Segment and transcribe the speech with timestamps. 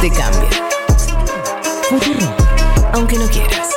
[0.00, 0.48] Te cambia.
[1.88, 2.34] Futurock.
[2.92, 3.70] Aunque no quieras.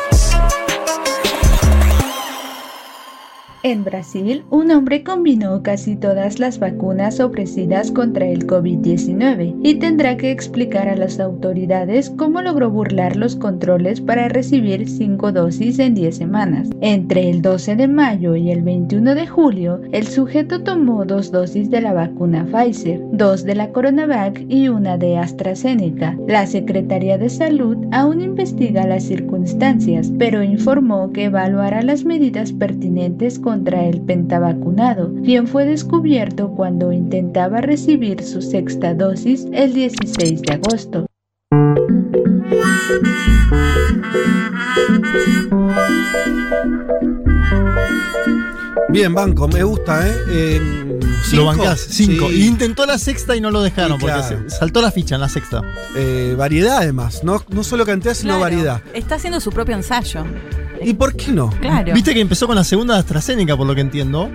[3.63, 10.17] En Brasil, un hombre combinó casi todas las vacunas ofrecidas contra el COVID-19 y tendrá
[10.17, 15.93] que explicar a las autoridades cómo logró burlar los controles para recibir cinco dosis en
[15.93, 16.69] 10 semanas.
[16.81, 21.69] Entre el 12 de mayo y el 21 de julio, el sujeto tomó dos dosis
[21.69, 26.17] de la vacuna Pfizer, dos de la CoronaVac y una de AstraZeneca.
[26.27, 33.37] La Secretaría de Salud aún investiga las circunstancias, pero informó que evaluará las medidas pertinentes
[33.51, 40.53] contra el pentavacunado, quien fue descubierto cuando intentaba recibir su sexta dosis el 16 de
[40.53, 41.05] agosto.
[48.89, 50.13] Bien, banco, me gusta, ¿eh?
[50.29, 50.61] Eh,
[51.23, 51.35] cinco.
[51.37, 52.27] Lo bancás, cinco.
[52.29, 52.41] Sí.
[52.43, 54.49] Y intentó la sexta y no lo dejaron, Sí, porque claro.
[54.49, 55.61] saltó la ficha en la sexta.
[55.95, 57.23] Eh, variedad, además.
[57.23, 58.41] No, no solo cantidad, sino Claro.
[58.41, 58.81] variedad.
[58.93, 60.25] Está haciendo su propio ensayo.
[60.83, 61.49] ¿Y por qué no?
[61.61, 61.93] Claro.
[61.93, 64.29] Viste que empezó con la segunda de AstraZeneca, por lo que entiendo.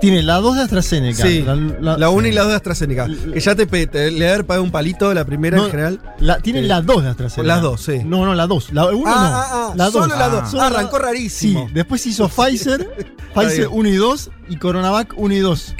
[0.00, 1.24] Tiene la dos de AstraZeneca.
[1.26, 3.06] Sí, La, la, la- 1 y la 2 de AstraZeneca.
[3.06, 6.00] L- Que ya te, te- le haber pagado un palito la primera No, en general.
[6.20, 6.66] la- tiene Sí.
[6.68, 7.54] la dos de AstraZeneca.
[7.54, 7.98] Las dos, sí.
[8.04, 8.72] No, no, la dos.
[8.72, 9.16] La uno ah, no.
[9.36, 9.92] ah, ah, la dos.
[9.94, 10.50] solo la 2.
[10.50, 11.68] Solo la- arrancó Sí, rarísimo.
[11.74, 12.88] después hizo Pfizer,
[13.34, 13.70] Pfizer bien.
[13.72, 15.74] 1 y 2 y Coronavac 1 y 2.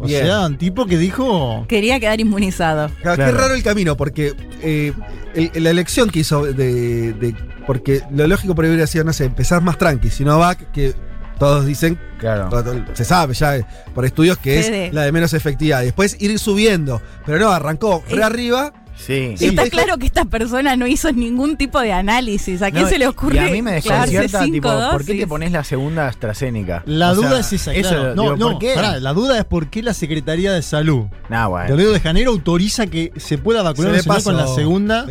[0.00, 0.24] O Bien.
[0.24, 1.66] sea, un tipo que dijo.
[1.68, 2.88] Quería quedar inmunizado.
[3.02, 4.94] Claro, Qué raro el camino, porque eh,
[5.34, 7.34] el- la elección que hizo de, de-
[7.68, 10.08] Porque lo lógico por ahí hubiera sido, no sé, empezar más tranqui.
[10.10, 10.94] Sinovac, que
[11.38, 12.48] todos dicen, Claro.
[12.48, 15.82] todo- se sabe ya eh, por estudios que es la de menos efectividad.
[15.82, 17.00] Después ir subiendo.
[17.26, 18.72] Pero no, arrancó re Eh, arriba.
[18.96, 19.34] Sí.
[19.38, 19.46] Sí.
[19.46, 22.60] Está claro que esta persona no hizo ningún tipo de análisis.
[22.62, 25.20] ¿A quién No, se le ocurre Y a mí me desconcierta, tipo, ¿por qué dosis?
[25.20, 26.82] te pones la segunda AstraZeneca?
[26.86, 27.74] La O duda sea, es esa.
[27.74, 28.14] Eso, claro.
[28.16, 28.72] No, digo, no, ¿por qué?
[28.74, 31.76] pará, la duda es por qué la Secretaría de Salud Nah, de bueno.
[31.76, 35.06] Río de Janeiro autoriza que se pueda vacunar Se con la segunda.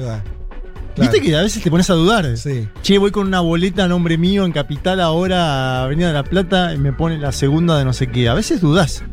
[0.98, 2.38] Viste que a veces te pones a dudar.
[2.38, 2.68] Sí.
[2.82, 6.74] Che, voy con una boleta a nombre mío en Capital ahora, Avenida de la Plata,
[6.74, 8.28] y me pone la segunda de no sé qué.
[8.30, 9.04] A veces dudás.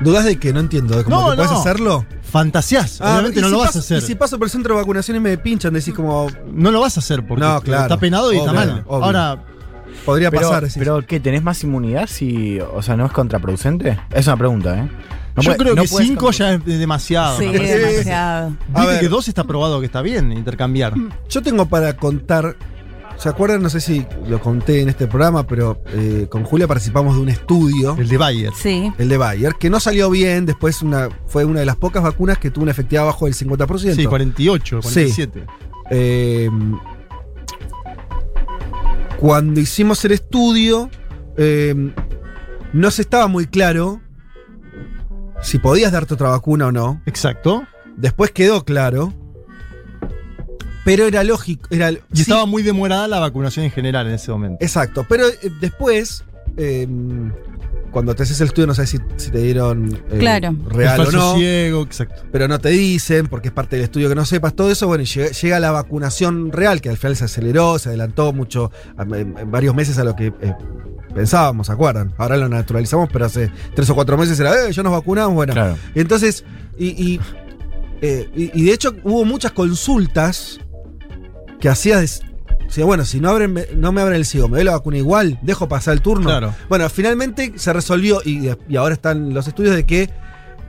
[0.00, 0.96] ¿Dudas de que no entiendo?
[0.96, 1.60] ¿De cómo No, que puedes no.
[1.60, 2.04] hacerlo?
[2.22, 3.00] Fantaseás.
[3.00, 3.98] Ah, Obviamente no si lo vas paso- a hacer.
[3.98, 6.26] Y si paso por el centro de vacunación y me pinchan, decís como.
[6.52, 7.82] No lo vas a hacer porque No, claro.
[7.82, 8.82] está penado y está mal.
[8.86, 9.04] obvio.
[9.04, 9.44] Ahora,
[10.06, 10.62] Podría Pero, pasar.
[10.64, 10.76] decís.
[10.78, 11.20] pero ¿qué?
[11.20, 12.58] ¿Tenés más inmunidad si.
[12.58, 14.00] O sea, no es contraproducente?
[14.10, 14.88] Es una pregunta, ¿eh?
[15.36, 17.38] No yo creo no que puedes 5 contra- ya es demasiado.
[17.38, 17.78] Sí, parece.
[17.78, 18.56] demasiado.
[18.74, 19.00] A ver.
[19.00, 20.94] que 2 está probado que está bien intercambiar.
[21.28, 22.56] Yo tengo para contar.
[23.18, 23.62] ¿Se acuerdan?
[23.62, 27.28] No sé si lo conté en este programa, pero eh, con Julia participamos de un
[27.28, 28.52] estudio, El de Bayer.
[28.56, 28.92] Sí.
[28.98, 30.44] el de Bayer, que no salió bien.
[30.44, 33.94] Después una, fue una de las pocas vacunas que tuvo una efectividad bajo del 50%.
[33.94, 35.44] Sí, 48, 47.
[35.90, 36.50] Eh,
[39.18, 40.90] cuando hicimos el estudio,
[41.36, 41.74] eh,
[42.72, 44.00] no se estaba muy claro
[45.42, 47.02] si podías darte otra vacuna o no.
[47.06, 47.64] Exacto.
[47.96, 49.12] Después quedó claro.
[50.84, 51.68] Pero era lógico.
[51.70, 54.58] Era, Y sí, estaba muy demorada la vacunación en general en ese momento.
[54.64, 55.06] Exacto.
[55.08, 56.24] Pero eh, después,
[56.56, 56.88] eh,
[57.92, 60.56] cuando te haces el estudio, no sabes si, si te dieron eh, Claro.
[60.68, 61.36] real o no.
[61.36, 62.22] ciego, exacto.
[62.32, 65.02] pero no te dicen, porque es parte del estudio que no sepas, todo eso, bueno,
[65.04, 69.02] y llega, llega la vacunación real, que al final se aceleró, se adelantó mucho, a-
[69.02, 70.54] en, en varios meses a lo que eh,
[71.14, 72.12] pensábamos, ¿se acuerdan?
[72.18, 75.52] Ahora lo naturalizamos, pero hace tres o cuatro meses era, eh, ya nos vacunamos, bueno.
[75.52, 75.76] Claro.
[75.94, 76.44] Entonces,
[76.78, 77.20] y, y,
[78.00, 80.58] eh, y- y de hecho hubo muchas consultas
[81.60, 82.22] que hacías,
[82.66, 85.38] decía, bueno, si no, abren, no me abren el ciego, me doy la vacuna igual,
[85.42, 86.26] dejo pasar el turno.
[86.28, 86.54] Claro.
[86.68, 90.10] Bueno, finalmente se resolvió y, y ahora están los estudios de que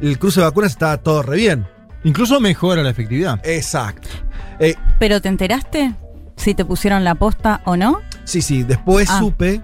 [0.01, 1.65] el cruce de vacunas está todo re bien.
[2.03, 3.39] Incluso mejora la efectividad.
[3.45, 4.09] Exacto.
[4.59, 5.95] Eh, ¿Pero te enteraste?
[6.35, 8.01] Si te pusieron la posta o no.
[8.25, 9.19] sí, sí, después Ah.
[9.19, 9.61] supe,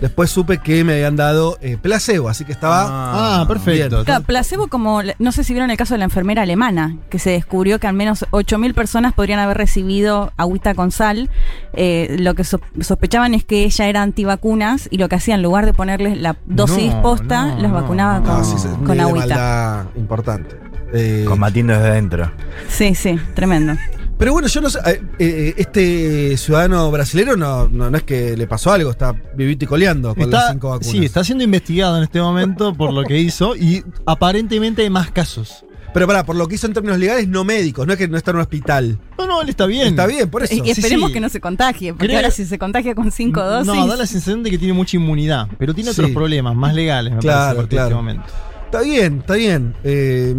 [0.00, 3.40] después supe que me habían dado eh, placebo, así que estaba...
[3.40, 4.04] Ah, perfecto.
[4.04, 7.30] Claro, placebo como, no sé si vieron el caso de la enfermera alemana, que se
[7.30, 11.30] descubrió que al menos 8.000 personas podrían haber recibido agüita con sal.
[11.72, 15.42] Eh, lo que so- sospechaban es que ella era antivacunas y lo que hacía en
[15.42, 18.24] lugar de ponerles la dosis No, posta, no, los no, vacunaba no.
[18.26, 19.86] con, Ah, sí, sí, con agüita.
[19.96, 20.56] importante.
[20.92, 22.30] Eh, Combatiendo desde adentro.
[22.68, 23.74] Sí, sí, tremendo.
[24.18, 28.36] Pero bueno, yo no sé, eh, eh, este ciudadano brasilero no, no, no es que
[28.36, 30.90] le pasó algo, está vivito y coleando con las Está, cinco vacunas.
[30.90, 35.10] sí, está siendo investigado en este momento por lo que hizo y aparentemente hay más
[35.10, 35.64] casos.
[35.94, 38.18] Pero pará, por lo que hizo en términos legales, no médicos, no es que no
[38.18, 38.98] está en un hospital.
[39.18, 39.88] No, no, él está bien.
[39.88, 40.54] Está bien, por eso.
[40.62, 41.14] Y esperemos sí.
[41.14, 43.66] que no se contagie, porque Creo- ahora si se contagia con cinco dosis.
[43.72, 46.12] No, da la sensación de que tiene mucha inmunidad, pero tiene otros Sí.
[46.12, 47.86] problemas más legales, me Claro, parece, a partir de claro.
[47.88, 48.24] este momento.
[48.66, 49.74] Está bien, está bien.
[49.82, 50.34] Eh,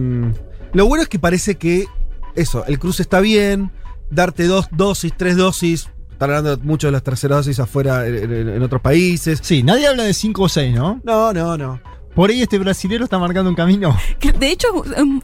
[0.74, 1.88] lo bueno es que parece que
[2.36, 3.72] eso, el cruce está bien,
[4.10, 5.90] darte dos dosis, tres dosis.
[6.12, 9.40] Están hablando mucho de las terceras dosis afuera en, en- en otros países.
[9.42, 11.00] Sí, nadie habla de 5 o 6, ¿no?
[11.06, 11.80] No, no, no.
[12.14, 13.98] Por ahí este brasilero está marcando un camino.
[14.20, 14.68] Que, De hecho,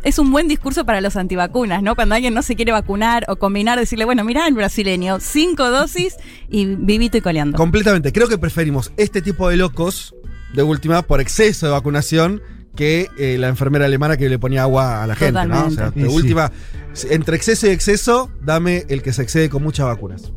[0.04, 1.96] es un buen discurso para los antivacunas, ¿no?
[1.96, 6.16] Cuando alguien no se quiere vacunar o combinar, decirle, bueno, mirá el brasileño, cinco dosis
[6.50, 7.58] y vivito y coleando.
[7.58, 8.14] Completamente.
[8.14, 10.16] Creo que preferimos este tipo de locos,
[10.54, 12.42] de última, por exceso de vacunación,
[12.76, 15.66] que eh, la enfermera alemana que le ponía agua a la gente, ¿no?
[15.66, 16.16] O sea, de sí.
[16.16, 16.52] última,
[17.10, 20.32] entre exceso y exceso, dame el que se excede con muchas vacunas.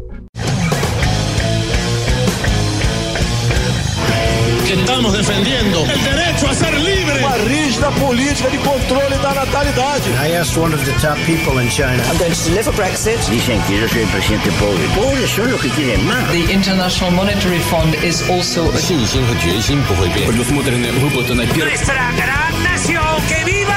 [4.69, 6.78] que estamos defendiendo el derecho a ser.
[7.18, 10.10] uma rígida política de controle da natalidade.
[10.22, 12.02] I asked one of the top people in China.
[12.10, 13.20] I'm going to deliver Brexit.
[13.30, 14.84] Dicen que yo soy el presidente pobre.
[14.96, 16.30] Pobres son los que quieren más.
[16.32, 20.28] The International Monetary Fund is also a 信心和决心不会变。
[20.28, 23.04] nuestra gran nación.
[23.28, 23.77] ¡Que viva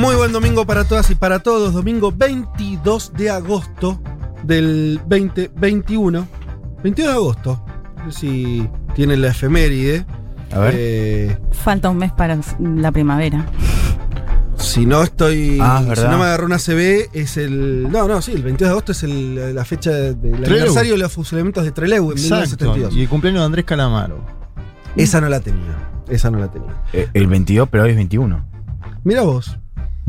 [0.00, 1.74] Muy buen domingo para todas y para todos.
[1.74, 4.00] Domingo 22 de agosto
[4.42, 6.26] del 2021.
[6.82, 7.64] 22 de agosto.
[8.06, 10.06] No sé si tienen la efeméride.
[10.52, 10.74] A ver.
[10.76, 13.44] Eh, Falta un mes para la primavera.
[14.56, 15.58] si no estoy.
[15.60, 17.90] Ah, si no me agarró una CB, es el.
[17.90, 21.12] No, no, sí, el 22 de agosto es el- la fecha del aniversario de los
[21.12, 22.64] fusilamientos de Trelew en Exacto.
[22.64, 22.94] 1972.
[22.96, 24.24] Y el cumpleaños de Andrés Calamaro.
[24.96, 25.76] Esa no la tenía.
[26.08, 26.74] Esa no la tenía.
[26.94, 28.44] Eh, el 22, pero hoy es 21.
[29.04, 29.58] Mira vos.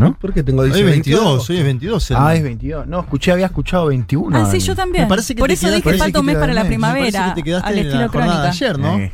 [0.01, 0.17] ¿No?
[0.17, 1.53] ¿Por qué tengo Hoy dice es 22 de 22, agosto?
[1.53, 2.11] hoy es 22.
[2.11, 2.87] el- Ah, es 22.
[2.87, 4.37] No, escuché, había escuchado 21.
[4.37, 5.03] ah, sí, yo también.
[5.05, 7.29] Me parece que Por eso dije falta un mes para la Me primavera.
[7.29, 8.97] que te quedaste al en la jornada de ayer, ¿no?
[8.99, 9.11] Eh,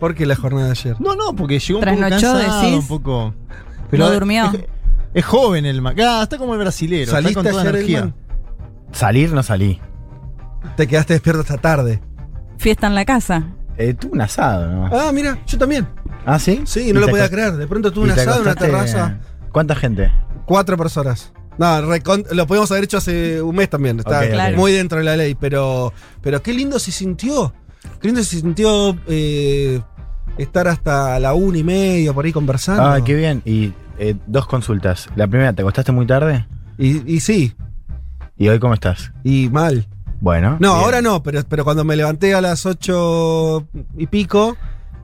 [0.00, 0.96] ¿Por qué la jornada de ayer?
[1.00, 2.78] No, no, porque llegó un poco Trasnochó, cansado, decís.
[2.80, 3.34] un poco.
[3.92, 4.44] No durmió.
[4.52, 4.60] Es,
[5.14, 5.94] es joven el man.
[6.00, 7.10] Ah, está como el brasilero.
[7.12, 8.12] ¿Saliste con toda ayer, energía.
[8.92, 9.80] Salir no salí.
[10.76, 12.00] Te quedaste despierto hasta tarde.
[12.58, 13.44] Fiesta en la casa.
[13.76, 14.86] Eh, tuve un asado, ¿no?
[14.96, 15.86] Ah, mira, yo también.
[16.26, 16.62] Ah, sí.
[16.64, 17.52] Sí, ¿Y no lo podía creer.
[17.54, 19.18] De pronto tuve un asado en una terraza.
[19.54, 20.10] ¿Cuánta gente?
[20.46, 21.32] Cuatro personas.
[21.58, 24.00] No, lo podíamos haber hecho hace un mes también.
[24.00, 24.28] Está.
[24.28, 24.56] Claro.
[24.56, 25.36] muy dentro de la ley.
[25.36, 27.54] Pero, pero qué lindo se sintió.
[28.00, 29.80] Qué lindo se sintió eh,
[30.38, 32.82] estar hasta la una y media por ahí conversando.
[32.82, 33.42] Ah, qué bien.
[33.44, 35.08] Y eh, dos consultas.
[35.14, 36.48] La primera, ¿te acostaste muy tarde?
[36.76, 37.54] Y, y sí,
[38.36, 39.12] ¿Y hoy cómo estás?
[39.22, 39.86] y mal.
[40.20, 40.56] Bueno.
[40.58, 40.84] No, bien.
[40.84, 44.56] ahora no, pero, pero cuando me levanté a las ocho y pico,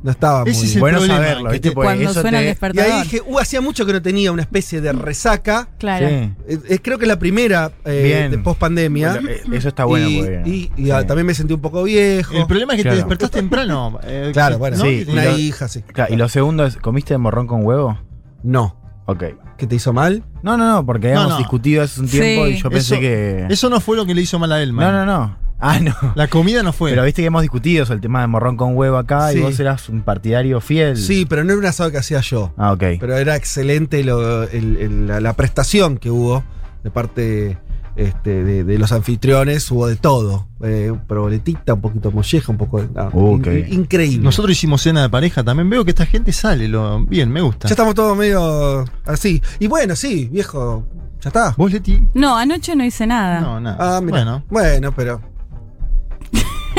[0.03, 0.75] no estaba muy es bien.
[0.75, 1.71] el Bueno problema, saberlo, que ¿viste?
[1.73, 2.93] Cuando eso suena el te- Y despertador.
[2.93, 5.69] ahí dije, uh, hacía mucho que no tenía una especie de resaca.
[5.79, 6.09] Claro.
[6.09, 6.15] Sí.
[6.15, 8.31] Eh, eh, creo que es la primera eh, Bien.
[8.31, 9.13] de post pandemia.
[9.13, 10.09] Bueno, eh, eso está bueno.
[10.09, 12.35] y porque- y- y, ah, también me sentí un poco viejo.
[12.35, 12.97] El problema es que Claro.
[12.97, 13.99] te despertás temprano.
[14.05, 14.85] eh, Claro, que- bueno, ¿no?
[14.85, 15.83] sí, Que- una y lo- hija, sí.
[15.83, 17.99] Claro, y lo segundo es, ¿comiste morrón con huevo?
[18.43, 18.77] No.
[19.07, 19.25] Ok.
[19.59, 20.23] ¿Qué te hizo mal?
[20.43, 21.39] No, no, no, porque No, habíamos no.
[21.39, 22.53] discutido hace un tiempo Sí.
[22.53, 23.47] y yo pensé Eso- que.
[23.51, 25.37] Eso no fue lo que le hizo mal a él, No, no, no.
[25.63, 25.95] Ah, no.
[26.15, 26.91] La comida no fue.
[26.91, 29.39] Pero viste que hemos discutido sobre el tema de morrón con huevo acá Sí.
[29.39, 30.97] y vos eras un partidario fiel.
[30.97, 32.53] Sí, pero no era un asado que hacía yo.
[32.57, 32.83] Ah, ok.
[32.99, 36.43] Pero era excelente lo- el- el- la, la prestación que hubo
[36.83, 37.59] de parte
[37.97, 39.71] este, de, de los anfitriones.
[39.71, 40.47] Hubo de todo.
[40.63, 42.89] Eh, proboletita, un poquito molleja, un poco de.
[42.95, 43.73] no, in- qué bien.
[43.73, 44.25] increíble.
[44.25, 45.69] Nosotros hicimos cena de pareja también.
[45.69, 46.69] Veo que esta gente sale.
[46.69, 47.69] Lo, bien, me gusta.
[47.69, 49.43] Ya estamos todos medio así.
[49.59, 50.87] Y bueno, sí, viejo.
[51.21, 51.55] Ya está.
[51.59, 52.03] ¿Vos, Leti?
[52.15, 53.41] No, anoche no hice nada.
[53.41, 53.77] No, nada.
[53.79, 54.13] Ah, mira.
[54.25, 55.21] Bueno, Bueno, pero.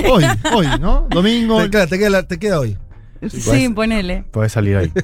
[0.10, 1.08] Hoy, hoy, ¿no?
[1.10, 1.62] Domingo.
[1.64, 2.78] Te, claro, te queda, te queda hoy.
[3.30, 4.24] Sí, ponele.
[4.32, 4.92] Podés salir hoy.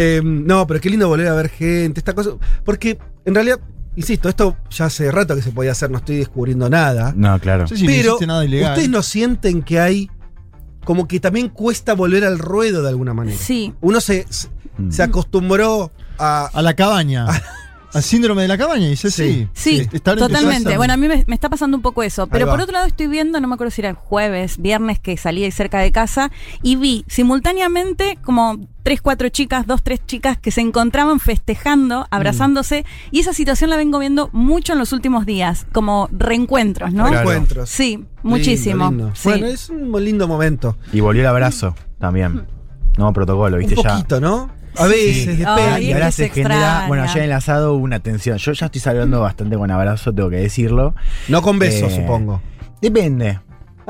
[0.00, 2.30] Eh, no, pero qué lindo volver a ver gente, esta cosa.
[2.62, 3.58] Porque en realidad,
[3.96, 7.12] insisto, esto ya hace rato que se podía hacer, no estoy descubriendo nada.
[7.16, 7.62] No, claro.
[7.62, 8.72] No si no pero hiciste nada ilegal.
[8.72, 10.08] ustedes no sienten que hay
[10.84, 13.36] como que también cuesta volver al ruedo de alguna manera.
[13.36, 13.74] Sí.
[13.80, 14.92] Uno se, se- Mm.
[14.92, 16.48] se acostumbró a.
[16.52, 17.26] A la cabaña.
[17.94, 19.48] Al síndrome de la cabaña, dice sí.
[19.54, 20.76] Sí, totalmente.
[20.76, 22.26] Bueno, a mí me, me está pasando un poco eso.
[22.26, 25.44] Pero por otro lado estoy viendo, no me acuerdo si era jueves, viernes, que salí
[25.44, 26.30] ahí cerca de casa
[26.62, 32.84] y vi simultáneamente como tres, cuatro chicas, dos, tres chicas que se encontraban festejando, abrazándose.
[33.10, 37.06] Y esa situación la vengo viendo mucho en los últimos días, como reencuentros, ¿no?
[37.08, 37.20] Claro.
[37.30, 37.70] Encuentros.
[37.70, 38.88] Sí, muchísimo.
[38.90, 39.12] lindo.
[39.14, 39.28] Sí.
[39.30, 40.76] Bueno, es un lindo momento.
[40.92, 42.46] Y volvió el abrazo también.
[42.96, 43.76] Nuevo protocolo, Un ¿viste?
[43.82, 43.94] ya.
[43.94, 44.50] poquito, ¿no?
[44.78, 45.82] A veces, Ay, depende.
[45.82, 46.84] Y es ahora se se genera.
[46.86, 48.38] Bueno, ayer en el asado hubo una tensión.
[48.38, 50.94] Yo ya estoy saludando bastante con abrazo, tengo que decirlo.
[51.28, 52.40] No con besos, Eh, supongo.
[52.80, 53.40] Depende.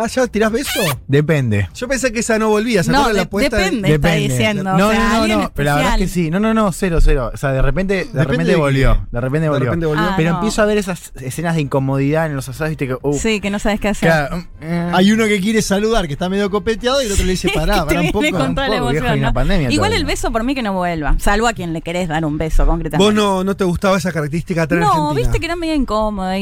[0.00, 0.80] Ah, ¿ya tirás beso?
[1.08, 1.68] Depende.
[1.74, 2.82] Yo pensé que esa no volvía.
[2.84, 3.56] ¿Se No, acuerdan de- la apuesta?
[3.56, 3.94] depende.
[3.94, 6.30] está diciendo, No, o no, sea, no, no, pero la verdad es que sí.
[6.30, 7.30] No, no, no, cero, cero.
[7.34, 9.06] O sea, de repente, de Depende repente de volvió.
[9.10, 9.64] De repente De volvió.
[9.66, 10.04] repente volvió.
[10.04, 10.36] Ah, pero no.
[10.36, 12.96] empiezo a ver esas escenas de incomodidad en los asados, viste que.
[13.02, 14.08] uh, Sí, que no sabes qué hacer.
[14.08, 17.32] claro, eh, Hay uno que quiere saludar, que está medio copeteado, y el otro le
[17.32, 18.20] dice, pará, pará un poco.
[18.20, 19.34] viejo, emoción, hay una ¿no?
[19.34, 19.96] pandemia Igual todavía.
[19.98, 22.66] el beso por mí que no vuelva, salvo a quien le querés dar un beso
[22.66, 23.04] concretamente.
[23.04, 26.34] ¿Vos no, no te gustaba esa característica tan No, viste que era medio incómoda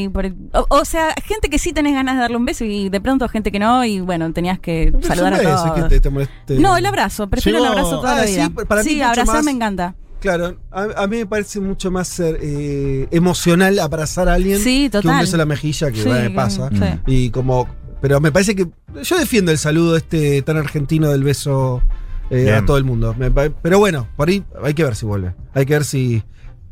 [0.53, 3.27] o, o sea, gente que sí tenés ganas de darle un beso y de pronto
[3.27, 5.71] gente que no y bueno, tenías que Pero saludar a todos.
[5.73, 6.55] que te- te moleste.
[6.59, 9.45] No, el abrazo, prefiero Llegó- el abrazo toda Ah, la sí, para sí, abrazar más-
[9.45, 9.95] me encanta.
[10.19, 14.89] Claro, a, a mí me parece mucho más ser, eh, emocional abrazar a alguien Sí,
[14.91, 16.69] que un beso en la mejilla que Sí, me que- pasa.
[16.71, 16.99] sí.
[17.05, 17.67] Y como,
[18.01, 18.67] pero me parece que
[19.03, 21.83] yo defiendo el saludo este tan argentino del beso
[22.31, 23.15] eh, a todo el mundo.
[23.17, 25.33] Me pero bueno, por ahí hay que ver si vuelve.
[25.53, 26.23] Hay que ver si,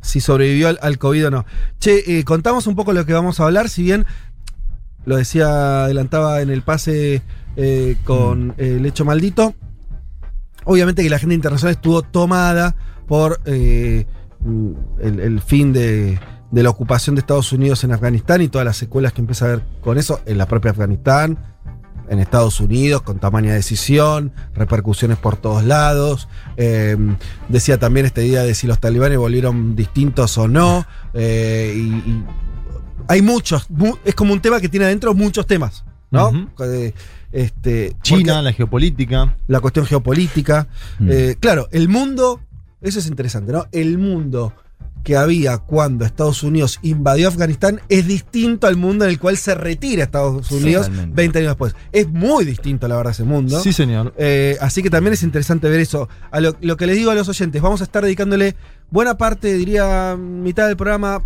[0.01, 1.45] si sobrevivió al, al COVID o no.
[1.79, 4.05] Che, eh, contamos un poco lo que vamos a hablar, si bien
[5.05, 7.21] lo decía, adelantaba en el pase
[7.55, 9.53] eh, con eh, el hecho maldito.
[10.65, 12.75] Obviamente que la agenda internacional estuvo tomada
[13.07, 14.05] por eh,
[14.39, 16.19] mm, el, el fin de,
[16.51, 19.47] de la ocupación de Estados Unidos en Afganistán y todas las secuelas que empieza a
[19.49, 21.37] haber con eso en la propia Afganistán,
[22.09, 26.27] en Estados Unidos, con tamaña decisión, repercusiones por todos lados.
[26.57, 26.97] Eh,
[27.49, 30.85] decía también este día de si los talibanes volvieron distintos o no.
[31.13, 32.25] eh, y, y
[33.07, 36.49] hay muchos, mu- es como un tema que tiene adentro muchos temas, ¿no?
[36.59, 36.93] Eh,
[37.31, 39.35] este, China, la geopolítica.
[39.47, 40.67] la cuestión geopolítica.
[40.99, 41.09] Mm.
[41.11, 42.39] Eh, claro, el mundo,
[42.81, 43.65] eso es interesante, ¿no?
[43.71, 44.53] El mundo
[45.03, 49.53] que había cuando Estados Unidos invadió Afganistán es distinto al mundo en el cual se
[49.53, 51.15] retira Estados Unidos Totalmente.
[51.15, 51.75] 20 años después.
[51.91, 53.59] Es muy distinto, la verdad, ese mundo.
[53.59, 54.15] Sí, señor.
[54.17, 56.09] Eh, así que también es interesante ver eso.
[56.31, 58.55] A lo, lo que les digo a los oyentes, vamos a estar dedicándole
[58.89, 61.23] buena parte, diría mitad del programa,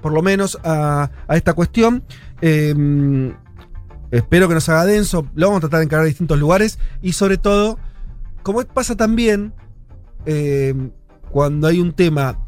[0.00, 2.04] por lo menos, a, a esta cuestión.
[2.40, 3.32] Eh,
[4.10, 5.26] espero que nos haga denso.
[5.34, 6.78] Lo vamos a tratar de encarar en distintos lugares.
[7.02, 7.78] Y sobre todo,
[8.42, 9.52] como pasa también
[10.26, 10.74] eh,
[11.30, 12.38] cuando hay un tema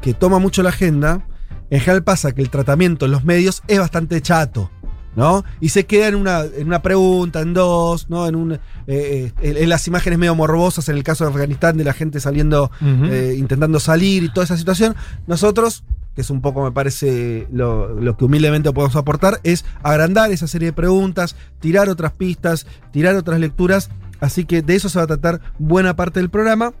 [0.00, 1.26] que toma mucho la agenda,
[1.70, 4.70] en general pasa que el tratamiento en los medios es bastante chato.
[5.16, 5.44] ¿no?
[5.60, 8.28] Y se queda en una, en una pregunta, en dos, ¿no?
[8.28, 11.84] En, un, eh, eh, en, las imágenes medio morbosas, en el caso de Afganistán, de
[11.84, 14.94] la gente saliendo, eh, intentando salir y toda esa situación.
[15.26, 15.84] Nosotros,
[16.16, 20.68] que es un poco, me parece, lo, que humildemente podemos aportar, es agrandar esa serie
[20.68, 23.90] de preguntas, tirar otras pistas, tirar otras lecturas.
[24.18, 26.72] Así que de eso se va a tratar buena parte del programa.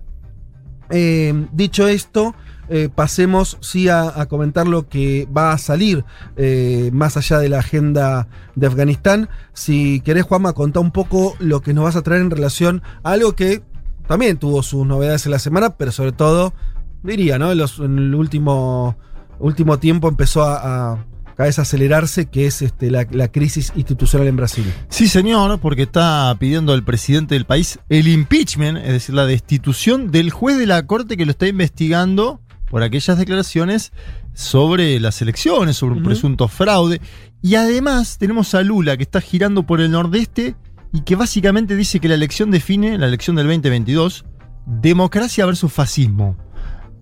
[0.90, 2.34] Eh, dicho esto,
[2.68, 6.04] eh, pasemos sí a, a comentar lo que va a salir
[6.36, 9.28] eh, más allá de la agenda de Afganistán.
[9.52, 13.12] Si querés, Juanma, contá un poco lo que nos vas a traer en relación a
[13.12, 13.62] algo que
[14.08, 16.54] también tuvo sus novedades en la semana, pero sobre todo,
[17.02, 17.52] diría, ¿no?
[17.52, 18.96] En, los- en el último,
[19.38, 24.26] último tiempo empezó a, a cada vez acelerarse, que es este, la, la crisis institucional
[24.26, 24.64] en Brasil.
[24.88, 30.10] Sí, señor, porque está pidiendo al presidente del país el impeachment, es decir, la destitución
[30.10, 32.40] del juez de la corte que lo está investigando
[32.70, 33.92] por aquellas declaraciones
[34.32, 37.02] sobre las elecciones, sobre un presunto fraude.
[37.42, 40.56] Y además tenemos a Lula que está girando por el nordeste
[40.92, 44.24] y que básicamente dice que la elección define, la elección del 2022,
[44.64, 46.36] democracia versus fascismo.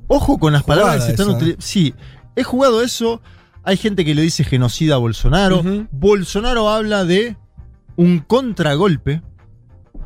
[0.09, 1.63] Ojo con las Jugada palabras que se están utilizando.
[1.63, 1.95] Sí,
[2.37, 3.21] he jugado eso.
[3.63, 5.63] Hay gente que le dice genocida a Bolsonaro.
[5.91, 7.37] Bolsonaro habla de
[7.97, 9.23] un contragolpe,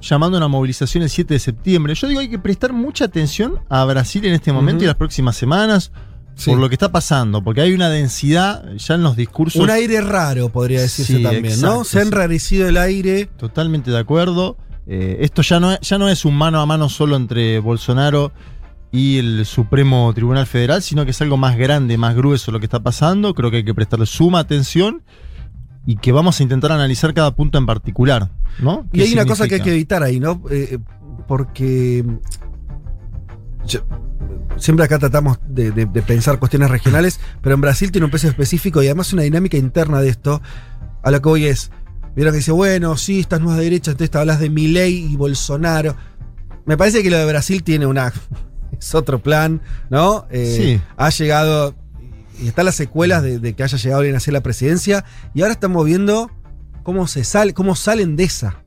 [0.00, 1.94] llamando a una movilización el 7 de septiembre.
[1.94, 5.36] Yo digo, hay que prestar mucha atención a Brasil en este momento y las próximas
[5.36, 5.90] semanas
[6.36, 6.50] Sí.
[6.50, 9.60] por lo que está pasando, porque hay una densidad ya en los discursos.
[9.60, 11.82] Un aire raro, podría decirse Sí, también, exacto, ¿no?
[11.84, 13.26] Se ha enrarecido el aire.
[13.36, 14.56] Totalmente de acuerdo.
[14.86, 18.30] Eh, esto ya no, es- ya no es un mano a mano solo entre Bolsonaro
[18.90, 22.66] y el Supremo Tribunal Federal, sino que es algo más grande, más grueso lo que
[22.66, 23.34] está pasando.
[23.34, 25.02] Creo que hay que prestarle suma atención
[25.86, 28.30] y que vamos a intentar analizar cada punto en particular.
[28.60, 28.86] ¿no?
[28.92, 30.42] Y ¿Qué hay una cosa que hay que evitar ahí, ¿no?
[30.50, 30.78] Eh,
[31.26, 32.04] porque
[33.66, 33.80] yo-
[34.56, 38.26] siempre acá tratamos de, de- de pensar cuestiones regionales, pero en Brasil tiene un peso
[38.28, 40.40] específico y además una dinámica interna de esto.
[41.02, 41.70] A lo que voy es,
[42.16, 45.94] vieron que dice, bueno, sí, estas nuevas derechas, entonces te hablas de Milei y Bolsonaro.
[46.66, 48.12] Me parece que lo de Brasil tiene una...
[48.78, 50.26] es otro plan, ¿no?
[50.30, 50.80] Eh, Sí.
[50.96, 51.74] Ha llegado...
[52.40, 55.04] Y están las secuelas de, de que haya llegado alguien a hacer la presidencia.
[55.34, 56.30] Y ahora estamos viendo
[56.84, 58.62] cómo se sale, cómo salen de esa.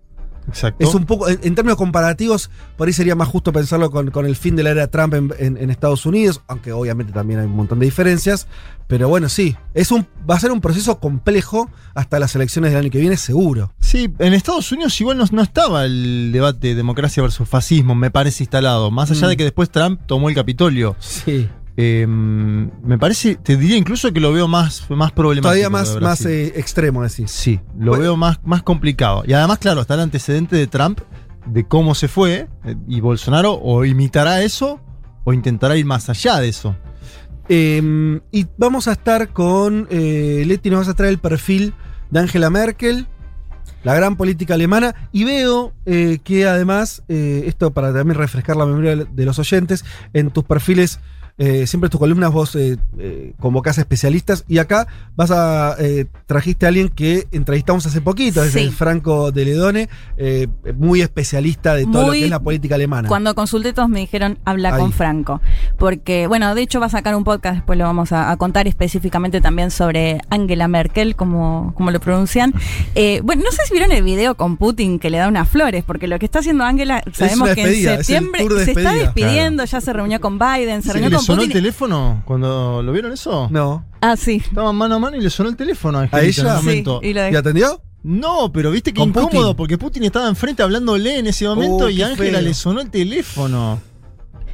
[0.48, 0.84] Exacto.
[0.86, 4.26] Es un poco, en, en términos comparativos, por ahí sería más justo pensarlo con, con
[4.26, 7.46] el fin de la era Trump en, en- en Estados Unidos, aunque obviamente también hay
[7.46, 8.48] un montón de diferencias.
[8.88, 12.82] Pero bueno, sí, es un, va a ser un proceso complejo hasta las elecciones del
[12.82, 13.74] año que viene, seguro.
[13.80, 18.44] Sí, en Estados Unidos igual no, no estaba el debate democracia versus fascismo, me parece
[18.44, 18.92] instalado.
[18.92, 19.30] Más allá Mm.
[19.30, 20.96] de que después Trump tomó el Capitolio.
[21.00, 21.48] Sí.
[21.78, 25.44] Eh, me parece, te diría incluso que lo veo más, más problemático.
[25.44, 27.32] Todavía más, eh, extremo, decís.
[27.32, 28.02] Sí, lo Bueno.
[28.04, 29.24] veo más, más complicado.
[29.26, 31.00] Y además, claro, está el antecedente de Trump,
[31.46, 34.80] de cómo se fue, eh, y Bolsonaro o imitará eso
[35.24, 36.76] o intentará ir más allá de eso.
[37.50, 39.88] Eh, y vamos a estar con.
[39.90, 41.74] Eh, Leti nos vas a traer el perfil
[42.10, 43.08] de Angela Merkel,
[43.84, 45.10] la gran política alemana.
[45.12, 50.44] Y veo que además, esto para también refrescar la memoria de los oyentes, en tus
[50.44, 51.00] perfiles
[51.38, 55.76] Eh, siempre en tus columnas vos eh, eh, convocás a especialistas y acá vas a
[55.80, 58.60] eh, trajiste a alguien que entrevistamos hace poquito, es Sí.
[58.60, 60.48] el Franco de Ledone, eh,
[60.78, 63.08] muy especialista de todo lo que es la política alemana.
[63.08, 64.82] Cuando consulté todos me dijeron, habla Ahí.
[64.82, 65.42] con Franco.
[65.78, 68.68] Porque, bueno, de hecho va a sacar un podcast, después lo vamos a, a contar
[68.68, 72.54] específicamente también sobre Angela Merkel, como, como lo pronuncian.
[72.96, 75.84] Eh, bueno, no sé si vieron el video con Putin que le da unas flores,
[75.86, 79.94] porque lo que está haciendo Angela, sabemos que en septiembre se está despidiendo, ya se
[79.94, 83.48] reunió con Biden, se ¿Sí, reunió ¿Le con sonó el teléfono cuando lo vieron eso?
[83.52, 83.86] No.
[84.02, 84.42] Ah, sí.
[84.44, 86.42] Estaban mano a mano y le sonó el teléfono a, ¿A Angelita ella?
[86.42, 87.00] en un Sí, momento.
[87.04, 87.38] y lo ¿Y dejó.
[87.38, 87.82] atendió?
[88.04, 89.56] No, pero viste que ¿Con incómodo Putin?
[89.56, 93.80] porque Putin estaba enfrente hablándole en ese momento Oh, y Ángela le sonó el teléfono.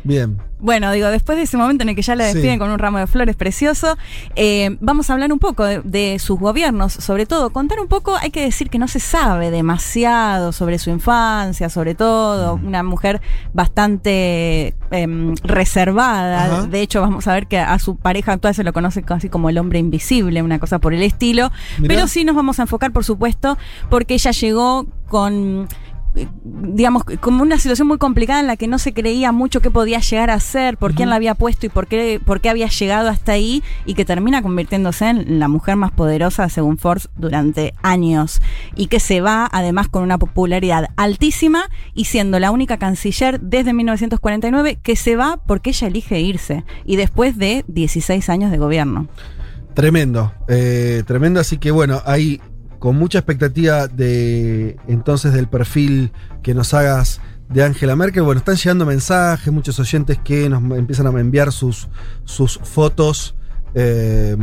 [0.03, 0.37] Bien.
[0.59, 2.33] Bueno, digo, después de ese momento en el que ya la Sí.
[2.33, 3.95] despiden con un ramo de flores precioso,
[4.35, 8.15] eh, vamos a hablar un poco de, de sus gobiernos, sobre todo, contar un poco,
[8.15, 12.67] hay que decir que no se sabe demasiado sobre su infancia, sobre todo, Mm.
[12.67, 13.21] una mujer
[13.53, 16.67] bastante em, reservada, Ajá.
[16.67, 19.49] de hecho vamos a ver que a su pareja actual se lo conoce casi como
[19.49, 21.93] el hombre invisible, una cosa por el estilo, Mirá.
[21.95, 23.57] pero sí nos vamos a enfocar, por supuesto,
[23.89, 25.67] porque ella llegó con
[26.43, 29.99] digamos, como una situación muy complicada en la que no se creía mucho qué podía
[29.99, 33.09] llegar a ser, por quién la había puesto y por qué, por qué había llegado
[33.09, 38.41] hasta ahí, y que termina convirtiéndose en la mujer más poderosa, según Forbes, durante años.
[38.75, 43.73] Y que se va, además, con una popularidad altísima y siendo la única canciller desde
[43.73, 46.63] 1949 que se va porque ella elige irse.
[46.85, 49.07] Y después de 16 años de gobierno.
[49.73, 51.39] Tremendo, eh, tremendo.
[51.39, 52.41] Así que bueno, hay
[52.79, 56.11] con mucha expectativa de entonces del perfil
[56.43, 58.23] que nos hagas de Angela Merkel.
[58.23, 61.87] Bueno, están llegando mensajes, muchos oyentes que nos empiezan a enviar sus,
[62.25, 63.35] sus fotos
[63.73, 64.35] eh,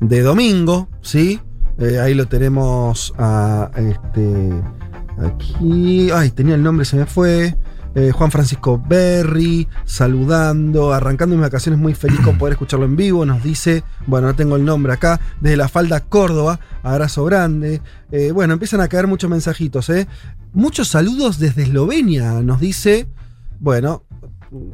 [0.00, 1.40] de domingo, ¿sí?
[1.78, 3.14] Eh, ahí lo tenemos
[3.76, 4.62] este.
[5.18, 6.10] Aquí.
[6.12, 7.56] Ay, tenía el nombre, se me fue.
[7.94, 13.26] Eh, Juan Francisco Berry, saludando, arrancando mis vacaciones muy feliz con poder escucharlo en vivo,
[13.26, 17.82] nos dice, bueno, no tengo el nombre acá, desde la falda Córdoba, abrazo grande.
[18.12, 20.06] Eh, bueno, empiezan a caer muchos mensajitos, ¿eh?
[20.52, 23.08] Muchos saludos desde Eslovenia, nos dice,
[23.58, 24.04] bueno,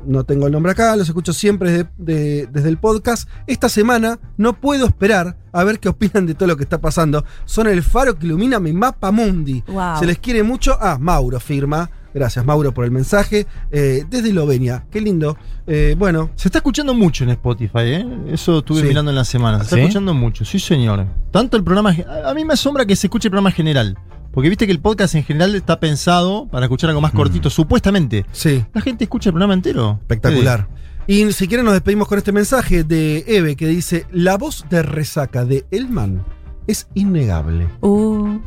[0.07, 3.29] no tengo el nombre acá, los escucho siempre desde, de- desde el podcast.
[3.47, 7.25] Esta semana no puedo esperar a ver qué opinan de todo lo que está pasando.
[7.45, 9.63] Son el faro que ilumina mi mapa mundi.
[9.69, 9.99] Wow.
[9.99, 10.79] Se les quiere mucho.
[10.81, 11.91] Ah, Mauro firma.
[12.17, 13.47] Gracias, Mauro, por el mensaje.
[13.71, 14.87] Eh, desde Eslovenia.
[14.91, 15.37] Qué lindo.
[15.67, 18.07] Eh, bueno, Se está escuchando mucho en Spotify, ¿eh?
[18.33, 18.87] Eso estuve Sí.
[18.89, 19.59] mirando en la semana.
[19.59, 19.83] Se está ¿Sí?
[19.83, 21.05] escuchando mucho, sí, señor.
[21.31, 21.95] Tanto el programa.
[22.25, 23.99] A mí me asombra que se escuche el programa general.
[24.33, 28.25] Porque viste que el podcast en general está pensado para escuchar algo más cortito, supuestamente.
[28.33, 28.65] sí.
[28.73, 29.99] La gente escucha el programa entero.
[30.01, 30.69] Espectacular.
[31.07, 34.83] Y si quieren nos despedimos con este mensaje de Eve que dice, la voz de
[34.83, 36.25] resaca de Elman
[36.67, 37.69] es innegable.
[37.83, 38.39] Uh,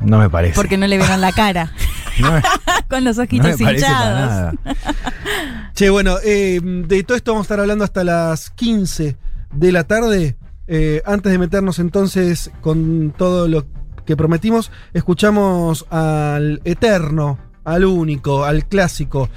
[0.00, 0.54] No me parece.
[0.54, 1.72] porque no le vieron la cara,
[2.20, 2.42] No me,
[2.88, 4.30] con los no ojitos me parece para hinchados.
[4.30, 4.54] nada.
[5.74, 9.16] Che, bueno, eh, de todo esto vamos a estar hablando hasta las 15
[9.52, 10.36] de la tarde.
[10.66, 13.64] Eh, antes de meternos entonces con todo lo
[14.04, 19.28] que prometimos, escuchamos al eterno, al único, al clásico.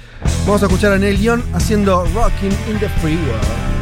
[0.46, 3.81] Vamos a escuchar a Neil Young haciendo Rocking in the Free World.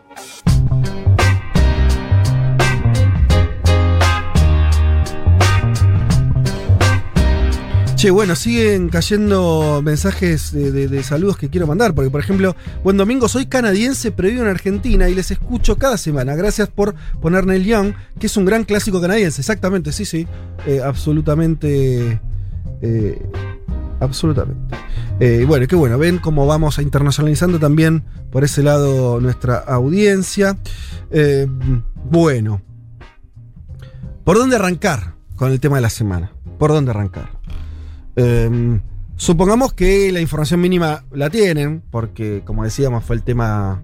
[8.01, 13.27] Che, bueno, siguen cayendo mensajes de, saludos que quiero mandar, porque por ejemplo, buen domingo,
[13.29, 16.33] soy canadiense, pero vivo en Argentina y les escucho cada semana.
[16.33, 19.41] Gracias por poner Neil Young, que es un gran clásico canadiense.
[19.41, 20.25] Exactamente, sí, sí.
[20.65, 22.19] Eh, absolutamente.
[22.81, 23.21] eh,
[23.99, 24.75] absolutamente.
[25.19, 30.57] Eh, bueno, qué bueno, ven cómo vamos internacionalizando también por ese lado nuestra audiencia.
[32.09, 32.63] Bueno,
[34.23, 36.31] ¿por dónde arrancar con el tema de la semana?
[36.57, 37.40] ¿Por dónde arrancar?
[38.15, 38.79] Eh,
[39.15, 43.83] supongamos que la información mínima la tienen, porque como decíamos, fue el tema.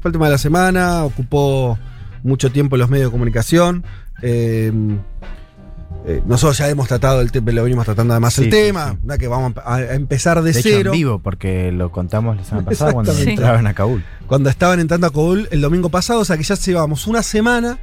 [0.00, 1.78] Fue el tema de la semana, ocupó
[2.24, 3.84] mucho tiempo en los medios de comunicación.
[4.22, 4.72] Eh,
[6.04, 8.98] eh, nosotros ya hemos tratado el tema, lo venimos tratando además Sí, el sí, tema,
[9.18, 10.90] que vamos a, a empezar de, De hecho, cero.
[10.92, 14.02] en vivo, porque lo contamos la semana pasada cuando entraban a Kabul.
[14.26, 17.78] Cuando estaban entrando a Kabul el domingo pasado, o sea que ya llevamos una semana.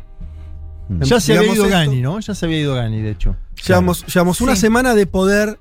[0.90, 1.78] Ya se había ido esto.
[1.78, 2.20] Gani, ¿no?
[2.20, 3.36] Ya se había ido Gani, de hecho.
[3.68, 4.62] Llevamos, llevamos una Sí.
[4.62, 5.60] semana de poder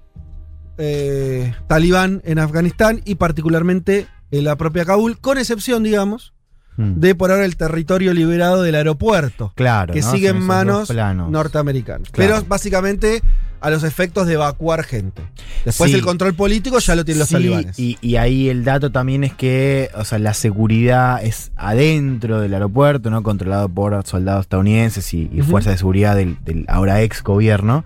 [0.79, 6.33] eh, talibán en Afganistán y particularmente en la propia Kabul, con excepción, digamos,
[6.77, 7.01] Mm.
[7.01, 9.93] de por ahora el territorio liberado del aeropuerto, Claro.
[9.93, 10.11] que ¿no?
[10.13, 12.09] sigue en manos norteamericanas.
[12.13, 12.35] Claro.
[12.37, 13.21] Pero básicamente
[13.61, 15.23] a los efectos de evacuar gente.
[15.65, 15.97] Después Sí.
[15.97, 17.79] el control político ya lo tienen los Sí, talibanes.
[17.79, 22.55] Y, y ahí el dato también es que, o sea, la seguridad es adentro del
[22.55, 23.23] aeropuerto, ¿no?
[23.23, 27.85] Controlado por soldados estadounidenses y, y fuerzas de seguridad del, del ahora ex gobierno.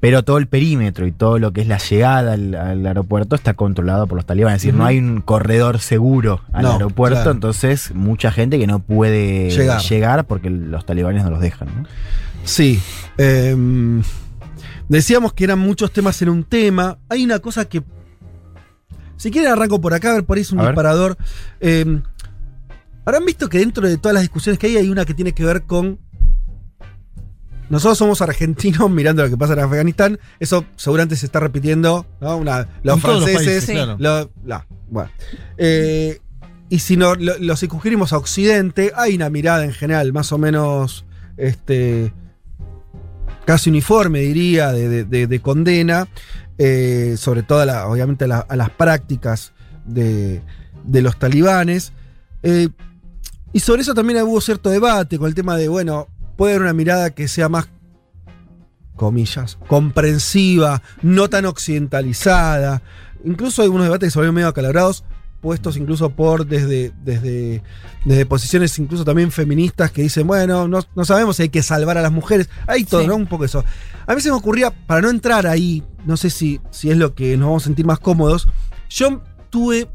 [0.00, 3.54] Pero todo el perímetro y todo lo que es la llegada al, al aeropuerto está
[3.54, 4.56] controlado por los talibanes.
[4.56, 7.30] Es decir, no hay un corredor seguro al No, aeropuerto, claro.
[7.32, 9.80] entonces mucha gente que no puede Llegar.
[9.80, 11.86] llegar, porque los talibanes no los dejan, ¿no?
[12.44, 12.80] Sí.
[13.18, 14.02] em,
[14.98, 16.98] decíamos que eran muchos temas en un tema.
[17.08, 17.82] Hay una cosa que.
[19.16, 21.16] Si quieren, arranco por acá, a ver, por ahí es un A disparador.
[21.60, 22.02] Em,
[23.04, 25.44] Habrán visto que dentro de todas las discusiones que hay, hay una que tiene que
[25.44, 25.98] ver con.
[27.68, 30.18] Nosotros somos argentinos mirando lo que pasa en Afganistán.
[30.40, 32.36] Eso seguramente se está repitiendo, ¿no?
[32.36, 33.64] Una- los En todos los franceses.
[33.66, 33.96] países, claro.
[33.98, 35.10] lo- la- bueno.
[35.56, 36.20] Eh,
[36.68, 40.38] y si no, lo, lo circunscribimos a Occidente, hay una mirada en general más o
[40.38, 41.04] menos
[41.36, 42.12] este,
[43.44, 46.08] casi uniforme, diría, de, de- de- de condena,
[46.58, 49.52] eh, sobre todo, obviamente, a, la- a las prácticas
[49.84, 50.42] de,
[50.84, 51.92] de los talibanes.
[52.42, 52.68] Eh,
[53.52, 56.72] y sobre eso también hubo cierto debate con el tema de, bueno, puede haber una
[56.72, 57.68] mirada que sea más,
[58.96, 62.82] comillas, comprensiva, no tan occidentalizada.
[63.24, 65.04] Incluso hay unos debates que se volvieron medio acalorados,
[65.42, 67.62] puestos incluso por desde, desde,
[68.06, 71.98] desde posiciones incluso también feministas que dicen, bueno, no, no sabemos si hay que salvar
[71.98, 72.48] a las mujeres.
[72.66, 73.06] Hay todo, Sí.
[73.08, 73.16] ¿no?
[73.16, 73.62] Un poco eso.
[74.06, 77.14] A mí se me ocurría, para no entrar ahí, no sé si, si es lo
[77.14, 78.48] que nos vamos a sentir más cómodos,
[78.88, 79.88] yo tuve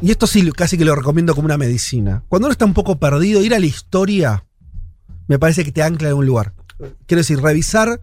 [0.00, 2.22] y esto sí casi que lo recomiendo como una medicina.
[2.28, 4.44] Cuando uno está un poco perdido, ir a la historia
[5.26, 6.52] me parece que te ancla en un lugar.
[7.06, 8.00] Quiero decir, revisar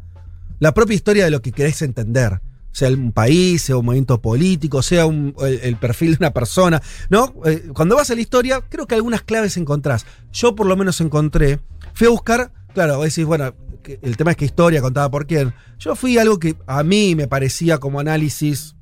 [0.59, 2.41] la propia historia de lo que querés entender.
[2.73, 6.81] Sea un país, sea un movimiento político, sea el, perfil de una persona.
[7.09, 7.33] ¿no?
[7.45, 10.05] Eh, cuando vas a la historia, creo que algunas claves encontrás.
[10.33, 11.59] Yo por lo menos encontré.
[11.93, 13.53] Fui a buscar, claro, decís, bueno,
[14.01, 15.53] el tema es que historia contada por quién.
[15.79, 18.75] Yo fui a algo que a mí me parecía como análisis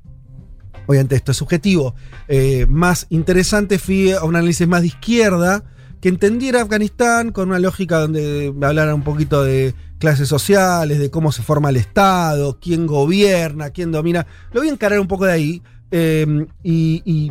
[0.86, 1.94] obviamente esto es subjetivo,
[2.28, 5.64] eh, más interesante, fui a un análisis más de izquierda,
[6.00, 11.12] que entendiera Afganistán con una lógica donde me hablara un poquito de clases sociales, de
[11.12, 14.26] cómo se forma el Estado, quién gobierna, quién domina.
[14.50, 15.62] Lo voy a encarar un poco de ahí
[15.92, 17.30] eh, y,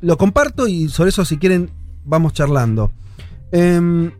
[0.00, 1.70] lo comparto y sobre eso si quieren
[2.06, 2.90] vamos charlando.
[3.52, 4.10] Em,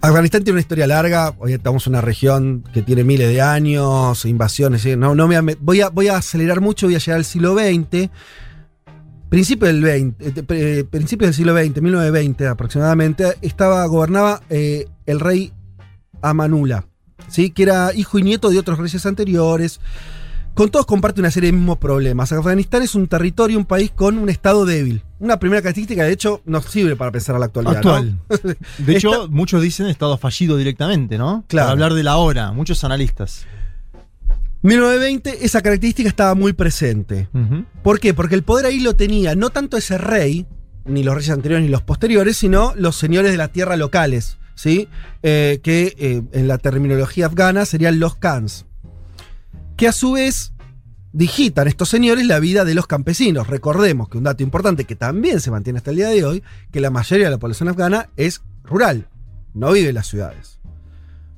[0.00, 4.24] Afganistán tiene una historia larga, hoy estamos en una región que tiene miles de años,
[4.24, 7.52] invasiones, no, no me voy, a, voy a acelerar mucho, voy a llegar al siglo
[7.52, 8.08] XX,
[9.30, 15.20] principio del 20, eh, eh, principios del siglo XX, 1920 aproximadamente, estaba, gobernaba eh, el
[15.20, 15.52] rey
[16.20, 16.84] Amanula,
[17.28, 17.50] ¿sí?
[17.50, 19.80] que era hijo y nieto de otros reyes anteriores.
[20.52, 22.32] Con todos comparte una serie de mismos problemas.
[22.32, 25.04] Afganistán es un territorio, un país con un estado débil.
[25.20, 27.82] Una primera característica, de hecho, nos sirve para pensar a la actualidad.
[27.84, 27.94] ¿no?
[27.94, 28.18] Actual.
[28.78, 31.44] De hecho, muchos dicen estado fallido directamente, ¿no?
[31.46, 31.66] Claro.
[31.66, 33.46] Para hablar de la hora, muchos analistas.
[34.62, 37.28] 1920, esa característica estaba muy presente.
[37.82, 38.12] ¿Por qué?
[38.12, 40.46] Porque el poder ahí lo tenía no tanto ese rey,
[40.84, 44.88] ni los reyes anteriores ni los posteriores, sino los señores de la tierra locales, ¿sí?
[45.22, 48.66] Eh, que eh, en la terminología afgana serían los Khans.
[49.76, 50.52] Que a su vez
[51.12, 53.46] digitan estos señores la vida de los campesinos.
[53.46, 56.80] Recordemos que un dato importante que también se mantiene hasta el día de hoy, que
[56.80, 59.08] la mayoría de la población afgana es rural,
[59.54, 60.59] no vive en las ciudades.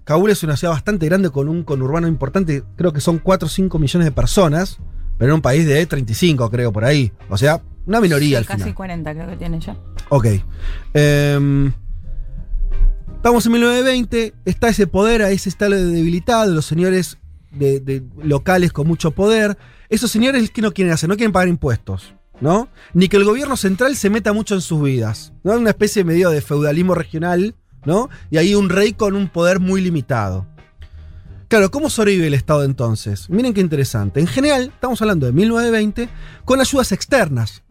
[0.05, 3.49] Kabul es una ciudad bastante grande con un conurbano importante, creo que son 4 o
[3.49, 4.79] 5 millones de personas,
[5.19, 7.13] pero en un país de 35, creo, por ahí.
[7.29, 8.75] O sea, una minoría al Casi final.
[8.75, 9.77] 40 creo que tiene ya.
[10.09, 10.27] Ok.
[10.95, 11.73] Em,
[13.17, 17.19] estamos en 1920, está ese poder, a ese estado de debilidad de los señores
[17.53, 19.57] de, de locales con mucho poder.
[19.89, 21.09] Esos señores, ¿qué no quieren hacer?
[21.09, 22.69] No quieren pagar impuestos, ¿no?
[22.95, 25.53] Ni que el gobierno central se meta mucho en sus vidas, ¿no?
[25.53, 28.09] Una especie medio de feudalismo regional, ¿no?
[28.31, 30.47] Y ahí un rey con un poder muy limitado.
[31.53, 33.29] Claro, ¿cómo sobrevive el Estado entonces?
[33.29, 34.21] Miren qué interesante.
[34.21, 36.09] En general, estamos hablando de 1920,
[36.47, 37.63] con ayudas externas,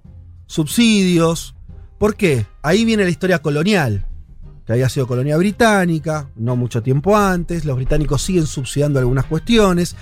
[0.46, 1.56] subsidios.
[1.98, 2.46] ¿Por qué?
[2.62, 4.06] Ahí viene la historia colonial,
[4.68, 9.96] que había sido colonia británica, no mucho tiempo antes, los británicos siguen subsidiando algunas cuestiones.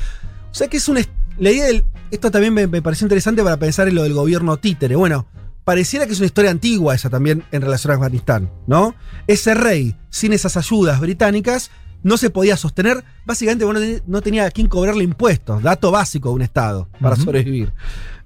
[0.52, 1.00] O sea que es una...
[1.38, 1.86] La idea del...
[2.12, 4.98] Esto también me, me pareció interesante para pensar en lo del gobierno títere.
[4.98, 5.26] Bueno,
[5.70, 8.96] pareciera que es una historia antigua esa también en relación a Afganistán, ¿no?
[9.28, 11.70] Ese rey, sin esas ayudas británicas,
[12.02, 13.04] no se podía sostener.
[13.24, 17.72] Básicamente bueno, no tenía a quién cobrarle impuestos, dato básico de un Estado para sobrevivir.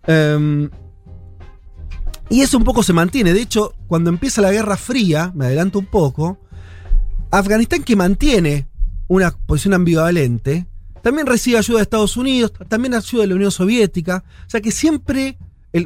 [0.08, 0.70] Em,
[2.30, 3.34] y eso un poco se mantiene.
[3.34, 6.40] De hecho, cuando empieza la Guerra Fría, me adelanto un poco,
[7.30, 8.70] Afganistán que mantiene
[9.10, 10.66] una posición ambivalente,
[11.02, 14.24] también recibe ayuda de Estados Unidos, también ayuda de la Unión Soviética.
[14.48, 15.38] O sea que siempre,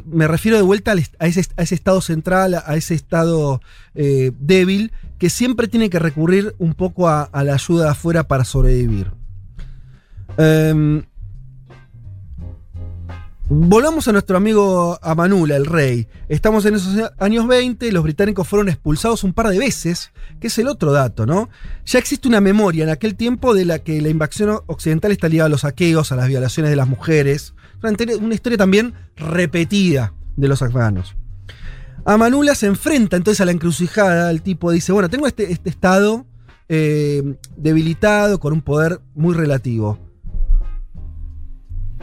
[0.04, 1.40] me refiero de vuelta a ese,
[1.74, 3.62] estado central, a ese estado
[3.94, 8.28] eh, débil, que siempre tiene que recurrir un poco a, a la ayuda de afuera
[8.28, 9.10] para sobrevivir.
[10.36, 11.04] Em,
[13.50, 16.06] Volvamos a nuestro amigo Amanula, el rey.
[16.28, 20.58] Estamos en esos años 20, los británicos fueron expulsados un par de veces, que es
[20.58, 21.48] el otro dato, ¿no?
[21.86, 25.46] Ya existe una memoria en aquel tiempo de la que la invasión occidental está ligada
[25.46, 27.54] a los saqueos, a las violaciones de las mujeres.
[27.82, 31.16] Una, historia también repetida de los afganos.
[32.04, 34.30] Amanula se enfrenta entonces a la encrucijada.
[34.30, 36.26] El tipo dice: Bueno, tengo este, este estado
[36.68, 37.22] eh,
[37.56, 40.07] debilitado con un poder muy relativo.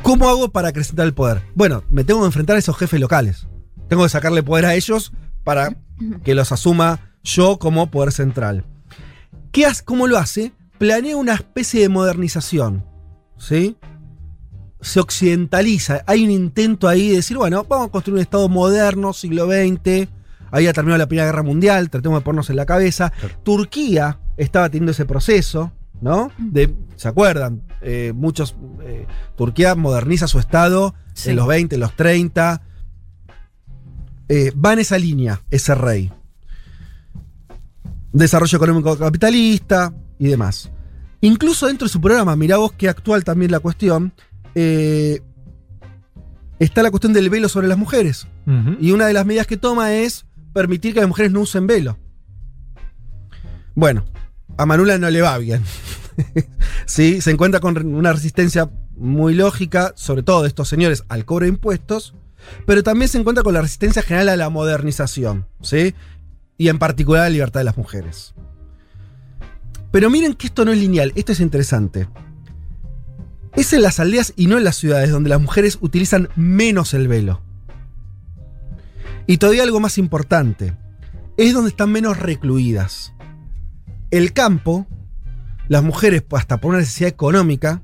[0.02, 1.42] ¿Cómo hago para acrecentar el poder?
[1.56, 3.48] Bueno, me tengo que enfrentar a esos jefes locales.
[3.88, 5.76] Tengo que sacarle poder a ellos para
[6.24, 8.66] que los asuma yo como poder central.
[9.52, 10.52] ¿Qué hace, ¿Cómo lo hace?
[10.78, 12.86] Planea una especie de modernización.
[13.38, 13.78] ¿Sí?
[14.82, 16.04] Se occidentaliza.
[16.06, 20.10] Hay un intento ahí de decir, bueno, vamos a construir un Estado moderno, siglo XX.
[20.52, 23.12] Ahí ha terminado la Primera Guerra Mundial, tratemos de ponernos en la cabeza.
[23.44, 26.32] Turquía estaba teniendo ese proceso, ¿no?
[26.38, 27.62] De, ¿Se acuerdan?
[27.82, 28.56] Eh, muchos.
[28.84, 29.06] eh,
[29.36, 31.30] Turquía moderniza su Estado Sí.
[31.32, 32.62] en los 20, en los 30.
[34.28, 36.12] Eh, va en esa línea, ese rey.
[38.12, 40.72] Desarrollo económico capitalista y demás.
[41.22, 44.14] Incluso dentro de su programa, mirá vos qué actual también la cuestión,
[44.54, 45.22] está
[46.84, 48.28] la cuestión del velo sobre las mujeres.
[48.80, 51.98] Y una de las medidas que toma es permitir que las mujeres no usen velo.
[53.74, 54.06] Bueno,
[54.58, 55.64] a Manula no le va bien.
[56.86, 61.46] sí, se encuentra con una resistencia muy lógica, sobre todo de estos señores, al cobro
[61.46, 62.16] de impuestos,
[62.66, 65.94] pero también se encuentra con la resistencia general a la modernización, ¿sí?
[66.58, 68.34] Y en particular a la libertad de las mujeres.
[69.92, 72.08] Pero miren que esto no es lineal, esto es interesante.
[73.56, 77.08] Es en las aldeas y no en las ciudades donde las mujeres utilizan menos el
[77.08, 77.42] velo.
[79.28, 80.76] Y todavía algo más importante,
[81.38, 83.15] es donde están menos recluidas.
[84.12, 84.88] El campo,
[85.68, 87.82] las mujeres, hasta por una necesidad económica,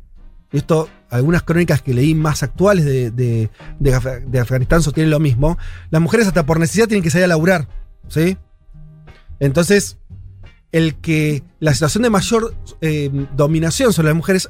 [0.51, 5.19] esto, algunas crónicas que leí más actuales de, de- de Af- de Afganistán sostienen lo
[5.19, 5.57] mismo,
[5.89, 7.67] las mujeres hasta por necesidad tienen que salir a laburar,
[8.07, 8.37] ¿sí?
[9.39, 9.97] Entonces,
[10.71, 14.49] el que la situación de mayor eh, dominación sobre las mujeres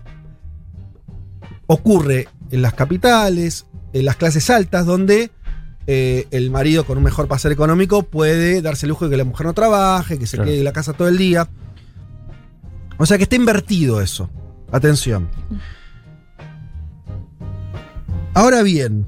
[1.67, 5.31] ocurre en las capitales, en las clases altas, donde
[5.87, 9.23] eh, el marido con un mejor pasar económico puede darse el lujo de que la
[9.23, 10.49] mujer no trabaje, que se Claro.
[10.49, 11.47] quede en la casa todo el día.
[12.97, 14.29] O sea que está invertido eso.
[14.71, 15.27] Atención.
[18.33, 19.07] Ahora bien,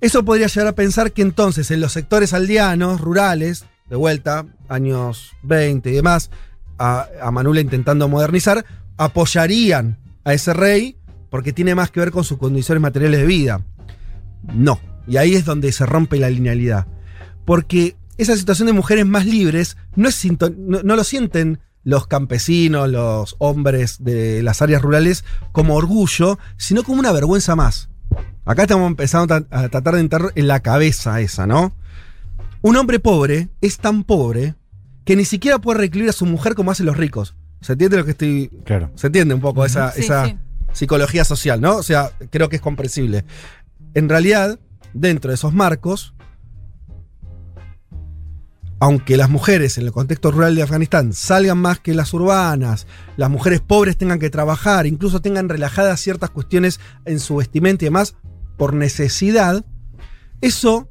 [0.00, 5.32] eso podría llegar a pensar que entonces en los sectores aldeanos, rurales, de vuelta, años
[5.42, 6.30] 20 y demás,
[6.78, 8.64] a, a Manula intentando modernizar,
[8.98, 10.96] apoyarían a ese rey
[11.30, 13.60] porque tiene más que ver con sus condiciones materiales de vida.
[14.52, 14.78] No.
[15.08, 16.86] Y ahí es donde se rompe la linealidad.
[17.44, 20.24] Porque esa situación de mujeres más libres no, es
[20.56, 26.82] no, no lo sienten los campesinos, los hombres de las áreas rurales como orgullo, sino
[26.82, 27.88] como una vergüenza más.
[28.44, 31.72] Acá estamos empezando a, a tratar de entrar en la cabeza esa, ¿no?
[32.60, 34.54] Un hombre pobre es tan pobre
[35.04, 37.34] que ni siquiera puede recluir a su mujer como hacen los ricos.
[37.60, 38.90] ¿Se entiende lo que estoy Claro.
[38.94, 40.36] se entiende un poco esa, Sí, esa sí.
[40.72, 41.76] psicología social, ¿no?
[41.76, 43.24] O sea, creo que es comprensible.
[43.94, 44.58] En realidad,
[44.94, 46.14] dentro de esos marcos,
[48.80, 53.30] aunque las mujeres en el contexto rural de Afganistán salgan más que las urbanas, las
[53.30, 58.14] mujeres pobres tengan que trabajar, incluso tengan relajadas ciertas cuestiones en su vestimenta y demás,
[58.56, 59.64] por necesidad,
[60.40, 60.88] eso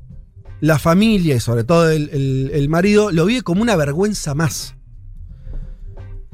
[0.60, 4.76] la familia y sobre todo el, marido lo vive como una vergüenza más.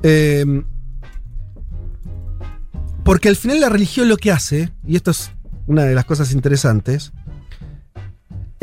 [0.02, 0.63] Eh,
[3.04, 5.32] porque al final la religión lo que hace, y esto es
[5.67, 7.12] una de las cosas interesantes,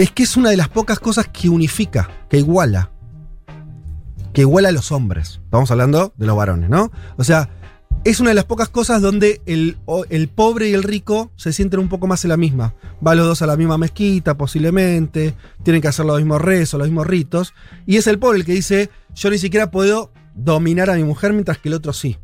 [0.02, 2.90] es que es una de las pocas cosas que unifica, que iguala.
[4.32, 5.40] Que iguala a los hombres.
[5.44, 6.90] Estamos hablando de los varones, ¿no?
[7.18, 7.50] O sea,
[8.04, 9.76] es una de las pocas cosas donde el,
[10.34, 12.74] pobre y el rico se sienten un poco más en la misma.
[13.02, 15.34] Van los dos a la misma mezquita, posiblemente.
[15.64, 17.52] Tienen que hacer los mismos rezos, los mismos ritos.
[17.84, 21.34] Y es el pobre el que dice: Yo ni siquiera puedo dominar a mi mujer
[21.34, 22.16] mientras que el otro sí.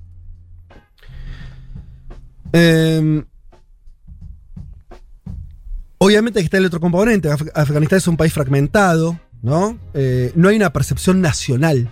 [2.53, 3.27] Em,
[6.07, 7.31] obviamente que está el otro componente.
[7.31, 9.79] Af- Afganistán es un país fragmentado, ¿no?
[9.95, 11.91] Eh, no hay una percepción nacional.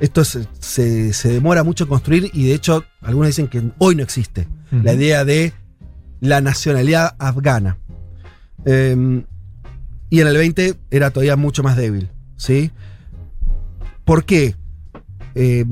[0.00, 3.94] Esto se, se- se demora mucho en construir y de hecho algunos dicen que hoy
[3.94, 5.52] no existe la idea de
[6.20, 7.78] la nacionalidad afgana.
[8.64, 9.24] Em,
[10.10, 12.70] y en el 20 era todavía mucho más débil, ¿sí?
[14.04, 14.56] ¿Por qué?
[15.36, 15.64] Eh,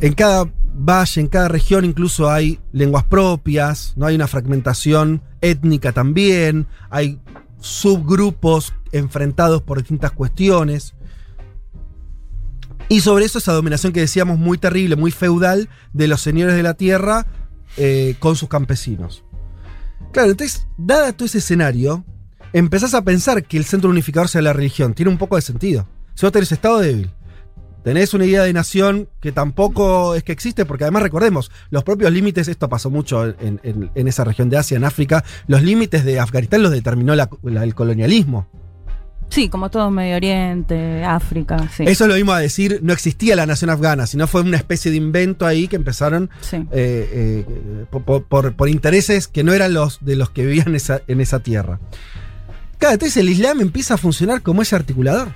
[0.00, 5.92] en cada valle, en cada región incluso hay lenguas propias, no hay una fragmentación étnica
[5.92, 7.20] también, hay
[7.60, 10.94] subgrupos enfrentados por distintas cuestiones.
[12.88, 16.62] Y sobre eso esa dominación que decíamos muy terrible, muy feudal de los señores de
[16.62, 17.26] la tierra
[17.76, 19.22] eh, con sus campesinos.
[20.12, 22.04] Claro, entonces, dada todo ese escenario,
[22.52, 24.94] empezás a pensar que el centro unificador sea la religión.
[24.94, 25.86] Tiene un poco de sentido.
[26.14, 27.12] Si vos tenés estado débil,
[27.82, 32.12] tenés una idea de nación que tampoco es que existe, porque además recordemos, los propios
[32.12, 36.04] límites, esto pasó mucho en, en- en esa región de Asia, en África, los límites
[36.04, 38.46] de Afganistán los determinó la- la- el colonialismo.
[39.28, 41.84] Sí, como todo Medio Oriente, África, sí.
[41.86, 44.96] Eso lo vimos a decir, no existía la nación afgana, sino fue una especie de
[44.96, 46.56] invento ahí que empezaron Sí.
[46.56, 50.68] eh, eh, por, por- por- por intereses que no eran los de los que vivían
[50.68, 51.78] en esa, en esa tierra.
[52.80, 55.28] Entonces el Islam empieza a funcionar como ese articulador.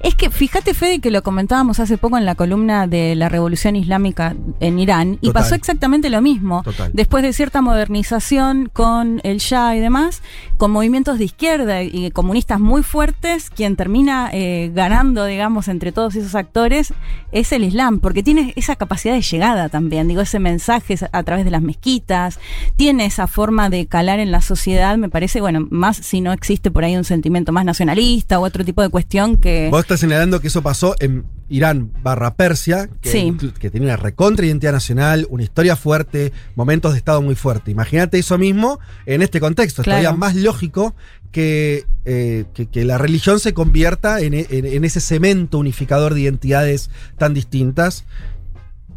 [0.00, 3.76] Es que fíjate, Fede, que lo comentábamos hace poco en la columna de la revolución
[3.76, 5.42] islámica en Irán, y Total.
[5.42, 6.62] pasó exactamente lo mismo.
[6.62, 6.90] Total.
[6.92, 10.22] Después de cierta modernización con el Shah y demás,
[10.56, 16.16] con movimientos de izquierda y comunistas muy fuertes, quien termina eh, ganando, digamos, entre todos
[16.16, 16.92] esos actores
[17.32, 21.44] es el Islam, porque tiene esa capacidad de llegada también, digo, ese mensaje a través
[21.44, 22.38] de las mezquitas,
[22.76, 26.70] tiene esa forma de calar en la sociedad, me parece, bueno, más si no existe
[26.70, 29.67] por ahí un sentimiento más nacionalista o otro tipo de cuestión que...
[29.70, 33.36] Vos estás señalando que eso pasó en Irán barra Persia, que, Sí.
[33.58, 37.70] que tiene una recontra identidad nacional, una historia fuerte, momentos de Estado muy fuerte.
[37.70, 39.82] Imagínate eso mismo en este contexto.
[39.82, 40.00] Es Claro.
[40.02, 40.94] todavía más lógico
[41.32, 46.20] que, eh, que, que la religión se convierta en, en- en ese cemento unificador de
[46.22, 48.04] identidades tan distintas.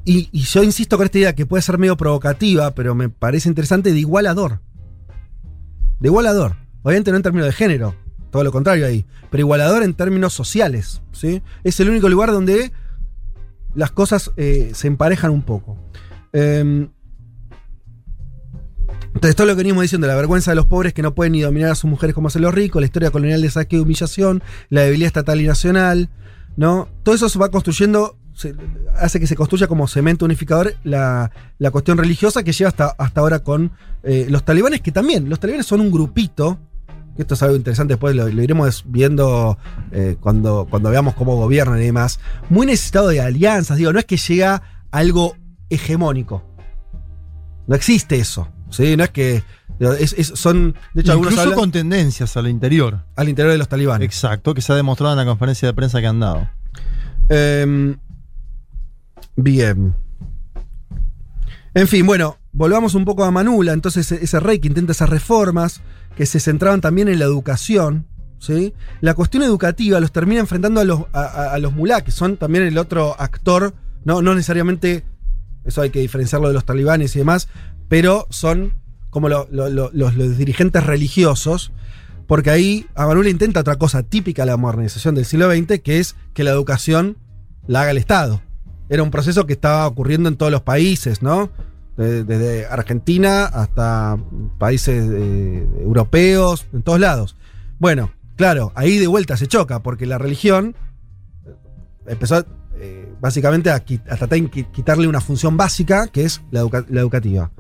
[0.06, 3.50] Y, y yo insisto con esta idea que puede ser medio provocativa, pero me parece
[3.50, 4.60] interesante, de igualador.
[6.00, 6.56] De igualador.
[6.84, 7.96] Obviamente no en términos de género,
[8.32, 11.02] todo lo contrario ahí, pero igualador en términos sociales.
[11.12, 11.42] ¿sí?
[11.64, 12.72] Es el único lugar donde
[13.76, 15.78] las cosas eh, se emparejan un poco.
[16.34, 16.90] Em,
[19.14, 21.42] entonces, todo lo que venimos diciendo, la vergüenza de los pobres que no pueden ni
[21.42, 24.42] dominar a sus mujeres como hacen los ricos, la historia colonial de saque y humillación,
[24.70, 26.10] la debilidad estatal y nacional,
[26.56, 26.88] ¿no?
[27.04, 28.18] Todo eso se va construyendo,
[28.96, 33.20] hace que se construya como cemento unificador la, la cuestión religiosa que lleva hasta, hasta
[33.20, 33.72] ahora con
[34.04, 36.58] eh, los talibanes, que también, los talibanes son un grupito,
[37.22, 39.58] esto es algo interesante, después lo, lo iremos viendo
[39.92, 44.06] eh, cuando, cuando veamos cómo gobiernan y demás, muy necesitado de alianzas, digo, no es
[44.06, 45.36] que llega algo
[45.70, 46.44] hegemónico.
[47.68, 48.48] No existe eso.
[48.70, 48.98] ¿sí?
[48.98, 49.44] No es que.
[50.00, 50.76] es- es- son.
[50.94, 53.04] De hecho, Incluso hablan con tendencias al interior.
[53.16, 54.06] al interior de los talibanes.
[54.06, 56.50] Exacto, que se ha demostrado en la conferencia de prensa que han dado.
[57.30, 57.98] Em,
[59.36, 59.96] bien.
[61.74, 63.72] En fin, bueno, volvamos un poco a Manula.
[63.74, 65.82] Entonces, ese rey que intenta esas reformas,
[66.16, 68.08] que se centraban también en la educación.
[68.40, 68.74] ¿sí?
[69.02, 72.78] La cuestión educativa los termina enfrentando a los, a, los mulá, que son también el
[72.78, 75.04] otro actor, no, no necesariamente,
[75.66, 77.48] eso hay que diferenciarlo de los talibanes y demás,
[77.88, 78.74] pero son
[79.10, 81.72] como lo- lo- lo- los, los dirigentes religiosos,
[82.28, 86.16] porque ahí Amanula intenta otra cosa típica de la modernización del siglo XX, que es
[86.34, 87.18] que la educación
[87.68, 88.42] la haga el Estado.
[88.90, 91.50] Era un proceso que estaba ocurriendo en todos los países, ¿no?
[91.98, 94.18] De- Desde Argentina hasta
[94.58, 97.36] países eh, europeos, en todos lados.
[97.80, 100.76] Bueno, claro, ahí de vuelta se choca, porque la religión
[101.46, 101.52] eh,
[102.08, 102.46] empezó
[102.78, 107.02] eh, básicamente a, tratar de qui- quitarle una función básica, que es la, educa- la
[107.02, 107.52] educativa.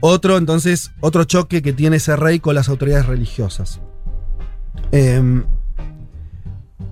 [0.00, 3.80] Otro, entonces, otro choque que tiene ese rey con las autoridades religiosas.
[4.92, 5.44] Em,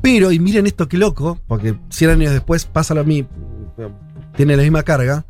[0.02, 3.28] pero, y miren esto qué loco, porque 100 años después pasa lo mismo,
[4.36, 5.24] tiene la misma carga.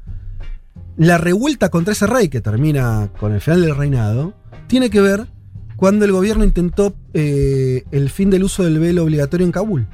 [0.98, 4.34] La revuelta contra ese rey, que termina con el final del reinado,
[4.66, 5.28] tiene que ver
[5.76, 9.86] cuando el gobierno intentó eh, el fin del uso del velo obligatorio en Kabul.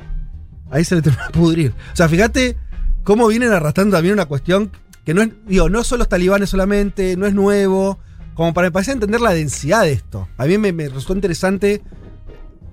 [0.70, 1.74] Ahí se le terminó de pudrir.
[1.92, 2.56] O sea, fíjate
[3.02, 4.70] cómo vienen arrastrando también una cuestión
[5.04, 7.98] que no es, digo, no son los talibanes solamente, no es nuevo,
[8.32, 10.26] como para empezar a entender la densidad de esto.
[10.38, 11.82] A mí me resultó interesante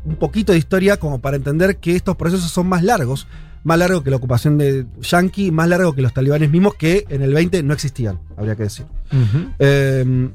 [0.06, 3.28] un poquito de historia como para entender que estos procesos son más largos,
[3.64, 7.22] más largos que la ocupación de Yankee, más largos que los talibanes mismos que en
[7.22, 8.86] el 20 no existían, habría que decir.
[9.60, 10.30] Eh,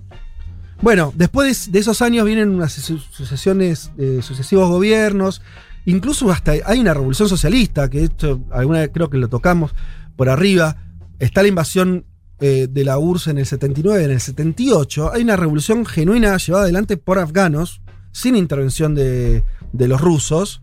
[0.82, 5.40] bueno, después de, esos años vienen unas su- sucesiones, eh, sucesivos gobiernos,
[5.86, 9.74] incluso hasta hay una revolución socialista, que esto alguna vez creo que lo tocamos
[10.16, 10.76] por arriba,
[11.18, 12.04] está la invasión
[12.40, 16.64] eh, de la URSS en el 79, en el 78, hay una revolución genuina llevada
[16.64, 17.80] adelante por afganos,
[18.12, 20.60] sin intervención de, de los rusos,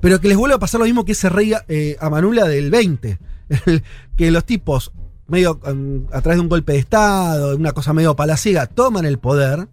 [0.00, 3.18] pero que les vuelve a pasar lo mismo que ese rey eh, Amanula del 20,
[4.16, 4.92] que los tipos,
[5.26, 9.18] medio um, a través de un golpe de Estado, una cosa medio palaciega, toman el
[9.18, 9.68] poder,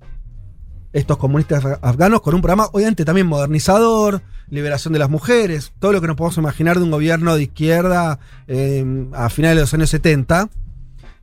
[0.94, 5.94] estos comunistas af- afganos, con un programa obviamente también modernizador, liberación de las mujeres, todo
[5.94, 9.74] lo que nos podemos imaginar de un gobierno de izquierda eh, a finales de los
[9.74, 10.50] años 70.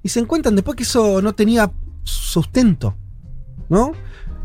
[0.02, 1.70] Y se encuentran después que eso no tenía
[2.04, 2.94] sustento,
[3.68, 3.92] ¿no?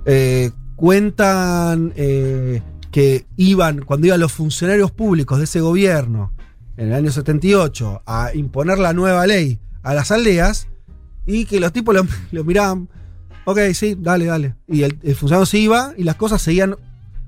[0.05, 2.61] Eh, cuentan eh,
[2.93, 6.31] que iban, cuando iban los funcionarios públicos de ese gobierno
[6.77, 10.67] en el año 78 a imponer la nueva ley a las aldeas
[11.25, 11.95] y que los tipos
[12.31, 12.87] lo, miraban,
[13.45, 14.55] ok, sí, dale, dale.
[14.67, 16.75] Y el, el funcionario se iba y las cosas seguían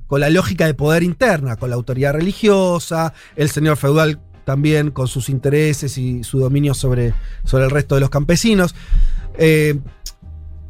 [0.06, 5.08] con la lógica de poder interna, con la autoridad religiosa, el señor feudal también con
[5.08, 8.76] sus intereses y su dominio sobre, sobre el resto de los campesinos.
[9.40, 9.80] Eh,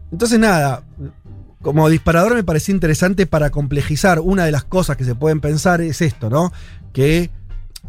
[0.10, 0.86] entonces, nada,
[1.66, 4.20] como disparador me parecía interesante para complejizar.
[4.20, 6.54] Una de las cosas que se pueden pensar es esto, ¿no?
[6.94, 7.32] Que.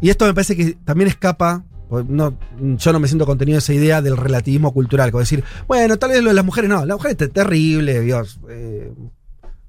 [0.01, 1.63] Y esto me parece que también escapa.
[1.87, 5.11] pues No, yo no me siento contenido de esa idea del relativismo cultural.
[5.11, 8.39] Como decir, bueno, tal vez lo de las mujeres no, la mujer es terrible, Dios.
[8.49, 8.91] eh,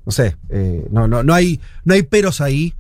[0.07, 2.73] no sé, eh, no, no, no, hay, no hay peros ahí.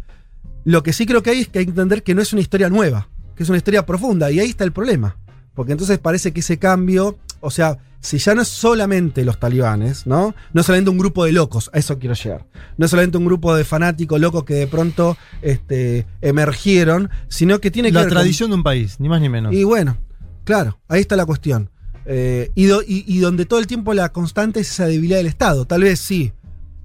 [0.64, 2.41] Lo que sí creo que hay es que hay que entender que no es una
[2.41, 5.18] historia nueva, que es una historia profunda, y ahí está el problema.
[5.55, 10.07] Porque entonces parece que ese cambio, o sea, si ya no es solamente los talibanes,
[10.07, 10.34] ¿no?
[10.53, 12.46] No es solamente un grupo de locos, a eso quiero llegar.
[12.76, 17.70] No es solamente un grupo de fanáticos locos que de pronto este, emergieron, sino que
[17.70, 19.53] tiene que La ver tradición de un país, ni más ni menos.
[19.53, 19.96] y bueno,
[20.44, 21.70] claro, ahí está la cuestión.
[22.07, 25.26] Eh, y, do- y- y donde todo el tiempo la constante es esa debilidad del
[25.26, 25.66] Estado.
[25.66, 26.32] Tal vez sí,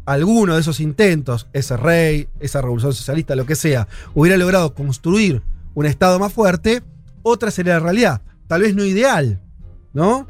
[0.05, 5.41] alguno de esos intentos, ese rey, esa revolución socialista, lo que sea, hubiera logrado construir
[5.75, 6.83] un Estado más fuerte,
[7.21, 8.21] otra sería la realidad.
[8.47, 9.39] Tal vez no ideal,
[9.93, 10.27] ¿no?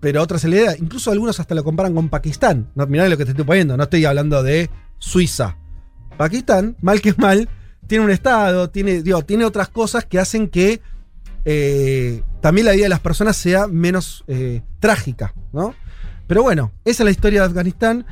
[0.00, 0.76] Pero otra idea.
[0.76, 2.70] Incluso algunos hasta lo comparan con Pakistán.
[2.74, 5.56] No, mirá lo que te estoy poniendo, no estoy hablando de Suiza.
[6.16, 7.48] Pakistán, mal que mal,
[7.86, 10.80] tiene un Estado, tiene, digo, tiene otras cosas que hacen que
[11.44, 15.74] eh, también la vida de las personas sea menos eh, trágica, ¿no?
[16.26, 18.06] Pero bueno, esa es la historia de Afganistán.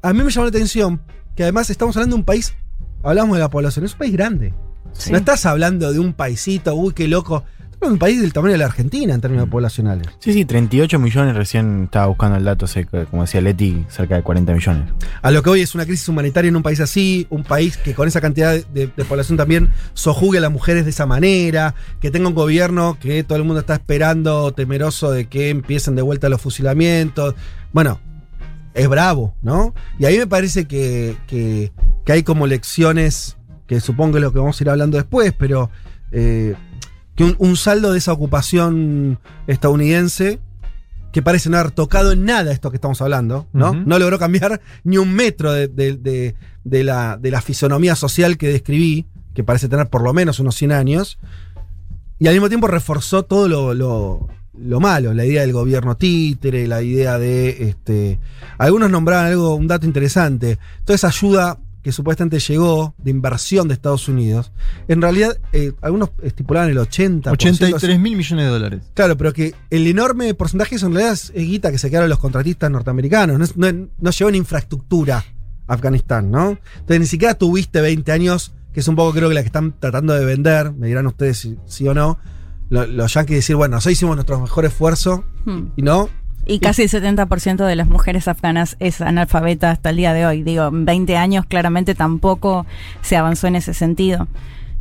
[0.00, 1.02] A mí me llamó la atención
[1.36, 2.54] que además estamos hablando de un país,
[3.02, 4.54] hablamos de la población, es un país grande.
[4.92, 5.10] Sí.
[5.10, 7.44] No estás hablando de un paisito, uy, qué loco.
[7.84, 10.06] Un país del tamaño de la Argentina en términos poblacionales.
[10.20, 12.66] Sí, sí, 38 millones, recién estaba buscando el dato,
[13.10, 14.84] como decía Leti, cerca de 40 millones.
[15.20, 17.92] A lo que hoy es una crisis humanitaria en un país así, un país que
[17.94, 21.74] con esa cantidad de, de- de población también sojugue a las mujeres de esa manera,
[22.00, 26.02] que tenga un gobierno que todo el mundo está esperando, temeroso de que empiecen de
[26.02, 27.34] vuelta los fusilamientos.
[27.72, 27.98] Bueno,
[28.74, 29.74] es bravo, ¿no?
[29.98, 31.72] Y ahí me parece que, que-
[32.04, 35.32] que hay como lecciones, que supongo que es lo que vamos a ir hablando después,
[35.36, 35.68] pero
[36.12, 36.54] eh,
[37.14, 40.38] que un, un saldo de esa ocupación estadounidense
[41.12, 43.74] que parece no haber tocado en nada esto que estamos hablando, ¿no?
[43.74, 46.34] No logró cambiar ni un metro de, de- de-
[46.64, 50.54] de la, de la fisonomía social que describí, que parece tener por lo menos unos
[50.54, 51.18] 100 años,
[52.18, 56.66] y al mismo tiempo reforzó todo lo, lo- lo malo, la idea del gobierno títere,
[56.68, 57.68] la idea de...
[57.68, 58.18] Este,
[58.58, 63.74] algunos nombraban algo, un dato interesante, toda esa ayuda que supuestamente llegó de inversión de
[63.74, 64.52] Estados Unidos,
[64.88, 67.32] en realidad eh, algunos estipulaban el 80%.
[67.32, 68.82] 83 mil millones de dólares.
[68.94, 72.70] Claro, pero que el enorme porcentaje en realidad es guita que se quedaron los contratistas
[72.70, 73.38] norteamericanos.
[73.38, 73.66] No, es- no,
[73.98, 75.24] no llegó en infraestructura
[75.66, 76.50] a Afganistán, ¿no?
[76.74, 79.74] Entonces ni siquiera tuviste 20 años, que es un poco creo que la que están
[79.78, 82.18] tratando de vender, me dirán ustedes si, sí o no,
[82.70, 85.66] lo- los yankees decir, bueno, nosotros hicimos nuestro mejor esfuerzo Hmm.
[85.76, 86.08] y no.
[86.46, 90.42] Y casi el 70% de las mujeres afganas es analfabeta hasta el día de hoy.
[90.42, 92.66] Digo, en 20 años claramente tampoco
[93.00, 94.26] se avanzó en ese sentido.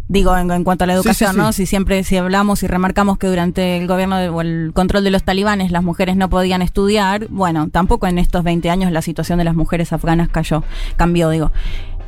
[0.07, 1.53] Digo, en, en cuanto a la educación, sí, ¿no?
[1.53, 1.61] sí.
[1.61, 5.11] Si siempre, si hablamos y remarcamos que durante el gobierno de- o el control de
[5.11, 9.37] los talibanes las mujeres no podían estudiar, bueno, tampoco en estos 20 años la situación
[9.37, 10.63] de las mujeres afganas cayó,
[10.97, 11.51] cambió, digo.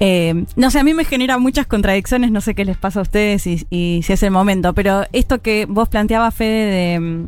[0.02, 3.04] Eh, no sé, a mí me genera muchas contradicciones, no sé qué les pasa a
[3.04, 6.66] ustedes y, y si es el momento, pero esto que vos planteabas, Fede,
[7.00, 7.26] de,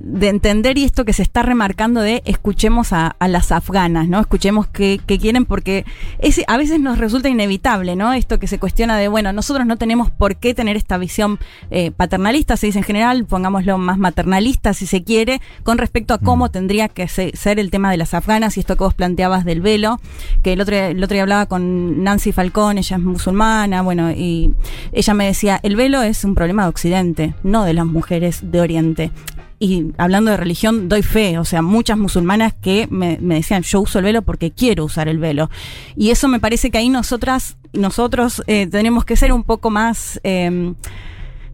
[0.00, 4.20] de entender y esto que se está remarcando de escuchemos a, a las afganas, ¿no?
[4.20, 5.84] Escuchemos qué, qué quieren, porque
[6.18, 8.12] ese, a veces nos resulta inevitable, ¿no?
[8.12, 11.38] Esto que se cuestiona de, bueno, nosotros no tenemos por qué tener esta visión
[11.70, 16.18] eh, paternalista, se dice en general, pongámoslo más maternalista si se quiere, con respecto a
[16.18, 19.44] cómo tendría que se- ser el tema de las afganas y esto que vos planteabas
[19.44, 20.00] del velo,
[20.42, 24.54] que el otro, el otro día hablaba con Nancy Falcón, ella es musulmana, bueno, y
[24.92, 28.60] ella me decía, el velo es un problema de Occidente, no de las mujeres de
[28.60, 29.10] Oriente.
[29.58, 33.98] Y hablando de religión, doy fe, o sea, muchas musulmanas que me, decían, yo uso
[33.98, 35.50] el velo porque quiero usar el velo.
[35.96, 40.20] Y eso me parece que ahí nosotras, nosotros eh, tenemos que ser un poco más...
[40.24, 40.74] eh,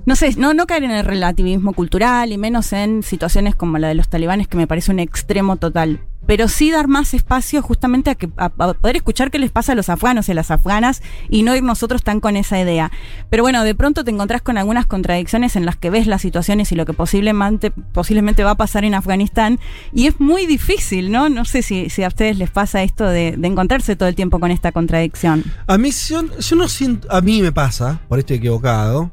[0.06, 3.88] no sé, no, no caer en el relativismo cultural y menos en situaciones como la
[3.88, 6.00] de los talibanes, que me parece un extremo total.
[6.30, 9.74] Pero sí dar más espacio justamente a, que, a, poder escuchar qué les pasa a
[9.74, 12.92] los afganos y a las afganas y no ir nosotros tan con esa idea.
[13.30, 16.70] Pero bueno, de pronto te encontrás con algunas contradicciones en las que ves las situaciones
[16.70, 19.58] y lo que posiblemente, posiblemente va a pasar en Afganistán
[19.92, 21.28] y es muy difícil, ¿no?
[21.28, 24.38] No sé si, si a ustedes les pasa esto de, de encontrarse todo el tiempo
[24.38, 25.42] con esta contradicción.
[25.66, 27.10] A mí, yo, yo no siento.
[27.10, 29.10] A mí me pasa, por esto equivocado.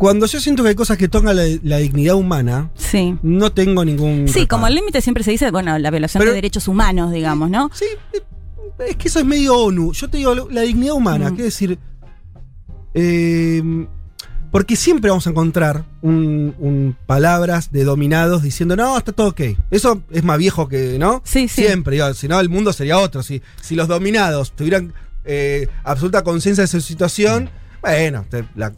[0.00, 3.18] Cuando yo siento que hay cosas que tocan la, la dignidad humana, Sí.
[3.22, 4.28] no tengo ningún.
[4.28, 7.50] Sí, como el límite siempre se dice, bueno, la violación Pero- de derechos humanos, digamos,
[7.50, 7.70] ¿no?
[7.74, 7.84] Sí,
[8.14, 8.22] eh,
[8.88, 9.92] es que eso es medio ONU.
[9.92, 11.34] Yo te digo, la dignidad humana, Mm.
[11.34, 11.78] quiero decir.
[12.94, 13.62] eh,
[14.50, 19.40] porque siempre vamos a encontrar un, un palabras de dominados diciendo, no, está todo ok.
[19.70, 21.20] Eso es más viejo que, ¿no?
[21.24, 21.62] Sí, sí.
[21.62, 23.22] Siempre, digo, si no, el mundo sería otro.
[23.22, 24.92] Si, si los dominados tuvieran
[25.24, 27.50] eh, absoluta conciencia de su situación,
[27.82, 28.26] bueno,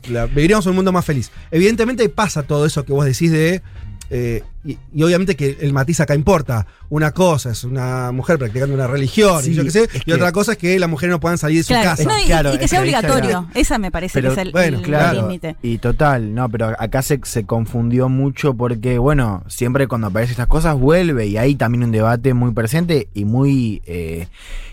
[0.09, 1.30] la- viviríamos un mundo más feliz.
[1.50, 3.62] Evidentemente pasa todo eso que vos decís de.
[4.11, 6.66] eh, y, y obviamente que el matiz acá importa.
[6.88, 10.00] Una cosa es una mujer practicando una religión, Sí, y yo qué sé, es y
[10.00, 12.04] que- otra cosa es que las mujeres no puedan salir de su Claro, casa.
[12.04, 13.48] no, y, Claro, y que es sea obligatorio.
[13.54, 15.28] Esa me parece Pero, que es el bueno, Claro,
[15.62, 20.46] y total, no, pero acá se, se confundió mucho porque, bueno, siempre cuando aparecen estas
[20.48, 24.26] cosas vuelve y hay también un debate muy presente y muy eh,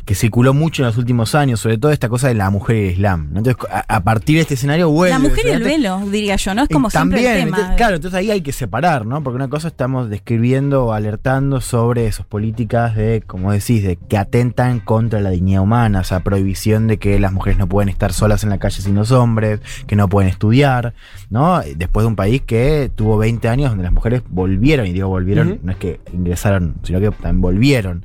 [0.06, 2.80] que circuló mucho en los últimos años, sobre todo esta cosa de la mujer y
[2.88, 3.30] el Islam.
[3.32, 3.38] ¿no?
[3.40, 5.14] Entonces, a, a partir de este escenario vuelve.
[5.14, 6.64] La mujer y el velo, diría yo, ¿no?
[6.64, 7.58] Es como siempre también, el tema.
[7.58, 9.22] entonces, claro, entonces ahí hay que separar, ¿no?
[9.24, 14.18] Porque una cosa estamos describiendo o alertando sobre esas políticas de, como decís, de que
[14.18, 18.12] atentan contra la dignidad humana, o sea, prohibición de que las mujeres no pueden estar
[18.12, 20.96] solas en la calle sin los hombres, que no pueden estudiar,
[21.30, 21.62] ¿no?
[21.78, 25.62] Después de un país que tuvo 20 años donde las mujeres volvieron, y digo volvieron,
[25.64, 28.04] no es que ingresaron, sino que también volvieron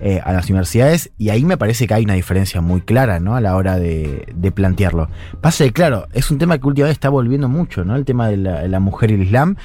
[0.00, 3.36] eh, a las universidades, y ahí me parece que hay una diferencia muy clara, ¿no?
[3.36, 5.08] A la hora de, de plantearlo.
[5.40, 7.94] Pasa que, claro, es un tema que últimamente está volviendo mucho, ¿no?
[7.94, 9.56] El tema de la, de la mujer y el Islam.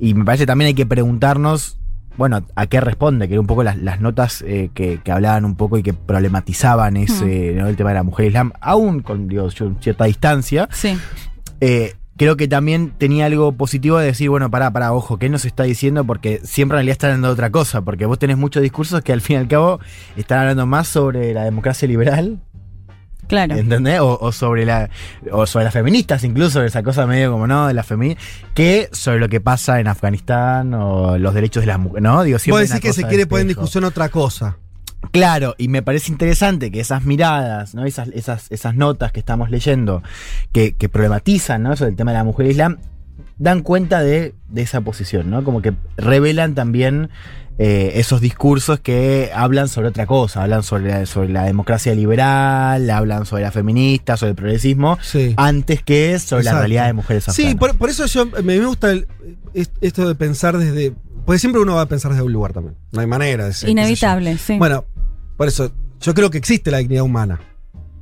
[0.00, 1.78] Y me parece también hay que preguntarnos,
[2.16, 5.44] bueno, a qué responde, que era un poco las, las notas eh, que, que hablaban
[5.44, 7.68] un poco y que problematizaban ese, ¿no?
[7.68, 10.68] el tema de la mujer Islam, aún con digo, yo, cierta distancia.
[10.72, 10.96] Sí.
[11.60, 15.44] Eh, creo que también tenía algo positivo de decir, bueno, pará, pará, ojo, ¿qué nos
[15.44, 16.04] está diciendo?
[16.04, 19.12] Porque siempre en realidad están hablando de otra cosa, porque vos tenés muchos discursos que
[19.12, 19.80] al fin y al cabo
[20.16, 22.40] están hablando más sobre la democracia liberal
[23.28, 23.56] Claro.
[23.56, 24.00] ¿Entendés?
[24.00, 24.90] O, o sobre la
[25.30, 28.24] o sobre las feministas, incluso esa cosa medio como no, de las feministas,
[28.54, 32.22] que sobre lo que pasa en Afganistán o los derechos de las mujeres, ¿no?
[32.24, 34.56] Digo, Vos siempre decís una que se quiere poner en discusión otra cosa.
[35.12, 37.84] Claro, y me parece interesante que esas miradas, ¿no?
[37.84, 40.02] Esas, esas, esas notas que estamos leyendo,
[40.52, 41.72] que, que problematizan, ¿no?
[41.72, 42.78] Eso del tema de la mujer islam,
[43.38, 45.44] dan cuenta de, de esa posición, ¿no?
[45.44, 47.08] Como que revelan también
[47.60, 52.88] eh, esos discursos que hablan sobre otra cosa, hablan sobre la, sobre la democracia liberal,
[52.90, 55.34] hablan sobre la feminista, sobre el progresismo, Sí.
[55.36, 56.58] antes que sobre la Exacto.
[56.60, 57.54] realidad de mujeres Sí, afganas.
[57.58, 59.06] por, por eso yo me, me gusta el-
[59.80, 60.94] esto de pensar desde.
[61.26, 62.74] Porque siempre uno va a pensar desde un lugar también.
[62.92, 63.68] No hay manera de ser.
[63.68, 64.56] Inevitable, sí.
[64.56, 64.84] Bueno,
[65.36, 67.40] por eso, yo creo que existe la dignidad humana.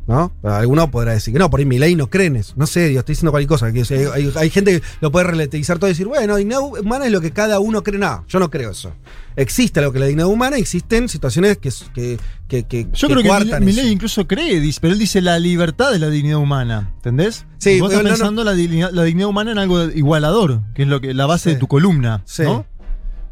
[0.06, 0.30] ¿No?
[0.44, 2.52] Alguno podrá decir que no, por ahí mi ley no creen eso.
[2.56, 3.72] No sé, Dios, estoy diciendo cualquier cosa.
[3.72, 6.60] que, o sea, hay, hay gente que lo puede relativizar todo y decir, bueno, dignidad
[6.60, 7.98] humana es lo que cada uno cree.
[7.98, 8.92] No, yo no creo eso.
[9.34, 13.22] Existe lo que es la dignidad humana, existen situaciones que, que, que, que- Yo creo
[13.22, 17.44] que mi, ley incluso cree, pero él dice la libertad de la dignidad humana, ¿entendés?
[17.58, 18.14] Sí, Y vos pero estás no, no.
[18.16, 21.50] pensando La, dignidad, la dignidad humana en algo igualador, que es lo que la base
[21.50, 21.54] Sí.
[21.54, 22.44] de tu columna, Sí.
[22.44, 22.64] ¿no?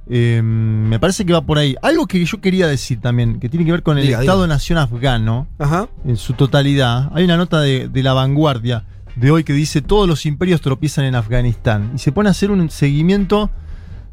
[0.08, 1.76] Eh, me parece que va por ahí.
[1.82, 4.32] Algo que yo quería decir también, que tiene que ver con el Diga, diga.
[4.32, 5.88] Estado-Nación afgano, Ajá.
[6.04, 7.10] en su totalidad.
[7.14, 8.84] Hay una nota de, de la vanguardia
[9.16, 11.92] de hoy que dice todos los imperios tropiezan en Afganistán.
[11.94, 13.50] Y se pone a hacer un seguimiento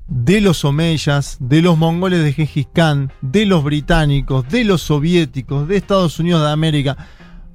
[0.07, 5.67] de los omeyas, de los mongoles de Gengis Khan, de los británicos, de los soviéticos,
[5.67, 6.97] de Estados Unidos de América.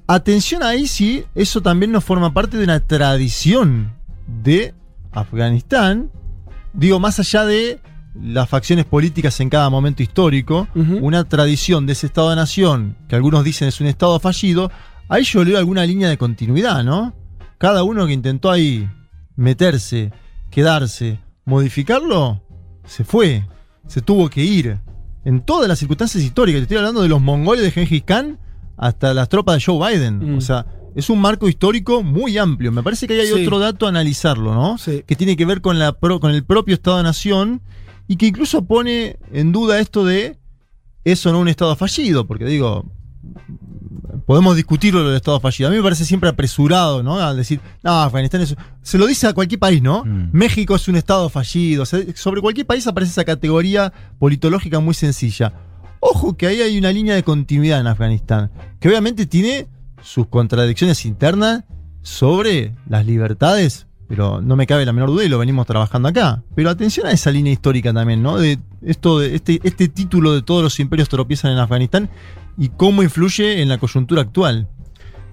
[0.06, 3.92] Atención ahí si eso también no forma parte de una tradición
[4.26, 4.74] de
[5.12, 6.10] Afganistán.
[6.72, 7.80] Digo, más allá de
[8.22, 13.16] las facciones políticas en cada momento histórico, una tradición de ese Estado de Nación, que
[13.16, 14.70] algunos dicen es un Estado fallido,
[15.08, 17.14] ahí yo leo alguna línea de continuidad, ¿no?
[17.58, 18.88] Cada uno que intentó ahí
[19.36, 20.12] meterse,
[20.50, 22.42] quedarse, modificarlo,
[22.86, 23.44] se fue,
[23.86, 24.78] se tuvo que ir.
[25.24, 28.38] En todas las circunstancias históricas, te estoy hablando de los mongoles de Gengis Khan
[28.76, 30.34] hasta las tropas de Joe Biden.
[30.34, 30.38] Mm.
[30.38, 32.70] O sea, es un marco histórico muy amplio.
[32.72, 33.42] Me parece que ahí hay Sí.
[33.44, 34.78] otro dato a analizarlo, ¿no?
[34.78, 35.02] Sí.
[35.06, 37.60] Que tiene que ver con, la pro- con el propio Estado de Nación
[38.08, 40.38] y que incluso pone en duda esto de
[41.04, 42.84] eso no un Estado fallido, porque digo,
[44.26, 45.68] podemos discutirlo lo del Estado fallido.
[45.68, 47.20] A mí me parece siempre apresurado, ¿no?
[47.20, 48.56] Al decir, no, Afganistán es.
[48.82, 50.04] Se lo dice a cualquier país, ¿no?
[50.04, 50.30] Mm.
[50.32, 51.84] México es un Estado fallido.
[51.84, 55.52] O sea, sobre cualquier país aparece esa categoría politológica muy sencilla.
[56.00, 58.50] Ojo que ahí hay una línea de continuidad en Afganistán,
[58.80, 59.68] que obviamente tiene
[60.02, 61.64] sus contradicciones internas
[62.02, 66.42] sobre las libertades pero no me cabe la menor duda y lo venimos trabajando acá.
[66.54, 68.38] Pero atención a esa línea histórica también, ¿no?
[68.38, 72.08] De esto de este, este título de todos los imperios tropiezan en Afganistán
[72.56, 74.68] y cómo influye en la coyuntura actual.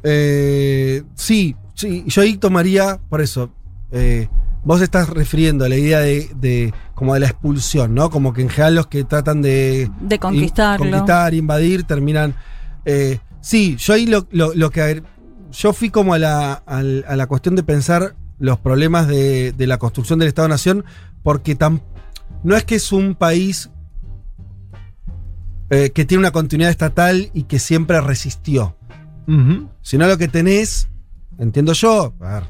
[0.04, 3.52] Eh, sí, sí, yo ahí tomaría, por eso,
[3.92, 4.28] eh,
[4.64, 8.10] vos estás refiriendo a la idea de, de- como de la expulsión, ¿no?
[8.10, 10.86] Como que en general los que tratan de De conquistarlo.
[10.86, 12.36] in- conquistar, invadir, terminan.
[12.86, 15.02] eh, sí, yo ahí lo, lo- lo que
[15.52, 19.78] yo fui como a la, a la cuestión de pensar los problemas de, de la
[19.78, 20.84] construcción del Estado-Nación,
[21.24, 21.82] porque tam-
[22.44, 23.70] no es que es un país
[25.70, 28.76] eh, que tiene una continuidad estatal y que siempre resistió.
[29.82, 30.90] Sino lo que tenés,
[31.38, 32.44] entiendo yo, a ver,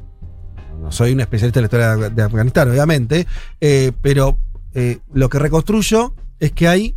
[0.81, 3.27] no soy un especialista en la historia de, de Afganistán, obviamente,
[3.61, 4.39] eh, pero
[4.73, 6.95] eh, lo que reconstruyo es que hay,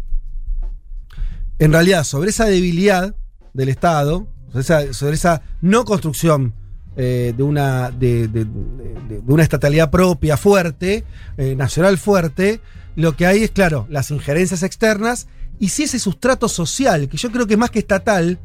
[1.58, 3.14] en realidad, sobre esa debilidad
[3.52, 6.54] del Estado, sobre esa, sobre esa no construcción
[6.96, 11.04] eh, de, una, de, de- de- de una estatalidad propia fuerte,
[11.36, 12.60] eh, nacional fuerte,
[12.96, 15.28] lo que hay es, claro, las injerencias externas
[15.58, 18.38] y si ese sustrato social, que yo creo que es más que estatal,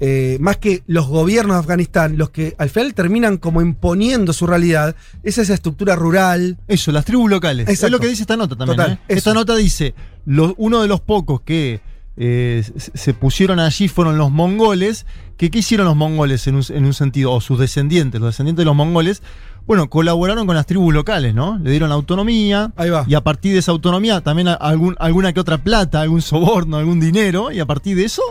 [0.00, 4.46] eh, más que los gobiernos de Afganistán, los que al final terminan como imponiendo su
[4.48, 6.58] realidad, es esa estructura rural.
[6.66, 7.68] Eso, las tribus locales.
[7.68, 7.92] Es Exacto.
[7.96, 8.76] lo que dice esta nota también.
[8.76, 8.98] Total, ¿eh?
[9.06, 9.94] Esta nota dice:
[10.26, 11.80] lo- uno de los pocos que
[12.16, 15.06] eh, se pusieron allí fueron los mongoles.
[15.36, 17.32] Que, ¿Qué hicieron los mongoles en un, en un sentido?
[17.32, 19.22] O sus descendientes, los descendientes de los mongoles.
[19.66, 21.58] Bueno, colaboraron con las tribus locales, ¿no?
[21.58, 22.72] Le dieron autonomía.
[22.76, 23.04] Ahí va.
[23.06, 26.98] Y a partir de esa autonomía también algún, alguna que otra plata, algún soborno, algún
[27.00, 27.52] dinero.
[27.52, 28.22] Y a partir de eso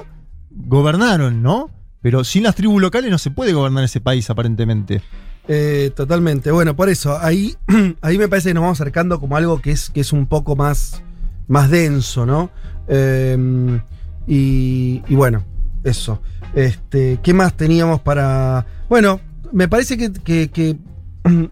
[0.49, 1.69] gobernaron, ¿no?
[2.01, 5.01] Pero sin las tribus locales no se puede gobernar ese país, aparentemente.
[5.47, 6.51] Eh, totalmente.
[6.51, 7.55] Bueno, por eso, ahí,
[8.01, 10.55] ahí me parece que nos vamos acercando como algo que es, que es un poco
[10.55, 11.01] más,
[11.47, 12.49] más denso, ¿no?
[12.91, 13.81] Eh,
[14.27, 15.43] y, y bueno,
[15.83, 16.21] eso.
[16.53, 18.65] Este, ¿Qué más teníamos para...?
[18.89, 19.19] Bueno,
[19.51, 20.11] me parece que...
[20.13, 20.77] que, que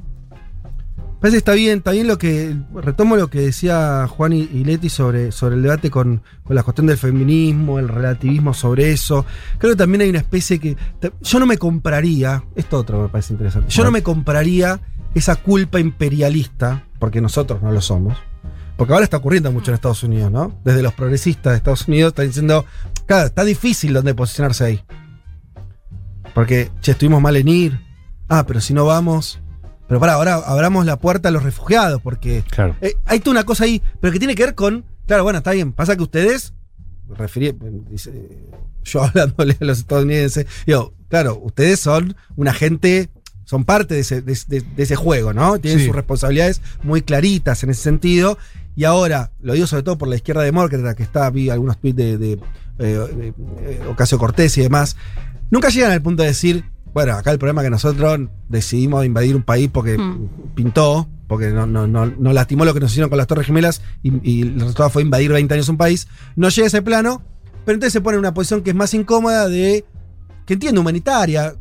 [1.20, 2.56] parece que está bien, está bien lo que.
[2.74, 6.64] Retomo lo que decía Juan y, y Leti sobre, sobre el debate con, con la
[6.64, 9.26] cuestión del feminismo, el relativismo sobre eso.
[9.58, 10.78] Creo que también hay una especie que.
[11.22, 12.44] Yo no me compraría.
[12.56, 13.70] Esto otro me parece interesante.
[13.70, 14.80] Yo no me compraría
[15.14, 18.18] esa culpa imperialista, porque nosotros no lo somos.
[18.80, 20.58] Porque ahora está ocurriendo mucho en Estados Unidos, ¿no?
[20.64, 22.66] Desde los progresistas de Estados Unidos están diciendo.
[23.06, 24.84] Claro, está difícil donde posicionarse ahí.
[26.34, 27.80] Porque, che, estuvimos mal en ir.
[28.28, 29.40] Ah, pero si no vamos.
[29.88, 32.76] Pero para, ahora abramos la puerta a los refugiados, porque Claro.
[32.82, 34.86] eh, hay toda una cosa ahí, pero que tiene que ver con.
[35.08, 35.74] Claro, bueno, está bien.
[35.74, 36.54] Pasa que ustedes.
[37.10, 37.54] Referí,
[37.90, 38.14] dice,
[38.84, 40.46] yo hablándole a los estadounidenses.
[40.66, 43.10] Digo, claro, ustedes son una gente.
[43.46, 45.58] Son parte de ese, de, de- de ese juego, ¿no?
[45.60, 45.88] Tienen Sí.
[45.88, 48.38] sus responsabilidades muy claritas en ese sentido.
[48.80, 51.98] Y ahora, lo digo sobre todo por la izquierda demócrata, que está, vi algunos tweets
[51.98, 52.38] de, de, eh,
[52.78, 54.96] de, eh, Ocasio Cortés y demás.
[55.52, 56.64] Nunca llegan al punto de decir,
[56.94, 60.30] bueno, acá el problema es que nosotros decidimos invadir un país porque Hmm.
[60.56, 63.82] pintó, porque no, no, no, no lastimó lo que nos hicieron con las Torres Gemelas
[64.02, 66.08] y, y el resultado fue invadir 20 años un país.
[66.38, 67.22] No llega a ese plano,
[67.66, 69.84] pero entonces se pone en una posición que es más incómoda de,
[70.46, 71.54] que entiendo, humanitaria.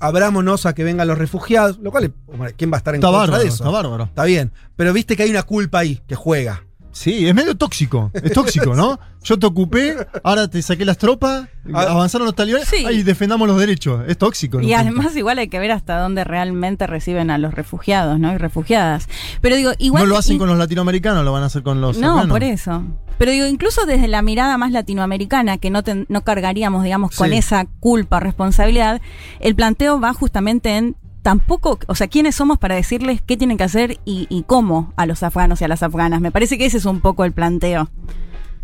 [0.00, 3.08] Abrámonos a que vengan los refugiados, lo cual, es- ¿quién va a estar en Está
[3.08, 3.64] contra bárbaro, de eso?
[3.64, 4.04] está bárbaro.
[4.04, 6.62] Está bien, pero viste que hay una culpa ahí que juega.
[6.90, 8.10] Sí, es medio tóxico.
[8.14, 8.98] Es tóxico, ¿no?
[9.22, 9.94] Yo te ocupé,
[10.24, 11.82] ahora te saqué las tropas, Ah.
[11.90, 12.84] avanzaron los talibanes, Sí.
[12.86, 14.02] ahí defendamos los derechos.
[14.08, 14.60] Es tóxico.
[14.60, 15.18] Y además punto.
[15.18, 18.32] igual hay que ver hasta dónde realmente reciben a los refugiados, ¿no?
[18.32, 19.06] Y refugiadas.
[19.40, 20.04] Pero digo, igual...
[20.04, 21.98] no lo hacen con los latinoamericanos, lo van a hacer con los.
[21.98, 22.30] No, afganos.
[22.30, 22.82] por eso.
[23.18, 27.30] Pero digo, incluso desde la mirada más latinoamericana, que no, ten- no cargaríamos, digamos, con
[27.30, 27.36] Sí.
[27.36, 29.00] esa culpa, responsabilidad,
[29.40, 33.64] el planteo va justamente en tampoco, o sea, quiénes somos para decirles qué tienen que
[33.64, 36.20] hacer y, y cómo a los afganos y a las afganas.
[36.20, 37.90] Me parece que ese es un poco el planteo.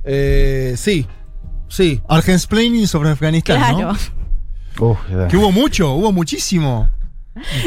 [0.05, 1.07] Eh, sí,
[1.69, 2.01] sí.
[2.09, 3.79] Argensplaining sobre Afganistán, Claro.
[3.79, 3.91] ¿no?
[3.91, 4.99] Uf.
[5.29, 6.89] Que hubo mucho, hubo muchísimo.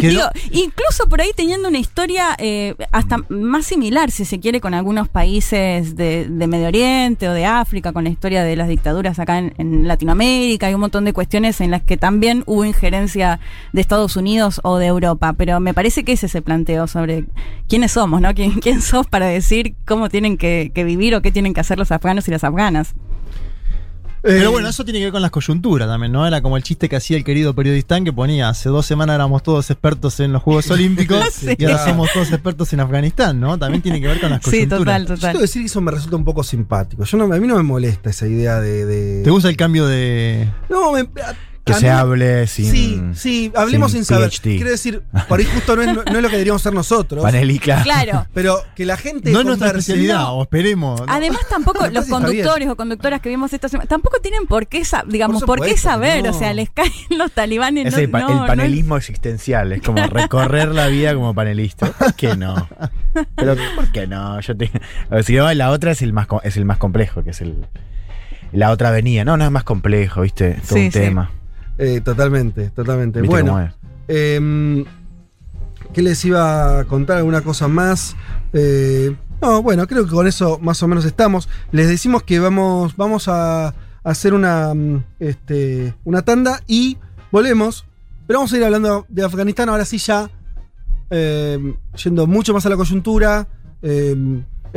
[0.02, 4.74] Digo, incluso por ahí teniendo una historia eh, hasta más similar, si se quiere, con
[4.74, 9.40] algunos países de, Medio Oriente o de África, con la historia de las dictaduras acá
[9.40, 13.40] en, Latinoamérica, hay un montón de cuestiones en las que también hubo injerencia
[13.74, 17.26] de Estados Unidos o de Europa, pero me parece que ese se planteó sobre
[17.68, 18.34] quiénes somos, ¿no?
[18.34, 21.92] ¿Quién, quién sos para decir cómo tienen que vivir o qué tienen que hacer los
[21.92, 22.96] afganos y las afganas?
[24.28, 26.28] Pero Eh, bueno, eso tiene que ver con las coyunturas también, ¿no?
[26.28, 29.42] Era como el chiste que hacía el querido periodista que ponía, hace dos semanas éramos
[29.44, 31.56] todos expertos en los Juegos Olímpicos Sí.
[31.58, 33.58] y ahora somos todos expertos en Afganistán, ¿no?
[33.58, 34.80] También tiene que ver con las Sí, coyunturas.
[34.80, 35.20] total, Yo total.
[35.32, 37.04] tengo que decir que eso me resulta un poco simpático.
[37.06, 38.86] Yo no, a mí no me molesta esa idea de.
[38.86, 40.50] de- ¿Te gusta el cambio de...?
[40.70, 41.08] No, me-
[41.68, 42.72] Que se hable sin.
[42.72, 44.30] Sí, sí, hablemos sin, sin saber.
[44.30, 44.56] PhD.
[44.56, 47.22] Quiero decir, por ahí justo no es, no es lo que deberíamos ser nosotros.
[47.24, 48.26] Panel claro.
[48.34, 49.32] Pero que la gente.
[49.32, 51.00] No es nuestra especialidad, No, o esperemos.
[51.02, 51.06] ¿no?
[51.10, 55.44] Además, tampoco los conductores o conductoras que vimos esta semana tampoco tienen por qué, digamos,
[55.44, 56.24] Por por, qué saber.
[56.24, 56.32] no.
[56.32, 57.88] O sea, les caen los talibanes.
[57.88, 61.34] Es no, el, pa- no, el no panelismo existencial, es como recorrer la vida como
[61.34, 61.88] panelista.
[61.92, 62.68] ¿Por qué no?
[63.36, 64.40] Pero ¿por qué no?
[64.42, 64.72] Yo te,
[65.24, 67.66] si no, la otra es el más co- es el más complejo, que es el
[68.52, 69.26] la otra avenida.
[69.26, 70.54] No, no es más complejo, ¿viste?
[70.68, 71.00] Todo Sí, un sí.
[71.78, 73.22] Eh, totalmente, totalmente.
[73.22, 73.74] ¿Viste cómo Bueno,
[74.08, 74.86] em,
[75.94, 77.18] ¿qué les iba a contar?
[77.18, 78.16] ¿Alguna cosa más?
[78.54, 81.48] Eh, no, bueno, creo que con eso más o menos estamos.
[81.72, 86.98] Les decimos que vamos, vamos a hacer una, mm, este, una tanda y
[87.32, 87.86] volvemos.
[88.26, 90.30] Pero vamos a ir hablando de Afganistán ahora sí ya,
[91.10, 93.48] em, yendo mucho más a la coyuntura.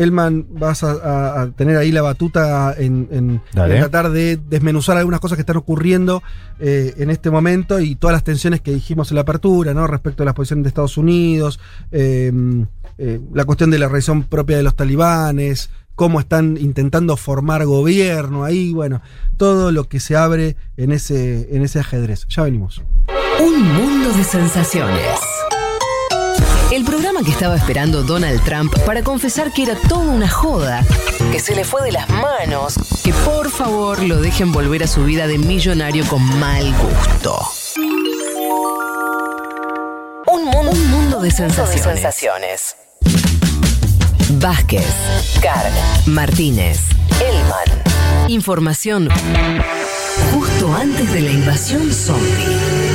[0.01, 3.75] Em, Elman, vas a, a- a tener ahí la batuta en, en- Dale.
[3.75, 6.23] en tratar de desmenuzar algunas cosas que están ocurriendo
[6.59, 9.87] eh, en este momento y todas las tensiones que dijimos en la apertura, ¿no?
[9.87, 11.61] Respecto a la posición de Estados Unidos,
[11.93, 12.33] eh,
[12.99, 18.45] eh, la cuestión de la reacción propia de los talibanes, cómo están intentando formar gobierno
[18.45, 19.03] ahí, bueno,
[19.37, 22.27] todo lo que se abre en ese, en ese ajedrez.
[22.29, 22.83] Ya venimos.
[23.39, 25.03] Un mundo de sensaciones.
[27.25, 30.83] Que estaba esperando Donald Trump para confesar que era toda una joda,
[31.31, 35.05] que se le fue de las manos, que por favor lo dejen volver a su
[35.05, 37.39] vida de millonario con mal gusto.
[40.27, 42.77] Un mundo, un mundo de sensaciones.
[44.41, 44.87] Vázquez,
[45.43, 45.73] Carg,
[46.07, 46.81] Martínez,
[47.21, 48.31] Elman.
[48.31, 49.09] Información
[50.33, 52.90] justo antes de la invasión zombie.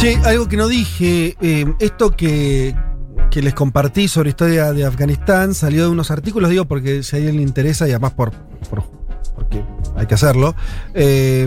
[0.00, 2.74] Che, algo que no dije, eh, esto que,
[3.30, 7.18] que les compartí sobre historia de Afganistán salió de unos artículos, digo, porque si a
[7.18, 8.32] alguien le interesa y además por,
[8.70, 8.84] por-
[9.34, 9.62] porque
[9.96, 10.54] hay que hacerlo,
[10.94, 11.46] eh,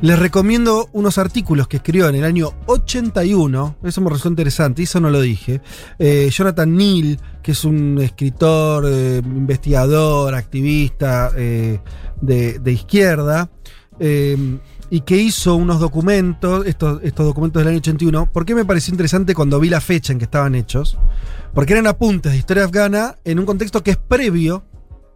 [0.00, 4.98] les recomiendo unos artículos que escribió en el año 81, eso me resultó interesante, eso
[4.98, 5.60] no lo dije,
[6.00, 8.86] eh, Jonathan Neal, que es un escritor,
[9.24, 11.80] investigador, activista de,
[12.20, 13.50] de izquierda,
[14.90, 18.30] y que hizo unos documentos, estos, estos documentos del año 81.
[18.32, 20.96] ¿Por qué me pareció interesante cuando vi la fecha en que estaban hechos?
[21.54, 24.64] Porque eran apuntes de historia afgana en un contexto que es previo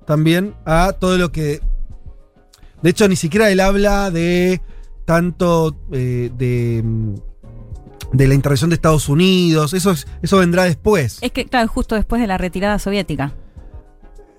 [0.07, 1.61] también a todo lo que...
[2.83, 4.61] De hecho, ni siquiera él habla de
[5.05, 6.85] tanto eh, de,
[8.13, 11.19] de la intervención de Estados Unidos, eso, es- eso vendrá después.
[11.21, 13.33] Es que, claro, justo después de la retirada soviética.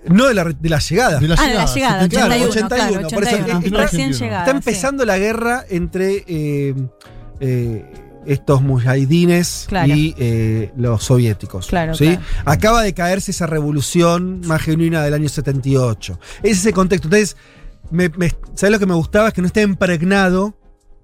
[0.08, 1.20] No de la, de la llegada.
[1.20, 3.86] De la ah, de la llegada, 71, 81, claro, 81, por eso 81.
[3.86, 4.40] está- llegada.
[4.40, 4.58] Está sí.
[4.58, 6.76] empezando la guerra entre eh,
[7.42, 7.86] eh,
[8.26, 9.94] estos mujahidines Claro.
[9.94, 11.68] y eh, los soviéticos.
[11.68, 12.06] Claro, ¿sí?
[12.06, 12.22] claro.
[12.46, 16.20] Acaba de caerse esa revolución más genuina del año 78.
[16.44, 17.08] Es ese contexto.
[17.08, 17.36] Entonces,
[17.92, 19.28] me, me- ¿sabes lo que me gustaba?
[19.30, 20.56] Es que no esté impregnado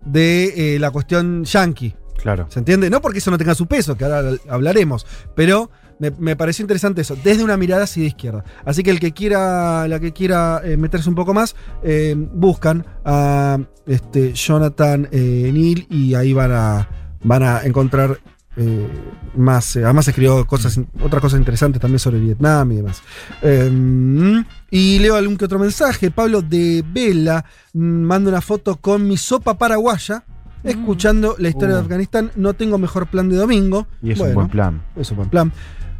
[0.06, 1.96] de eh, la cuestión yanqui.
[2.18, 2.48] Claro.
[2.50, 2.90] ¿Se entiende?
[2.90, 5.70] No porque eso no tenga su peso, que ahora hablaremos, pero
[6.00, 8.44] me, me pareció interesante eso, desde una mirada así de izquierda.
[8.66, 12.86] Así que el que quiera, la que quiera eh, meterse un poco más, eh, buscan
[13.04, 16.90] a este, Jonathan eh, Neal y ahí van a,
[17.24, 18.20] van a encontrar
[18.58, 18.88] eh,
[19.36, 19.76] más.
[19.76, 23.02] eh, además escribió cosas, otras cosas interesantes también sobre Vietnam y demás.
[23.42, 26.12] Eh, y leo algún que otro mensaje.
[26.12, 30.24] Pablo de Vela mm, manda una foto con mi sopa paraguaya.
[30.64, 31.84] Escuchando la historia de Uh.
[31.84, 33.86] Afganistán, no tengo mejor plan de domingo.
[34.02, 34.82] Y es un buen plan.
[34.96, 35.52] es un buen plan.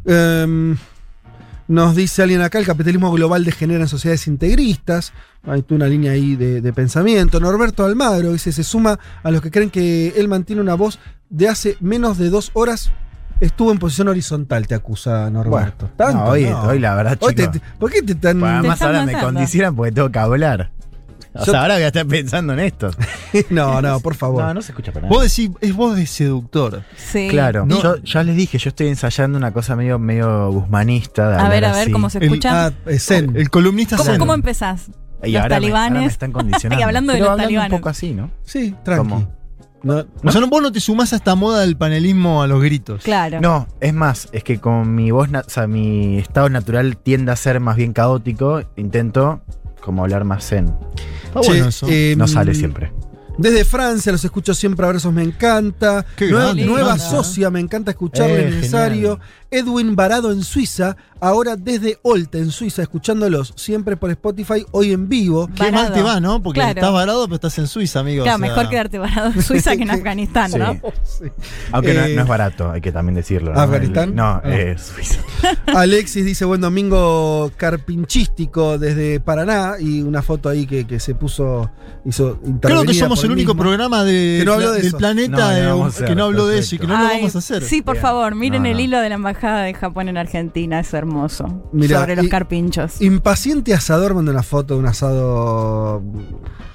[0.06, 0.78] Em,
[1.68, 5.14] nos dice alguien acá, el capitalismo global degenera en sociedades integristas.
[5.48, 7.40] Hay toda una línea ahí de, de pensamiento.
[7.40, 11.00] Norberto Almagro dice, se suma a los que creen que él mantiene una voz
[11.30, 12.92] de hace menos de dos horas.
[13.42, 15.90] Estuvo en posición horizontal, te acusa Norberto.
[15.98, 17.60] Bueno, no, hoy, hoy la verdad, Hoy te- chicos.
[17.60, 18.40] te- ¿Por qué te están...?
[18.40, 20.72] Pues además están ahora me condicionan porque tengo que hablar.
[21.36, 22.92] O Yo- sea, ahora voy a estar pensando en esto.
[23.50, 24.44] no, no, por favor.
[24.44, 25.14] No, no se escucha para nada.
[25.16, 26.84] Vos decís, es voz de seductor.
[26.96, 27.28] Sí.
[27.30, 27.82] Claro, No.
[27.82, 31.30] yo ya les dije, yo estoy ensayando una cosa medio, medio guzmanista.
[31.32, 31.92] de A ver, a ver así.
[31.92, 32.68] cómo se El- escucha.
[32.68, 33.36] Ah, eh, Zen.
[33.36, 34.20] El columnista ¿Cómo, zen.
[34.20, 34.88] cómo empezás?
[34.88, 36.02] Y los ahora me- ahora talibanes.
[36.02, 36.80] me están condicionando.
[36.80, 37.72] Y hablando de Pero los hablando talibanes.
[37.74, 38.32] un poco así, ¿no?
[38.44, 39.10] Sí, tranqui.
[39.10, 39.36] ¿Cómo?
[39.84, 42.60] No, O sea, no, vos no te sumás a esta moda del panelismo a los
[42.64, 43.04] gritos.
[43.04, 43.40] Claro.
[43.40, 47.32] No, es más, es que con mi voz, na- o sea, mi estado natural tiende
[47.32, 49.42] a ser más bien caótico, intento
[49.86, 50.74] como hablar más zen.
[51.26, 51.88] Está Che, bueno eso.
[51.90, 52.92] em, No sale siempre.
[53.38, 56.06] Desde Francia los escucho siempre, abrazos, me encanta.
[56.16, 57.10] Qué Nueva, nueva Francia.
[57.10, 59.20] socia, me encanta escucharle, Eh, necesario.
[59.20, 59.30] genial.
[59.58, 65.08] Edwin Varado en Suiza, ahora desde Olta, en Suiza, escuchándolos siempre por Spotify, hoy en
[65.10, 65.50] vivo.
[65.56, 66.42] Qué mal te va, ¿no?
[66.44, 66.80] Porque Claro.
[66.80, 68.24] estás varado, pero estás en Suiza, amigo.
[68.24, 70.58] Claro, o sea- mejor quedarte varado en Suiza que en Afganistán, Sí.
[70.58, 70.80] ¿no?
[71.72, 73.54] Aunque no, Eh, no es barato, hay que también decirlo.
[73.54, 73.60] ¿no?
[73.60, 74.10] ¿Afganistán?
[74.10, 74.42] El- no, Ah.
[74.46, 75.20] eh, Suiza.
[75.68, 81.72] Alexis dice buen domingo carpinchístico desde Paraná y una foto ahí que, que se puso,
[82.06, 83.64] hizo Creo que somos el único mismo.
[83.64, 84.98] programa de, Que no habló de del eso.
[84.98, 87.64] planeta No, eh, que no habló de eso y que no lo vamos a hacer.
[87.64, 88.02] Sí, por Bien.
[88.02, 91.70] favor, miren No, el hilo de la embajada de Japón en Argentina, es hermoso.
[91.72, 93.02] Mirá, sobre los y- carpinchos.
[93.02, 96.02] Impaciente asador manda una foto de un asado.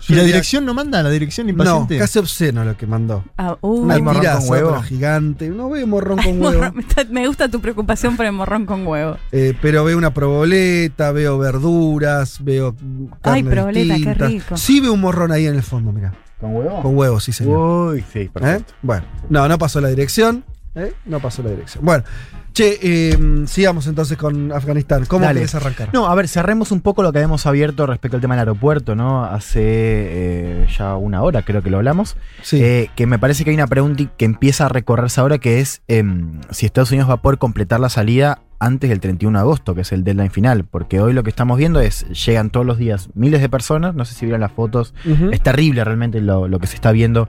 [0.08, 1.02] ¿Y la dirección no manda?
[1.04, 1.98] ¿La dirección No, impaciente?
[1.98, 3.22] casi obsceno lo que mandó.
[3.38, 3.68] Ah, uh.
[3.82, 4.82] Una ¿Hay morrón tira con asada, huevo?
[4.82, 5.48] gigante.
[5.50, 6.58] No veo morrón Ay, con huevo.
[6.64, 9.18] morrón, me gusta tu preocupación por el morrón con huevo.
[9.30, 12.74] Eh, pero veo una proboleta, veo verduras, veo.
[13.22, 14.56] Ay, proboleta, qué rico.
[14.56, 16.12] Sí veo un morrón ahí en el fondo, mira.
[16.40, 16.82] ¿Con huevo?
[16.82, 17.92] Con huevo, sí, señor.
[17.92, 18.30] Uy, sí, ¿Eh?
[18.32, 18.72] perfecto.
[18.82, 20.42] Bueno, no, no pasó la dirección.
[20.74, 20.92] ¿Eh?
[21.04, 21.84] No pasó la dirección.
[21.84, 22.04] Bueno,
[22.52, 25.04] che, eh, sigamos entonces con Afganistán.
[25.06, 25.40] ¿Cómo Dale.
[25.40, 25.90] querés arrancar?
[25.92, 28.94] No, a ver, cerremos un poco lo que habíamos abierto respecto al tema del aeropuerto,
[28.94, 29.24] ¿no?
[29.24, 32.16] Hace eh, ya una hora creo que lo hablamos.
[32.42, 32.62] Sí.
[32.62, 35.82] Eh, que me parece que hay una pregunta que empieza a recorrerse ahora que es
[35.88, 39.74] em, si Estados Unidos va a poder completar la salida antes del 31 de agosto,
[39.74, 40.64] que es el deadline final.
[40.64, 44.04] Porque hoy lo que estamos viendo es, llegan todos los días miles de personas, no
[44.04, 44.94] sé si vieron las fotos,
[45.32, 47.28] es terrible realmente lo, lo que se está viendo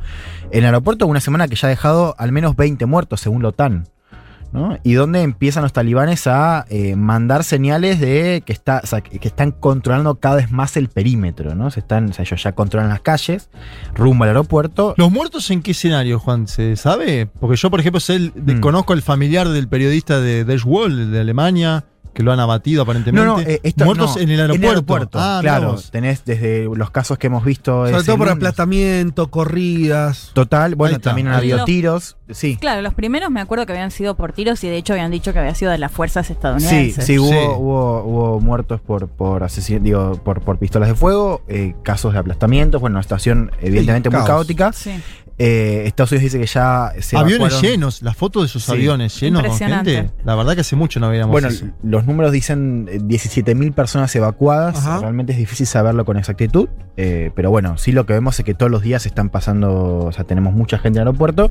[0.51, 3.49] en el aeropuerto, una semana que ya ha dejado al menos 20 muertos, según la
[3.49, 3.87] OTAN.
[4.51, 4.77] ¿No?
[4.83, 9.27] Y donde empiezan los talibanes a eh, mandar señales de que, está, o sea, que
[9.27, 11.71] están controlando cada vez más el perímetro, ¿no?
[11.71, 13.49] Se están, o sea, ellos ya controlan las calles,
[13.95, 14.93] rumbo al aeropuerto.
[14.97, 16.47] ¿Los muertos en qué escenario, Juan?
[16.47, 17.27] ¿Se sabe?
[17.39, 18.59] Porque yo, por ejemplo, sé Mm.
[18.59, 23.25] conozco al familiar del periodista de Deutsche Welle, de Alemania, que lo han abatido aparentemente.
[23.25, 25.17] No, no, eh, esto- muertos no, en el aeropuerto.
[25.19, 27.71] Ah, claro, tenés desde los casos que hemos visto.
[27.87, 28.31] Sobre todo por segundos.
[28.33, 30.31] aplatamiento, corridas.
[30.33, 32.17] Total, bueno, también han habido los- tiros.
[32.29, 35.11] Sí, Claro, los primeros me acuerdo que habían sido por tiros y de hecho habían
[35.11, 37.05] dicho que había sido de las fuerzas estadounidenses.
[37.05, 37.35] sí, hubo, Sí.
[37.57, 42.19] hubo, hubo muertos por, por, asesin- digo, por, por pistolas de fuego, eh, casos de
[42.19, 44.27] aplastamientos, bueno, una situación evidentemente muy caos.
[44.29, 44.71] caótica.
[44.73, 44.91] Sí.
[45.37, 48.71] Eh, Estados Unidos dice que ya se aviones evacuaron- llenos, las fotos de Sí.
[48.71, 49.95] aviones llenos con Impresionante.
[49.95, 50.13] gente.
[50.23, 51.65] La verdad que hace mucho no veíamos Bueno, eso.
[51.81, 54.77] los números dicen eh, 17.000 personas evacuadas.
[54.77, 54.99] Ajá.
[54.99, 56.69] Realmente es difícil saberlo con exactitud.
[56.97, 60.11] eh, pero bueno, sí lo que vemos es que todos los días están pasando, o
[60.11, 61.49] sea, tenemos mucha gente en el aeropuerto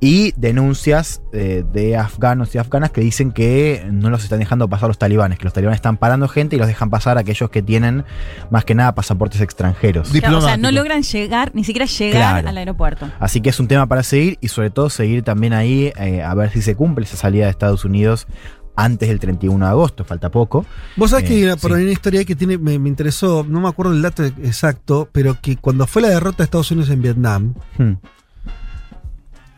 [0.00, 4.88] y denuncias eh, de afganos y afganas que dicen que no los están dejando pasar
[4.88, 7.62] los talibanes, que los talibanes están parando gente y los dejan pasar a aquellos que
[7.62, 8.04] tienen
[8.50, 10.10] más que nada pasaportes extranjeros.
[10.10, 12.48] Claro, o sea, no logran llegar, ni siquiera llegar Claro.
[12.48, 13.08] al aeropuerto.
[13.22, 16.34] Así que es un tema para seguir y sobre todo seguir también ahí eh, a
[16.34, 18.26] ver si se cumple esa salida de Estados Unidos
[18.74, 20.66] antes del 31 de agosto, falta poco.
[20.96, 21.76] Vos sabés Eh, que hay una- por sí.
[21.76, 25.38] ahí una historia que tiene, me, me interesó, no me acuerdo el dato exacto, pero
[25.40, 27.92] que cuando fue la derrota de Estados Unidos en Vietnam, Hmm.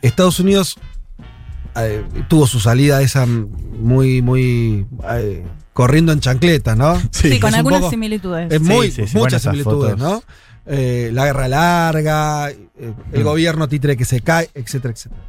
[0.03, 0.77] Estados Unidos
[1.77, 7.01] eh, tuvo su salida esa muy, muy eh, corriendo en chancleta, ¿no?
[7.11, 8.53] Sí, con algunas poco- similitudes.
[8.53, 9.99] Es Sí, muy, sí, muchas similitudes, fotos.
[9.99, 10.23] ¿no?
[10.67, 12.57] Eh, la guerra larga, eh,
[13.13, 13.25] el Mm.
[13.25, 15.21] gobierno títere que se cae, etcétera, etcétera.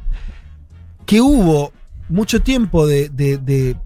[1.04, 1.72] Que hubo
[2.08, 3.76] mucho tiempo de, de- de-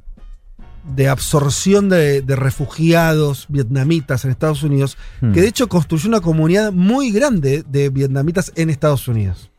[0.94, 6.72] de absorción de, de refugiados vietnamitas en Estados Unidos, que de hecho construyó una comunidad
[6.72, 9.51] muy grande de vietnamitas en Estados Unidos.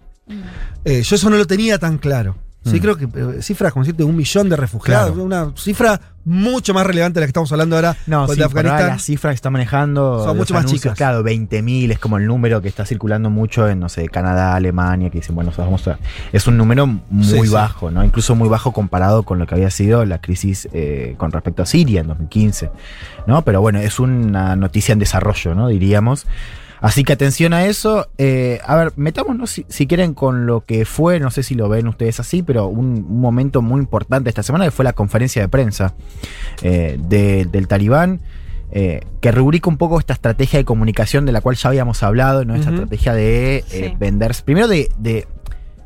[0.86, 2.38] Eh, yo eso no lo tenía tan claro.
[2.64, 2.80] Sí, Mm.
[2.80, 5.24] creo que eh, cifras como decirte un millón de refugiados, Claro.
[5.24, 8.86] una cifra mucho más relevante de la que estamos hablando ahora No, sí, de Afganistán.
[8.88, 10.96] las cifras que está manejando Son mucho más anuncios, chicas.
[10.96, 15.10] Claro, 20.000 es como el número que está circulando mucho en, no sé, Canadá, Alemania,
[15.10, 15.98] que dicen, bueno, vamos a...
[16.32, 17.50] Es un número muy Sí, sí.
[17.52, 18.04] bajo, ¿no?
[18.04, 21.66] Incluso muy bajo comparado con lo que había sido la crisis eh, con respecto a
[21.66, 22.70] Siria en 2015,
[23.26, 23.42] ¿no?
[23.44, 25.68] Pero bueno, es una noticia en desarrollo, ¿no?
[25.70, 26.28] Diríamos.
[26.82, 28.08] Así que atención a eso.
[28.18, 31.70] Eh, a ver, metámonos si, si quieren con lo que fue, no sé si lo
[31.70, 35.42] ven ustedes así, pero un, un momento muy importante esta semana que fue la conferencia
[35.44, 35.94] de prensa
[36.64, 38.20] eh, de- del talibán.
[38.74, 42.46] eh, que rubrica un poco esta estrategia de comunicación de la cual ya habíamos hablado,
[42.46, 42.56] ¿no?
[42.56, 43.94] Esta estrategia de eh, Sí.
[44.00, 44.34] vender.
[44.46, 45.28] Primero de, de-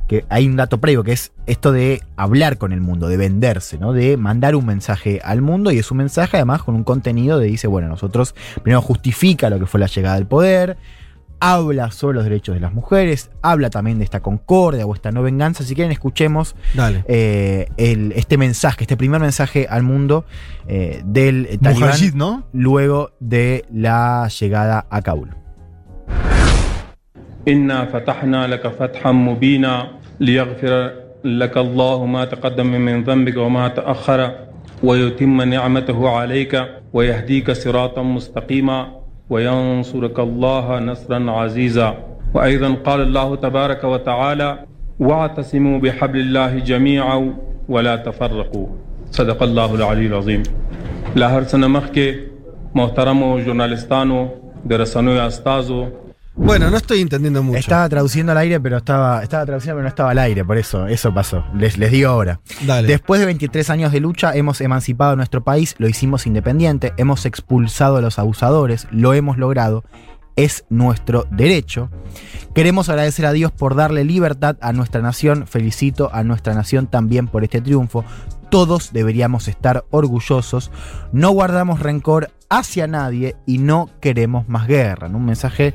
[0.07, 3.77] que hay un dato previo que es esto de hablar con el mundo, de venderse,
[3.79, 3.91] ¿no?
[3.93, 7.47] De mandar un mensaje al mundo y es un mensaje además con un contenido de
[7.47, 10.77] dice, bueno, nosotros primero justifica lo que fue la llegada del poder,
[11.39, 15.21] habla sobre los derechos de las mujeres, habla también de esta concordia o esta no
[15.21, 15.63] venganza.
[15.63, 17.03] Si quieren, escuchemos Dale.
[17.07, 20.25] eh, el- este mensaje, este primer mensaje al mundo
[20.67, 21.91] eh, del talibán
[22.53, 25.29] luego de la llegada a Kabul.
[27.47, 29.87] إنا فتحنا لك فتحا مبينا
[30.19, 30.91] ليغفر
[31.23, 34.31] لك الله ما تقدم من ذنبك وما تأخر
[34.83, 36.53] ويتم نعمته عليك
[36.93, 38.87] ويهديك صراطا مستقيما
[39.29, 41.97] وينصرك الله نصرا عزيزا.
[42.33, 44.59] وأيضا قال الله تبارك وتعالى
[44.99, 47.33] واعتصموا بحبل الله جميعا
[47.69, 48.67] ولا تفرقوا.
[49.11, 50.43] صدق الله العلي العظيم.
[51.15, 52.07] لا هر سنه مخکې
[52.75, 54.27] محترمو ژورنالستانو
[54.65, 55.87] د رسنیو استازو
[56.35, 57.57] Bueno, no estoy entendiendo mucho.
[57.57, 60.87] Estaba traduciendo al aire, pero estaba, estaba traduciendo, pero no estaba al aire, por eso,
[60.87, 61.45] eso pasó.
[61.57, 62.41] Les, les digo ahora.
[62.65, 62.87] Dale.
[62.87, 67.97] Después de 23 años de lucha, hemos emancipado nuestro país, lo hicimos independiente, hemos expulsado
[67.97, 69.85] a los abusadores, lo hemos logrado,
[70.35, 71.89] es nuestro derecho.
[72.53, 77.27] Queremos agradecer a Dios por darle libertad a nuestra nación, felicito a nuestra nación también
[77.27, 78.03] por este triunfo.
[78.49, 80.71] Todos deberíamos estar orgullosos,
[81.11, 85.09] no guardamos rencor hacia nadie y no queremos más guerra.
[85.09, 85.17] ¿no?
[85.17, 85.73] Un mensaje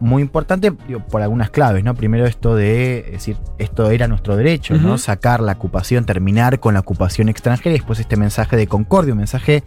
[0.00, 1.94] muy importante digo, por algunas claves, ¿no?
[1.94, 4.98] Primero esto de es decir, esto era nuestro derecho, ¿no?
[4.98, 9.18] Sacar la ocupación, terminar con la ocupación extranjera y después este mensaje de concordia, un
[9.18, 9.62] mensaje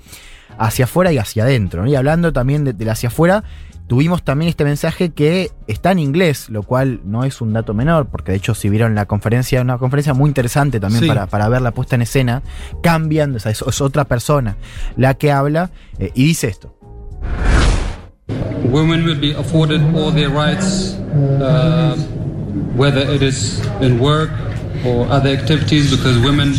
[0.58, 1.88] hacia afuera y hacia adentro, ¿no?
[1.90, 3.44] Y hablando también de- del hacia afuera,
[3.88, 8.08] tuvimos también este mensaje que está en inglés, lo cual no es un dato menor,
[8.08, 11.08] porque de hecho si vieron la conferencia, una conferencia muy interesante también Sí.
[11.08, 12.42] para, para ver la puesta en escena,
[12.84, 14.58] cambian, o sea, es, es otra persona
[14.98, 16.74] la que habla eh, y dice esto.
[18.28, 20.94] Women will be afforded all their rights,
[21.42, 21.96] uh,
[22.76, 24.30] whether it is in work
[24.86, 26.54] or other activities, because women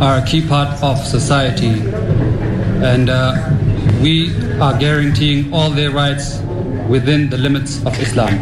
[0.00, 1.74] are a key part of society.
[2.82, 3.34] And uh,
[4.02, 4.30] we
[4.60, 6.40] are guaranteeing all their rights
[6.88, 8.38] within the limits of Islam.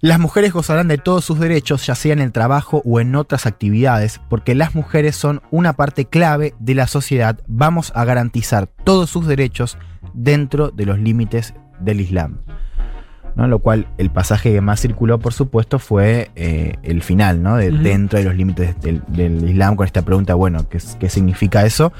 [0.00, 3.46] Las mujeres gozarán de todos sus derechos, ya sea en el trabajo o en otras
[3.46, 7.40] actividades, porque las mujeres son una parte clave de la sociedad.
[7.48, 9.76] Vamos a garantizar todos sus derechos
[10.18, 12.40] dentro de los límites del Islam.
[13.36, 13.46] ¿no?
[13.46, 17.56] Lo cual el pasaje que más circuló, por supuesto, fue eh, el final, ¿no?
[17.56, 17.70] De.
[17.70, 21.92] Dentro de los límites del, del Islam, con esta pregunta, bueno, ¿qué, qué significa eso?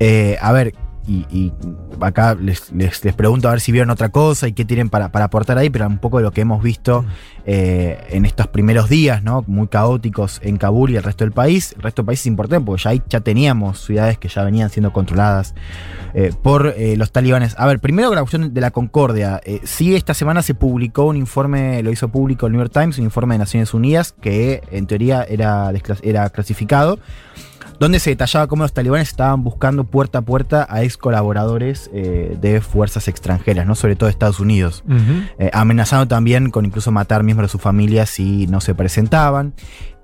[0.00, 0.74] Eh, a ver,
[1.06, 1.52] y, y
[2.00, 5.10] acá les, les- les pregunto a ver si vieron otra cosa y qué tienen para,
[5.10, 7.04] para aportar ahí, pero un poco de lo que hemos visto
[7.44, 9.44] eh, en estos primeros días, ¿no?
[9.46, 11.72] Muy caóticos en Kabul y el resto del país.
[11.76, 14.70] El resto del país es importante porque ya, ahí ya teníamos ciudades que ya venían
[14.70, 15.54] siendo controladas
[16.14, 17.54] eh, por eh, los talibanes.
[17.58, 19.40] A ver, primero la cuestión de la concordia.
[19.64, 23.04] Sí, esta semana se publicó un informe, lo hizo público el New York Times, un
[23.04, 25.72] informe de Naciones Unidas que en teoría era,
[26.02, 26.98] era clasificado
[27.82, 32.38] donde se detallaba cómo los talibanes estaban buscando puerta a puerta a ex colaboradores eh,
[32.40, 33.74] de fuerzas extranjeras, ¿no?
[33.74, 34.84] sobre todo de Estados Unidos,
[35.36, 39.54] eh, amenazando también con incluso matar miembros de su familia si no se presentaban.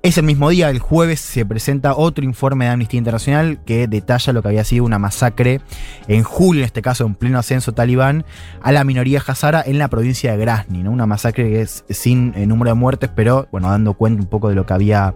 [0.01, 4.43] Ese mismo día, el jueves, se presenta otro informe de Amnistía Internacional que detalla lo
[4.43, 5.61] que había sido una masacre
[6.07, 8.25] en julio, en este caso en pleno ascenso talibán,
[8.63, 10.93] a la minoría hazara en la provincia de Grasny, ¿no?
[10.93, 14.49] Una masacre que es sin eh, número de muertes, pero bueno, dando cuenta un poco
[14.49, 15.15] de lo que había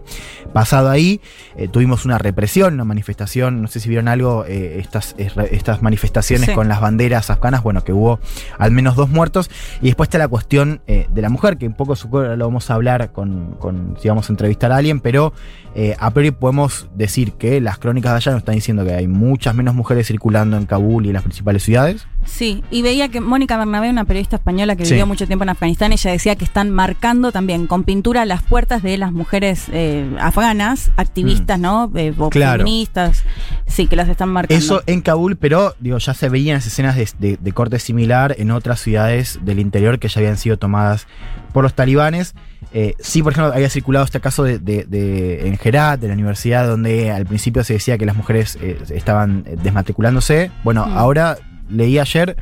[0.51, 1.21] pasado ahí.
[1.55, 6.49] Eh, tuvimos una represión, una manifestación, no sé si vieron algo, eh, estas, estas manifestaciones
[6.49, 6.55] Sí.
[6.55, 8.19] con las banderas afganas, bueno, que hubo
[8.57, 9.49] al menos dos muertos.
[9.81, 12.73] Y después está la cuestión de la mujer, que un poco que lo vamos a
[12.73, 15.33] hablar con, con si vamos a entrevistar a alguien, pero
[15.75, 19.07] eh, a priori podemos decir que las crónicas de allá nos están diciendo que hay
[19.07, 22.05] muchas menos mujeres circulando en Kabul y en las principales ciudades.
[22.25, 24.91] Sí, y veía que Mónica Bernabé, una periodista española que Sí.
[24.91, 28.81] vivió mucho tiempo en Afganistán, ella decía que están marcando también con pintura las puertas
[28.83, 31.91] de las mujeres eh, afganas, activistas, ¿no?
[31.95, 32.59] Eh, Claro.
[32.63, 33.23] feministas.
[33.65, 34.57] Sí, que las están marcando.
[34.63, 38.35] Eso en Kabul, pero digo, ya se veían esas escenas de, de- de corte similar
[38.37, 41.07] en otras ciudades del interior que ya habían sido tomadas
[41.51, 42.35] por los talibanes.
[42.73, 46.13] Eh, sí, por ejemplo, había circulado este caso de, de- de- en Herat, de la
[46.13, 50.51] universidad, donde al principio se decía que las mujeres eh, estaban eh, desmatriculándose.
[50.63, 50.97] Bueno, Mm.
[50.97, 51.37] ahora
[51.69, 52.35] leí ayer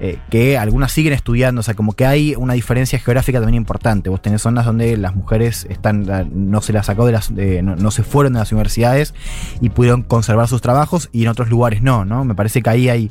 [0.00, 4.10] eh, que algunas siguen estudiando, o sea, como que hay una diferencia geográfica también importante.
[4.10, 8.02] Vos tenés zonas donde las mujeres están, no se las sacó de las, no se
[8.02, 9.14] fueron de las universidades
[9.60, 12.24] y pudieron conservar sus trabajos y en otros lugares no, ¿no?
[12.24, 13.10] Me parece que ahí hay,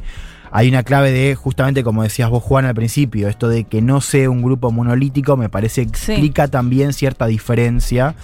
[0.55, 3.99] hay una clave de, justamente como decías vos, Juan, al principio, esto de que no
[4.01, 6.11] sea un grupo monolítico, me parece que Sí.
[6.13, 8.15] explica también cierta diferencia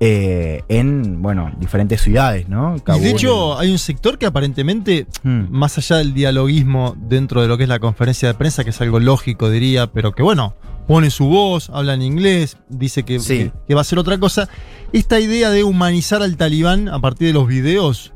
[0.00, 2.76] eh, en, bueno, diferentes ciudades, ¿no?
[2.96, 5.46] Y de hecho, hay un sector que aparentemente, Mm.
[5.50, 8.80] más allá del dialoguismo dentro de lo que es la conferencia de prensa, que es
[8.80, 10.54] algo lógico, diría, pero que bueno,
[10.86, 13.38] pone su voz, habla en inglés, dice que, Sí.
[13.38, 14.48] que- que va a ser otra cosa.
[14.92, 18.12] Esta idea de humanizar al talibán a partir de los videos,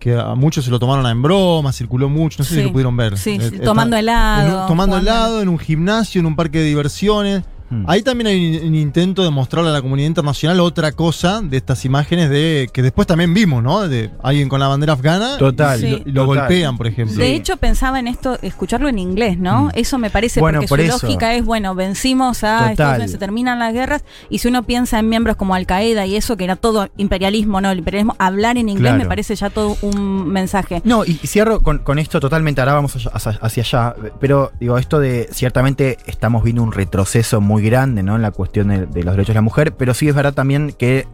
[0.00, 2.96] que a muchos se lo tomaron en broma, circuló mucho, no sé si lo pudieron
[2.96, 3.16] ver.
[3.18, 4.62] Sí, Eh, está- tomando en helado.
[4.62, 7.42] un- tomando jugando- helado en un gimnasio, en un parque de diversiones.
[7.70, 7.84] Mm.
[7.88, 11.56] Ahí también hay un, un intento de mostrarle a la comunidad internacional otra cosa de
[11.56, 13.86] estas imágenes de que después también vimos, ¿no?
[13.88, 16.02] De alguien con la bandera afgana Total, y, lo- Sí.
[16.06, 16.38] y lo total.
[16.40, 17.16] golpean, por ejemplo.
[17.16, 19.64] De hecho, pensaba en esto, escucharlo en inglés, ¿no?
[19.66, 19.70] Mm.
[19.74, 21.06] Eso me parece Bueno, porque por su eso.
[21.06, 22.70] lógica es, bueno, vencimos a Total.
[22.72, 26.06] Estados Unidos, se terminan las guerras, y si uno piensa en miembros como Al Qaeda
[26.06, 27.70] y eso, que era todo imperialismo, ¿no?
[27.70, 28.98] El imperialismo, hablar en inglés Claro.
[29.04, 30.82] me parece ya todo un mensaje.
[30.84, 34.76] No, y cierro con, con esto totalmente, ahora vamos allá- hacia, hacia allá, pero digo,
[34.78, 38.16] esto de ciertamente estamos viendo un retroceso muy grande, ¿no?
[38.16, 41.06] En la cuestión de, los derechos de la mujer, pero sí es verdad también que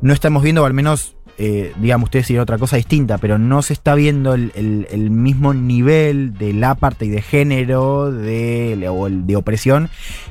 [0.00, 3.72] no estamos viendo, al menos eh, digamos, ustedes decían otra cosa distinta, pero no se
[3.72, 9.08] está viendo el, el- el mismo nivel de la parte y de género de, o
[9.08, 9.88] de opresión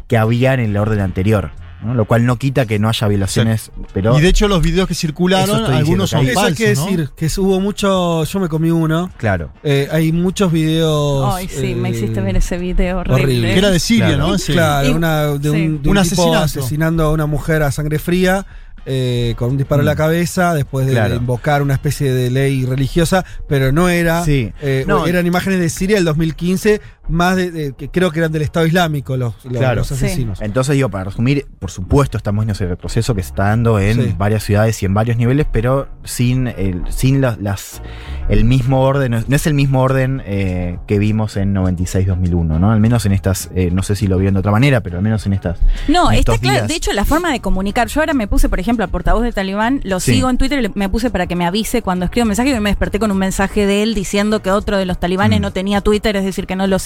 [0.07, 1.51] que había en el orden anterior.
[1.83, 1.93] ¿No?
[1.93, 4.17] Lo cual no quita que no haya violaciones, pero...
[4.17, 6.97] y de hecho los videos que circularon, algunos son Eso hay que falsos, ¿no?
[6.97, 8.23] decir, que hubo mucho.
[8.23, 9.11] Yo me comí uno.
[9.17, 9.51] Claro.
[9.63, 11.33] Eh, hay muchos videos.
[11.35, 13.23] Ay, sí, me eh, hiciste ver ese video horrible.
[13.23, 13.53] horrible.
[13.53, 14.27] Que era de Siria, Claro.
[14.27, 14.35] ¿no?
[14.35, 15.49] Ese- Claro, Y- una, de un, sí.
[15.49, 16.37] de un Un tipo asesinato.
[16.43, 18.45] asesinando a una mujer a sangre fría.
[18.87, 19.97] eh, con un disparo en la Mm.
[19.97, 21.13] cabeza después de Claro.
[21.13, 24.25] invocar una especie de ley religiosa, pero no era.
[24.25, 24.51] Sí.
[24.59, 25.05] eh, No.
[25.05, 26.81] eran imágenes de Siria del 2015,
[27.11, 29.75] más de, de- que creo que eran del Estado Islámico los, los- Claro.
[29.81, 29.93] los Sí.
[29.93, 30.41] asesinos.
[30.41, 34.01] Entonces digo, para resumir, por supuesto estamos en ese retroceso que se está dando en
[34.03, 34.15] Sí.
[34.17, 37.81] varias ciudades y en varios niveles, pero sin el, sin las, las-
[38.29, 42.71] el mismo orden, no es el mismo orden eh, que vimos en 96-2001, ¿no?
[42.71, 45.03] Al menos en estas, eh, no sé si lo vieron de otra manera, pero al
[45.03, 45.59] menos en estas.
[45.87, 46.55] No, en está claro.
[46.59, 46.67] días.
[46.67, 47.87] De hecho, la forma de comunicar.
[47.87, 50.13] Yo ahora me puse, por ejemplo, al portavoz del Talibán, lo Sí.
[50.13, 52.59] sigo en Twitter y me puse para que me avise cuando escribo un mensaje y
[52.59, 55.41] me desperté con un mensaje de él diciendo que otro de los talibanes Mm.
[55.41, 56.79] no tenía Twitter, es decir, que no lo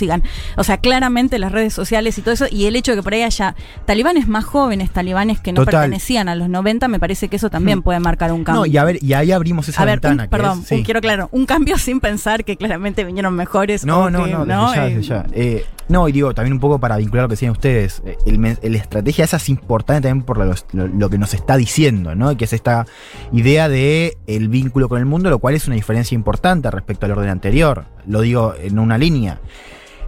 [0.57, 3.13] O sea, claramente las redes sociales y todo eso, y el hecho de que por
[3.13, 3.55] ahí haya
[3.85, 5.81] talibanes más jóvenes, talibanes que no Total.
[5.81, 7.83] pertenecían a los 90, me parece que eso también Mm.
[7.83, 8.61] puede marcar un cambio.
[8.61, 10.29] No, y a ver, y ahí abrimos esa A ver, un- ventana.
[10.29, 10.75] perdón, es- sí.
[10.75, 13.85] un- quiero claro, un cambio sin pensar que claramente vinieron mejores.
[13.85, 15.25] No, no, que, no, desde ya, Eh, ya.
[15.33, 18.17] Eh, no, y digo, también un poco para vincular lo que decían ustedes, eh,
[18.63, 22.35] la estrategia esa es importante también por lo, lo- lo que nos está diciendo, ¿no?
[22.37, 22.85] Que es esta
[23.31, 27.11] idea de el vínculo con el mundo, lo cual es una diferencia importante respecto al
[27.11, 27.85] orden anterior.
[28.07, 29.39] Lo digo en una línea.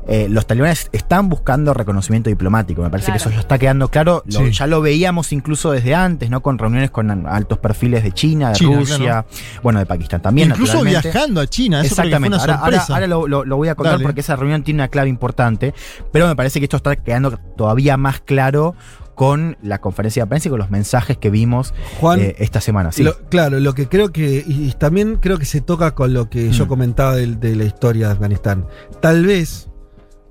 [0.08, 4.24] Eh, los talibanes están buscando reconocimiento diplomático, me parece que eso ya está quedando claro.
[4.26, 4.51] Lo- Sí.
[4.51, 6.41] Ya lo veíamos incluso desde antes, ¿no?
[6.41, 9.26] Con reuniones con altos perfiles de China, de China, Rusia,
[9.64, 10.49] bueno, de Pakistán también.
[10.49, 12.36] Incluso viajando a China, eso fue Exactamente.
[12.36, 12.93] una Ahora, ahora- sorpresa.
[12.93, 14.03] ahora lo, lo- lo voy a contar Dale.
[14.03, 15.74] porque esa reunión tiene una clave importante,
[16.12, 18.76] pero me parece que esto está quedando todavía más claro
[19.16, 22.91] con la conferencia de prensa y con los mensajes que vimos Juan, eh, esta semana.
[22.91, 23.03] Sí.
[23.03, 26.30] Lo- claro, lo que creo que, y, y también creo que se toca con lo
[26.30, 26.68] que yo Mm.
[26.68, 28.68] comentaba de, la historia de Afganistán.
[29.01, 29.70] Tal vez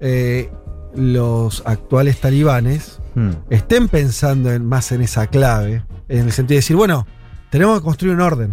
[0.00, 0.50] eh,
[0.94, 3.30] los actuales talibanes Hmm.
[3.48, 7.06] estén pensando en, más en esa clave, en el sentido de decir, bueno,
[7.48, 8.52] tenemos que construir un orden,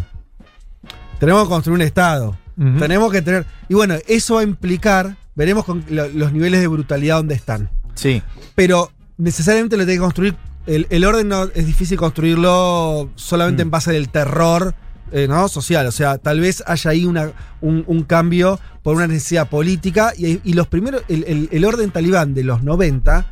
[1.20, 2.38] tenemos que construir un Estado,
[2.80, 3.46] tenemos que tener...
[3.68, 7.70] Y bueno, eso va a implicar, veremos con lo- los niveles de brutalidad donde están.
[7.96, 8.22] Sí.
[8.56, 10.36] Pero necesariamente lo tiene que construir.
[10.66, 13.68] El, el orden no, es difícil construirlo solamente Mm.
[13.68, 14.76] en base del terror
[15.12, 15.48] eh, ¿no?
[15.48, 15.86] social.
[15.88, 17.32] O sea, tal vez haya ahí una,
[17.62, 20.14] un, un cambio por una necesidad política.
[20.18, 23.26] Y, y los primeros, el, el- el orden talibán de los 90,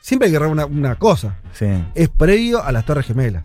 [0.00, 1.38] siempre hay que una, una cosa.
[1.52, 1.66] Sí.
[1.94, 3.44] Es previo a las Torres Gemelas.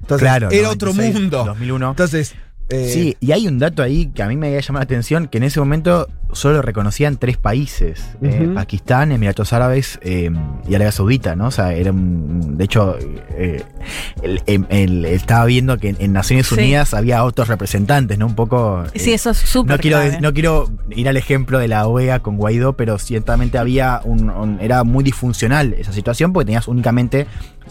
[0.00, 1.44] Entonces, Claro, era 96, otro mundo.
[1.46, 1.90] 2001.
[1.90, 2.34] Entonces,
[2.68, 5.26] eh, Sí, y hay un dato ahí que a mí me había llamado la atención,
[5.28, 8.48] que en ese momento solo reconocían tres países, eh.
[8.54, 10.30] Pakistán, Emiratos Árabes eh,
[10.66, 11.48] y Arabia Saudita, ¿no?
[11.48, 12.96] O sea, era un- de hecho,
[13.36, 13.62] eh,
[14.22, 16.54] el- el- el- estaba viendo que en, en Naciones Sí.
[16.54, 18.26] Unidas había otros representantes, ¿no?
[18.26, 18.82] Un poco...
[18.94, 20.20] eh, Sí, eso es súper no quiero, clave.
[20.22, 24.58] no quiero ir al ejemplo de la OEA con Guaidó, pero ciertamente había un, un-
[24.60, 27.26] era muy disfuncional esa situación porque tenías únicamente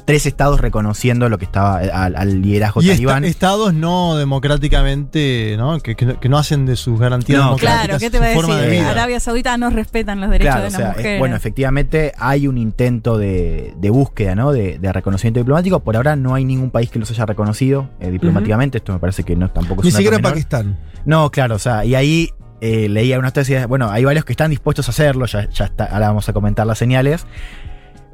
[0.06, 3.24] tres estados reconociendo lo que estaba eh, al, al liderazgo Y talibán.
[3.26, 5.80] estados no democráticamente, ¿no?
[5.80, 8.26] Que, que no- que no hacen de sus garantías No, democráticas Claro, ¿qué te va
[8.26, 8.70] a decir?
[8.72, 8.80] de.
[8.82, 11.20] Arabia Saudita no respetan los derechos Claro, de o las es- mujeres.
[11.20, 14.52] bueno, efectivamente hay un intento de, de búsqueda, ¿no?
[14.52, 15.80] De, de reconocimiento diplomático.
[15.82, 18.78] Por ahora no hay ningún país que los haya reconocido eh, diplomáticamente.
[18.80, 20.32] Esto me parece que no tampoco es ni siquiera menor.
[20.34, 20.78] Pakistán.
[21.06, 22.30] No, claro, o sea, y ahí
[22.62, 25.86] eh, leía unas tesis, bueno, hay varios que están dispuestos a hacerlo, ya, ya está,
[25.86, 27.26] ahora vamos a comentar las señales.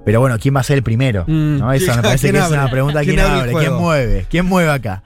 [0.08, 1.26] Pero bueno, ¿quién va a ser el primero?
[1.28, 1.74] Mm, ¿No?
[1.74, 3.02] Esa me ¿quién- parece que es una pregunta.
[3.02, 3.52] ¿Quién, ¿Quién abre?
[3.52, 4.26] ¿Quién mueve?
[4.30, 5.04] ¿Quién mueve acá?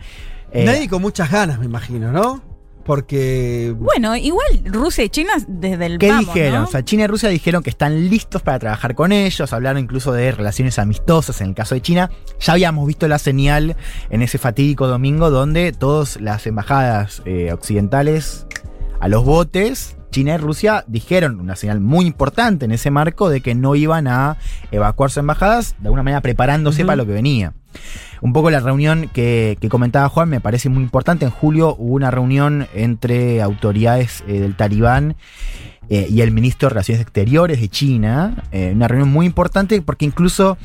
[0.54, 2.44] Eh, Nadie con muchas ganas, me imagino, ¿no?
[2.86, 3.74] Porque.
[3.78, 6.62] Bueno, igual Rusia y China desde el ¿Qué vamos, dijeron?
[6.62, 6.68] ¿no?
[6.68, 10.12] O sea, China y Rusia dijeron que están listos para trabajar con ellos, hablaron incluso
[10.14, 12.12] de relaciones amistosas en el caso de China.
[12.40, 13.76] Ya habíamos visto la señal
[14.12, 18.46] en ese fatídico domingo donde todas las embajadas eh, occidentales
[19.00, 23.42] a los botes, China y Rusia dijeron una señal muy importante en ese marco de
[23.42, 24.38] que no iban a
[24.72, 27.54] evacuar sus embajadas, de alguna manera preparándose para lo que venía.
[28.22, 31.26] Un poco la reunión que, que comentaba Juan me parece muy importante.
[31.26, 35.16] En julio hubo una reunión entre autoridades eh, del Talibán
[35.90, 38.44] eh, y el ministro de Relaciones Exteriores de China.
[38.52, 40.58] eh, una reunión muy importante porque incluso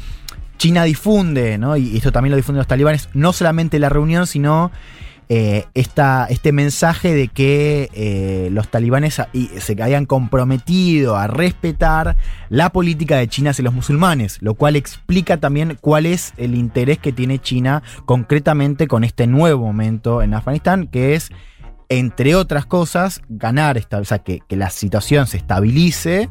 [0.58, 1.76] China difunde, ¿no?
[1.76, 4.70] y esto también lo difunden los talibanes, no solamente la reunión, sino
[5.28, 9.14] eh, esta- este mensaje de que eh, los talibanes
[9.58, 12.16] se habían comprometido a respetar
[12.48, 16.98] la política de China hacia los musulmanes, lo cual explica también cuál es el interés
[16.98, 21.30] que tiene China concretamente con este nuevo momento en Afganistán, que es,
[21.88, 26.30] entre otras cosas, ganar, esta, o sea, que, que la situación se estabilice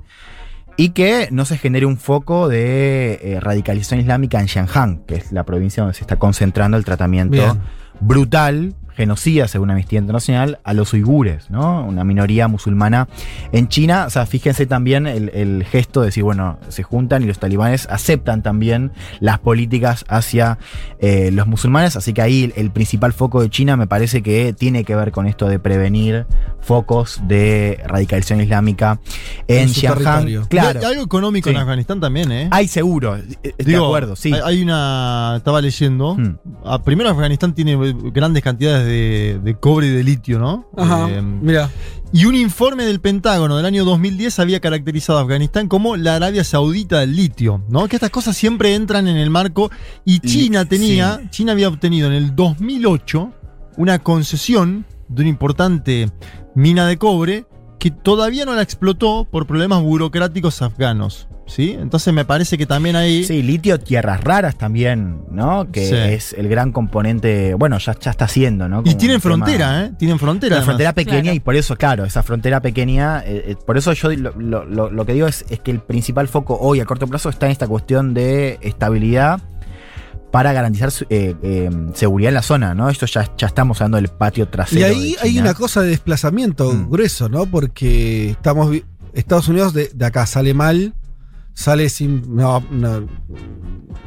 [0.77, 5.31] y que no se genere un foco de eh, radicalización islámica en Xinjiang, que es
[5.31, 7.61] la provincia donde se está concentrando el tratamiento Bien.
[8.01, 11.85] brutal, genocida, según Amnistía Internacional, a los uigures, ¿no?
[11.85, 13.07] Una minoría musulmana
[13.51, 14.05] en China.
[14.07, 17.87] O sea, fíjense también el, el gesto de decir, bueno, se juntan y los talibanes
[17.89, 20.57] aceptan también las políticas hacia
[20.99, 21.95] eh, los musulmanes.
[21.95, 25.27] Así que ahí el, principal foco de China me parece que tiene que ver con
[25.27, 26.25] esto de prevenir
[26.59, 28.99] focos de radicalización islámica
[29.47, 30.47] en, En Xinjiang.
[30.47, 30.81] Claro.
[30.81, 31.55] Y algo económico Sí.
[31.55, 32.47] en Afganistán también, ¿eh?
[32.51, 34.33] Hay seguro, eh, de Digo, acuerdo, sí.
[34.33, 35.35] Hay, hay una.
[35.37, 36.15] Estaba leyendo.
[36.15, 36.37] Hmm.
[36.83, 37.77] Primero, Afganistán tiene
[38.11, 40.69] grandes cantidades de, de cobre y de litio, ¿no?
[40.77, 41.09] Ajá.
[41.09, 41.69] Eh, Mira.
[42.13, 46.43] y un informe del Pentágono del año 2010 había caracterizado a Afganistán como la Arabia
[46.43, 47.87] Saudita del litio, ¿no?
[47.87, 49.71] Que estas cosas siempre entran en el marco.
[50.05, 51.21] Y China tenía.
[51.29, 53.31] China había obtenido en el 2008
[53.77, 56.09] una concesión de una importante
[56.55, 57.45] mina de cobre
[57.79, 61.27] que todavía no la explotó por problemas burocráticos afganos.
[61.47, 61.77] ¿Sí?
[61.79, 63.23] Entonces me parece que también hay.
[63.23, 65.71] Sí, litio, tierras raras también, ¿no?
[65.71, 65.93] Que Sí.
[65.95, 68.79] es el gran componente, bueno, ya, ya está haciendo, ¿no?
[68.83, 69.91] Y tienen tema- frontera, ¿eh?
[69.97, 70.55] Tienen frontera.
[70.55, 70.65] Una además.
[70.65, 71.35] frontera pequeña Claro.
[71.35, 74.33] y por eso, claro, esa frontera pequeña, eh, eh, por eso yo lo,
[74.65, 77.45] lo- lo- que digo es, es que el principal foco hoy a corto plazo está
[77.45, 79.39] en esta cuestión de estabilidad
[80.31, 82.89] para garantizar eh, eh, seguridad en la zona, ¿no?
[82.89, 84.81] Esto ya, ya estamos hablando del patio trasero.
[84.81, 86.89] Y ahí de hay una cosa de desplazamiento Mm.
[86.89, 87.45] grueso, ¿no?
[87.45, 88.75] Porque estamos
[89.13, 90.93] Estados Unidos de, de acá sale mal,
[91.55, 92.35] sale sin.
[92.35, 93.07] No, no-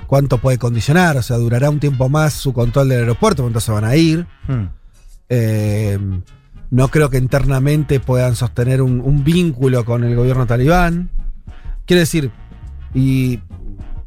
[0.07, 1.17] ¿Cuánto puede condicionar?
[1.17, 4.27] O sea, durará un tiempo más su control del aeropuerto, entonces se van a ir.
[4.47, 4.69] Hmm.
[5.29, 5.99] Eh,
[6.71, 11.11] no creo que internamente puedan sostener un, un vínculo con el gobierno talibán.
[11.87, 12.31] Quiero decir,
[12.95, 13.41] y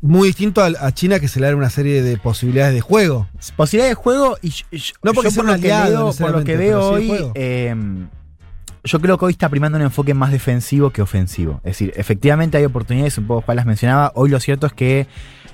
[0.01, 3.27] muy distinto a, a China que se le da una serie de posibilidades de juego.
[3.55, 6.31] Posibilidad de juego y yo- yo- No porque yo por lo que aliado veo, por
[6.31, 7.76] lo que veo sí hoy, eh,
[8.84, 11.58] yo creo que hoy está primando un enfoque más defensivo que ofensivo.
[11.64, 14.12] Es decir, efectivamente hay oportunidades, un poco Juan las mencionaba.
[14.16, 15.08] Hoy lo cierto es que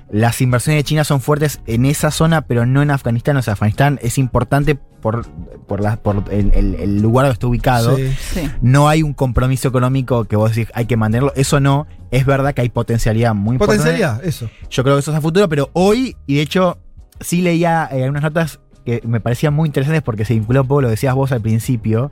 [0.09, 3.35] las inversiones de China son fuertes en esa zona, pero no en Afganistán.
[3.37, 5.27] O sea, Afganistán es importante por,
[5.67, 7.97] por, la- por el, el- el lugar donde está ubicado.
[7.97, 8.13] Sí.
[8.33, 8.49] Sí.
[8.61, 11.33] No hay un compromiso económico que vos decís hay que mantenerlo.
[11.35, 11.85] Eso no.
[12.11, 13.83] Es verdad que hay potencialidad muy importante.
[13.83, 14.49] Potencialidad, eso.
[14.69, 16.77] Yo creo que eso es a futuro, pero hoy, y de hecho,
[17.19, 20.79] sí leía eh, unas notas que me parecían muy interesantes porque se vinculó un poco
[20.83, 22.09] lo que decías vos al principio,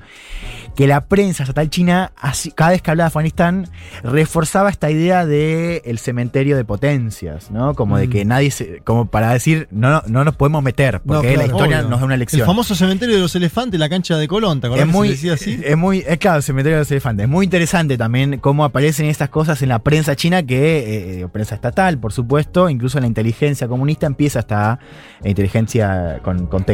[0.76, 2.12] que la prensa estatal china,
[2.54, 3.70] cada vez que hablaba de Afganistán,
[4.04, 7.76] reforzaba esta idea de el cementerio de potencias, ¿no?
[7.76, 8.10] Como de Mm.
[8.10, 11.46] que nadie, se, como para decir, no, no, no nos podemos meter, No, porque la
[11.46, 11.90] historia obvio.
[11.90, 12.46] nos da una El lección.
[12.46, 15.14] famoso cementerio de los elefantes, la cancha de Colón, ¿te acordás Es que muy, se
[15.14, 15.62] decía así?
[15.64, 17.24] es muy, es claro, el cementerio de los elefantes.
[17.24, 21.56] Es muy interesante también cómo aparecen estas cosas en la prensa china, que eh, prensa
[21.56, 24.78] estatal, por supuesto, incluso en la inteligencia comunista empieza esta
[25.24, 26.65] eh, inteligencia con, con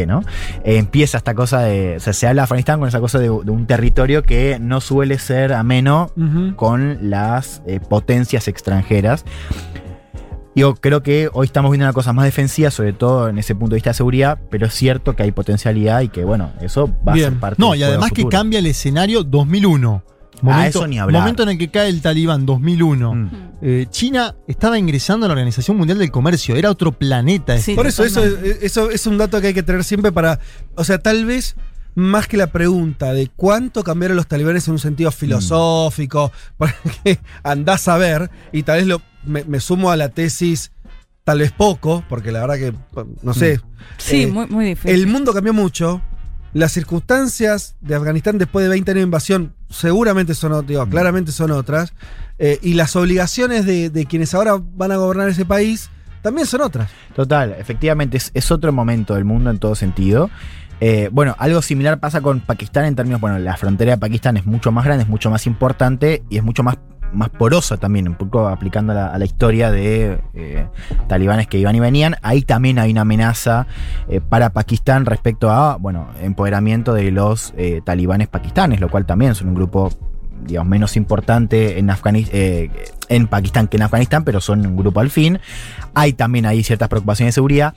[0.63, 3.25] Eh, empieza esta cosa de, o sea, se habla de Afganistán con esa cosa de,
[3.25, 6.11] de un territorio que no suele ser ameno
[6.55, 9.25] con las eh, potencias extranjeras.
[10.53, 13.69] Yo creo que hoy estamos viendo una cosa más defensiva, sobre todo en ese punto
[13.69, 17.13] de vista de seguridad, pero es cierto que hay potencialidad y que, bueno, eso va
[17.13, 20.03] a ser parte No, y además que cambia el escenario 2001.
[20.41, 21.21] Momento, Ah, eso ni hablar.
[21.21, 23.13] momento en el que cae el talibán, 2001.
[23.15, 23.29] Mm.
[23.61, 27.57] Eh, China estaba ingresando a la Organización Mundial del Comercio, era otro planeta.
[27.59, 27.75] Sí.
[27.75, 28.65] Por eso, eso, totalmente.
[28.65, 30.39] eso es un dato que hay que tener siempre para.
[30.75, 31.55] O sea, tal vez
[31.93, 37.87] más que la pregunta de cuánto cambiaron los talibanes en un sentido filosófico, porque andás
[37.87, 40.71] a ver, y tal vez lo, me, me sumo a la tesis,
[41.23, 42.73] tal vez poco, porque la verdad que,
[43.21, 43.59] no sé.
[43.97, 44.91] Sí, eh, muy, muy difícil.
[44.91, 46.01] El mundo cambió mucho.
[46.53, 51.31] Las circunstancias de Afganistán después de 20 años de invasión seguramente son, ot- digo, claramente
[51.31, 51.93] son otras.
[52.39, 55.89] eh, y las obligaciones de, de quienes ahora van a gobernar ese país
[56.21, 56.89] también son otras.
[57.15, 60.29] Total, efectivamente, es, es otro momento del mundo en todo sentido.
[60.79, 64.45] Eh, bueno, algo similar pasa con Pakistán en términos, bueno, la frontera de Pakistán es
[64.45, 66.77] mucho más grande, es mucho más importante y es mucho más,
[67.13, 70.65] más porosa también, un poco aplicando a la, historia de eh,
[71.07, 72.15] talibanes que iban y venían.
[72.21, 73.67] Ahí también hay una amenaza
[74.09, 79.35] eh, para Pakistán respecto a, bueno, empoderamiento de los eh, talibanes pakistanes, lo cual también
[79.35, 79.89] son un grupo
[80.45, 82.69] digamos, menos importante en, Afganis- eh,
[83.09, 85.39] en Pakistán que en Afganistán, pero son un grupo al fin.
[85.93, 87.75] Hay también ahí ciertas preocupaciones de seguridad.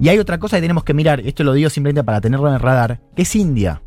[0.00, 2.54] Y hay otra cosa que tenemos que mirar, esto lo digo simplemente para tenerlo en
[2.54, 3.82] el radar, que es India.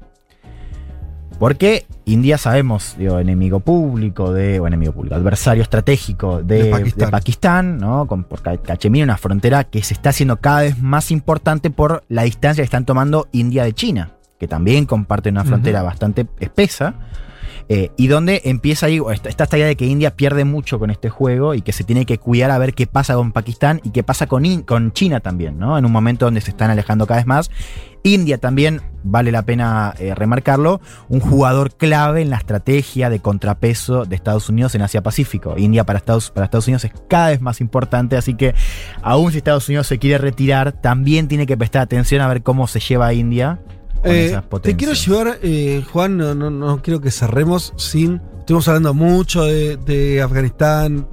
[1.39, 6.69] Porque India sabemos, digo, enemigo público de, o enemigo público, adversario estratégico de, De
[7.05, 7.77] de Pakistán.
[7.77, 8.05] ¿no?
[8.07, 12.03] Con, por Ca- Cachemira, una frontera que se está haciendo cada vez más importante por
[12.09, 16.93] la distancia que están tomando India de China, que también comparten una frontera bastante espesa.
[17.71, 21.09] Eh, y donde empieza ahí, está, esta idea de que India pierde mucho con este
[21.09, 24.01] juego y que se tiene que cuidar a ver qué pasa con Pakistán y qué
[24.01, 25.77] pasa con, con China también, ¿no?
[25.77, 27.51] En un momento donde se están alejando cada vez más.
[28.01, 34.05] India también, vale la pena eh, remarcarlo, un jugador clave en la estrategia de contrapeso
[34.05, 35.55] de Estados Unidos en Asia-Pacífico.
[35.55, 38.55] India para Estados, para Estados Unidos es cada vez más importante, así que
[39.03, 42.65] aún si Estados Unidos se quiere retirar, también tiene que prestar atención a ver cómo
[42.65, 43.59] se lleva a India
[44.03, 48.21] Eh, te quiero llevar, eh, Juan, no, no, no quiero que cerremos sin.
[48.39, 51.07] Estuvimos hablando mucho de, de Afganistán,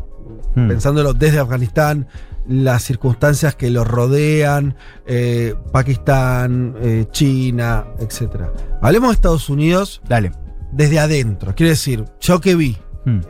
[0.54, 0.68] Hmm.
[0.68, 2.06] pensándolo desde Afganistán,
[2.48, 4.74] las circunstancias que lo rodean,
[5.06, 6.74] eh, Pakistán,
[7.10, 8.44] China, etc.
[8.80, 10.32] Hablemos de Estados Unidos Dale.
[10.72, 11.54] desde adentro.
[11.54, 13.20] Quiero decir, yo que vi, Hmm.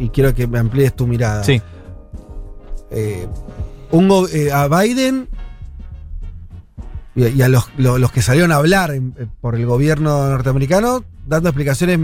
[0.00, 1.44] y quiero que me amplíes tu mirada.
[1.44, 1.60] Sí.
[3.90, 4.10] Un
[4.52, 5.28] a Biden
[7.16, 9.66] y, a- y a los, lo- los que salieron a hablar en- eh, por el
[9.66, 11.98] gobierno norteamericano, dando explicaciones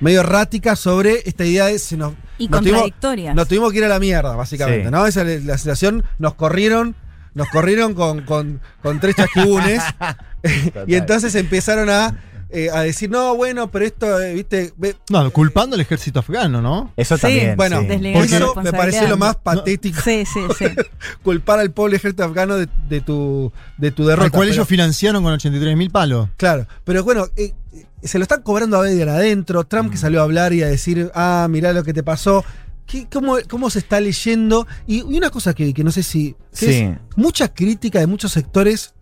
[0.00, 3.34] medio erráticas sobre esta idea de se nos, Y nos tuvimos, contradictorias.
[3.36, 4.90] nos tuvimos que ir a la mierda, básicamente, Sí.
[4.90, 5.06] ¿no?
[5.06, 6.96] Esa es la situación, nos corrieron,
[7.34, 9.82] nos corrieron con, con, con tres chasquibunes.
[10.88, 12.16] y entonces empezaron a,
[12.52, 16.60] eh, a decir, no, bueno, pero esto, eh, viste, ve- No, culpando al ejército afgano,
[16.60, 16.92] ¿no?
[16.96, 17.56] Eso Sí, también.
[17.56, 18.34] bueno, sí.
[18.34, 20.00] Eso me pareció lo más patético.
[20.02, 20.66] Sí, sí, sí.
[21.22, 24.26] culpar al pobre ejército afgano de, de tu, de tu derrota.
[24.26, 26.28] Al cual pero- ellos financiaron con 83 mil palos.
[26.36, 29.64] Claro, pero bueno, eh, eh, se lo están cobrando a Biden adentro.
[29.64, 32.44] Trump que salió a hablar y a decir, ah, mirá lo que te pasó.
[32.86, 34.66] ¿Qué- cómo, cómo se está leyendo?
[34.86, 36.34] Y, y una cosa que, que no sé si.
[36.58, 36.74] que Sí.
[36.82, 38.92] es mucha crítica de muchos sectores.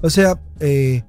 [0.00, 1.02] O sea, eh,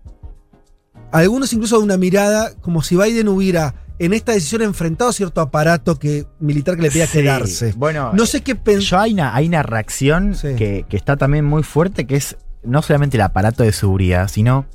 [1.11, 5.98] algunos incluso de una mirada como si Biden hubiera en esta decisión enfrentado cierto aparato
[5.98, 7.19] que, militar que le pedía Sí.
[7.19, 7.73] quedarse.
[7.77, 8.82] Bueno, No sé qué pensar.
[8.90, 10.56] Yo hay una, hay una reacción Sí.
[10.57, 14.65] que, que está también muy fuerte, que es no solamente el aparato de seguridad, sino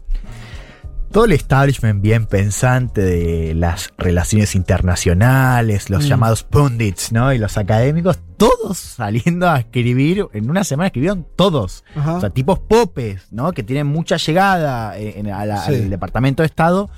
[1.12, 6.08] todo el establishment bien pensante de las relaciones internacionales, los Mm.
[6.08, 7.32] llamados pundits, ¿no?
[7.32, 11.84] Y los académicos, todos saliendo a escribir, en una semana escribieron todos.
[11.96, 12.14] Ajá.
[12.14, 13.52] O sea, tipos popes, ¿no?
[13.52, 15.74] Que tienen mucha llegada eh, en- a la- Sí.
[15.74, 16.90] al Departamento de Estado.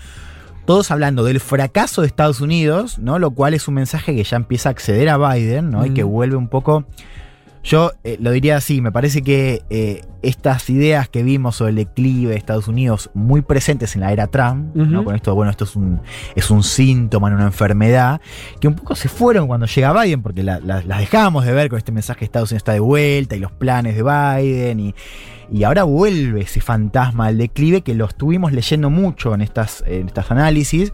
[0.67, 3.19] Todos hablando del fracaso de Estados Unidos, ¿no?
[3.19, 5.85] Lo cual es un mensaje que ya empieza a acceder a Biden, ¿no?
[5.87, 5.95] Y Mm.
[5.95, 6.85] que vuelve un poco.
[7.65, 11.77] Yo eh, lo diría así, me parece que eh, estas ideas que vimos sobre el
[11.77, 15.05] declive de Estados Unidos muy presentes en la era Trump, ¿no?
[15.05, 16.01] Con esto, bueno, esto es un,
[16.35, 18.21] es un síntoma, una enfermedad,
[18.61, 21.69] que un poco se fueron cuando llega Biden, porque la- la- las dejamos de ver
[21.69, 24.95] con este mensaje que Estados Unidos está de vuelta y los planes de Biden y,
[25.53, 30.07] y ahora vuelve ese fantasma del declive que lo estuvimos leyendo mucho en estas, en
[30.09, 30.93] estas análisis,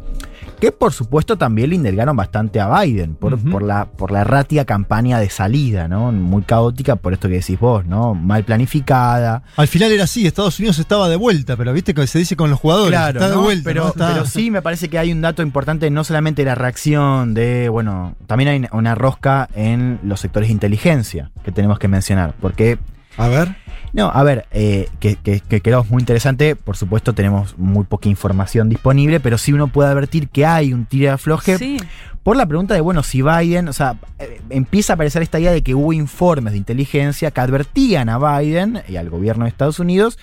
[0.60, 4.64] que por supuesto también le indulgaron bastante a Biden por, por, la, por la errática
[4.64, 6.10] campaña de salida, ¿no?
[6.12, 8.14] Muy caótica por esto que decís vos, ¿no?
[8.14, 9.42] Mal planificada.
[9.56, 12.50] Al final era así, Estados Unidos estaba de vuelta, pero viste que se dice con
[12.50, 12.90] los jugadores.
[12.90, 13.64] Claro, está de vuelta.
[13.64, 13.88] pero, ¿no?
[13.90, 17.68] Está- pero sí me parece que hay un dato importante, no solamente la reacción de,
[17.68, 22.78] bueno, también hay una rosca en los sectores de inteligencia que tenemos que mencionar, porque
[23.16, 23.56] A ver.
[23.92, 26.56] No, a ver, eh, que, que, que creo es muy interesante.
[26.56, 30.86] Por supuesto, tenemos muy poca información disponible, pero sí uno puede advertir que hay un
[30.86, 31.78] tira de afloje Sí.
[32.22, 35.52] por la pregunta de, bueno, si Biden, o sea, eh, empieza a aparecer esta idea
[35.52, 39.78] de que hubo informes de inteligencia que advertían a Biden y al gobierno de Estados
[39.80, 40.18] Unidos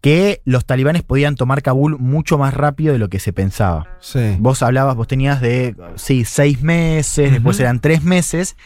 [0.00, 3.88] que los talibanes podían tomar Kabul mucho más rápido de lo que se pensaba.
[4.00, 4.36] Sí.
[4.38, 8.56] Vos hablabas, vos tenías de, sí, seis meses, después eran tres meses.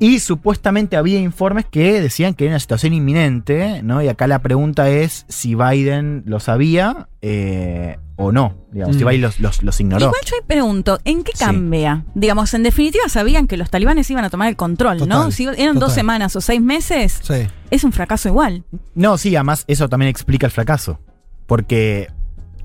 [0.00, 4.02] Y supuestamente había informes que decían que era una situación inminente, ¿no?
[4.02, 8.54] Y acá la pregunta es si Biden lo sabía eh, o no.
[8.72, 9.08] Digamos, si Mm.
[9.08, 10.06] Biden los, los- los ignoró.
[10.06, 11.44] Igual yo pregunto, ¿en qué Sí.
[11.44, 12.04] cambia?
[12.14, 15.30] Digamos, en definitiva sabían que los talibanes iban a tomar el control, ¿no?
[15.30, 17.46] Si eran dos semanas o seis meses, Sí.
[17.70, 18.64] es un fracaso igual.
[18.94, 20.98] No, sí, además eso también explica el fracaso.
[21.46, 22.08] Porque,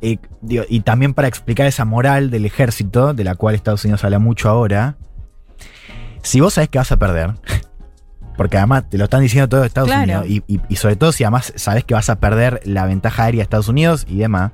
[0.01, 4.03] eh, digo, y también para explicar esa moral del ejército, de la cual Estados Unidos
[4.05, 4.95] habla mucho ahora,
[6.25, 7.33] si vos sabés que vas a perder,
[8.37, 10.03] porque además te lo están diciendo todos Estados Claro.
[10.21, 13.23] Unidos, y, y- y sobre todo si además sabés que vas a perder la ventaja
[13.23, 14.51] aérea de Estados Unidos y demás,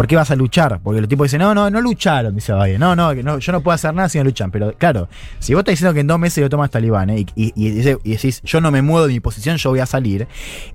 [0.00, 0.80] ¿por qué vas a luchar?
[0.82, 2.80] Porque los tipos dicen, no, no, no lucharon, dice Biden.
[2.80, 4.50] No, no, no, yo no puedo hacer nada si no luchan.
[4.50, 5.10] Pero claro,
[5.40, 7.98] si vos estás diciendo que en dos meses lo tomas talibán y, y- y dice-
[8.02, 10.26] y decís, yo no me muevo de mi posición, yo voy a salir,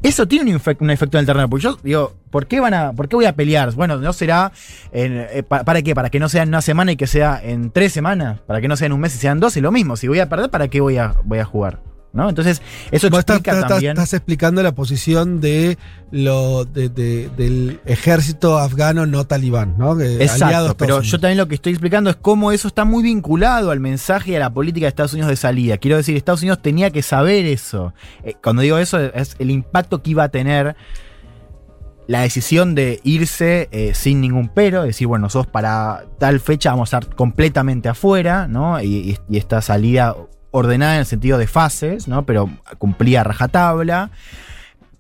[0.04, 0.58] eso tiene un,
[0.92, 1.50] efecto en el terreno.
[1.50, 3.72] Porque yo digo, ¿por qué, van a, ¿por qué voy a pelear?
[3.74, 4.52] Bueno, no será,
[4.92, 5.96] en- eh, pa- ¿para qué?
[5.96, 8.68] Para que no sea en una semana y que sea en tres semanas, para que
[8.68, 9.98] no sea en un mes y sean dos, es lo mismo.
[9.98, 11.80] Si voy a perder, ¿para qué voy a, voy a jugar?
[12.16, 12.30] ¿No?
[12.30, 12.62] Entonces,
[12.92, 13.92] eso Vos estás, explica estás- también.
[13.92, 15.78] estás explicando la posición de
[16.12, 19.98] lo de- de- del ejército afgano no talibán, ¿no?
[19.98, 21.12] Que Exacto, pero Unidos.
[21.12, 24.36] yo también lo que estoy explicando es cómo eso está muy vinculado al mensaje y
[24.36, 25.78] a la política de Estados Unidos de salida.
[25.78, 27.94] Quiero decir, Estados Unidos tenía que saber eso.
[28.24, 30.78] Eh, cuando digo eso, es el impacto que iba a tener
[32.08, 36.94] la decisión de irse eh, sin ningún pero, decir, bueno, nosotros para tal fecha vamos
[36.94, 38.82] a estar completamente afuera, ¿no?
[38.82, 40.16] Y esta salida
[40.56, 42.26] ordenada en el sentido de fases, ¿no?
[42.26, 44.10] Pero cumplía rajatabla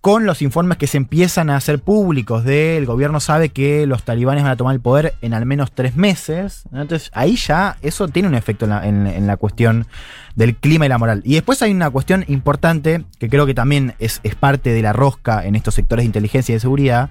[0.05, 4.03] con los informes que se empiezan a hacer públicos de el gobierno sabe que los
[4.03, 6.65] talibanes van a tomar el poder en al menos tres meses.
[6.71, 9.87] Entonces ahí ya eso tiene un efecto en la, cuestión
[10.35, 11.23] del clima y la moral.
[11.25, 15.43] Y después hay una cuestión importante que creo que también es, parte de la rosca
[15.43, 17.09] en estos sectores de inteligencia y de seguridad,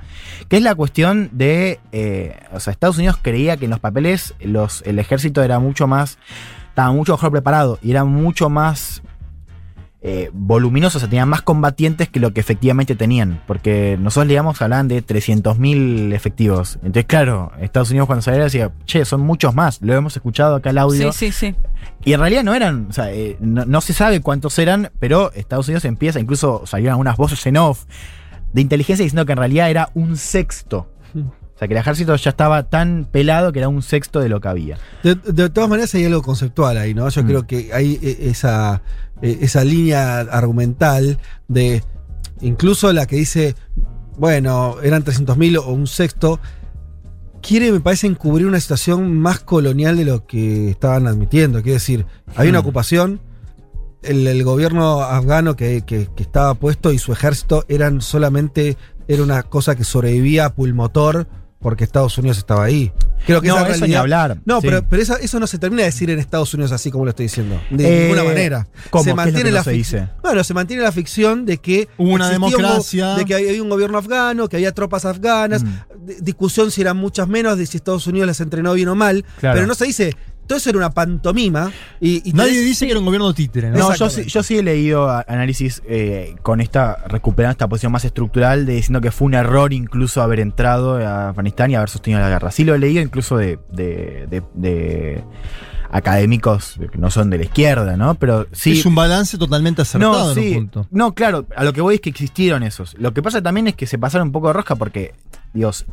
[0.49, 4.35] que es la cuestión de, eh, o sea, Estados Unidos creía que en los papeles
[4.39, 6.17] el ejército era mucho más,
[6.75, 9.01] estaba mucho mejor preparado y era mucho más
[10.03, 13.41] eh, voluminosos, o sea, tenían más combatientes que lo que efectivamente tenían.
[13.47, 16.75] Porque nosotros, digamos, hablaban de 300.000 efectivos.
[16.83, 19.81] Entonces, claro, Estados Unidos cuando salió decía, che, son muchos más.
[19.83, 21.13] Lo hemos escuchado acá el audio.
[21.13, 21.55] Sí, sí, sí.
[22.05, 25.31] Y en realidad no eran, o sea, eh, no, no se sabe cuántos eran, pero
[25.33, 27.85] Estados Unidos empieza, incluso salieron algunas voces en off
[28.53, 30.91] de inteligencia diciendo que en realidad era un sexto.
[31.55, 34.41] O sea, que el ejército ya estaba tan pelado que era un sexto de lo
[34.41, 34.79] que había.
[35.05, 37.09] De, de todas maneras hay algo conceptual ahí, ¿no?
[37.09, 37.27] Yo Mm.
[37.27, 38.83] creo que hay eh, esa,
[39.23, 41.83] eh, esa línea argumental de
[42.41, 43.55] incluso la que dice,
[44.19, 46.41] bueno, eran 300.000 o un sexto,
[47.41, 51.63] quiere, me parece, encubrir una situación más colonial de lo que estaban admitiendo.
[51.63, 52.07] Quiere decir,
[52.37, 52.63] hay una Mm.
[52.63, 53.21] ocupación,
[54.03, 58.77] el, el gobierno afgano que, que- que estaba puesto y su ejército eran solamente,
[59.09, 61.27] era una cosa que sobrevivía a pulmotor
[61.65, 62.93] porque Estados Unidos estaba ahí.
[63.27, 64.67] Creo que No, esa eso ni hablar, No, sí.
[64.69, 67.11] pero, pero eso, eso no se termina de decir en Estados Unidos así como lo
[67.11, 67.59] estoy diciendo.
[67.71, 68.67] De Eh, ninguna manera.
[68.91, 69.03] ¿cómo?
[69.03, 70.09] Se ¿Qué es lo mantiene no la se dice?
[70.23, 73.15] Bueno, se mantiene la ficción de que Hubo una un democracia.
[73.15, 75.69] de que había un gobierno afgano, que había tropas afganas, Mm.
[76.21, 79.55] discusión si eran muchas menos, de si Estados Unidos las entrenó bien o mal, Claro.
[79.57, 80.15] pero no se dice,
[80.47, 83.71] todo eso era una pantomima y, y Nadie tenés- dice que era un gobierno títere,
[83.71, 83.79] ¿no?
[83.79, 88.05] No, yo yo sí he leído a- análisis eh, con esta, recuperando esta posición más
[88.05, 92.21] estructural, de diciendo que fue un error incluso haber entrado a Afganistán y haber sostenido
[92.21, 92.51] la guerra.
[92.51, 95.25] Sí lo he leído incluso de, de- de- de
[95.91, 98.15] académicos que no son de la izquierda, ¿no?
[98.17, 98.73] Pero sí.
[98.73, 100.87] Es un balance totalmente acertado no, en un punto.
[100.91, 102.95] No, claro, a lo que voy es que existieron esos.
[102.99, 105.15] Lo que pasa también es que se pasaron un poco de rosca porque,
[105.53, 105.87] Dios,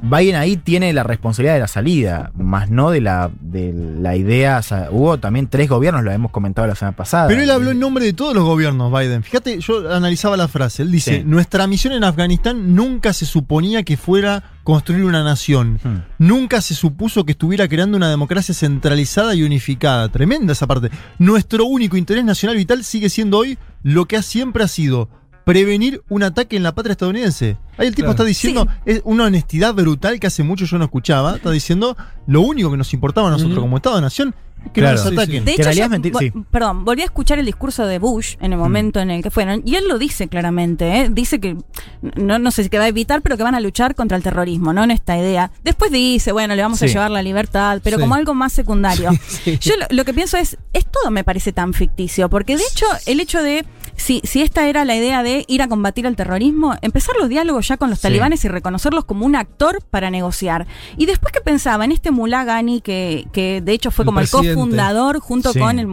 [0.00, 4.58] Biden ahí tiene la responsabilidad de la salida, más no de la, de la idea.
[4.58, 7.26] o sea, hubo también tres gobiernos, lo hemos comentado la semana pasada.
[7.28, 9.22] Pero él habló en nombre de todos los gobiernos, Biden.
[9.24, 10.82] Fíjate, yo analizaba la frase.
[10.82, 11.24] Él dice, Sí.
[11.24, 15.80] nuestra misión en Afganistán nunca se suponía que fuera construir una nación.
[15.82, 16.02] Hmm.
[16.18, 20.08] Nunca se supuso que estuviera creando una democracia centralizada y unificada.
[20.10, 20.90] Tremenda esa parte.
[21.18, 25.08] Nuestro único interés nacional vital sigue siendo hoy lo que siempre ha sido
[25.52, 27.56] prevenir un ataque en la patria estadounidense.
[27.78, 28.10] Ahí el tipo Claro.
[28.10, 31.36] está diciendo, es una honestidad brutal que hace mucho yo no escuchaba.
[31.36, 31.96] Está diciendo,
[32.26, 34.34] lo único que nos importaba a nosotros como Estado de Nación
[34.66, 35.02] es que Claro.
[35.02, 35.46] no ataquen.
[35.46, 36.30] De hecho, yo- mentir- sí.
[36.34, 36.42] Mm.
[36.50, 39.62] perdón, volví a escuchar el discurso de Bush en el momento en el que fueron,
[39.64, 41.08] y él lo dice claramente, ¿eh?
[41.10, 41.56] dice que,
[42.16, 44.22] no, no sé si que va a evitar, pero que van a luchar contra el
[44.22, 44.84] terrorismo, ¿no?
[44.84, 45.50] En esta idea.
[45.64, 48.02] Después dice, bueno, le vamos a llevar la libertad, pero Sí.
[48.02, 49.10] como algo más secundario.
[49.44, 49.56] Sí.
[49.60, 52.84] Yo lo, lo que pienso es, es todo me parece tan ficticio, porque de hecho,
[53.06, 53.64] el hecho de,
[53.98, 57.68] si, si esta era la idea de ir a combatir el terrorismo, empezar los diálogos
[57.68, 58.04] ya con los Sí.
[58.04, 60.66] talibanes y reconocerlos como un actor para negociar.
[60.96, 64.30] Y después que pensaba en este Mullah Ghani, que, que de hecho fue como el
[64.30, 65.58] cofundador junto Sí.
[65.58, 65.86] con, el,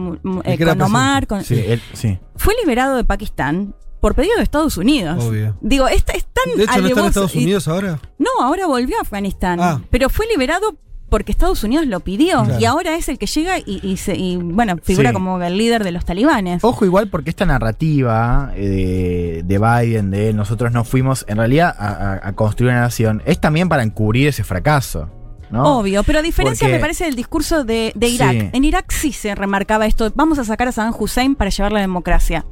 [0.44, 2.18] eh, con Omar, con- Sí, él- sí.
[2.36, 5.24] fue liberado de Pakistán por pedido de Estados Unidos.
[5.24, 5.56] Obvio.
[5.60, 7.98] Digo, es, es tan De hecho, ¿no está en Estados y- Unidos ahora?
[8.18, 9.58] no, ahora volvió a Afganistán.
[9.60, 9.80] Ah.
[9.90, 10.76] Pero fue liberado
[11.08, 12.42] porque Estados Unidos lo pidió.
[12.44, 12.60] Claro.
[12.60, 15.14] Y ahora es el que llega y, y se- y, bueno, figura Sí.
[15.14, 16.64] como el líder de los talibanes.
[16.64, 21.36] Ojo igual porque esta narrativa eh, de, de Biden, de él, nosotros no fuimos en
[21.38, 25.08] realidad a, a- a construir una nación, es también para encubrir ese fracaso.
[25.48, 25.78] ¿no?
[25.78, 28.32] Obvio, pero a diferencia Porque- me parece del discurso de, de Irak.
[28.32, 28.50] Sí.
[28.52, 31.80] En Irak sí se remarcaba esto, vamos a sacar a Saddam Hussein para llevar la
[31.80, 32.44] democracia.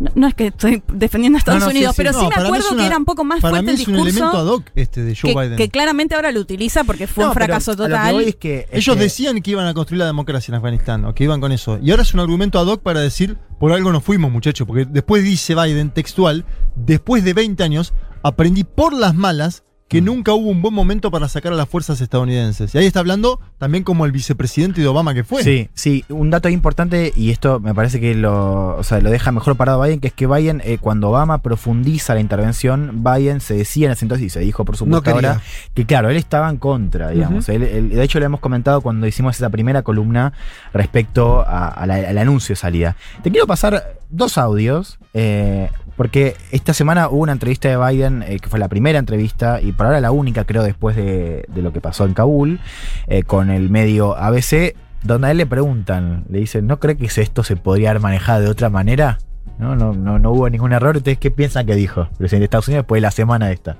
[0.00, 2.02] No, no es que estoy defendiendo a Estados No, no, sí, Unidos, sí.
[2.02, 3.80] pero No, sí me acuerdo una- que era un poco más Para fuerte mí el
[3.82, 5.56] es un elemento ad discurso hoc este de Joe que, Biden.
[5.56, 8.12] que claramente ahora lo utiliza porque fue No, un pero fracaso a lo que total.
[8.14, 11.04] voy es que- es Ellos que- decían que iban a construir la democracia en Afganistán,
[11.04, 11.78] o que iban con eso.
[11.82, 14.66] Y ahora es un argumento ad hoc para decir, por algo nos fuimos, muchachos.
[14.68, 16.44] Porque después dice Biden, textual,
[16.76, 17.92] después de 20 años,
[18.22, 22.00] aprendí por las malas que nunca hubo un buen momento para sacar a las fuerzas
[22.02, 22.74] estadounidenses.
[22.74, 25.42] Y ahí está hablando también como el vicepresidente de Obama que fue.
[25.42, 29.32] Sí, sí, un dato importante, y esto me parece que lo, o sea, lo deja
[29.32, 33.54] mejor parado Biden, que es que Biden, eh, cuando Obama profundiza la intervención, Biden se
[33.54, 35.40] decía en ese entonces, y se dijo por supuesto No ahora,
[35.72, 37.48] que claro, él estaba en contra, digamos.
[37.48, 40.34] Él- él- de hecho, le hemos comentado cuando hicimos esa primera columna
[40.74, 42.96] respecto a- a la- al anuncio de salida.
[43.22, 48.38] Te quiero pasar dos audios, eh, porque esta semana hubo una entrevista de Biden, eh,
[48.38, 51.72] que fue la primera entrevista, y por ahora la única, creo, después de, de lo
[51.72, 52.58] que pasó en Kabul,
[53.06, 54.74] eh, con el medio ABC,
[55.04, 58.40] donde a él le preguntan, le dicen, ¿no cree que esto se podría haber manejado
[58.40, 59.18] de otra manera?
[59.58, 60.96] No, no, no, no hubo ningún error.
[60.96, 63.76] Entonces, ¿qué piensan que dijo el presidente de Estados Unidos después de la semana esta?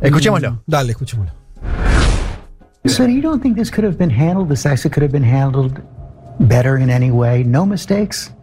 [0.00, 0.52] Escuchémoslo.
[0.52, 1.32] Mm, Dale, escuchémoslo.
[2.86, 5.80] So you don't think this could have been handled, this actually could have been handled
[6.40, 7.44] better in any way?
[7.44, 8.34] No mistakes?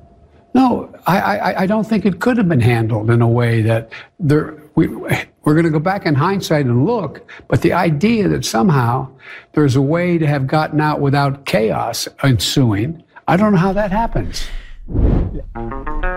[0.53, 3.91] No, I, I, I don't think it could have been handled in a way that
[4.19, 8.45] there, we, we're going to go back in hindsight and look, but the idea that
[8.45, 9.07] somehow
[9.53, 13.91] there's a way to have gotten out without chaos ensuing, I don't know how that
[13.91, 14.47] happens.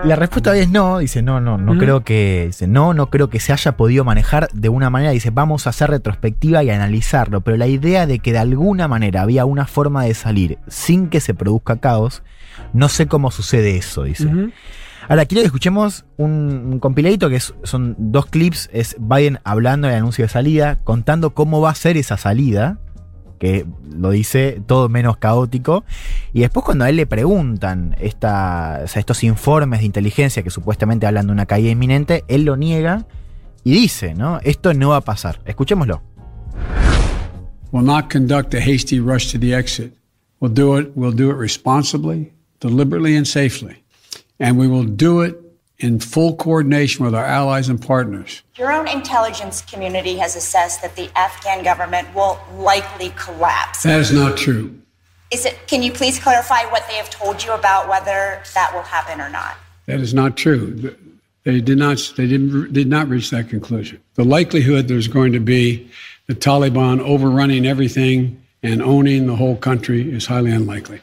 [0.03, 3.39] La respuesta es no, dice no, no, no creo que dice no, no creo que
[3.39, 7.55] se haya podido manejar de una manera, dice vamos a hacer retrospectiva y analizarlo, pero
[7.55, 11.33] la idea de que de alguna manera había una forma de salir sin que se
[11.33, 12.23] produzca caos,
[12.73, 14.29] no sé cómo sucede eso, dice.
[15.09, 19.87] Ahora quiero que escuchemos un, un compiladito que es- son dos clips, es Biden hablando
[19.87, 22.79] del anuncio de salida, contando cómo va a ser esa salida,
[23.37, 25.83] que lo dice todo menos caótico.
[26.31, 30.49] Y después cuando a él le preguntan esta, o sea, estos informes de inteligencia que
[30.49, 33.05] supuestamente hablan de una caída inminente, él lo niega
[33.65, 34.39] y dice, ¿no?
[34.43, 35.41] Esto no va a pasar.
[35.43, 36.01] Escuchémoslo.
[37.73, 39.97] We'll not conduct a hasty rush to the exit.
[40.39, 42.31] We'll do it, we'll do it responsibly,
[42.63, 43.83] deliberately, and safely.
[44.39, 45.35] And we will do it
[45.79, 48.41] in full coordination with our allies and partners.
[48.55, 53.83] Your own intelligence community has assessed that the Afghan government will likely collapse.
[53.83, 54.79] That is not true.
[55.29, 55.67] Is it?
[55.67, 59.29] Can you please clarify what they have told you about whether that will happen or
[59.29, 59.57] not?
[59.87, 60.95] That is not true.
[61.43, 62.13] They did not.
[62.15, 62.71] They didn't.
[62.71, 63.99] Did not reach that conclusion.
[64.15, 65.89] The likelihood there's going to be
[66.27, 71.01] the Taliban overrunning everything and owning the whole country is highly unlikely.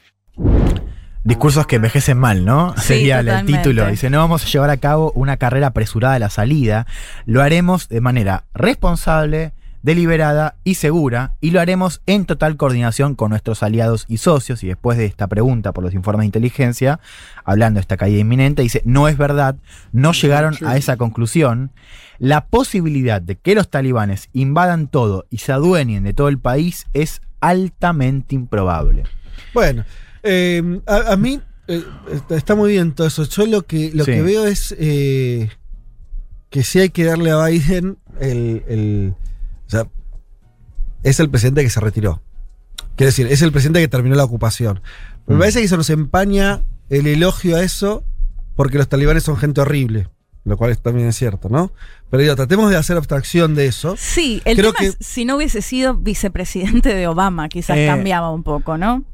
[1.23, 2.75] Discursos que envejecen mal, ¿no?
[2.77, 3.87] Sí, Sería el título.
[3.87, 6.87] Dice, no vamos a llevar a cabo una carrera apresurada de la salida,
[7.27, 9.53] lo haremos de manera responsable,
[9.83, 14.63] deliberada y segura, y lo haremos en total coordinación con nuestros aliados y socios.
[14.63, 17.01] Y después de esta pregunta por los informes de inteligencia,
[17.45, 19.57] hablando de esta caída inminente, dice, no es verdad,
[19.93, 21.71] no llegaron a esa conclusión.
[22.19, 26.87] La posibilidad de que los talibanes invadan todo y se adueñen de todo el país
[26.93, 29.05] es altamente improbable.
[29.55, 29.85] Bueno,
[30.23, 31.85] eh, a, a mí eh,
[32.31, 33.25] está- muy bien todo eso.
[33.25, 34.13] Yo lo que, lo Sí.
[34.13, 35.51] que veo es eh,
[36.51, 39.15] que sí hay que darle a Biden el, el-
[39.67, 39.87] O sea,
[41.03, 42.21] es el presidente que se retiró.
[42.97, 44.81] Quiero decir, es el presidente que terminó la ocupación.
[45.27, 45.39] Me Mm.
[45.39, 48.05] parece que eso nos empaña el elogio a eso
[48.57, 50.09] porque los talibanes son gente horrible.
[50.45, 51.71] Lo cual también es cierto, ¿no?
[52.11, 53.95] Pero digo, tratemos de hacer abstracción de eso.
[53.99, 57.87] Sí, el Creo tema que- es, si no hubiese sido vicepresidente de Obama, quizás Eh,
[57.87, 59.05] cambiaba un poco, ¿no?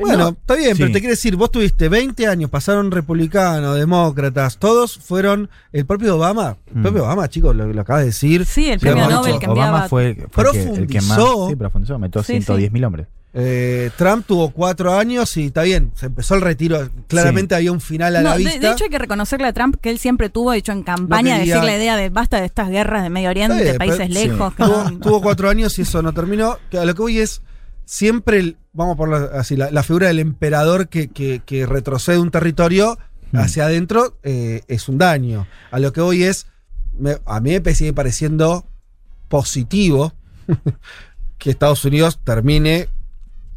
[0.00, 4.58] Bueno, No, está bien, pero te quiero decir, vos tuviste 20 años, pasaron republicanos, demócratas,
[4.58, 5.48] todos fueron.
[5.72, 6.82] El propio Obama, el Mm.
[6.82, 8.44] propio Obama, chicos, lo, lo acabas de decir.
[8.46, 11.48] Sí, el premio Nobel enviaba- Obama fue, el- fue que- el que más Profundizó.
[11.48, 13.06] sí, profundizó, metió Sí, 110 mil hombres.
[13.36, 16.88] Eh, Trump tuvo cuatro años y está bien, se empezó el retiro.
[17.08, 18.60] Claramente había un final a No, la vista.
[18.60, 21.34] de hecho hay que reconocerle a Trump que él siempre tuvo, de hecho en campaña,
[21.34, 23.98] No quería- decir la idea de basta de estas guerras de Medio Oriente, Eh, países
[24.08, 24.52] pero- lejos.
[24.56, 24.62] sí.
[24.94, 26.58] que Tuvo, cuatro años y eso no terminó.
[26.70, 27.42] Que a lo que voy es
[27.84, 32.18] siempre, el- vamos por la, así, la, la figura del emperador que, que- que retrocede
[32.18, 32.98] un territorio
[33.32, 33.36] Mm.
[33.38, 35.46] hacia adentro eh, es un daño.
[35.72, 36.46] A lo que voy es,
[36.98, 38.64] me- a mí me sigue pareciendo
[39.28, 40.12] positivo
[41.38, 42.88] que Estados Unidos termine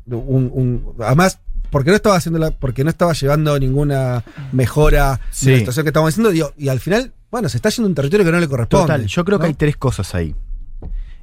[0.07, 1.39] un, un- además
[1.69, 4.23] porque no estaba haciendo la, porque no estaba llevando ninguna
[4.53, 5.47] mejora Sí.
[5.47, 7.95] de la situación que estamos diciendo digo, y al final bueno se está yendo un
[7.95, 9.41] territorio que no le corresponde Total, yo creo ¿no?
[9.41, 10.33] que hay tres cosas ahí.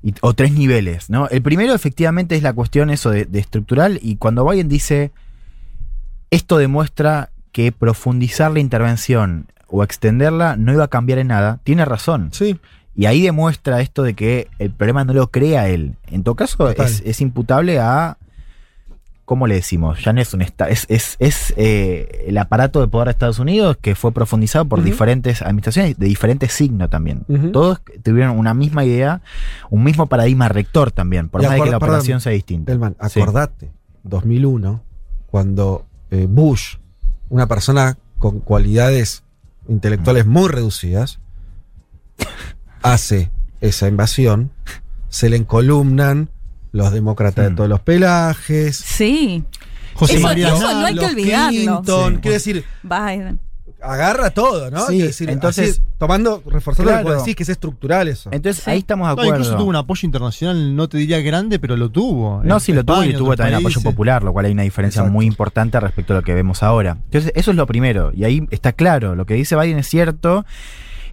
[0.04, 1.28] Y- o tres niveles, ¿no?
[1.28, 3.98] El primero, efectivamente, es la cuestión eso de, de estructural.
[4.02, 5.10] Y cuando Biden dice
[6.30, 11.84] esto demuestra que profundizar la intervención o extenderla no iba a cambiar en nada, tiene
[11.84, 12.30] razón.
[12.32, 12.58] Sí.
[12.96, 15.96] Y ahí demuestra esto de que el problema no lo crea él.
[16.10, 18.18] En todo caso, es imputable a.
[19.24, 20.04] ¿Cómo le decimos?
[20.04, 23.38] Ya no es un esta- es, es, es, eh, el aparato de poder de Estados
[23.38, 27.24] Unidos que fue profundizado por diferentes administraciones de diferente signo también.
[27.52, 29.22] Todos tuvieron una misma idea,
[29.70, 32.70] un mismo paradigma rector también, por Y más de que la perdón, operación sea distinta.
[32.70, 33.20] Delman, Sí.
[33.20, 33.72] acordate,
[34.02, 34.82] 2001,
[35.30, 36.76] cuando eh, Bush,
[37.30, 39.24] una persona con cualidades
[39.68, 41.18] intelectuales muy reducidas,
[42.82, 43.30] hace
[43.60, 44.50] esa invasión,
[45.08, 46.28] se le encolumnan
[46.74, 47.48] los demócratas Mm.
[47.50, 48.76] de todos los pelajes.
[48.76, 49.44] Sí.
[49.94, 51.50] José Eso- María eso no hay que olvidarlo.
[51.50, 52.20] Clinton, Sí.
[52.20, 53.38] quiero decir, Biden.
[53.80, 54.86] agarra todo, ¿no?
[54.86, 57.16] Sí, decir, entonces- así, tomando, reforzando lo que Claro.
[57.18, 58.30] vos decís, que es estructural eso.
[58.32, 58.70] Entonces Sí.
[58.70, 59.30] ahí estamos de No, acuerdo.
[59.40, 62.42] incluso tuvo un apoyo internacional, no te diría grande, pero lo tuvo.
[62.44, 65.12] No, sí, lo tuvo y tuvo también apoyo popular, lo cual hay una diferencia Exacto.
[65.12, 66.96] muy importante respecto a lo que vemos ahora.
[67.04, 68.10] Entonces, eso es lo primero.
[68.14, 70.46] Y ahí está claro, lo que dice Biden es cierto.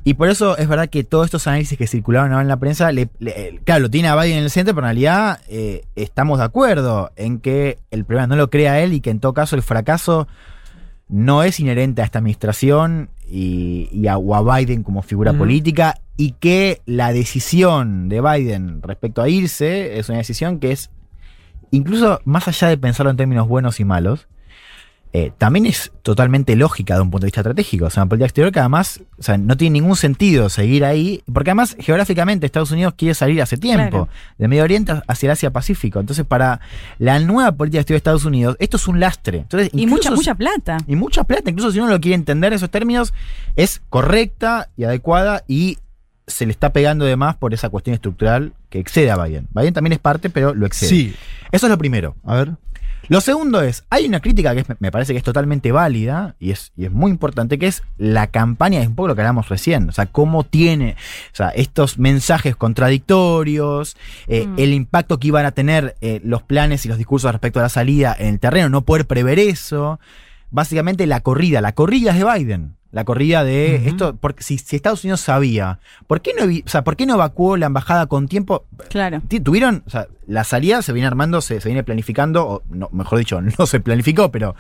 [0.04, 2.92] Y por eso es verdad que todos estos análisis que circularon ahora en la prensa,
[2.92, 6.40] le- le- claro, lo tiene a Biden en el centro, pero en realidad eh, estamos
[6.40, 9.56] de acuerdo en que el problema no lo crea él y que en todo caso
[9.56, 10.28] el fracaso
[11.08, 16.00] no es inherente a esta administración y, y a, o a Biden como figura política
[16.18, 20.90] y que la decisión de Biden respecto a irse es una decisión que es,
[21.70, 24.28] incluso más allá de pensarlo en términos buenos y malos,
[25.14, 27.86] eh, también es totalmente lógica de un punto de vista estratégico.
[27.86, 31.22] O sea, una política exterior que además o sea, no tiene ningún sentido seguir ahí,
[31.32, 34.10] porque además geográficamente Estados Unidos quiere salir hace tiempo, Claro.
[34.38, 36.00] del Medio Oriente hacia el Asia-Pacífico.
[36.00, 36.62] Entonces, para
[36.98, 39.40] la nueva política exterior de Estados Unidos, esto es un lastre.
[39.40, 40.78] Entonces, Y mucha, mucha plata.
[40.88, 43.14] y mucha plata, incluso si uno lo quiere entender en esos términos,
[43.56, 45.78] es correcta y adecuada y
[46.28, 49.48] se le está pegando de más por esa cuestión estructural que excede a Biden.
[49.54, 50.90] Biden también es parte, pero lo excede.
[50.90, 51.16] Sí.
[51.52, 52.16] Eso es lo primero.
[52.24, 52.52] A ver.
[53.08, 56.52] Lo segundo es, hay una crítica que es- me parece que es totalmente válida y
[56.52, 59.50] es, y es muy importante, que es la campaña, es un poco lo que hablamos
[59.50, 60.96] recién, o sea, cómo tiene,
[61.34, 64.56] o sea, estos mensajes contradictorios, eh, Mm.
[64.60, 67.70] el impacto que iban a tener eh, los planes y los discursos respecto a la
[67.70, 70.00] salida en el terreno, no poder prever eso,
[70.52, 72.76] básicamente la corrida, la corrida es de Biden.
[72.92, 76.84] La corrida de esto, porque si, si Estados Unidos sabía, ¿por qué no, o sea,
[76.84, 78.66] ¿por qué no evacuó la embajada con tiempo?
[78.90, 79.22] Claro.
[79.44, 83.20] Tuvieron, o sea, la salida se viene armando, se, se viene planificando, o no, mejor
[83.20, 84.56] dicho, no se planificó, pero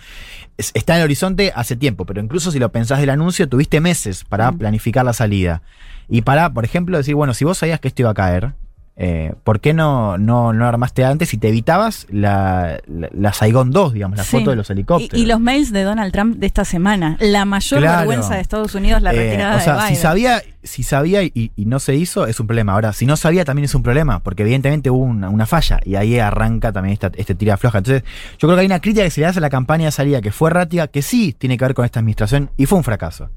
[0.57, 2.05] es- está en el horizonte hace tiempo.
[2.05, 5.61] Pero incluso si lo pensás del anuncio, tuviste meses para planificar la salida.
[6.07, 8.53] Y para, por ejemplo, decir, bueno, si vos sabías que esto iba a caer,
[8.97, 13.71] eh, ¿por qué no, no, no armaste antes y te evitabas la, la, la Saigon
[13.71, 14.37] 2, digamos, la Sí.
[14.37, 15.19] foto de los helicópteros?
[15.19, 17.17] y los mails de Donald Trump de esta semana.
[17.19, 17.97] La mayor Claro.
[17.99, 21.51] vergüenza de Estados Unidos, la Eh, retirada o sea, de si sabía, si sabía y,
[21.55, 22.73] y no se hizo, es un problema.
[22.73, 25.95] Ahora, si no sabía, también es un problema, porque evidentemente hubo una, una falla y
[25.95, 27.79] ahí arranca también esta, este tira floja.
[27.79, 28.03] Entonces,
[28.37, 30.21] yo creo que hay una crítica que se le hace a la campaña de salida
[30.21, 33.29] que fue errática, que sí tiene que ver con esta administración y fue un fracaso.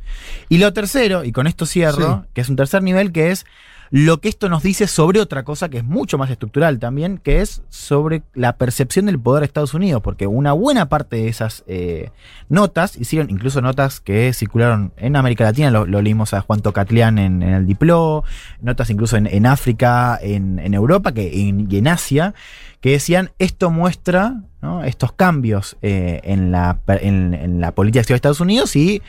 [0.51, 2.29] Y lo tercero, y con esto cierro, Sí.
[2.35, 3.47] que es un tercer nivel, que es
[3.97, 7.41] lo que esto nos dice sobre otra cosa que es mucho más estructural también, que
[7.41, 11.63] es sobre la percepción del poder de Estados Unidos, porque una buena parte de esas
[11.69, 12.11] eh,
[12.49, 17.45] notas, hicieron incluso notas que circularon en América Latina, lo, leímos a Juan Tocatlián en,
[17.45, 18.25] el Diplo,
[18.61, 22.35] notas incluso en, en África, en, en Europa que, y en Asia,
[22.81, 24.41] que decían esto muestra
[24.85, 29.03] estos cambios eh, en, la, en, la política de Estados Unidos y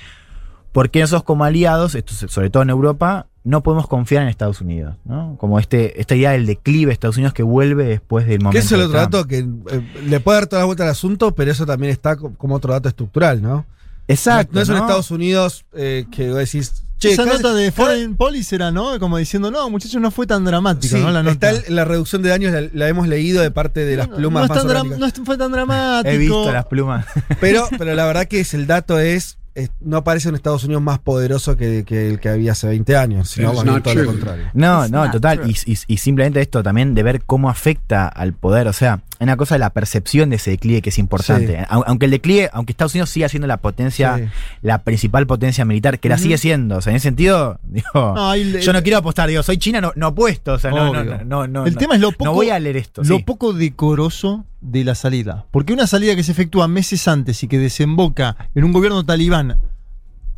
[0.75, 4.59] por qué nosotros como aliados, esto sobre todo en Europa, no podemos confiar en Estados
[4.59, 5.37] Unidos, ¿no?
[5.39, 8.51] Como este, esta idea del declive de Estados Unidos que vuelve después del momento.
[8.59, 9.13] Que es el de otro Trump.
[9.13, 9.37] dato que
[9.77, 12.55] eh, le puede dar toda la vuelta al asunto, pero eso también está co- como
[12.55, 13.65] otro dato estructural, ¿no?
[14.07, 14.51] Exacto.
[14.53, 14.81] No, no es un ¿no?
[14.81, 16.83] Estados Unidos eh, que vos decís.
[16.97, 18.99] Che, Esa cada- nota de cada- Foreign Policy era, ¿no?
[18.99, 21.11] Como diciendo, no, muchachos, no fue tan dramática, Sí, ¿no?
[21.11, 21.63] La está nota.
[21.69, 24.63] la reducción de daños, la, la hemos leído de parte de las plumas no es
[24.65, 26.09] más tan no fue tan dramático.
[26.13, 27.05] He visto las plumas.
[27.41, 29.37] Pero, pero la verdad que es, el dato es-
[29.79, 33.29] no parece un Estados Unidos más poderoso que, que el que había hace 20 años,
[33.29, 34.45] sino todo lo contrario.
[34.53, 35.41] No, It's no, total.
[35.49, 38.67] Y, y- y simplemente esto también de ver cómo afecta al poder.
[38.67, 41.57] O sea, hay una cosa de la percepción de ese declive que es importante.
[41.57, 41.65] Sí.
[41.69, 44.23] Aunque el declive, aunque Estados Unidos siga siendo la potencia, Sí.
[44.61, 46.77] la principal potencia militar, que la sigue siendo.
[46.77, 49.93] O sea, en ese sentido, digo, No, yo no quiero apostar, digo, soy China, no,
[49.95, 50.53] no apuesto.
[50.53, 51.79] O sea, no, no, no, no, no, El no.
[51.79, 53.03] tema es lo poco, No voy a leer esto.
[53.03, 53.23] lo sí.
[53.23, 55.45] poco decoroso de la salida.
[55.51, 59.59] Porque una salida que se efectúa meses antes y que desemboca en un gobierno talibán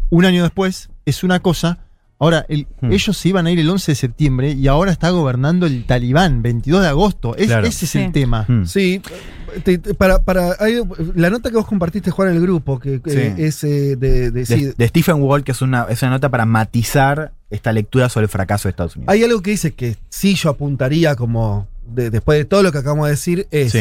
[0.09, 1.79] un año después es una cosa.
[2.19, 2.91] Ahora, el- Hmm.
[2.91, 6.41] ellos se iban a ir el 11 de septiembre y ahora está gobernando el talibán,
[6.41, 7.35] 22 de agosto.
[7.35, 7.67] Es- Claro.
[7.67, 7.99] Ese es Sí.
[7.99, 8.43] el tema.
[8.47, 8.65] Hmm.
[8.65, 9.01] Sí,
[9.63, 10.81] te- te- para, para, hay-
[11.15, 13.41] la nota que vos compartiste, Juan, en el grupo, que Sí.
[13.43, 16.29] es eh, de, de- sí, de, de Stephen Wall, que es una, es una nota
[16.29, 19.13] para matizar esta lectura sobre el fracaso de Estados Unidos.
[19.13, 22.79] hay algo que dice que sí yo apuntaría como, de- después de todo lo que
[22.79, 23.71] acabamos de decir, es...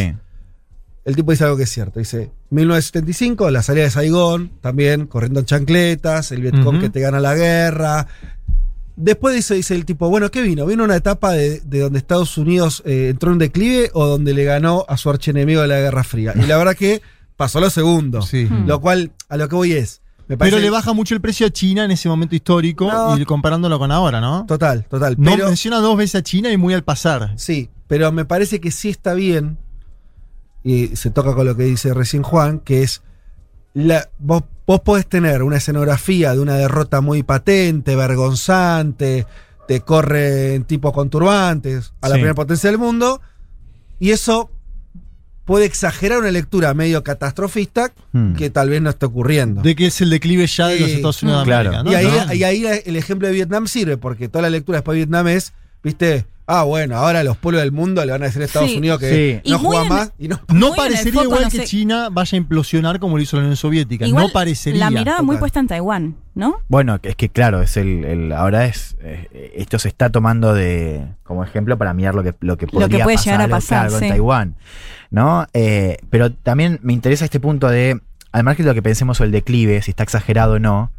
[1.06, 2.00] El tipo dice algo que es cierto.
[2.00, 7.20] Dice, 1975, la salida de Saigón, también corriendo en chancletas, el Vietcong que te gana
[7.20, 8.08] la guerra.
[8.96, 10.66] Después dice, dice el tipo, bueno, ¿qué vino?
[10.66, 14.34] ¿Vino una etapa de, de donde Estados Unidos eh, entró en un declive o donde
[14.34, 16.32] le ganó a su archienemigo de la Guerra Fría?
[16.34, 17.00] Y la verdad que
[17.36, 18.20] pasó lo segundo.
[18.22, 18.46] Sí.
[18.46, 18.66] Hmm.
[18.66, 20.56] Lo cual, a lo que voy es, me parece...
[20.56, 23.16] Pero le baja mucho el precio a China en ese momento histórico No.
[23.16, 24.44] y comparándolo con ahora, ¿no?
[24.46, 25.14] Total, total.
[25.18, 27.32] No Pero, menciona dos veces a China y muy al pasar.
[27.36, 29.58] Sí, pero me parece que sí está bien,
[30.68, 33.02] y se toca con lo que dice recién Juan, que es,
[33.72, 39.26] la, vos, vos podés tener una escenografía de una derrota muy patente, vergonzante,
[39.68, 42.20] te corren tipos con turbantes a la Sí.
[42.20, 43.20] primera potencia del mundo,
[44.00, 44.50] y eso
[45.44, 48.34] puede exagerar una lectura medio catastrofista Hmm.
[48.34, 49.62] que tal vez no esté ocurriendo.
[49.62, 50.88] De que es el declive ya de los.
[50.90, 51.68] Estados Unidos de Claro.
[51.76, 51.92] América, ¿no?
[51.92, 52.34] y, ahí, ¿No?
[52.34, 55.52] y ahí el ejemplo de Vietnam sirve, porque toda la lectura después de Vietnam es,
[55.84, 58.78] viste, ah, bueno, ahora los pueblos del mundo le van a decir a Estados Sí.
[58.78, 59.50] Unido que Sí.
[59.50, 60.40] no juega en- más y no.
[60.52, 61.64] No parecería foco, igual no que sé.
[61.64, 64.06] China vaya a implosionar como lo hizo la Unión Soviética.
[64.06, 64.80] Igual no parecería.
[64.80, 66.56] La mirada muy puesta en Taiwán, ¿no?
[66.68, 70.54] Bueno, que es que claro, es el, el- ahora es eh, esto se está tomando
[70.54, 73.90] de como ejemplo para mirar lo que lo que podría puede pasar, llegar a pasar,
[73.90, 74.04] sí.
[74.04, 74.54] en Taiwán,
[75.10, 75.46] ¿no?
[75.54, 78.00] Eh, pero también me interesa este punto de
[78.32, 80.90] al margen de lo que pensemos sobre el declive, si está exagerado o no.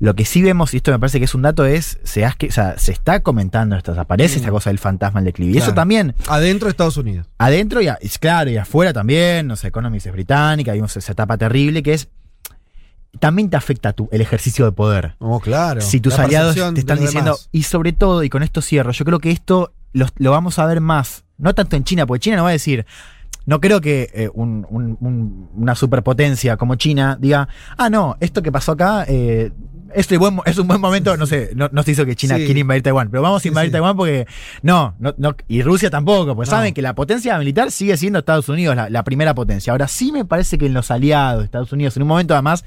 [0.00, 2.36] Lo que sí vemos, y esto me parece que es un dato, es se, has
[2.36, 4.38] que- o sea, se está comentando esto, aparece Mm.
[4.40, 5.52] esta cosa del fantasma del declive.
[5.52, 7.26] Y eso también, Adentro de Estados Unidos.
[7.38, 11.12] adentro y, a- y claro, y afuera también, no sé, Economist es británica, vimos esa
[11.12, 12.08] etapa terrible que es
[13.20, 15.14] también te afecta tu, el ejercicio de poder.
[15.20, 15.80] Oh, claro.
[15.80, 17.48] Si tus La aliados te están diciendo, demás.
[17.52, 20.66] y sobre todo, y con esto cierro, yo creo que esto lo, lo vamos a
[20.66, 22.84] ver más, no tanto en China, porque China no va a decir,
[23.46, 27.46] no creo que eh, un- un- un- una superpotencia como China diga,
[27.76, 29.52] ah, no, esto que pasó acá eh,
[29.94, 32.36] es, de buen es un buen momento, no sé, no, no se hizo que China
[32.36, 32.44] Sí.
[32.46, 33.72] quiera invadir Taiwán, pero vamos a invadir sí.
[33.72, 34.26] Taiwán porque
[34.62, 36.56] no, no, no, y Rusia tampoco, pues No.
[36.56, 39.72] saben que la potencia militar sigue siendo Estados Unidos la, la primera potencia.
[39.72, 42.64] Ahora sí me parece que en los aliados Estados Unidos, en un momento además,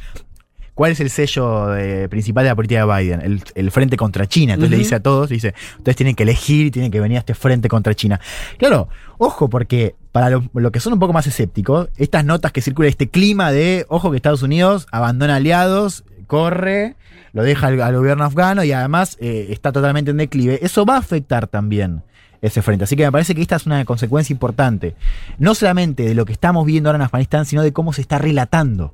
[0.74, 3.22] ¿Cuál es el sello de- principal de la política de Biden?
[3.22, 4.54] El, el frente contra China.
[4.54, 7.22] Entonces le dice a todos, le dice, ustedes tienen que elegir tienen que venir a
[7.22, 8.22] este frente contra China.
[8.60, 8.88] Claro,
[9.18, 12.90] ojo, porque para lo, lo que son un poco más escépticos, estas notas que circulan,
[12.90, 16.96] este clima de, ojo que Estados Unidos abandona aliados, corre,
[17.34, 20.96] lo deja al, al gobierno afgano y además eh, está totalmente en declive, eso va
[20.96, 22.04] a afectar también
[22.42, 22.84] ese frente.
[22.84, 24.96] Así que me parece que esta es una consecuencia importante,
[25.40, 28.20] no solamente de lo que estamos viendo ahora en Afganistán, sino de cómo se está
[28.20, 28.94] relatando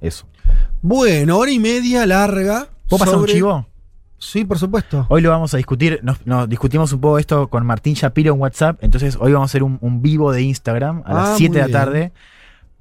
[0.00, 0.26] eso.
[0.80, 2.68] Bueno, hora y media larga.
[2.88, 3.66] ¿Puedo pasar un sobre- chivo?
[4.20, 5.06] Sí, por supuesto.
[5.10, 8.40] Hoy lo vamos a discutir, nos, nos discutimos un poco esto con Martín Shapiro en
[8.40, 11.54] WhatsApp, entonces hoy vamos a hacer un, un vivo de Instagram a Ah, las 7
[11.62, 12.12] de la bien.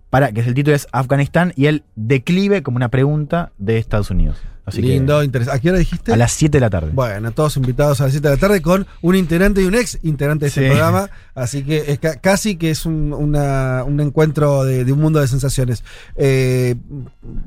[0.10, 4.38] Para que el título es Afganistán y el declive como una pregunta de Estados Unidos.
[4.66, 5.58] Así que Lindo, interesante.
[5.58, 6.12] ¿A qué hora dijiste?
[6.12, 6.92] a las 7 de la tarde.
[6.94, 9.98] Bueno, todos invitados a las 7 de la tarde con un integrante y un ex
[10.04, 10.68] integrante de este Sí.
[10.68, 11.10] programa.
[11.36, 15.22] Así que es ca- casi que es un, una- un encuentro de, de un mundo
[15.22, 15.86] de sensaciones.
[16.18, 16.76] Eh,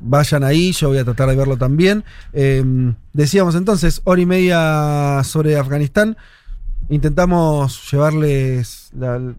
[0.01, 2.03] vayan ahí, yo voy a tratar de verlo también.
[2.33, 2.63] Eh,
[3.13, 6.17] decíamos entonces, hora y media sobre Afganistán.
[6.89, 8.89] Intentamos llevarles.
[8.97, 9.33] la-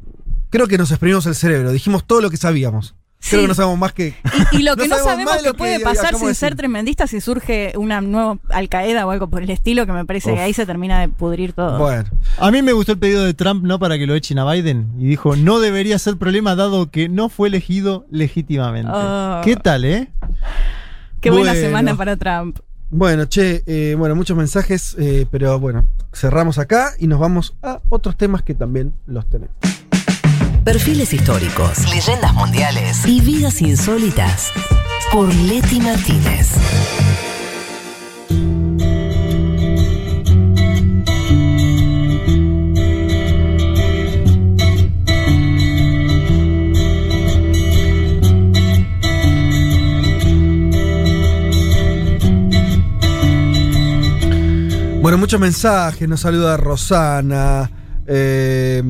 [0.51, 2.94] creo que nos exprimimos el cerebro, dijimos todo lo que sabíamos.
[3.28, 3.44] Creo Sí.
[3.44, 4.15] que no sabemos más que.
[4.51, 7.73] Y lo que no, sabemos que puede que pasar sin de ser tremendista si surge
[7.77, 10.36] una nueva Al Qaeda o algo por el estilo, que me parece Uf.
[10.36, 11.78] que ahí se termina de pudrir todo.
[11.78, 12.05] Bueno,
[12.39, 13.78] A mí me gustó el pedido de Trump, ¿no?
[13.78, 14.93] Para que lo echen a Biden.
[14.99, 18.90] Y dijo, no debería ser problema dado que no fue elegido legítimamente.
[18.93, 19.40] Oh.
[19.44, 20.09] ¿Qué tal, eh?
[21.20, 22.59] Qué buena semana para Trump.
[22.90, 27.81] Bueno, che, eh, bueno, muchos mensajes, eh, pero bueno, cerramos acá y nos vamos a
[27.89, 29.55] otros temas que también los tenemos.
[30.64, 33.05] Perfiles históricos, leyendas mundiales.
[33.05, 34.52] Y vidas insólitas.
[35.10, 36.51] Por Leti Martínez.
[55.01, 57.68] Bueno, muchos mensajes, nos saluda Rosana,
[58.06, 58.80] eh,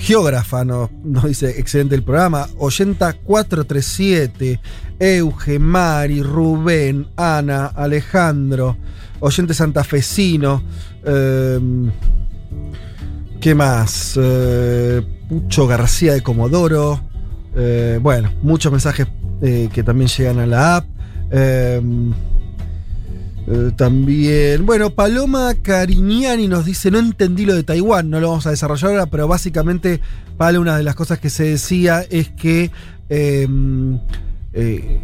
[0.00, 0.90] geógrafa, nos,
[1.24, 4.60] dice excelente el programa, 80437,
[4.98, 8.76] Euge, Mari, Rubén, Ana, Alejandro,
[9.20, 10.62] oyente santafesino,
[11.04, 11.60] eh,
[13.40, 14.18] ¿qué más?
[14.20, 17.00] Eh, Pucho García de Comodoro,
[17.56, 19.08] eh, bueno, muchos mensajes
[19.42, 20.86] eh, que también llegan a la app.
[23.48, 28.46] Eh, también, bueno, Paloma Cariñani nos dice, no entendí lo de Taiwán, no lo vamos
[28.46, 30.00] a desarrollar ahora, pero básicamente,
[30.36, 32.70] Palo, una de las cosas que se decía es que...
[33.08, 33.46] eh,
[34.52, 35.00] eh,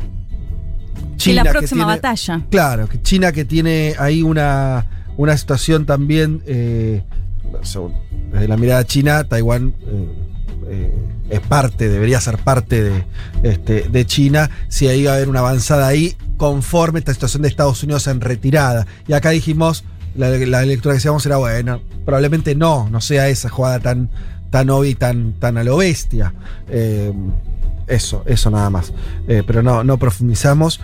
[1.24, 2.46] Y la que próxima tiene- batalla.
[2.50, 4.86] Claro, que China que tiene ahí una,
[5.16, 7.04] una situación también, eh,
[7.62, 7.94] según-
[8.32, 9.72] desde la mirada china, Taiwán
[10.72, 10.90] eh,
[11.28, 13.04] es parte, debería ser parte de,
[13.42, 17.48] este, de China, si ahí va a haber una avanzada ahí, conforme esta situación de
[17.48, 18.86] Estados Unidos en retirada.
[19.06, 19.84] Y acá dijimos,
[20.16, 24.08] la, la lectura que hacíamos era, bueno, probablemente no, no sea esa jugada tan,
[24.50, 26.32] tan obvia y tan, tan a lo bestia.
[26.68, 27.12] Eh,
[27.86, 28.94] eso, eso nada más.
[29.28, 30.80] Eh, pero no, no profundizamos.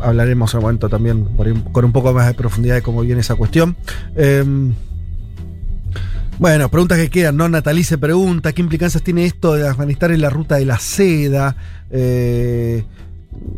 [0.00, 1.24] Hablaremos en un momento también
[1.72, 3.76] con un poco más de profundidad de cómo viene esa cuestión.
[6.38, 7.48] Bueno, preguntas que quedan, ¿no?
[7.48, 11.56] Natalie se pregunta, ¿qué implicancias tiene esto de Afganistán en la ruta de la seda?
[11.90, 12.84] Eh,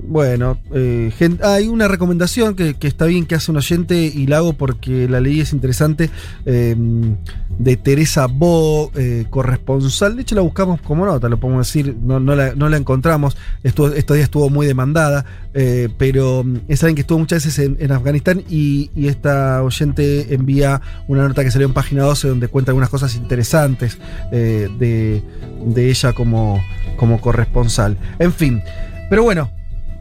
[0.09, 1.12] bueno, eh,
[1.43, 5.20] hay una recomendación que, está bien que hace un oyente y la hago porque la
[5.20, 6.11] leí es interesante,
[6.44, 6.77] eh,
[7.59, 10.16] de Teresa Bo, eh, corresponsal.
[10.16, 13.36] De hecho, la buscamos como nota, lo podemos decir, no, la, encontramos.
[13.65, 15.24] Estuvo, estos días estuvo muy demandada,
[15.55, 20.81] eh, pero mm, es que estuvo muchas veces en, en Afganistán y, esta oyente envía
[21.07, 23.98] una nota que salió en página 12 donde cuenta algunas cosas interesantes
[24.32, 25.23] de,
[25.77, 26.61] ella como
[27.20, 27.97] corresponsal.
[28.19, 28.62] En fin,
[29.09, 29.51] pero bueno,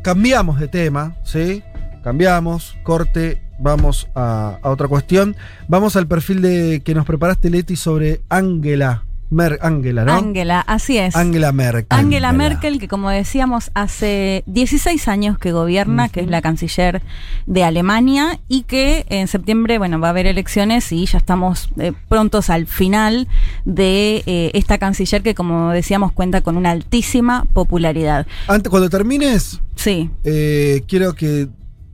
[0.05, 1.63] cambiamos de tema, ¿sí?
[2.03, 5.35] Cambiamos, corte, vamos a, otra cuestión.
[5.67, 10.13] Vamos al perfil de que nos preparaste, Leti, sobre Ángela Mer Angela, ¿no?
[10.13, 11.15] Angela, así es.
[11.15, 11.87] Angela Merkel.
[11.89, 17.01] Angela Merkel, que como decíamos, hace 16 años que gobierna, que es la canciller
[17.47, 21.91] de Alemania, y que en septiembre, bueno, va a haber elecciones y ya estamos eh,
[22.07, 23.27] prontos al final
[23.65, 28.27] de eh, esta canciller que, como decíamos, cuenta con una altísima popularidad.
[28.47, 30.09] Antes, cuando termines, Sí.
[30.23, 31.47] eh, quiero que,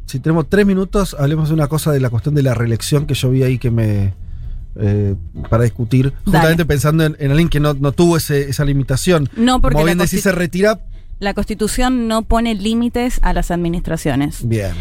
[0.06, 3.14] si tenemos tres minutos, hablemos de una cosa de la cuestión de la reelección que
[3.14, 4.14] yo vi ahí que me.
[4.80, 5.16] Eh,
[5.50, 9.30] para discutir, justamente pensando en, en alguien que no, no tuvo ese- esa limitación.
[9.36, 10.80] No, porque Como bien decís, se retira.
[11.20, 14.48] La Constitución no pone límites a las administraciones.
[14.48, 14.72] Bien.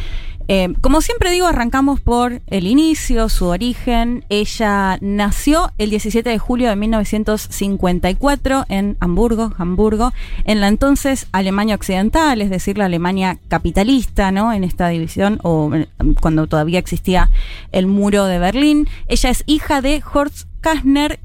[0.52, 4.24] Eh, como siempre digo, arrancamos por el inicio, su origen.
[4.30, 10.12] Ella nació el 17 de julio de 1954 en Hamburgo, Hamburgo,
[10.44, 14.52] en la entonces Alemania Occidental, es decir, la Alemania capitalista, ¿no?
[14.52, 15.86] En esta división, o eh,
[16.20, 17.30] cuando todavía existía
[17.70, 18.88] el muro de Berlín.
[19.06, 21.20] Ella es hija de Horst Kastner,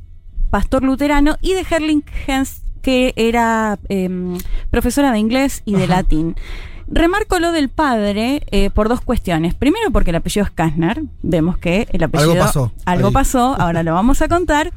[0.52, 4.38] pastor luterano, y de Herling Hens, que era em,
[4.69, 6.35] profesora de inglés y de latín.
[6.88, 9.53] Remarco lo del padre eh, por dos cuestiones.
[9.53, 11.02] Primero, porque el apellido es Kastner.
[11.24, 12.32] Vemos que el apellido.
[12.34, 13.14] Algo pasó Algo ahí.
[13.14, 14.72] pasó, ahora lo vamos a contar.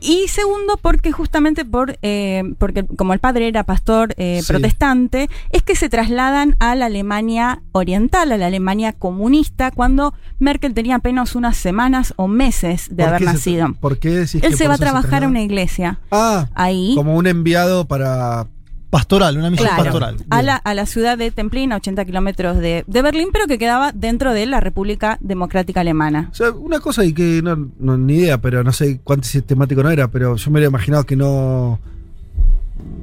[0.00, 4.48] Y segundo, porque justamente por eh, porque como el padre era pastor eh, Sí.
[4.52, 10.74] protestante, es que se trasladan a la Alemania oriental, a la Alemania comunista, cuando Merkel
[10.74, 13.72] tenía apenas unas semanas o meses de ¿Por haber nacido.
[13.80, 15.98] ¿Por qué decís Él que se va a trabajar a una iglesia.
[16.10, 16.92] Ah, Ahí.
[16.94, 18.46] como un enviado para.
[18.90, 20.16] Pastoral, una misión Claro, pastoral.
[20.30, 23.58] a la, a la ciudad de Templin, a 80 kilómetros de, de Berlín, pero que
[23.58, 26.28] quedaba dentro de la República Democrática Alemana.
[26.30, 29.82] O sea, una cosa y que no, no- ni idea, pero no sé cuánto sistemático
[29.82, 31.80] no era, pero yo me hubiera imaginado que no.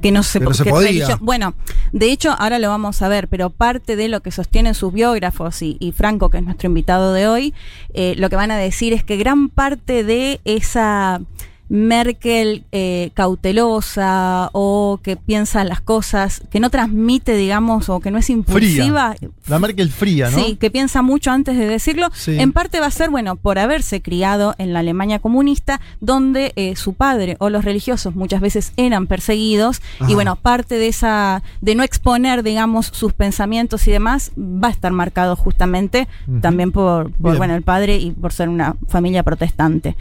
[0.01, 0.87] que no se, Que no se que podía.
[0.87, 1.53] religión- Bueno,
[1.91, 5.61] de hecho, ahora lo vamos a ver, pero parte de lo que sostienen sus biógrafos
[5.61, 7.53] y, y Franco, que es nuestro invitado de hoy,
[7.93, 11.21] eh, lo que van a decir es que gran parte de esa
[11.69, 18.17] Merkel eh, cautelosa o que piensa las cosas, que no transmite, digamos, o que no
[18.17, 19.15] es impulsiva.
[19.17, 19.29] Fría.
[19.47, 20.37] La Merkel fría, ¿no?
[20.37, 22.09] Sí, que piensa mucho antes de decirlo.
[22.13, 22.39] Sí.
[22.39, 26.75] En parte va a ser, bueno, por haberse criado en la Alemania comunista, donde eh,
[26.75, 29.81] su padre o los religiosos muchas veces eran perseguidos.
[29.99, 30.11] Ajá.
[30.11, 34.71] Y bueno, parte de esa, de no exponer, digamos, sus pensamientos y demás, va a
[34.71, 36.07] estar marcado justamente
[36.41, 39.95] también por, bueno, el padre y por ser una familia protestante.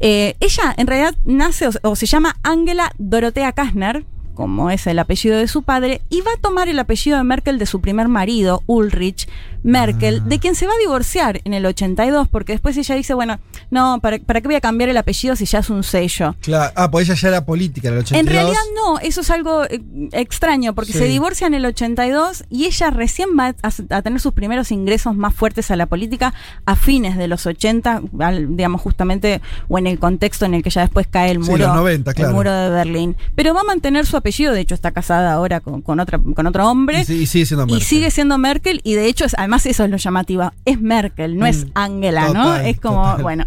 [0.00, 4.04] Eh, ella en realidad nace o, se llama Angela Dorothea Kastner,
[4.34, 7.58] como es el apellido de su padre, y va a tomar el apellido de Merkel
[7.58, 9.28] de su primer marido, Ulrich
[9.62, 13.38] Merkel, de quien se va a divorciar en el 82, porque después ella dice, bueno,
[13.70, 16.34] no, ¿para, para qué voy a cambiar el apellido si ya es un sello?
[16.40, 16.72] Claro.
[16.76, 18.20] Ah, pues ella ya era política en el 82.
[18.20, 19.80] En realidad no, eso es algo eh,
[20.12, 20.98] extraño, porque Sí.
[20.98, 25.14] se divorcia en el 82 y ella recién va a, a tener sus primeros ingresos
[25.14, 26.34] más fuertes a la política
[26.66, 30.70] a fines de los 80, al- digamos justamente, o en el contexto en el que
[30.70, 32.30] ya después cae el Sí, muro, los 90, claro.
[32.30, 33.16] el muro de Berlín.
[33.34, 36.46] Pero va a mantener su apellido, de hecho está casada ahora con, con, otra, con
[36.46, 37.02] otro hombre.
[37.02, 37.86] Y, sí- y sigue siendo Y Merkel.
[37.86, 40.50] sigue siendo Merkel, y de hecho, es, además eso es lo llamativo.
[40.64, 42.56] Es Merkel, no es Mm, Angela, ¿no?
[42.56, 43.22] Es como, total.
[43.22, 43.46] bueno.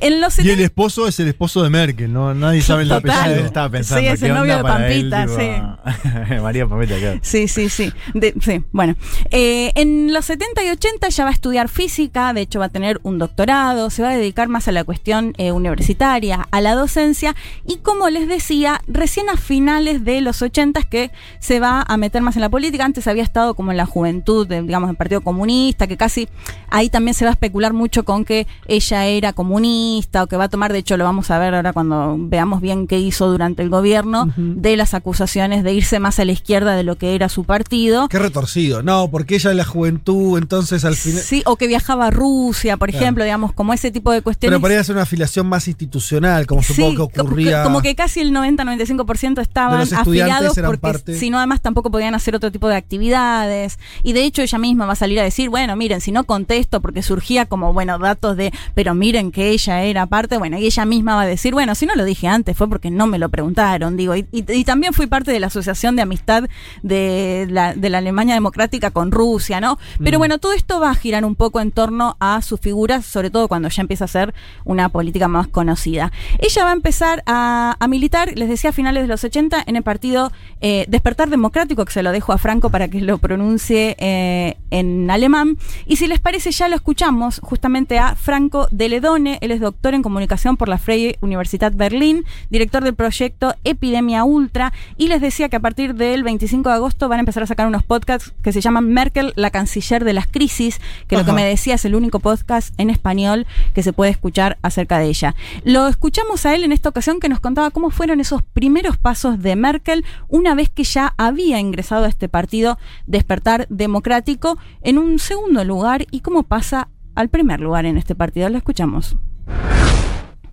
[0.00, 2.34] En los Y 70 el esposo es el esposo de Merkel, ¿no?
[2.34, 3.44] Nadie sabe el apellido.
[3.44, 7.18] Estaba pensando, Sí, es el ¿qué novio de él, Pampita, tipo, María Pampita, claro.
[7.22, 7.92] Sí, sí, sí.
[8.14, 8.94] De- sí, bueno.
[9.30, 12.68] Eh, en los 70 y 80 ya va a estudiar física, de hecho va a
[12.70, 16.74] tener un doctorado, se va a dedicar más a la cuestión eh, universitaria, a la
[16.74, 17.34] docencia
[17.66, 21.96] y como les decía, recién a finales de los 80 es que se va a
[21.96, 24.96] meter más en la política, antes había estado como en la juventud, de, digamos, del
[24.96, 26.28] Partido Comunista, que casi
[26.70, 30.44] ahí también se va a especular mucho con que ella era comunista o que va
[30.44, 33.62] a tomar, de hecho lo vamos a ver ahora cuando veamos bien qué hizo durante
[33.62, 37.28] el gobierno, de las acusaciones de irse más a la izquierda de lo que era
[37.28, 38.08] su partido.
[38.08, 38.82] Qué retorcido.
[38.82, 41.22] No, porque ella en la juventud, entonces al final.
[41.22, 43.04] Sí, o que viajaba a Rusia, por Claro.
[43.04, 44.52] ejemplo, digamos, como ese tipo de cuestiones.
[44.54, 47.62] Pero podría ser una afiliación más institucional, como Sí, supongo que ocurría.
[47.62, 52.50] Como que casi el 90-95% estaban afiliados porque si no además tampoco podían hacer otro
[52.50, 53.78] tipo de actividades.
[54.02, 56.80] Y de hecho ella misma va a salir a decir, bueno, miren, si no contesto
[56.80, 60.84] porque surgía como, bueno, datos de, pero miren que ella era parte, bueno, y ella
[60.84, 63.28] misma va a decir, bueno, si no lo dije antes fue porque no me lo
[63.28, 66.44] preguntaron, digo, y, y- y también fui parte de la Asociación de Amistad
[66.82, 69.78] de la, de la Alemania Democrática con Rusia, ¿no?
[70.02, 70.20] Pero Mm.
[70.20, 73.48] bueno, todo esto va a girar un poco en torno a su figura, sobre todo
[73.48, 74.34] cuando ya empieza a ser
[74.64, 76.12] una política más conocida.
[76.38, 79.76] Ella va a empezar a, a militar, les decía, a finales de los 80, en
[79.76, 83.96] el partido eh, Despertar Democrático, que se lo dejo a Franco para que lo pronuncie
[83.98, 85.25] eh, en alemán.
[85.26, 85.58] Alemán.
[85.86, 89.38] Y si les parece, ya lo escuchamos justamente a Franco de Ledone.
[89.40, 94.72] Él es doctor en comunicación por la Freie Universität Berlín, director del proyecto Epidemia Ultra.
[94.96, 97.66] Y les decía que a partir del 25 de agosto van a empezar a sacar
[97.66, 101.44] unos podcasts que se llaman Merkel, la canciller de las crisis, que lo que me
[101.44, 105.34] decía es el único podcast en español que se puede escuchar acerca de ella.
[105.64, 109.42] Lo escuchamos a él en esta ocasión que nos contaba cómo fueron esos primeros pasos
[109.42, 115.15] de Merkel una vez que ya había ingresado a este partido Despertar Democrático en un
[115.18, 118.48] segundo lugar y cómo pasa al primer lugar en este partido.
[118.48, 119.16] Lo escuchamos.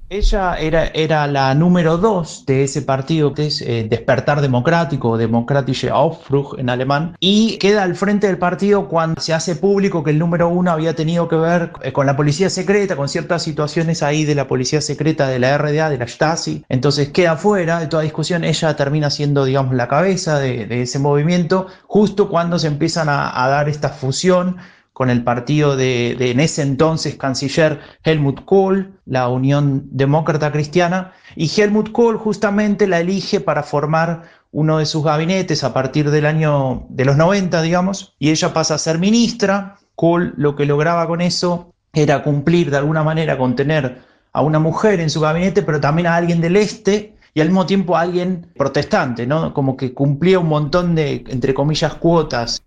[0.09, 5.89] Ella era, era la número dos de ese partido que es eh, Despertar Democrático Demokratische
[5.89, 10.19] Aufbruch en alemán y queda al frente del partido cuando se hace público que el
[10.19, 14.23] número uno había tenido que ver eh, con la policía secreta, con ciertas situaciones ahí
[14.23, 16.63] de la policía secreta de la RDA, de la Stasi.
[16.69, 18.43] Entonces queda fuera de toda discusión.
[18.43, 23.43] Ella termina siendo, digamos, la cabeza de, de ese movimiento justo cuando se empiezan a,
[23.43, 24.57] a dar esta fusión
[24.93, 31.49] con el partido de, en ese entonces canciller Helmut Kohl, la Unión Demócrata Cristiana, y
[31.49, 36.85] Helmut Kohl justamente la elige para formar uno de sus gabinetes a partir del año
[36.89, 39.77] de los 90, digamos, y ella pasa a ser ministra.
[39.95, 44.01] Kohl lo que lograba con eso era cumplir de alguna manera con tener
[44.31, 47.65] a una mujer en su gabinete, pero también a alguien del este y al mismo
[47.65, 49.53] tiempo a alguien protestante, ¿no?
[49.53, 52.63] Como que cumplía un montón de, entre comillas, cuotas.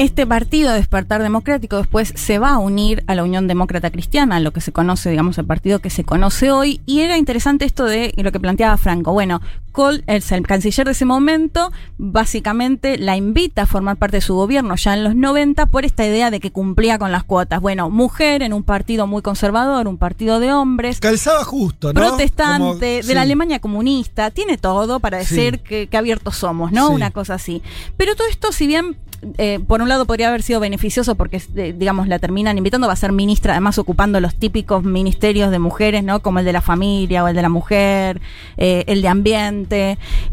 [0.00, 4.50] Este partido Despertar Democrático después se va a unir a la Unión Demócrata Cristiana, lo
[4.50, 6.80] que se conoce, digamos, el partido que se conoce hoy.
[6.86, 9.12] Y era interesante esto de lo que planteaba Franco.
[9.12, 14.20] Bueno, Kohl, el, el canciller de ese momento, básicamente la invita a formar parte de
[14.20, 17.60] su gobierno ya en los 90 por esta idea de que cumplía con las cuotas.
[17.60, 21.00] Bueno, mujer en un partido muy conservador, un partido de hombres.
[21.00, 22.00] Calzaba justo, ¿no?
[22.00, 24.30] Protestante, Como, de la Alemania comunista.
[24.30, 25.68] Tiene todo para decir sí.
[25.68, 26.88] que, que, abiertos somos, ¿no?
[26.88, 26.94] Sí.
[26.94, 27.62] Una cosa así.
[27.96, 28.96] Pero todo esto, si bien
[29.36, 32.94] eh, por un lado podría haber sido beneficioso porque, eh, digamos, la terminan invitando, va
[32.94, 36.20] a ser ministra, además ocupando los típicos ministerios de mujeres, ¿no?
[36.20, 38.20] Como el de la familia o el de la mujer,
[38.56, 39.59] eh, el de ambiente.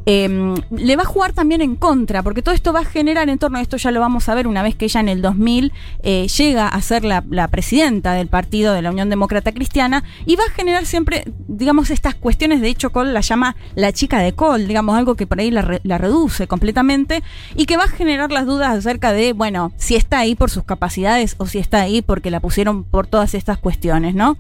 [0.05, 3.37] Em, le va a jugar también en contra, porque todo esto va a generar en
[3.37, 5.73] torno a esto, ya lo vamos a ver una vez que ella en el 2000
[6.03, 10.35] eh, llega a ser la, la, presidenta del partido de la Unión Demócrata Cristiana y
[10.35, 14.33] va a generar siempre, digamos, estas cuestiones, de hecho, Cole la llama la chica de
[14.33, 17.23] Cole, digamos, algo que por ahí la, re, la reduce completamente
[17.55, 20.63] y que va a generar las dudas acerca de, bueno, si está ahí por sus
[20.63, 24.37] capacidades o si está ahí porque la pusieron por todas estas cuestiones, ¿no?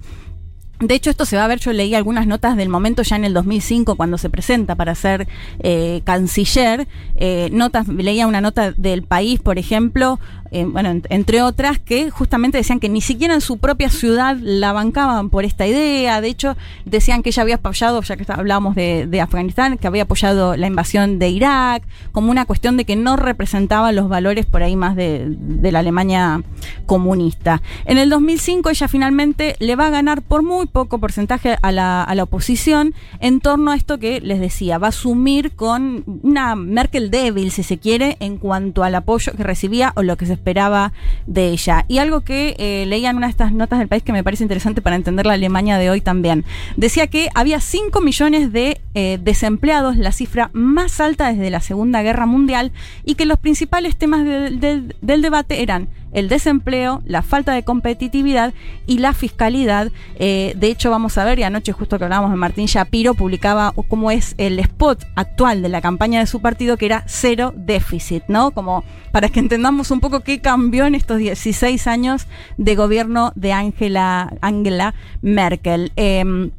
[0.79, 3.25] De hecho, esto se va a ver, yo leí algunas notas del momento ya en
[3.25, 5.27] el 2005, cuando se presenta para ser
[5.59, 6.87] eh, canciller.
[7.15, 10.19] Eh, notas, leía una nota del país, por ejemplo,
[10.51, 14.37] eh, bueno, en, entre otras, que justamente decían que ni siquiera en su propia ciudad
[14.39, 16.21] la bancaban por esta idea.
[16.21, 16.55] De hecho,
[16.85, 20.67] decían que ella había apoyado, ya que hablábamos de, de Afganistán, que había apoyado la
[20.67, 24.95] invasión de Irak, como una cuestión de que no representaba los valores por ahí más
[24.95, 26.41] de, de la Alemania
[26.85, 27.61] comunista.
[27.85, 32.03] En el 2005 ella finalmente le va a ganar por muy poco porcentaje a la,
[32.03, 36.55] a la oposición en torno a esto que les decía, va a asumir con una
[36.55, 40.36] Merkel débil, si se quiere, en cuanto al apoyo que recibía o lo que se
[40.37, 40.93] esperaba
[41.25, 41.85] de ella.
[41.87, 44.43] Y algo que eh, leía en una de estas notas del país que me parece
[44.43, 46.45] interesante para entender la Alemania de hoy también.
[46.77, 52.01] Decía que había 5 millones de eh, desempleados, la cifra más alta desde la Segunda
[52.01, 52.71] Guerra Mundial,
[53.03, 57.63] y que los principales temas de, de, del debate eran el desempleo, la falta de
[57.63, 58.53] competitividad
[58.85, 59.91] y la fiscalidad.
[60.19, 63.73] Eh, de hecho, vamos a ver, y anoche justo que hablábamos de Martín Shapiro, publicaba
[63.87, 68.23] cómo es el spot actual de la campaña de su partido, que era cero déficit,
[68.27, 68.51] ¿no?
[68.51, 72.27] Como para que entendamos un poco qué cambió en estos 16 años
[72.57, 75.91] de gobierno de Angela, Angela Merkel.
[75.95, 76.51] Eh,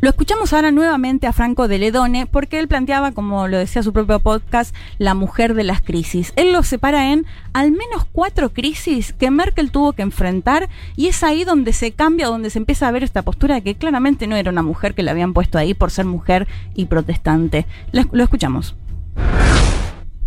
[0.00, 3.92] lo escuchamos ahora nuevamente a Franco de Ledone porque él planteaba, como lo decía su
[3.92, 6.32] propio podcast, la mujer de las crisis.
[6.36, 11.22] Él lo separa en al menos cuatro crisis que Merkel tuvo que enfrentar y es
[11.22, 14.36] ahí donde se cambia, donde se empieza a ver esta postura de que claramente no
[14.36, 17.66] era una mujer que la habían puesto ahí por ser mujer y protestante.
[17.92, 18.76] Lo, escuchamos.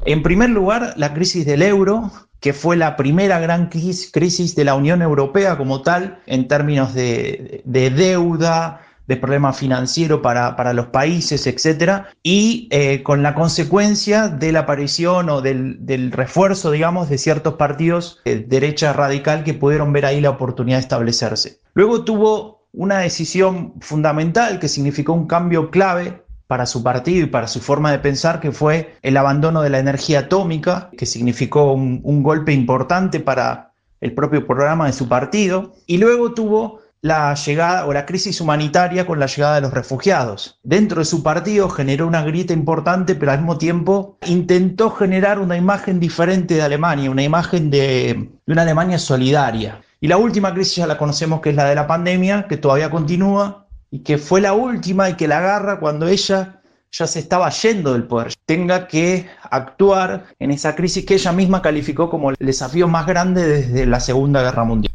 [0.05, 4.75] En primer lugar, la crisis del euro, que fue la primera gran crisis de la
[4.75, 11.47] Unión Europea como tal, en términos de deuda, de problema financiero para, para los países,
[11.47, 17.17] etcétera, y eh, con la consecuencia de la aparición o del, del refuerzo, digamos, de
[17.17, 21.59] ciertos partidos de derecha radical que pudieron ver ahí la oportunidad de establecerse.
[21.73, 27.47] Luego tuvo una decisión fundamental que significó un cambio clave para su partido y para
[27.47, 32.23] su forma de pensar, que fue el abandono de la energía atómica, que significó un
[32.23, 33.71] golpe importante para
[34.01, 35.73] el propio programa de su partido.
[35.85, 40.59] Y luego tuvo la llegada o la crisis humanitaria con la llegada de los refugiados.
[40.63, 45.57] Dentro de su partido generó una grieta importante, pero al mismo tiempo intentó generar una
[45.57, 49.81] imagen diferente de Alemania, una imagen de, una Alemania solidaria.
[49.99, 52.89] Y la última crisis ya la conocemos, que es la de la pandemia, que todavía
[52.89, 56.61] continúa y que fue la última y que la agarra cuando ella
[56.91, 61.61] ya se estaba yendo del poder, tenga que actuar en esa crisis que ella misma
[61.61, 64.91] calificó como el desafío más grande desde la Segunda Guerra Mundial.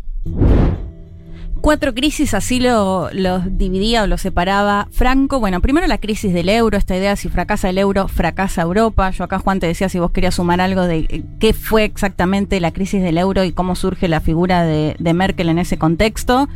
[1.60, 5.40] Cuatro crisis, así lo, los dividía o lo separaba Franco.
[5.40, 9.10] Bueno, primero la crisis del euro, esta idea si fracasa el euro, fracasa Europa.
[9.10, 12.60] Yo acá, Juan, te decía si vos querías sumar algo de eh, qué fue exactamente
[12.60, 16.48] la crisis del euro y cómo surge la figura de, de Merkel en ese contexto.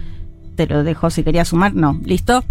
[0.55, 2.44] Te lo dejo si querías sumar, no, listo.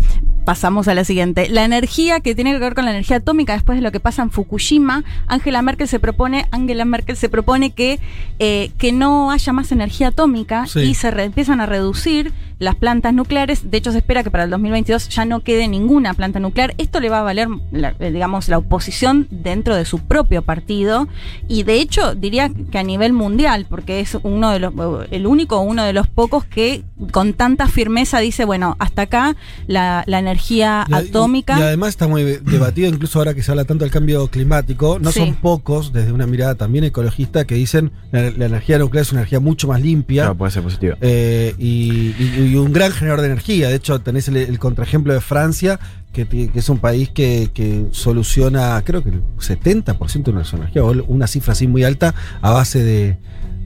[0.50, 1.48] Pasamos a la siguiente.
[1.48, 4.24] La energía que tiene que ver con la energía atómica después de lo que pasa
[4.24, 8.00] en Fukushima, Angela Merkel se propone, Angela Merkel se propone que,
[8.40, 10.80] eh, que no haya más energía atómica Sí.
[10.80, 13.70] y se re- empiezan a reducir las plantas nucleares.
[13.72, 16.74] De hecho, se espera que para el 2022 ya no quede ninguna planta nuclear.
[16.80, 21.08] Esto le va a valer, la- eh, digamos, la oposición dentro de su propio partido
[21.48, 24.74] y de hecho diría que a nivel mundial, porque es uno de los,
[25.12, 29.36] el único, uno de los pocos que con tanta firmeza dice, bueno, hasta acá
[29.68, 31.56] la, la energía Y a- atómica.
[31.58, 34.98] Y, y además está muy debatido, incluso ahora que se habla tanto del cambio climático,
[35.00, 35.20] no Sí.
[35.20, 39.22] son pocos, desde una mirada también ecologista, que dicen la, la energía nuclear es una
[39.22, 40.24] energía mucho más limpia.
[40.24, 40.96] Claro, puede ser positivo.
[41.02, 43.70] eh, y, y- y un gran generador de energía.
[43.70, 45.80] De hecho, tenés el, el contraejemplo de Francia,
[46.14, 50.92] que, es un país que, que soluciona, creo que el 70% de su energía, o
[51.08, 53.18] una cifra así muy alta, a base de,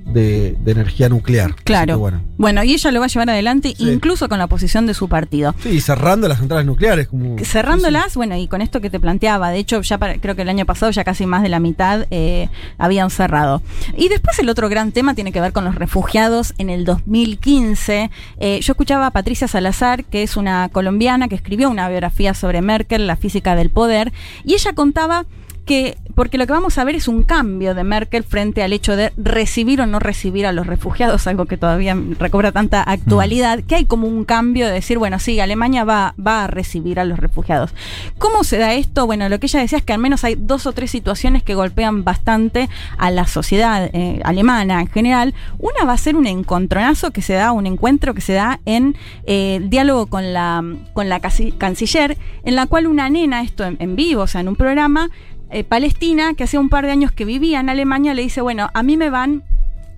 [0.05, 1.55] de- de energía nuclear.
[1.63, 1.97] Claro.
[1.99, 2.21] bueno.
[2.37, 5.55] Bueno, y ella lo va a llevar adelante incluso con la oposición de su partido.
[5.63, 7.07] Sí, cerrando las centrales nucleares.
[7.07, 10.41] Como, Cerrándolas, bueno, y con esto que te planteaba, de hecho, ya para- creo que
[10.41, 13.61] el año pasado ya casi más de la mitad eh, habían cerrado.
[13.97, 18.09] Y después el otro gran tema tiene que ver con los refugiados en el 2015.
[18.39, 22.61] Eh, yo escuchaba a Patricia Salazar, que es una colombiana que escribió una biografía sobre
[22.61, 24.11] Merkel, la física del poder,
[24.43, 25.25] y ella contaba
[25.65, 28.95] que, porque lo que vamos a ver es un cambio de Merkel frente al hecho
[28.95, 33.75] de recibir o no recibir a los refugiados, algo que todavía recobra tanta actualidad, que
[33.75, 37.19] hay como un cambio de decir, bueno, sí, Alemania va, va a recibir a los
[37.19, 37.73] refugiados.
[38.17, 39.05] ¿Cómo se da esto?
[39.05, 41.55] Bueno, lo que ella decía es que al menos hay dos o tres situaciones que
[41.55, 45.33] golpean bastante a la sociedad eh, alemana en general.
[45.59, 48.95] Una va a ser un encontronazo que se da, un encuentro que se da en
[49.25, 50.63] eh, diálogo con la,
[50.93, 54.47] con la canciller, en la cual una nena, esto en, en vivo, o sea, en
[54.47, 55.09] un programa,
[55.53, 58.69] eh, Palestina, que hacía un par de años que vivía en Alemania, le dice, bueno,
[58.73, 59.43] a mí me van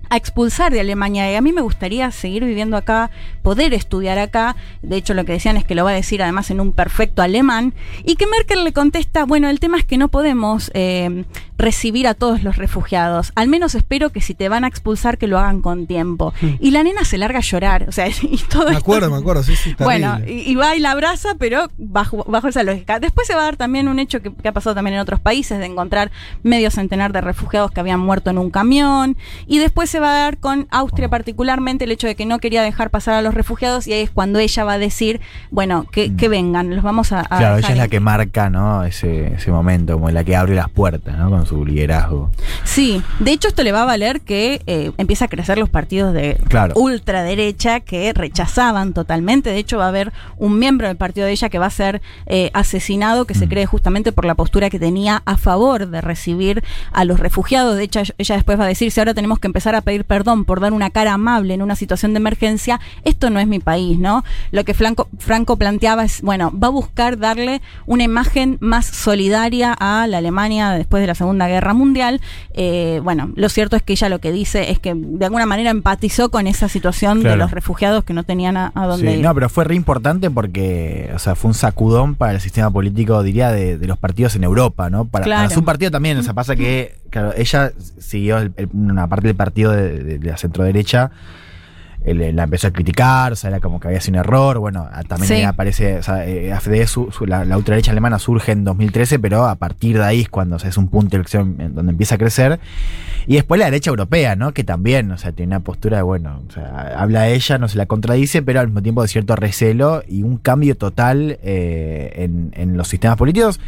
[0.08, 3.10] a expulsar de Alemania y a mí me gustaría seguir viviendo acá,
[3.42, 4.54] poder estudiar acá.
[4.82, 7.22] De hecho, lo que decían es que lo va a decir además en un perfecto
[7.22, 7.74] alemán.
[8.04, 11.24] Y que Merkel le contesta, bueno, el tema es que no podemos eh,
[11.58, 13.32] recibir a todos los refugiados.
[13.34, 16.34] Al menos espero que si te van a expulsar que lo hagan con tiempo.
[16.60, 17.86] Y la nena se larga a llorar.
[17.88, 19.74] O sea, y todo Me esto- acuerdo, me acuerdo, sí, sí.
[19.78, 23.00] bueno, y, y va y la abraza, pero bajo, bajo esa lógica.
[23.00, 25.20] Después se va a dar también un hecho que, que ha pasado también en otros
[25.20, 26.10] países, de encontrar
[26.42, 29.16] medio centenar de refugiados que habían muerto en un camión.
[29.46, 32.62] Y después se va a dar con Austria particularmente el hecho de que no quería
[32.62, 35.20] dejar pasar a los refugiados y ahí es cuando ella va a decir,
[35.50, 37.20] bueno, que, que vengan, los vamos a...
[37.20, 37.90] a Claro, ella es la ir".
[37.90, 38.84] que marca, ¿no?
[38.84, 41.30] Ese, ese momento, como la que abre las puertas, ¿no?
[41.30, 42.30] Con su liderazgo.
[42.64, 46.12] Sí, de hecho esto le va a valer que eh, empieza a crecer los partidos
[46.12, 46.74] de Claro.
[46.76, 49.50] ultraderecha que rechazaban totalmente.
[49.50, 52.02] De hecho va a haber un miembro del partido de ella que va a ser
[52.26, 53.38] eh, asesinado, que Mm.
[53.38, 57.76] se cree justamente por la postura que tenía a favor de recibir a los refugiados.
[57.76, 60.44] De hecho ella después va a decir, si ahora tenemos que empezar a pedir perdón
[60.44, 63.98] por dar una cara amable en una situación de emergencia, esto no es mi país,
[63.98, 64.24] ¿no?
[64.50, 69.72] Lo que Franco, Franco planteaba es, bueno, va a buscar darle una imagen más solidaria
[69.78, 72.22] a la Alemania después de la Segunda Guerra Mundial.
[72.54, 75.70] Eh, bueno, lo cierto es que ella lo que dice es que de alguna manera
[75.70, 79.22] empatizó con esa situación de los refugiados que no tenían a, a dónde Sí, ir.
[79.22, 83.22] no, pero fue re importante porque, o sea, fue un sacudón para el sistema político,
[83.22, 85.04] diría, de, de los partidos en Europa, ¿no?
[85.04, 85.42] Para, Claro.
[85.48, 89.26] para su partido también, o sea, pasa que, claro, ella siguió el- el- una parte
[89.26, 91.10] del partido de, de- de la centroderecha, él,
[92.14, 95.02] la empezó a criticar, o sea, era como que había sido un error, bueno, a-
[95.02, 95.42] también Sí.
[95.42, 99.44] aparece, o sea, eh, AfD, su- su- la, la ultraderecha alemana surge en 2013, pero
[99.46, 101.90] a partir de ahí es cuando o sea, es un punto de elección en donde
[101.92, 102.60] empieza a crecer.
[103.26, 104.52] Y después la derecha europea, ¿no?
[104.54, 107.76] Que también, o sea, tiene una postura de, bueno, o sea, habla ella, no se
[107.76, 112.52] la contradice, pero al mismo tiempo de cierto recelo y un cambio total eh, en,
[112.54, 113.58] en los sistemas políticos,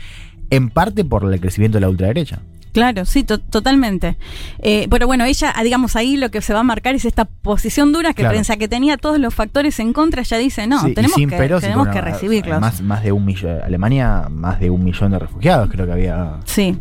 [0.50, 2.38] en parte por el crecimiento de la ultraderecha.
[2.72, 4.16] Claro, sí, to- totalmente.
[4.60, 7.24] Eh, pero bueno, ella, ah, digamos, ahí lo que se va a marcar es esta
[7.24, 8.32] posición dura que Claro.
[8.34, 10.22] piensa que tenía todos los factores en contra.
[10.22, 12.60] Ella dice, no, Sí, tenemos, que, peros tenemos que ah, recibirlos.
[12.60, 16.36] Más, más de un millón, Alemania, más de un millón de refugiados, creo que había.
[16.44, 16.76] Sí.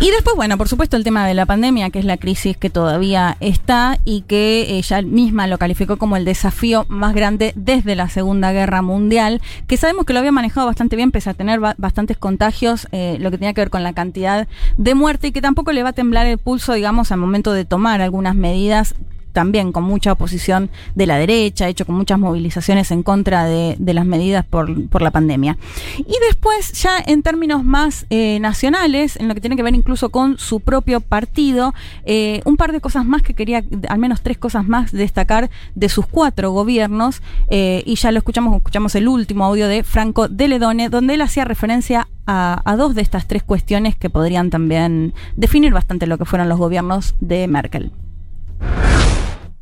[0.00, 2.70] Y después, bueno, por supuesto el tema de la pandemia, que es la crisis que
[2.70, 8.08] todavía está y que ella misma lo calificó como el desafío más grande desde la
[8.08, 11.74] Segunda Guerra Mundial, que sabemos que lo había manejado bastante bien, pese a tener ba-
[11.78, 15.40] bastantes contagios, eh, lo que tenía que ver con la cantidad de muerte y que
[15.42, 18.94] tampoco le va a temblar el pulso, digamos, al momento de tomar algunas medidas
[19.32, 24.06] también con mucha oposición de la derecha, hecho con muchas movilizaciones en contra de, las
[24.06, 25.56] medidas por, la pandemia.
[25.98, 30.10] Y después, ya en términos más eh, nacionales, en lo que tiene que ver incluso
[30.10, 31.74] con su propio partido,
[32.04, 35.88] eh, un par de cosas más que quería, al menos tres cosas más, destacar de
[35.88, 40.48] sus cuatro gobiernos, eh, y ya lo escuchamos, escuchamos el último audio de Franco de
[40.48, 45.72] Ledone, donde él hacía referencia a dos de estas tres cuestiones que podrían también definir
[45.72, 47.90] bastante lo que fueron los gobiernos de Merkel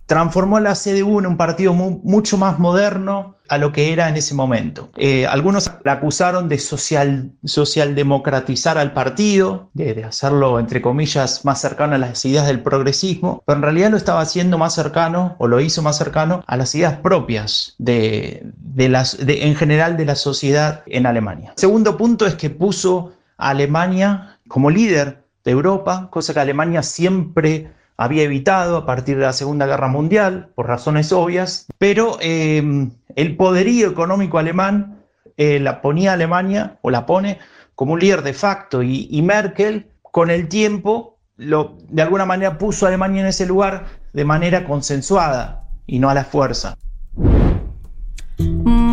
[0.06, 4.16] transformó la CDU en un partido mu mucho más moderno a lo que era en
[4.16, 4.88] ese momento.
[4.96, 11.94] Eh, algunos la acusaron de social, socialdemocratizar al partido, de, hacerlo, entre comillas, más cercano
[11.94, 15.60] a las ideas del progresismo, pero en realidad lo estaba haciendo más cercano, o lo
[15.60, 20.16] hizo más cercano, a las ideas propias de, de las, de, en general de la
[20.16, 21.52] sociedad en Alemania.
[21.56, 27.70] Segundo punto es que puso a Alemania como líder de Europa, cosa que Alemania siempre
[27.96, 33.36] había evitado a partir de la Segunda Guerra Mundial, por razones obvias, pero eh, el
[33.36, 35.02] poderío económico alemán
[35.36, 37.38] eh, la ponía a Alemania, o la pone,
[37.74, 42.88] como un líder de facto, y, Merkel, con el tiempo, de alguna manera puso a
[42.88, 46.76] Alemania en ese lugar de manera consensuada y no a la fuerza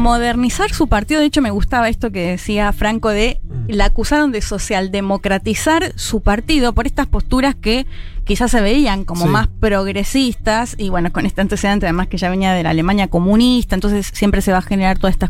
[0.03, 1.21] modernizar su partido.
[1.21, 6.73] De hecho, me gustaba esto que decía Franco de la acusaron de socialdemocratizar su partido
[6.73, 7.87] por estas posturas que
[8.25, 9.29] quizás se veían como sí.
[9.29, 13.75] más progresistas y bueno, con este antecedente además que ya venía de la Alemania comunista,
[13.75, 15.29] entonces siempre se va a generar todas estas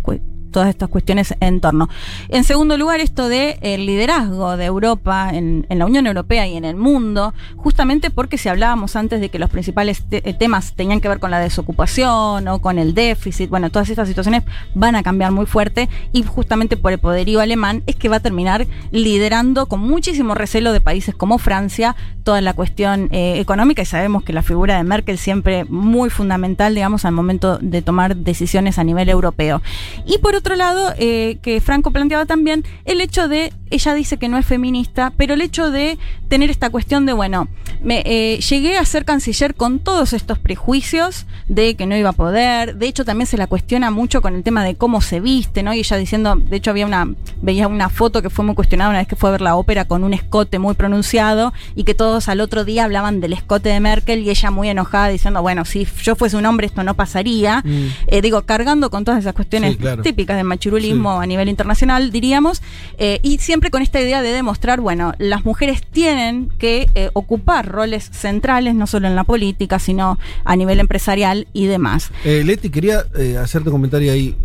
[0.54, 1.90] todas estas cuestiones en torno.
[2.30, 6.64] En segundo lugar, esto de el liderazgo de Europa en, la Unión Europea y en
[6.64, 11.10] el mundo, justamente porque si hablábamos antes de que los principales te temas tenían que
[11.10, 14.44] ver con la desocupación o con el déficit, bueno, todas estas situaciones
[14.76, 18.20] van a cambiar muy fuerte y justamente por el poderío alemán es que va a
[18.22, 23.86] terminar liderando con muchísimo recelo de países como Francia toda la cuestión eh, económica y
[23.86, 28.78] sabemos que la figura de Merkel siempre muy fundamental, digamos, al momento de tomar decisiones
[28.78, 29.62] a nivel europeo.
[30.06, 34.28] Y por otro lado, eh, que Franco planteaba también, el hecho de, ella dice que
[34.28, 35.98] no es feminista, pero el hecho de
[36.28, 37.48] tener esta cuestión de, bueno,
[37.82, 42.14] me, eh, llegué a ser canciller con todos estos prejuicios de que no iba a
[42.14, 45.64] poder, de hecho también se la cuestiona mucho con el tema de cómo se viste,
[45.64, 45.74] ¿no?
[45.74, 47.08] Y ella diciendo, de hecho había una,
[47.42, 49.86] veía una foto que fue muy cuestionada una vez que fue a ver la ópera
[49.86, 53.80] con un escote muy pronunciado y que todos al otro día hablaban del escote de
[53.80, 57.62] Merkel y ella muy enojada diciendo, bueno, si yo fuese un hombre esto no pasaría,
[57.64, 57.88] mm.
[58.08, 60.04] eh, digo, cargando con todas esas cuestiones sí, claro.
[60.04, 61.24] típicas del machirulismo sí.
[61.24, 62.62] a nivel internacional, diríamos,
[62.98, 67.68] eh, y siempre con esta idea de demostrar, bueno, las mujeres tienen que eh, ocupar
[67.68, 72.12] roles centrales, no solo en la política, sino a nivel empresarial y demás.
[72.24, 73.06] Eh, Leti, quería
[73.42, 74.36] hacerte un comentario ahí.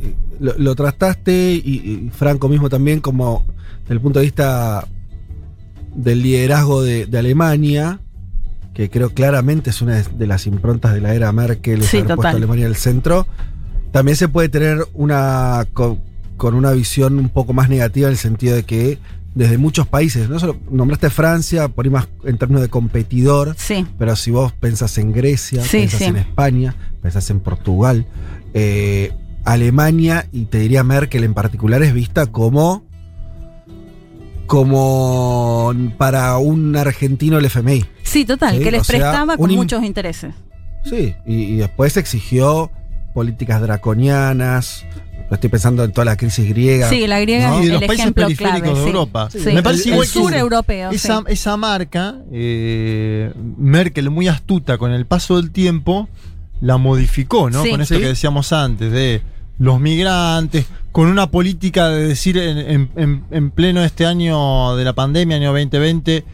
[0.40, 3.44] Lo, lo trataste y, y, Franco mismo también como
[3.82, 4.86] desde el punto de vista
[5.94, 8.01] del liderazgo de, de Alemania,
[8.78, 12.28] que creo claramente es una de las improntas de la era Merkel, sí, haber puesto
[12.28, 13.27] a Alemania en el centro.
[13.93, 16.01] También se puede tener una con,
[16.36, 18.98] con, una visión un poco más negativa en el sentido de que
[19.35, 23.86] desde muchos países, no solo nombraste Francia, por ahí más en términos de competidor, sí.
[23.98, 26.05] pero si vos pensás en Grecia, sí, pensás sí.
[26.06, 28.06] en España, pensás en Portugal,
[28.55, 29.12] eh,
[29.44, 32.85] Alemania y te diría Merkel en particular es vista como
[34.47, 37.85] como para un argentino el FMI.
[38.02, 38.65] Sí, total, ¿sí?
[38.65, 40.35] que les o sea, prestaba con muchos intereses.
[40.85, 42.70] Sí, y, y, después exigió
[43.19, 44.86] políticas draconianas.
[45.28, 46.89] Estoy pensando en toda la crisis griega.
[46.89, 47.59] Sí, la griega ¿no?
[47.59, 48.86] es y de el los países ejemplo periféricos clave, de sí.
[48.86, 49.28] Europa.
[49.31, 49.39] Sí.
[49.53, 50.90] Me parece el, igual el que sur europeo.
[50.93, 51.24] esa, sí.
[51.27, 56.09] esa marca, eh, Merkel muy astuta con el paso del tiempo,
[56.61, 57.65] la modificó, ¿no?
[57.65, 57.70] Sí.
[57.70, 58.01] Con esto Sí.
[58.01, 59.20] que decíamos antes, de
[59.59, 64.85] los migrantes, con una política de decir en, en- en- en pleno este año de
[64.85, 66.24] la pandemia, año 2020,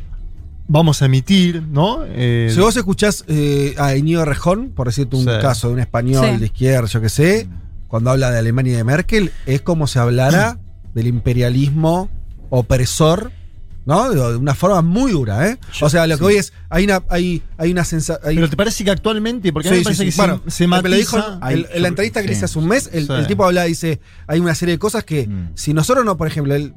[0.66, 2.00] vamos a emitir, ¿no?
[2.06, 5.30] Eh, Si vos escuchás eh, a Íñigo Rejón, por decirte un Sí.
[5.40, 6.36] caso de un español Sí.
[6.40, 7.48] de izquierda, yo qué sé,
[7.88, 10.58] cuando habla de Alemania y de Merkel, es como si hablara
[10.94, 12.08] del imperialismo
[12.50, 13.30] opresor,
[13.86, 14.10] ¿no?
[14.10, 15.58] De una forma muy dura, ¿eh?
[15.82, 18.34] O sea, lo que hoy es, hay una, hay, hay una sensación.
[18.34, 20.16] Pero te parece que actualmente, porque a mí Sí, me parece sí, que sí.
[20.16, 20.88] se- Bueno, se, me matiza.
[20.88, 23.12] lo dijo Hay- el- en la entrevista que le hice hace un mes, el, Sí.
[23.12, 25.50] el tipo habla, dice, hay una serie de cosas que Mm.
[25.54, 26.72] si nosotros no, por ejemplo, él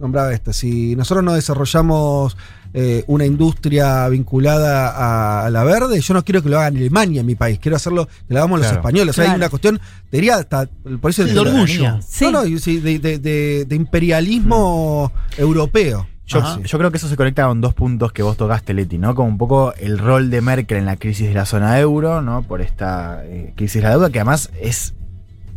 [0.00, 2.36] nombraba esto, si nosotros no desarrollamos
[2.74, 6.82] eh, una industria vinculada a, a la verde, yo no quiero que lo hagan en
[6.82, 8.80] Alemania, en mi país, quiero hacerlo, que lo hagamos los Claro.
[8.80, 9.10] españoles.
[9.18, 10.68] O sea, hay una cuestión, te diría hasta,
[11.00, 11.98] por eso Sí, te- de orgullo.
[12.06, 12.24] Sí.
[12.26, 16.06] No, no, de, de- de- de imperialismo europeo.
[16.26, 19.14] Yo, yo creo que eso se conecta con dos puntos que vos tocaste, Leti, ¿no?
[19.14, 22.42] Como un poco el rol de Merkel en la crisis de la zona euro, ¿no?
[22.42, 24.94] Por esta eh, crisis de la deuda, que además es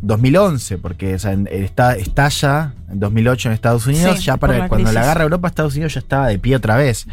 [0.01, 4.57] 2011, porque o sea, en- está, estalla en 2008 en Estados Unidos, Sí, ya para
[4.57, 5.03] la cuando la crisis.
[5.05, 7.07] agarra Europa, Estados Unidos ya estaba de pie otra vez.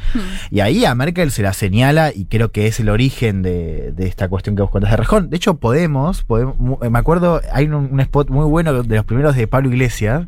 [0.51, 4.07] Y ahí a Merkel se la señala y creo que es el origen de, de
[4.07, 5.31] esta cuestión que vos contás de Rejón.
[5.31, 9.05] De hecho, Podemos, Podemos- eh, me acuerdo, hay un, un spot muy bueno de los
[9.05, 10.27] primeros de Pablo Iglesias,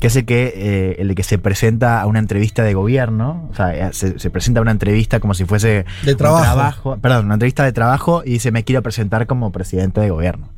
[0.00, 3.48] que es el que, eh, el de que se presenta a una entrevista de gobierno,
[3.50, 6.98] o sea, eh, se, se presenta a una entrevista como si fuese De un trabajo.
[7.00, 10.50] perdón, una entrevista de trabajo y dice, me quiero presentar como presidente de gobierno,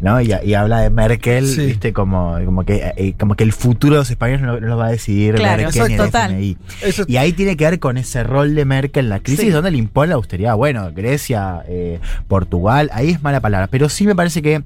[0.00, 0.20] ¿no?
[0.20, 1.66] Y, y habla de Merkel, Sí.
[1.66, 4.86] viste, como, como, que, como que el futuro de los españoles no, no lo va
[4.86, 6.30] a decidir Claro, Merkel el total.
[6.32, 6.56] FMI.
[6.82, 9.50] Eso- Y ahí tiene que ver con ese rol de Merkel en la crisis, Sí.
[9.50, 10.56] donde le impone la austeridad.
[10.56, 13.66] Bueno, Grecia, eh, Portugal, ahí es mala palabra.
[13.68, 14.62] Pero sí me parece que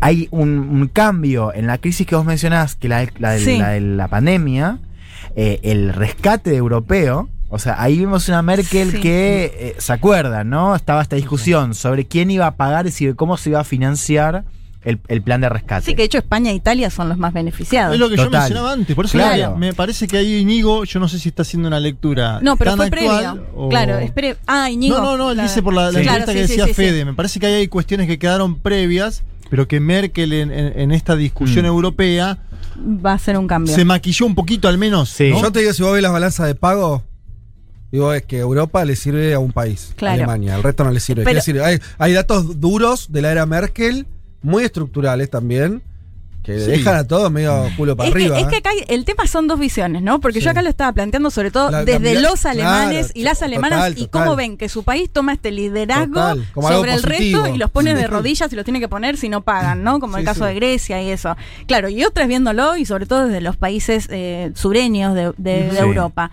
[0.00, 3.58] hay un, un cambio en la crisis que vos mencionás, que la, la, de- Sí.
[3.58, 4.78] la de la pandemia,
[5.34, 7.28] eh, el rescate europeo.
[7.48, 9.00] O sea, ahí vimos una Merkel Sí.
[9.00, 10.74] que eh, se acuerdan, ¿no?
[10.74, 14.44] Estaba esta discusión sobre quién iba a pagar y cómo se iba a financiar
[14.86, 15.84] el, el plan de rescate.
[15.84, 17.92] Sí, que de hecho España e Italia son los más beneficiados.
[17.92, 18.96] Es lo que yo mencionaba antes.
[18.96, 19.56] Por eso Claro.
[19.56, 22.38] me parece que ahí Inigo, yo no sé si está haciendo una lectura.
[22.40, 23.46] No, pero tan fue actual previo.
[23.54, 24.36] o- Claro, espere.
[24.46, 24.96] Ah, Iñigo.
[24.96, 26.04] No, no, no, él dice por la, la Sí.
[26.04, 26.74] Claro, entrevista sí, que decía sí, sí.
[26.74, 27.04] Fede.
[27.04, 30.90] Me parece que ahí hay cuestiones que quedaron previas, pero que Merkel en, en- en
[30.92, 31.68] esta discusión Mm.
[31.68, 32.38] europea
[33.04, 33.74] Va a ser un cambio.
[33.74, 35.08] se maquilló un poquito al menos.
[35.10, 35.30] Sí.
[35.30, 35.40] ¿no?
[35.42, 37.02] Yo te digo, si vos ves las balanzas de pago,
[37.90, 40.14] digo, es que Europa le sirve a un país, Claro.
[40.14, 41.24] Alemania, al resto no le sirve.
[41.24, 44.06] Pero- Quiere decir, hay, hay datos duros de la era Merkel,
[44.46, 45.82] muy estructurales también,
[46.42, 46.70] que Sí.
[46.70, 48.36] dejan a todos medio culo para es, arriba.
[48.36, 50.20] que, es que acá el tema son dos visiones, ¿no?
[50.20, 50.44] Porque Sí.
[50.44, 53.38] yo acá lo estaba planteando sobre todo La- desde la- los claro, alemanes y las
[53.40, 57.48] total, alemanas y cómo ven que su país toma este liderazgo Total, sobre el resto
[57.48, 57.96] y los pone Sí.
[57.96, 59.98] de rodillas y los tiene que poner si no pagan, ¿no?
[59.98, 61.36] Como el caso de Grecia y eso.
[61.66, 65.70] Claro, y otras viéndolo y sobre todo desde los países eh, sureños de, de- de
[65.72, 65.76] Sí.
[65.78, 66.30] Europa.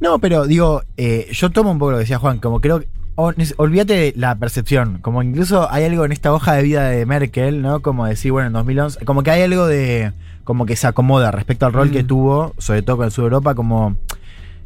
[0.00, 2.88] No, pero digo, eh, yo tomo un poco lo que decía Juan, como creo que.
[3.18, 7.62] Olvídate de la percepción, como incluso hay algo en esta hoja de vida de Merkel,
[7.62, 7.80] ¿no?
[7.82, 10.12] Como decir, bueno, en 2011, como que hay algo de.
[10.44, 11.92] como que se acomoda respecto al rol Mm.
[11.92, 13.96] que tuvo, sobre todo con el sur de Europa, como.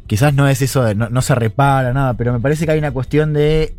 [0.07, 0.95] quizás no es eso de.
[0.95, 3.73] no, no se repara, nada, pero me parece que hay una cuestión de.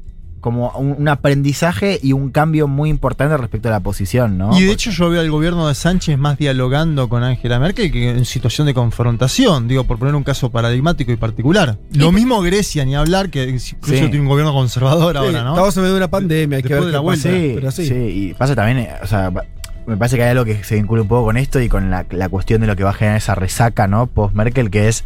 [0.44, 4.50] Como un, un aprendizaje y un cambio muy importante respecto a la posición, ¿no?
[4.50, 7.90] Y de Porque- hecho yo veo al gobierno de Sánchez más dialogando con Angela Merkel
[7.90, 11.78] que en situación de confrontación, digo, por poner un caso paradigmático y particular.
[11.94, 13.94] Lo mismo Grecia, ni hablar, que incluso Sí.
[14.10, 15.50] tiene un gobierno conservador Sí, ahora, ¿no?
[15.52, 17.30] Estamos en medio de una pandemia, hay que ver de la vuelta.
[17.30, 17.86] Sí, pero sí.
[17.86, 19.32] sí, y pasa también, o sea,
[19.86, 22.04] me parece que hay algo que se vincula un poco con esto y con la,
[22.10, 24.06] la cuestión de lo que va a generar esa resaca, ¿no?
[24.08, 25.04] Post-Merkel, que es.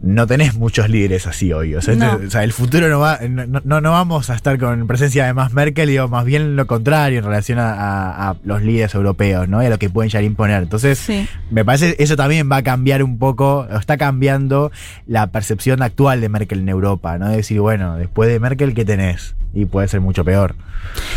[0.00, 1.74] No tenés muchos líderes así hoy.
[1.74, 2.12] O sea, No.
[2.12, 3.18] este- o sea, el futuro no va.
[3.28, 6.66] No, no, no vamos a estar con presencia de más Merkel, digo, más bien lo
[6.66, 9.62] contrario en relación a, a- a los líderes europeos, ¿no?
[9.62, 10.62] Y a lo que pueden llegar a imponer.
[10.62, 11.26] Entonces, Sí.
[11.50, 14.70] me parece eso también va a cambiar un poco, o está cambiando
[15.06, 17.28] la percepción actual de Merkel en Europa, ¿no?
[17.28, 19.34] De decir, bueno, después de Merkel, ¿qué tenés?
[19.54, 20.54] Y puede ser mucho peor.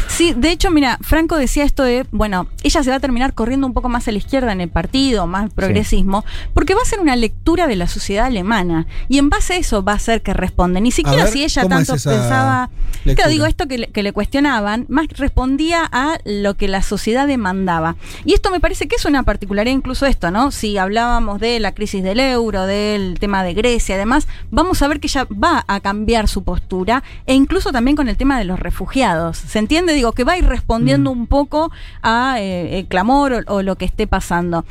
[0.07, 3.67] Sí, de hecho, mira, Franco decía esto de, bueno, ella se va a terminar corriendo
[3.67, 6.99] un poco más a la izquierda en el partido, más progresismo, porque va a ser
[6.99, 8.60] una lectura de la sociedad alemana.
[9.09, 10.81] Y en base a eso va a ser que responde.
[10.81, 12.69] Ni siquiera ver, si ella ¿cómo tanto es pensaba.
[13.03, 13.15] lectura?
[13.15, 17.27] Claro, digo, esto que le, que le cuestionaban, más respondía a lo que la sociedad
[17.27, 17.95] demandaba.
[18.25, 20.51] Y esto me parece que es una particularidad, incluso esto, ¿no?
[20.51, 24.99] Si hablábamos de la crisis del euro, del tema de Grecia, además, vamos a ver
[24.99, 28.59] que ella va a cambiar su postura, e incluso también con el tema de los
[28.59, 29.37] refugiados.
[29.37, 29.93] ¿Se entiende?
[29.93, 31.71] Digo, que va a ir respondiendo un poco
[32.01, 34.65] a eh, el clamor o, o lo que esté pasando.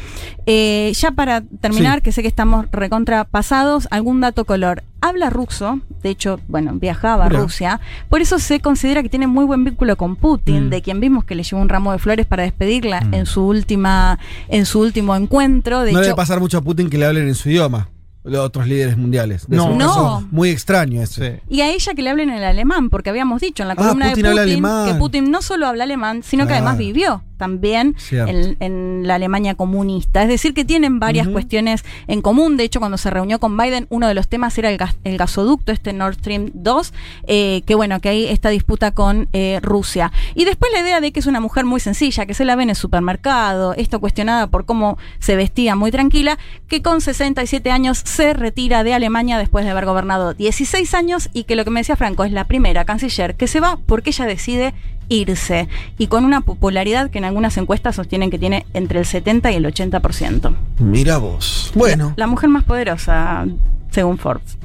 [0.47, 2.03] Eh, ya para terminar, Sí.
[2.03, 4.83] que sé que estamos recontrapasados, algún dato color.
[5.01, 7.29] Habla ruso, de hecho, bueno, viajaba a.
[7.31, 10.71] Rusia, por eso se considera que tiene muy buen vínculo con Putin, Mm.
[10.71, 13.15] de quien vimos que le llevó un ramo de flores para despedirla Mm.
[13.15, 15.81] en su última, en su último encuentro.
[15.81, 17.89] De no hecho, debe pasar mucho a Putin que le hablen en su idioma,
[18.25, 19.47] los otros líderes mundiales.
[19.49, 19.71] Debe No.
[19.71, 19.79] No.
[19.89, 21.37] caso Muy extraño ese.
[21.37, 21.43] Sí.
[21.49, 23.77] Y a ella que le hablen en el alemán, porque habíamos dicho en la Ah,
[23.77, 27.97] columna Putin de Putin que Putin no solo habla alemán, sino que además vivió también
[28.29, 30.23] en, en la Alemania comunista.
[30.23, 32.57] Es decir, que tienen varias cuestiones en común.
[32.57, 35.17] De hecho, cuando se reunió con Biden, uno de los temas era el, gas- el
[35.19, 36.93] gasoducto, este Nord Stream 2,
[37.27, 40.13] eh, que bueno, que hay esta disputa con eh, Rusia.
[40.37, 42.63] Y después la idea de que es una mujer muy sencilla, que se la ve
[42.63, 46.39] en el supermercado, esto cuestionada por cómo se vestía muy tranquila,
[46.69, 51.45] que con 67 años se retira de Alemania después de haber gobernado 16 años y
[51.45, 54.27] que lo que me decía Franco es la primera canciller que se va porque ella
[54.27, 54.75] decide
[55.11, 55.69] irse
[55.99, 59.57] y con una popularidad que en algunas encuestas sostienen que tiene entre el 70 y
[59.57, 60.57] el 80%.
[60.79, 61.71] Mira vos.
[61.75, 62.15] Bueno.
[62.17, 63.47] La mujer más poderosa,
[63.91, 64.57] según Forbes.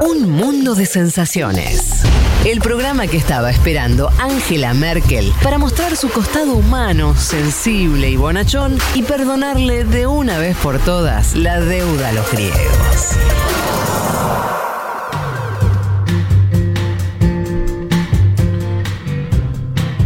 [0.00, 2.02] Un mundo de sensaciones.
[2.44, 8.78] El programa que estaba esperando Angela Merkel para mostrar su costado humano, sensible y bonachón
[8.94, 13.18] y perdonarle de una vez por todas la deuda a los griegos.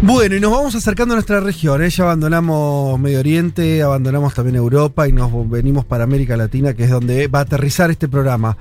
[0.05, 1.81] Bueno, y nos vamos acercando a nuestra región.
[1.81, 1.89] ¿eh?
[1.89, 6.91] Ya abandonamos Medio Oriente, abandonamos también Europa y nos venimos para América Latina, que es
[6.91, 8.57] donde va a aterrizar este programa.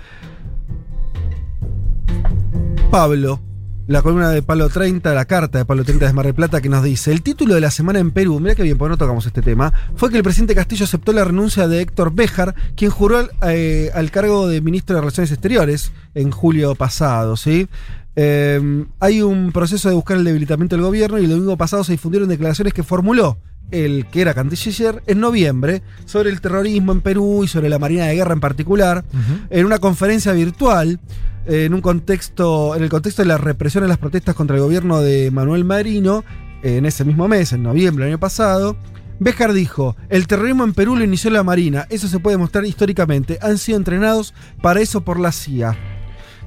[2.92, 3.42] Pablo,
[3.88, 6.70] la columna de Palo 30, la carta de Palo 30 de Mar del Plata, que
[6.70, 9.26] nos dice: El título de la semana en Perú, mira que bien, porque no tocamos
[9.26, 13.18] este tema, fue que el presidente Castillo aceptó la renuncia de Héctor Béjar, quien juró
[13.18, 17.68] al, eh, al cargo de ministro de Relaciones Exteriores en julio pasado, ¿sí?
[18.16, 21.94] Eh, hay un proceso de buscar el debilitamiento del gobierno y el domingo pasado se
[21.94, 23.38] difundieron declaraciones que formuló
[23.72, 28.06] el que era canciller en noviembre sobre el terrorismo en Perú y sobre la Marina
[28.06, 29.06] de Guerra en particular,
[29.50, 31.00] en una conferencia virtual,
[31.46, 35.02] en un contexto, en el contexto de la represión a las protestas contra el gobierno
[35.02, 36.24] de Manuel Marino,
[36.64, 38.76] en ese mismo mes, en noviembre del año pasado.
[39.20, 43.40] Béjar dijo, el terrorismo en Perú lo inició la Marina, eso se puede mostrar históricamente,
[43.42, 45.78] han sido entrenados para eso por la CIA.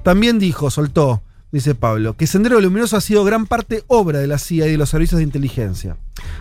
[0.03, 1.23] También dijo, soltó,
[1.55, 4.77] dice Pablo, que Sendero Luminoso ha sido gran parte obra de la CIA y de
[4.77, 5.97] los servicios de inteligencia.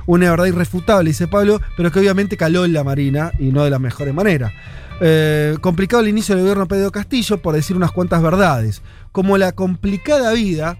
[0.07, 3.69] Una verdad irrefutable, dice Pablo, pero que obviamente caló en la Marina y no de
[3.69, 4.51] la mejor manera.
[5.01, 8.81] Eh, complicado el inicio del gobierno de Pedro Castillo, por decir unas cuantas verdades.
[9.11, 10.77] Como la complicada vida.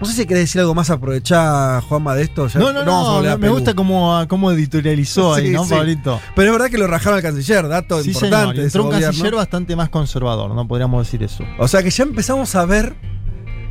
[0.00, 2.46] No sé si querés decir algo más aprovechar, Juanma, de esto.
[2.48, 2.84] Ya No, no,
[3.22, 5.74] no, me gusta cómo, cómo editorializó ahí, ¿no, sí.
[5.74, 6.18] Pablito?
[6.34, 8.52] Pero es verdad que lo rajaron al canciller, dato Sí, importante.
[8.54, 8.64] señor.
[8.64, 9.06] Entró un gobierno.
[9.08, 11.44] canciller bastante más conservador, no podríamos decir eso.
[11.58, 12.96] O sea que ya empezamos a ver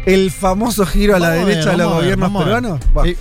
[0.05, 2.43] el famoso giro a la Vamos a derecha ver, de los gobiernos ver.
[2.43, 2.79] peruanos.
[3.05, 3.17] Eh,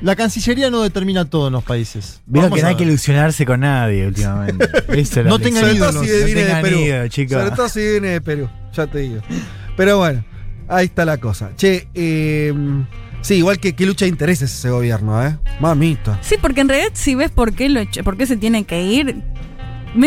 [0.00, 2.20] la Cancillería no determina todo en los países.
[2.26, 4.68] Vieron Vamos que no hay que ilusionarse con nadie últimamente.
[5.00, 5.62] Eso No tengan.
[5.64, 6.78] Sobre todo ídolos, si no viene de Perú.
[6.78, 7.32] ídolos, chicos.
[7.42, 9.20] Sobre todo si viene de Perú, ya te digo.
[9.76, 10.24] Pero bueno,
[10.68, 11.50] ahí está la cosa.
[11.56, 12.54] Che, eh,
[13.22, 15.36] sí, igual que lucha de intereses ese gobierno, ¿eh?
[15.60, 16.18] Mamita.
[16.22, 19.22] Sí, porque en realidad si ves por qué, lo por qué se tiene que ir,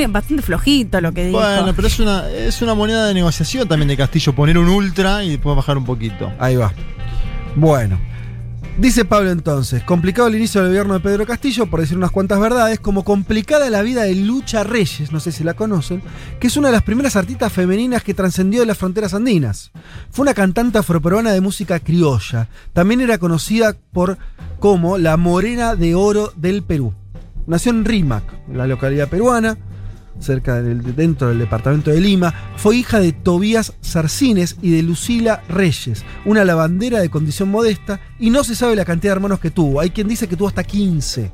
[0.10, 1.40] bastante flojito lo que dijo.
[1.40, 5.24] Bueno, pero es una, es una moneda de negociación también de Castillo, poner un ultra
[5.24, 6.32] y después bajar un poquito.
[6.40, 6.74] Ahí va.
[7.56, 8.00] Bueno.
[8.78, 12.40] Dice Pablo entonces, complicado el inicio del gobierno de Pedro Castillo, por decir unas cuantas
[12.40, 16.02] verdades, como complicada la vida de Lucha Reyes, no sé si la conocen,
[16.40, 19.72] que es una de las primeras artistas femeninas que trascendió de las fronteras andinas.
[20.10, 22.48] Fue una cantante afroperuana de música criolla.
[22.72, 24.18] También era conocida por
[24.60, 26.94] como la Morena de Oro del Perú.
[27.48, 29.58] Nació en Rímac, en la localidad peruana,
[30.22, 32.34] cerca dentro del departamento de Lima.
[32.58, 38.30] Fue hija de Tobías Sarcines y de Lucila Reyes, una lavandera de condición modesta, y
[38.30, 39.80] no se sabe la cantidad de hermanos que tuvo.
[39.80, 41.32] Hay quien dice que tuvo hasta 15.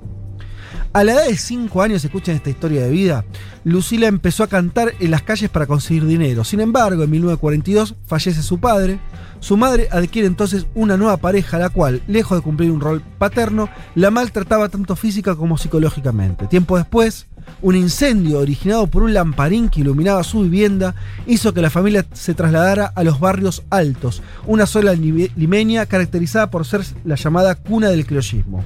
[0.93, 3.25] A la edad de 5 años, escuchen esta historia de vida,
[3.63, 6.43] Lucila empezó a cantar en las calles para conseguir dinero.
[6.43, 8.99] Sin embargo, en 1942 fallece su padre.
[9.39, 13.69] Su madre adquiere entonces una nueva pareja, la cual, lejos de cumplir un rol paterno,
[13.93, 16.47] la maltrataba tanto física como psicológicamente.
[16.47, 17.27] Tiempo después,
[17.61, 20.95] un incendio originado por un lamparín que iluminaba su vivienda
[21.25, 26.65] hizo que la familia se trasladara a los barrios altos, una sola limeña caracterizada por
[26.65, 28.63] ser la llamada cuna del criollismo.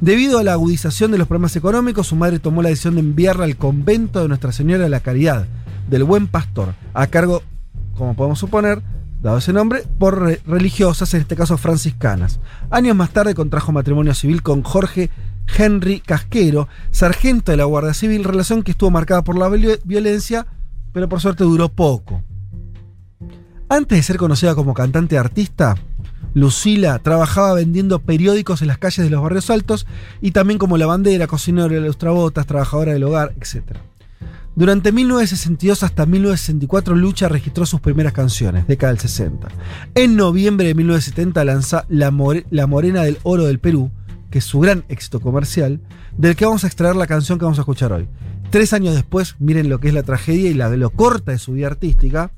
[0.00, 3.44] Debido a la agudización de los problemas económicos, su madre tomó la decisión de enviarla
[3.44, 5.46] al convento de Nuestra Señora de la Caridad,
[5.88, 7.42] del Buen Pastor, a cargo,
[7.96, 8.82] como podemos suponer,
[9.22, 12.40] dado ese nombre, por re- religiosas, en este caso franciscanas.
[12.70, 15.08] Años más tarde contrajo matrimonio civil con Jorge
[15.56, 20.46] Henry Casquero, sargento de la Guardia Civil, relación que estuvo marcada por la viol- violencia,
[20.92, 22.22] pero por suerte duró poco.
[23.68, 25.74] Antes de ser conocida como cantante artista,
[26.34, 29.86] Lucila trabajaba vendiendo periódicos en las calles de los barrios altos
[30.20, 33.78] y también como lavandera, cocinera de lustrabotas, trabajadora del hogar, etc.
[34.54, 39.48] Durante 1962 hasta 1964 Lucha registró sus primeras canciones, década del 60.
[39.94, 43.90] En noviembre de 1970 lanza La Morena del Oro del Perú,
[44.36, 45.80] que es su gran éxito comercial,
[46.18, 48.06] del que vamos a extraer la canción que vamos a escuchar hoy.
[48.50, 51.52] Tres años después, miren lo que es la tragedia y la, lo corta de su
[51.52, 52.30] vida artística.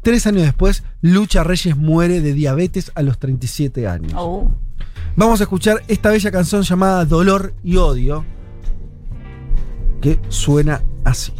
[0.00, 4.14] Tres años después, Lucha Reyes muere de diabetes a los 37 años.
[4.16, 4.50] Oh.
[5.16, 8.24] Vamos a escuchar esta bella canción llamada Dolor y Odio,
[10.00, 11.34] que suena así.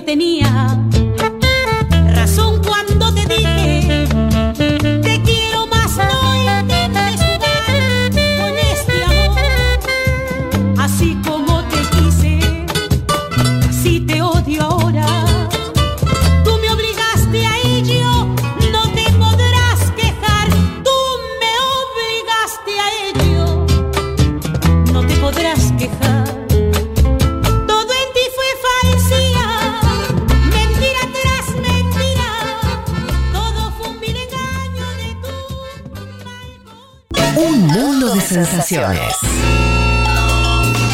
[0.00, 0.99] Yo tenía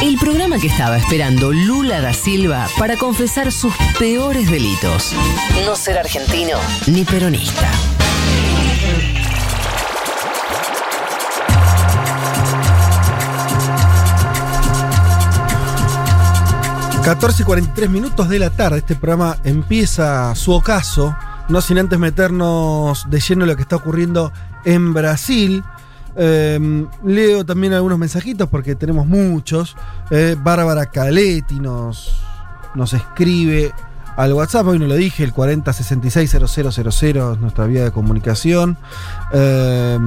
[0.03, 5.13] El programa que estaba esperando Lula da Silva para confesar sus peores delitos.
[5.65, 7.71] No ser argentino ni peronista.
[8.97, 9.27] Ujú.
[17.07, 21.17] 14 y 43 minutos de la tarde, este programa empieza su ocaso,
[21.49, 24.33] no sin antes meternos de lleno en lo que está ocurriendo
[24.65, 25.63] en Brasil.
[26.19, 29.77] Eh, leo también algunos mensajitos porque tenemos muchos.
[30.11, 32.21] Eh, Bárbara Caletti nos,
[32.75, 33.73] nos escribe
[34.17, 38.79] al WhatsApp, hoy no lo dije, el 40660000 es nuestra vía de comunicación.
[39.33, 39.99] Eh,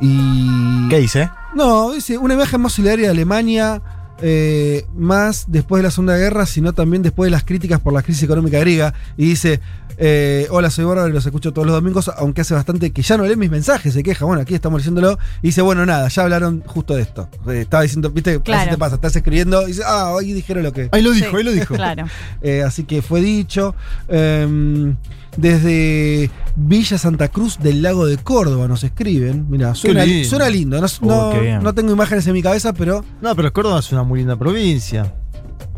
[0.00, 1.30] y ¿Qué dice?
[1.54, 3.80] No, dice, una imagen más solidaria de Alemania,
[4.20, 8.02] eh, más después de la Segunda Guerra, sino también después de las críticas por la
[8.02, 8.94] crisis económica griega.
[9.16, 9.60] Y dice,
[9.96, 13.16] eh, hola, soy Bárbara y los escucho todos los domingos, aunque hace bastante que ya
[13.16, 14.24] no lee mis mensajes, se queja.
[14.24, 15.18] Bueno, aquí estamos leyéndolo.
[15.42, 17.28] Y dice, bueno, nada, ya hablaron justo de esto.
[17.48, 18.62] Eh, estaba diciendo, viste, Claro.
[18.62, 20.88] así te pasa, estás escribiendo y dice, ah, hoy dijeron lo que...
[20.92, 21.74] Ahí lo dijo, Sí, ahí lo dijo.
[21.74, 22.04] Claro.
[22.42, 23.74] Eh, así que fue dicho.
[24.08, 24.96] Em,
[25.36, 29.46] desde Villa Santa Cruz del Lago de Córdoba nos escriben.
[29.48, 30.28] Mira, suena, lindo.
[30.28, 30.80] suena lindo.
[30.80, 31.62] No, Oh, no- qué bien.
[31.62, 35.12] no tengo imágenes en mi cabeza, pero No, pero Córdoba es una muy linda provincia.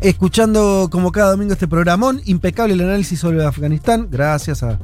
[0.01, 4.79] Escuchando como cada domingo este programón, impecable el análisis sobre Afganistán, gracias a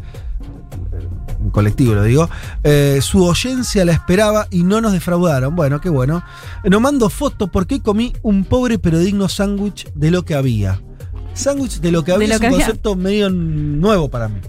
[1.39, 2.29] un colectivo lo digo,
[2.63, 5.55] Eh, su oyencia la esperaba y no nos defraudaron.
[5.55, 6.23] Bueno, qué bueno.
[6.63, 10.79] No mando foto porque comí un pobre pero digno sándwich de lo que había.
[11.33, 12.65] Sándwich de lo que había lo es que un había.
[12.67, 14.39] concepto medio nuevo para mí.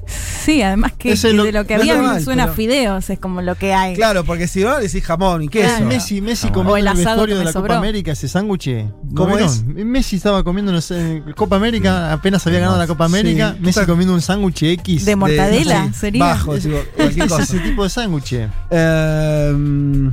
[0.44, 2.46] Sí, además que, Ese que lo- de lo que no había está mal, suena a
[2.46, 3.94] pero- fideos, es como lo que hay.
[3.94, 5.68] Claro, porque si no decís jamón y queso.
[5.68, 5.86] Claro.
[5.86, 7.68] Messi, Messi O comiendo el en el asado vestuario de la sobró.
[7.68, 8.68] Copa América, ese sándwich.
[8.68, 9.90] ¿no ¿Cómo vieron?
[9.90, 13.54] Messi estaba comiendo en la Copa América, apenas había ganado la Copa América.
[13.56, 13.64] Sí.
[13.64, 15.06] Messi comiendo un sándwich X.
[15.06, 16.22] De mortadela, sería.
[16.24, 17.42] Bajo, Es- digo, cualquier es cosa.
[17.44, 18.34] ese tipo de sándwich.
[18.70, 20.12] Ehm,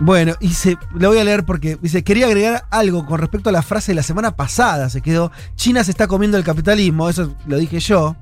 [0.00, 3.52] bueno, y se, lo voy a leer porque dice, quería agregar algo con respecto a
[3.52, 7.34] la frase de la semana pasada, se quedó, China se está comiendo el capitalismo, eso
[7.46, 8.16] lo dije yo.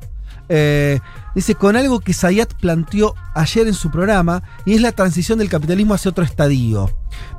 [0.48, 0.98] Eh,
[1.34, 5.48] dice, con algo que Sayat planteó ayer en su programa, y es la transición del
[5.48, 6.90] capitalismo hacia otro estadio.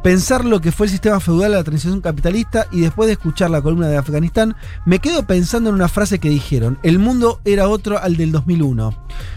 [0.04, 3.50] Pensar lo que fue el sistema feudal a la transición capitalista y después de escuchar
[3.50, 4.56] la columna de Afganistán,
[4.86, 8.94] me quedo pensando en una frase que dijeron, el mundo era otro al del 2001.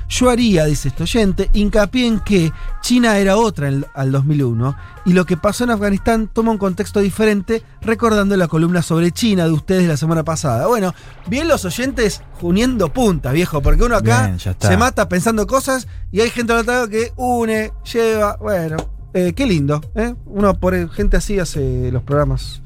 [0.08, 2.52] Yo haría, dice este oyente, hincapié en que
[2.82, 7.00] China era otra en- al 2001 y lo que pasó en Afganistán toma un contexto
[7.00, 10.66] diferente recordando la columna sobre China de ustedes la semana pasada.
[10.68, 10.94] Bueno,
[11.26, 16.20] bien los oyentes uniendo puntas, viejo, porque uno acá Bien, se mata pensando cosas y
[16.20, 18.76] hay gente al otro lado que une, lleva, bueno,
[19.14, 20.14] eh, qué lindo, ¿eh?
[20.26, 22.62] Uno por gente así hace los programas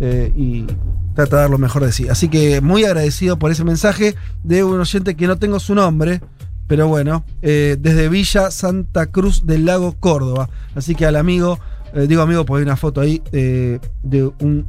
[0.00, 0.64] eh, y
[1.14, 2.08] trata de dar lo mejor de sí.
[2.08, 4.14] Así que muy agradecido por ese mensaje
[4.44, 6.20] de un oyente que no tengo su nombre,
[6.66, 10.50] pero bueno, desde Villa Santa Cruz del Lago, Córdoba.
[10.74, 11.58] Así que al amigo,
[12.06, 14.66] digo amigo porque hay una foto ahí de un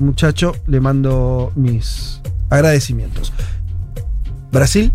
[0.00, 3.32] muchacho, le mando mis agradecimientos.
[4.52, 4.92] Brasil.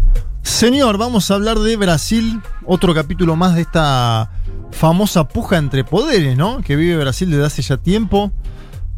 [0.49, 4.31] Señor, vamos a hablar de Brasil, otro capítulo más de esta
[4.71, 6.61] famosa puja entre poderes, ¿no?
[6.61, 8.31] Que vive Brasil desde hace ya tiempo.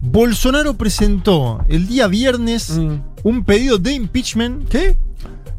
[0.01, 2.95] Bolsonaro presentó el día viernes Mm.
[3.23, 4.67] un pedido de impeachment.
[4.67, 4.97] ¿Qué?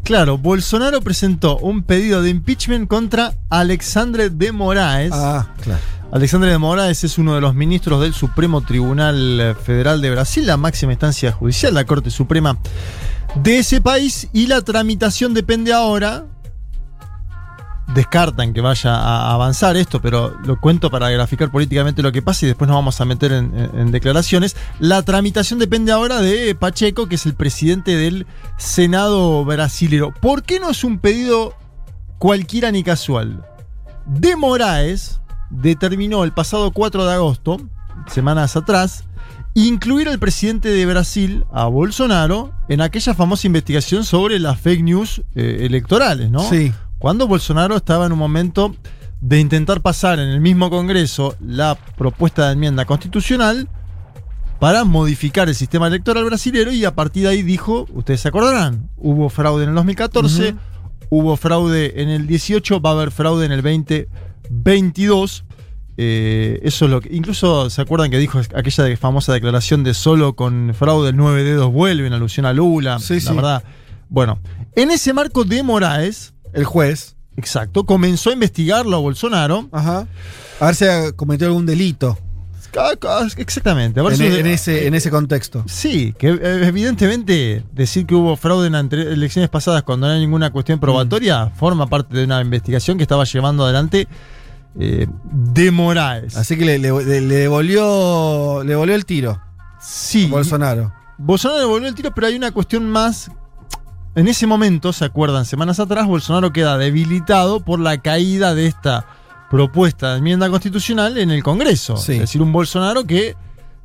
[0.04, 5.10] Claro, Bolsonaro presentó un pedido de impeachment contra Alexandre de Moraes.
[5.14, 5.80] Ah, claro.
[6.10, 10.56] Alexandre de Moraes es uno de los ministros del Supremo Tribunal Federal de Brasil, la
[10.56, 12.58] máxima instancia judicial, la Corte Suprema
[13.34, 16.24] de ese país, y la tramitación depende ahora.
[17.94, 22.46] Descartan que vaya a avanzar esto, pero lo cuento para graficar políticamente lo que pasa
[22.46, 24.56] y después nos vamos a meter en declaraciones.
[24.78, 28.26] La tramitación depende ahora de Pacheco, que es el presidente del
[28.56, 30.12] Senado brasilero.
[30.12, 31.54] ¿Por qué no es un pedido
[32.18, 33.44] cualquiera ni casual?
[34.06, 37.58] De Moraes determinó el pasado 4 de agosto,
[38.06, 39.04] semanas atrás,
[39.54, 45.22] incluir al presidente de Brasil, a Bolsonaro, en aquella famosa investigación sobre las fake news
[45.34, 46.40] eh, electorales, ¿no?
[46.40, 46.72] Sí.
[46.98, 48.74] Cuando Bolsonaro estaba en un momento
[49.20, 53.68] de intentar pasar en el mismo Congreso la propuesta de enmienda constitucional
[54.58, 58.90] para modificar el sistema electoral brasilero y a partir de ahí dijo, ustedes se acordarán,
[58.96, 60.54] hubo fraude en el 2014,
[61.10, 63.62] hubo fraude en el 18, va a haber fraude en el
[64.50, 65.44] 2022.
[66.00, 67.14] Eh, eso es lo que.
[67.14, 72.12] Incluso se acuerdan que dijo aquella famosa declaración de solo con fraude nueve dedos vuelven,
[72.12, 72.98] alusión a Lula.
[73.00, 73.34] Sí, la sí.
[73.34, 73.64] verdad.
[74.08, 74.38] Bueno,
[74.76, 76.34] en ese marco de Moraes.
[76.52, 77.16] El juez.
[77.36, 79.68] Exacto, comenzó a investigarlo a Bolsonaro.
[79.70, 80.06] Ajá.
[80.60, 82.18] A ver si ha cometido algún delito.
[83.36, 84.00] Exactamente.
[84.00, 85.64] a ver En, si- en ese, en ese contexto.
[85.66, 90.50] Sí, que eh, evidentemente decir que hubo fraude en elecciones pasadas cuando no hay ninguna
[90.50, 91.54] cuestión probatoria Mm.
[91.56, 94.06] forma parte de una investigación que estaba llevando adelante
[94.78, 96.36] eh, de Moraes.
[96.36, 99.40] Así que le, le- le devolvió, le devolvió el tiro.
[99.80, 100.26] Sí.
[100.26, 100.92] Bolsonaro.
[101.18, 103.30] Bolsonaro devolvió el tiro, pero hay una cuestión más.
[104.14, 105.44] En ese momento, ¿se acuerdan?
[105.44, 109.06] Semanas atrás, Bolsonaro queda debilitado por la caída de esta
[109.50, 111.96] propuesta de enmienda constitucional en el Congreso.
[111.96, 112.14] Sí.
[112.14, 113.36] Es decir, un Bolsonaro que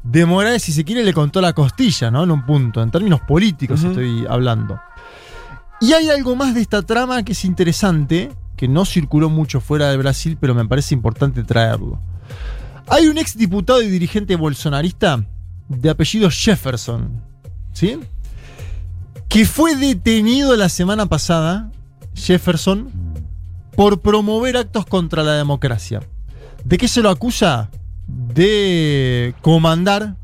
[0.04, 2.24] de Moraes, si se quiere, le contó la costilla, ¿no?
[2.24, 4.80] En un punto, en términos políticos estoy hablando.
[5.80, 8.32] Y hay algo más de esta trama que es interesante,
[8.64, 12.00] que no circuló mucho fuera de Brasil, pero me parece importante traerlo.
[12.88, 15.26] Hay un ex diputado y dirigente bolsonarista
[15.68, 17.22] de apellido Jefferson,
[17.74, 18.00] ¿sí?
[19.28, 21.74] Que fue detenido la semana pasada,
[22.16, 22.90] Jefferson,
[23.76, 26.00] por promover actos contra la democracia.
[26.64, 27.70] ¿De qué se lo acusa?
[28.08, 30.16] De comandar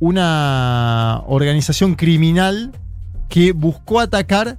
[0.00, 2.72] una organización criminal
[3.28, 4.56] que buscó atacar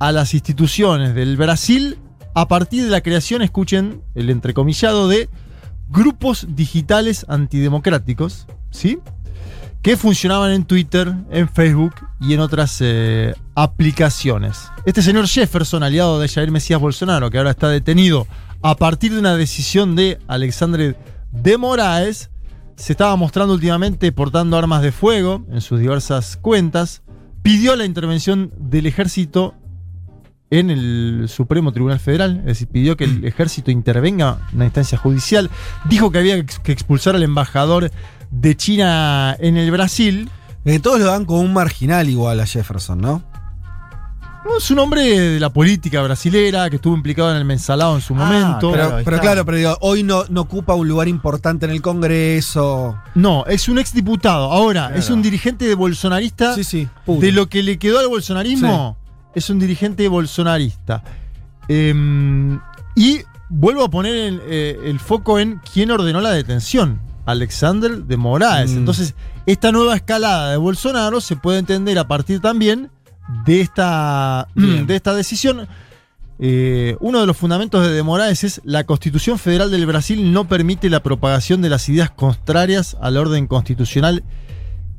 [0.00, 2.00] a las instituciones del Brasil
[2.34, 5.28] a partir de la creación, escuchen el entrecomillado, de
[5.88, 8.98] grupos digitales antidemocráticos, ¿sí?
[9.82, 14.70] Que funcionaban en Twitter, en Facebook y en otras eh, aplicaciones.
[14.86, 18.26] Este señor Jefferson, aliado de Jair Mesías Bolsonaro, que ahora está detenido
[18.62, 20.96] a partir de una decisión de Alexandre
[21.32, 22.30] de Moraes,
[22.76, 27.02] se estaba mostrando últimamente portando armas de fuego en sus diversas cuentas,
[27.42, 29.54] pidió la intervención del ejército
[30.58, 34.98] en el Supremo Tribunal Federal, es decir, pidió que el ejército intervenga en una instancia
[34.98, 35.50] judicial,
[35.86, 37.90] dijo que había que expulsar al embajador
[38.30, 40.28] de China en el Brasil.
[40.64, 43.22] Eh, todos lo dan como un marginal igual a Jefferson, ¿no?
[44.44, 48.00] No, Es un hombre de la política brasilera que estuvo implicado en el mensalado en
[48.00, 48.72] su momento.
[48.72, 52.98] Pero, pero claro, pero digo, hoy no, no ocupa un lugar importante en el Congreso.
[53.14, 54.50] No, es un exdiputado.
[54.50, 54.96] Ahora, Claro.
[55.00, 56.54] es un dirigente de bolsonarista.
[56.56, 57.20] Sí, sí, puro.
[57.20, 58.96] De lo que le quedó al bolsonarismo,
[59.34, 61.02] es un dirigente bolsonarista.
[61.68, 62.58] Em,
[62.94, 67.00] y vuelvo a poner el, eh, el foco en quién ordenó la detención.
[67.26, 68.72] Alexander de Moraes.
[68.72, 68.78] Mm.
[68.78, 69.14] Entonces,
[69.46, 72.90] esta nueva escalada de Bolsonaro se puede entender a partir también
[73.44, 74.86] de esta, Bien.
[74.86, 75.68] de esta decisión.
[76.38, 80.48] Eh, uno de los fundamentos de De Moraes es la Constitución Federal del Brasil no
[80.48, 84.24] permite la propagación de las ideas contrarias al orden constitucional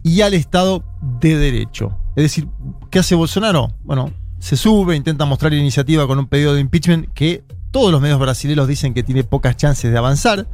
[0.03, 0.83] y al Estado
[1.19, 1.97] de Derecho.
[2.15, 2.47] Es decir,
[2.91, 3.73] ¿qué hace Bolsonaro?
[3.83, 4.13] Bueno,
[4.43, 8.67] se sube, intenta mostrar iniciativa con un pedido de impeachment que todos los medios brasileños
[8.67, 10.45] dicen que tiene pocas chances de avanzar.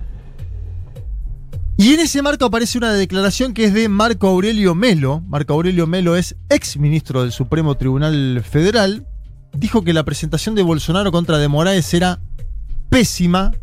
[1.76, 5.24] Y en ese marco aparece una declaración que es de Marco Aurelio Melo.
[5.28, 9.08] Marco Aurelio Melo es ex ministro del Supremo Tribunal Federal.
[9.58, 12.20] Dijo que la presentación de Bolsonaro contra De Moraes era
[12.90, 13.54] pésima.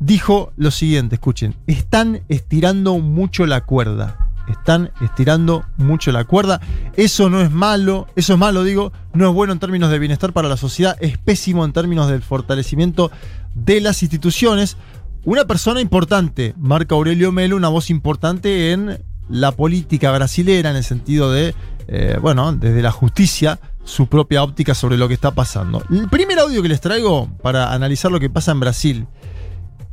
[0.00, 4.29] Dijo lo siguiente, escuchen, están estirando mucho la cuerda.
[4.48, 6.60] Están estirando mucho la cuerda.
[6.96, 10.32] Eso no es malo, eso es malo, digo, no es bueno en términos de bienestar
[10.32, 13.10] para la sociedad, es pésimo en términos del fortalecimiento
[13.54, 14.76] de las instituciones.
[15.24, 18.98] Una persona importante, Marco Aurelio Melo, una voz importante en
[19.28, 21.54] la política brasilera, en el sentido de,
[21.88, 25.82] eh, bueno, desde la justicia, su propia óptica sobre lo que está pasando.
[25.90, 29.06] El primer audio que les traigo para analizar lo que pasa en Brasil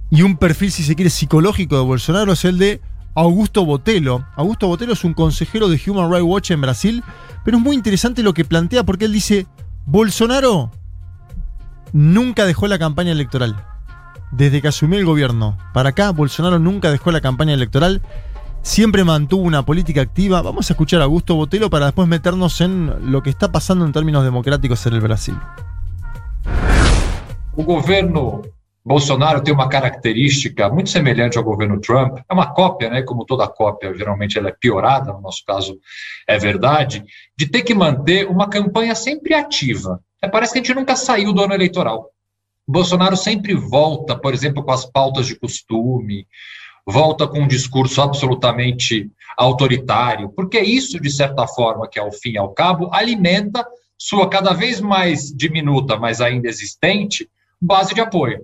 [0.09, 2.81] y un perfil, si se quiere, psicológico de Bolsonaro es el de
[3.17, 4.23] Augusto Botelho.
[4.35, 7.03] Augusto Botelho es un consejero de Human Rights Watch en Brasil,
[7.43, 9.47] pero es muy interesante lo que plantea porque él dice,
[9.87, 10.69] Bolsonaro
[11.93, 13.55] nunca dejó la campaña electoral.
[14.31, 18.03] Desde que asumió el gobierno para acá, Bolsonaro nunca dejó la campaña electoral,
[18.61, 20.43] siempre mantuvo una política activa.
[20.43, 23.93] Vamos a escuchar a Augusto Botelho para después meternos en lo que está pasando en
[23.93, 25.35] términos democráticos en el Brasil.
[27.55, 28.43] O governo
[28.87, 32.19] Bolsonaro tem uma característica muito semelhante ao governo Trump.
[32.19, 33.01] É uma cópia, né?
[33.01, 35.77] Como toda cópia, geralmente ela é piorada, no nosso caso
[36.25, 37.03] é verdade,
[37.37, 39.99] de ter que manter uma campanha sempre ativa.
[40.21, 42.11] É, parece que a gente nunca saiu do ano eleitoral.
[42.65, 46.25] Bolsonaro sempre volta, por exemplo, com as pautas de costume,
[46.85, 52.37] volta com um discurso absolutamente autoritário, porque isso, de certa forma, que ao fim e
[52.37, 57.29] ao cabo, alimenta sua cada vez mais diminuta, mas ainda existente,
[57.61, 58.39] base de apoio.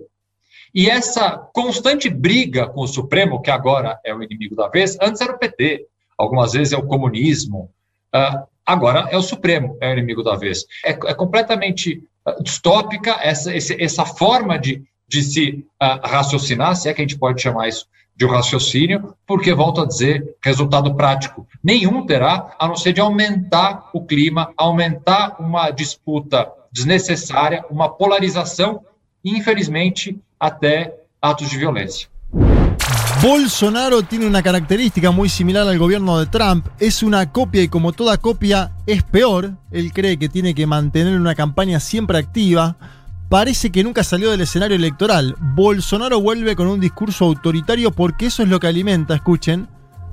[0.74, 5.20] E essa constante briga com o Supremo, que agora é o inimigo da vez, antes
[5.20, 5.86] era o PT.
[6.18, 7.70] algumas vezes é o comunismo.
[8.12, 10.64] Ah, agora é o Supremo, é o inimigo da vez.
[10.84, 16.94] É, é completamente ah, distópica essa, essa forma de, de se ah, raciocinar, se é
[16.94, 17.86] que a gente pode chamar isso
[18.16, 23.00] de um raciocínio, porque, volto a dizer, resultado prático nenhum terá, a não ser de
[23.00, 28.84] aumentar o clima, aumentar uma disputa desnecessária, uma polarização
[29.24, 32.08] e, infelizmente, até atos de violência.
[33.22, 36.66] Bolsonaro tiene una característica muy similar al gobierno de Trump.
[36.78, 39.52] Es una copia y como toda copia es peor.
[39.70, 42.76] Él cree que tiene que mantener una campaña siempre activa.
[43.30, 45.34] Parece que nunca salió del escenario electoral.
[45.40, 49.68] Bolsonaro vuelve con un discurso autoritario porque eso es lo que alimenta, escuchen,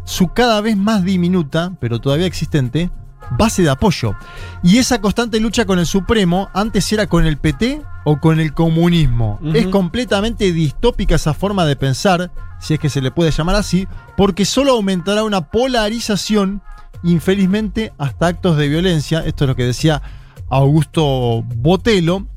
[0.06, 2.90] su cada vez más diminuta, pero todavía existente,
[3.32, 4.16] base de apoyo.
[4.64, 8.54] Y esa constante lucha con el Supremo, antes era con el PT o con el
[8.54, 9.40] comunismo.
[9.54, 13.88] Es completamente distópica esa forma de pensar, si es que se le puede llamar así,
[14.18, 16.62] porque solo aumentará una polarización,
[17.04, 19.20] infelizmente, hasta actos de violencia.
[19.26, 20.02] Esto es lo que decía
[20.50, 22.28] Augusto Botelo.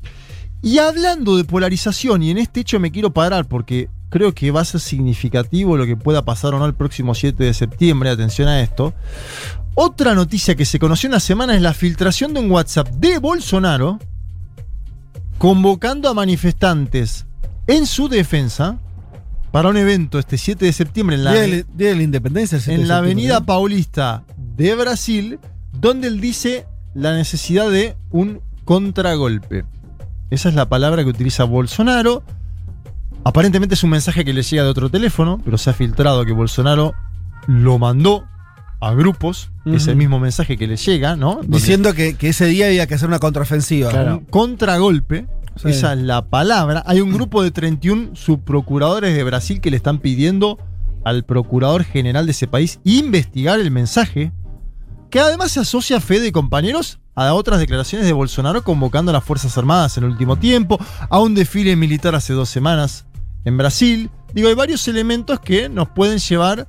[0.61, 4.61] Y hablando de polarización, y en este hecho me quiero parar porque creo que va
[4.61, 8.47] a ser significativo lo que pueda pasar o no el próximo 7 de septiembre, atención
[8.47, 8.93] a esto.
[9.75, 13.99] Otra noticia que se conoció una semana es la filtración de un WhatsApp de Bolsonaro
[15.37, 17.25] convocando a manifestantes
[17.67, 18.77] en su defensa
[19.51, 22.03] para un evento este 7 de septiembre en la, Día de, la- Día de la
[22.03, 22.55] Independencia.
[22.57, 23.41] el 7 de en la avenida.
[23.45, 25.39] Paulista de Brasil,
[25.73, 29.65] donde él dice la necesidad de un contragolpe.
[30.29, 32.23] Esa es la palabra que utiliza Bolsonaro.
[33.23, 36.31] Aparentemente es un mensaje que le llega de otro teléfono, pero se ha filtrado que
[36.33, 36.93] Bolsonaro
[37.47, 38.25] lo mandó
[38.79, 39.51] a grupos.
[39.65, 39.91] Es Ujú.
[39.91, 41.35] el mismo mensaje que le llega, ¿no?
[41.35, 43.89] Donde- Diciendo que, que ese día había que hacer una contraofensiva.
[44.13, 45.25] un contragolpe.
[45.55, 45.69] Sí.
[45.69, 46.83] Esa es la palabra.
[46.85, 50.57] Hay un grupo de 31 subprocuradores de Brasil que le están pidiendo
[51.05, 54.31] al procurador general de ese país investigar el mensaje,
[55.09, 59.13] que además se asocia a fe de compañeros a otras declaraciones de Bolsonaro convocando a
[59.13, 60.77] las Fuerzas Armadas en el último tiempo,
[61.09, 63.05] a un desfile militar hace dos semanas
[63.45, 64.09] en Brasil.
[64.33, 66.67] Digo, hay varios elementos que nos pueden llevar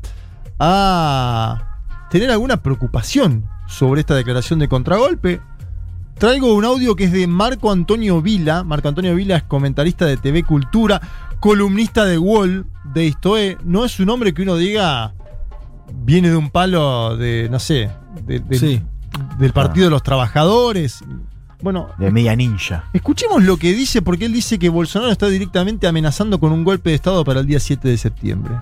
[0.60, 1.65] a
[2.10, 5.40] tener alguna preocupación sobre esta declaración de contragolpe.
[6.18, 8.64] Traigo un audio que es de Marco Antonio Vila.
[8.64, 11.00] Marco Antonio Vila es comentarista de TV Cultura,
[11.40, 13.58] columnista de Wall, de Istoe.
[13.64, 15.12] No es un hombre que uno diga
[15.94, 17.90] viene de un palo de, no sé,
[18.24, 18.82] de- de- Sí.
[19.38, 21.04] del Partido de los Trabajadores.
[21.62, 22.84] Bueno, De media ninja.
[22.92, 26.90] escuchemos lo que dice, porque él dice que Bolsonaro está directamente amenazando con un golpe
[26.90, 28.54] de Estado para el día 7 de septiembre.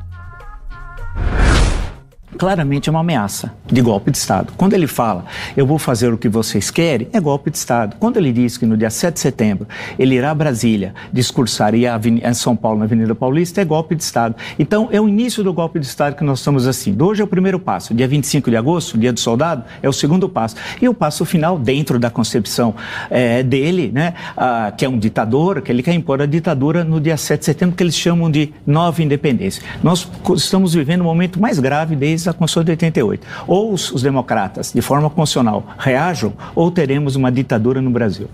[2.36, 4.52] Claramente é uma ameaça de golpe de Estado.
[4.56, 5.24] Quando ele fala,
[5.56, 7.96] eu vou fazer o que vocês querem, é golpe de Estado.
[7.98, 9.66] Quando ele diz que no dia 7 de setembro
[9.98, 13.94] ele irá a Brasília discursar e a em São Paulo, na Avenida Paulista, é golpe
[13.94, 14.34] de Estado.
[14.58, 16.94] Então, é o início do golpe de Estado que nós estamos assim.
[17.00, 17.94] Hoje é o primeiro passo.
[17.94, 20.56] Dia 25 de agosto, dia do soldado, é o segundo passo.
[20.80, 22.74] E o passo final, dentro da concepção
[23.10, 27.00] eh, dele, né, ah, que é um ditador, que ele quer impor a ditadura no
[27.00, 29.62] dia 7 de setembro, que eles chamam de nova independência.
[29.82, 33.26] Nós estamos vivendo o momento mais grave desde a Constituição de 88.
[33.46, 38.28] Ou os, os democratas, de forma constitucional, reajam, ou teremos uma ditadura no Brasil.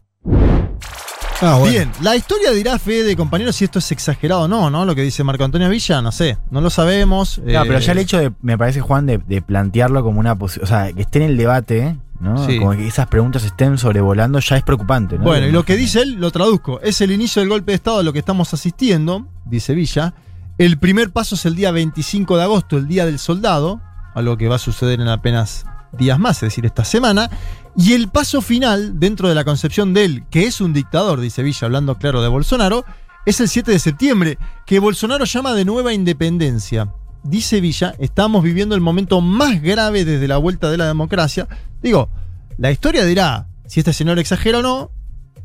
[1.42, 1.72] Ah, bueno.
[1.72, 4.84] Bien, la historia dirá fe de compañeros si esto es exagerado o no, ¿no?
[4.84, 7.38] Lo que dice Marco Antonio Villa, no sé, no lo sabemos.
[7.38, 10.36] No, eh, pero ya el hecho de, me parece, Juan, de, de plantearlo como una
[10.36, 12.46] posibilidad, o sea, que esté en el debate, ¿no?
[12.46, 12.58] Sí.
[12.58, 15.24] Como que esas preguntas estén sobrevolando ya es preocupante, ¿no?
[15.24, 16.78] Bueno, y lo que dice él, lo traduzco.
[16.82, 20.12] Es el inicio del golpe de Estado a lo que estamos asistiendo, dice Villa.
[20.60, 23.80] El primer paso es el día 25 de agosto, el Día del Soldado,
[24.14, 27.30] algo que va a suceder en apenas días más, es decir, esta semana.
[27.78, 31.42] Y el paso final, dentro de la concepción de él, que es un dictador, dice
[31.42, 32.84] Villa, hablando claro de Bolsonaro,
[33.24, 36.92] es el 7 de septiembre, que Bolsonaro llama de nueva independencia.
[37.22, 41.48] Dice Villa, estamos viviendo el momento más grave desde la vuelta de la democracia.
[41.82, 42.10] Digo,
[42.58, 44.90] la historia dirá si este señor exagera o no,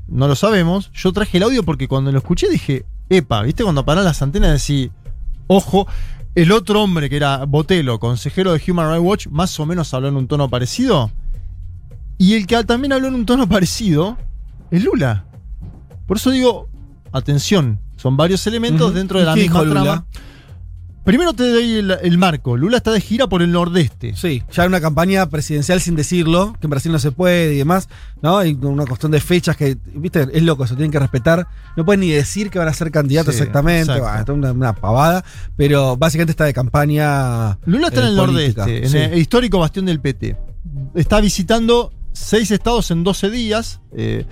[0.10, 0.92] no lo sabemos.
[0.94, 3.64] Yo traje el audio porque cuando lo escuché dije, epa, ¿viste?
[3.64, 4.92] Cuando paran las antenas decís,
[5.48, 5.88] ojo,
[6.35, 10.09] el otro hombre que era Botelo, consejero de Human Rights Watch, más o menos habló
[10.09, 11.11] en un tono parecido.
[12.17, 14.17] Y el que también habló en un tono parecido
[14.72, 15.25] es Lula.
[16.07, 16.69] Por eso digo,
[17.11, 20.06] atención, son varios elementos dentro de ¿Y la misma trama.
[21.06, 22.58] Primero te doy el, el marco.
[22.58, 24.14] Lula está de gira por el nordeste.
[24.16, 27.58] Sí, ya en una campaña presidencial sin decirlo, que en Brasil no se puede y
[27.59, 27.88] demás,
[28.24, 28.43] ¿no?
[28.43, 31.48] Y con una cuestión de fechas que, viste, es loco, eso tienen que respetar.
[31.77, 34.03] No pueden ni decir que van a ser candidatos Sí, exactamente, exacto.
[34.03, 35.24] bueno, esto es una, una pavada,
[35.56, 37.58] pero básicamente está de campaña.
[37.66, 40.35] Lula está eh, en el política, nordeste, en el histórico bastión del PT.
[40.95, 43.80] Está visitando seis estados en 12 días.
[43.95, 44.25] eh,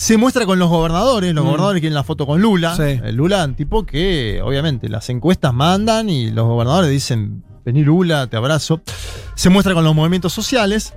[0.00, 1.34] se muestra con los gobernadores.
[1.34, 1.46] Los Mm.
[1.48, 2.74] gobernadores quieren la foto con Lula.
[2.74, 2.98] Sí.
[3.12, 8.38] Lula, un tipo que, obviamente, las encuestas mandan y los gobernadores dicen: Vení, Lula, te
[8.38, 8.80] abrazo.
[9.34, 10.94] Se muestra con los movimientos sociales.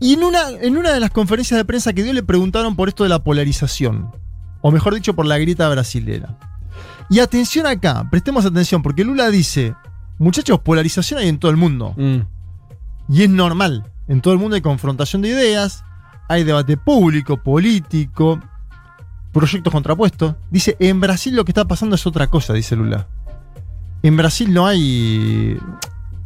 [0.00, 2.88] Y en una, en una de las conferencias de prensa que dio le preguntaron por
[2.88, 4.10] esto de la polarización.
[4.62, 6.38] O mejor dicho, por la grieta brasilera.
[7.10, 9.74] Y atención acá, prestemos atención, porque Lula dice,
[10.18, 11.94] muchachos, polarización hay en todo el mundo.
[13.10, 13.84] Y es normal.
[14.08, 15.84] En todo el mundo hay confrontación de ideas,
[16.30, 18.40] hay debate público, político,
[19.32, 20.36] proyectos contrapuestos.
[20.48, 23.08] Dice, en Brasil lo que está pasando es otra cosa, dice Lula.
[24.04, 25.58] En Brasil no hay.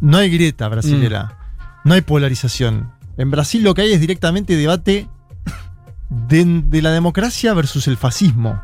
[0.03, 1.39] No hay grieta brasilera.
[1.85, 2.93] No hay polarización.
[3.17, 5.09] En Brasil lo que hay es directamente debate
[6.11, 8.61] de, de la democracia versus el fascismo.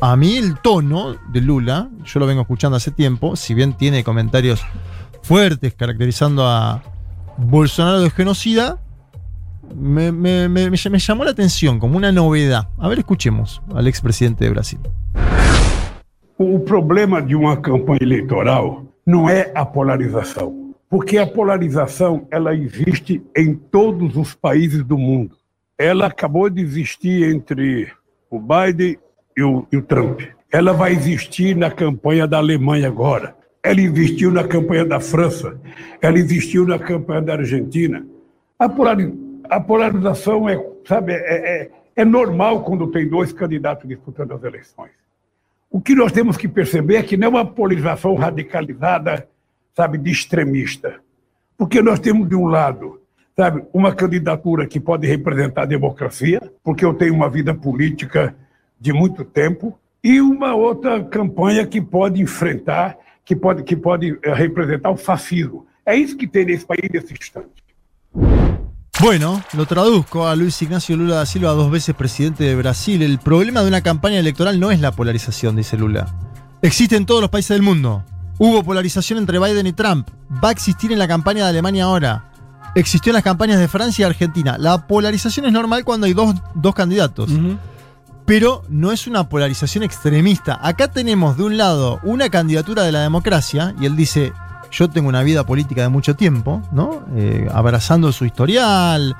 [0.00, 4.02] A mí el tono de Lula, yo lo vengo escuchando hace tiempo, si bien tiene
[4.02, 4.62] comentarios
[5.22, 6.82] fuertes caracterizando a
[7.36, 8.78] Bolsonaro de genocida,
[9.74, 12.68] me, me- me- me- llamó la atención como una novedad.
[12.78, 14.78] A ver, escuchemos al expresidente de Brasil.
[16.38, 23.22] O problema de uma campanha eleitoral não é a polarização, porque a polarização ela existe
[23.34, 25.34] em todos os países do mundo.
[25.78, 27.88] Ela acabou de existir entre
[28.30, 28.98] o Biden
[29.36, 30.20] e o, e o Trump.
[30.52, 33.34] Ela vai existir na campanha da Alemanha agora.
[33.62, 35.58] Ela existiu na campanha da França.
[36.00, 38.04] Ela existiu na campanha da Argentina.
[38.58, 39.12] A, polari-
[39.48, 41.16] a polarização é, sabe, é,
[41.62, 44.92] é- é normal quando tem dois candidatos disputando as eleições.
[45.70, 49.28] O que nós temos que perceber é que não é uma polarização radicalizada,
[49.74, 51.00] sabe, de extremista.
[51.56, 53.00] Porque nós temos, de um lado,
[53.34, 58.34] sabe, uma candidatura que pode representar a democracia, porque eu tenho uma vida política
[58.78, 64.34] de muito tempo, e uma outra campanha que pode enfrentar, que pode, que pode eh,
[64.34, 65.66] representar o fascismo.
[65.84, 67.64] É isso que tem nesse país nesse instante.
[68.98, 73.02] Bueno, lo traduzco a Luis Ignacio Lula da Silva, dos veces presidente de Brasil.
[73.02, 76.06] El problema de una campaña electoral no es la polarización, dice Lula.
[76.62, 78.04] Existe en todos los países del mundo.
[78.38, 80.08] Hubo polarización entre Biden y Trump.
[80.42, 82.30] Va a existir en la campaña de Alemania ahora.
[82.74, 84.56] Existió en las campañas de Francia y Argentina.
[84.58, 87.30] La polarización es normal cuando hay dos, dos candidatos.
[88.24, 90.58] Pero no es una polarización extremista.
[90.62, 94.32] Acá tenemos de un lado una candidatura de la democracia, y él dice,
[94.70, 97.04] yo tengo una vida política de mucho tiempo, ¿no?
[97.14, 99.16] Eh, abrazando su historial,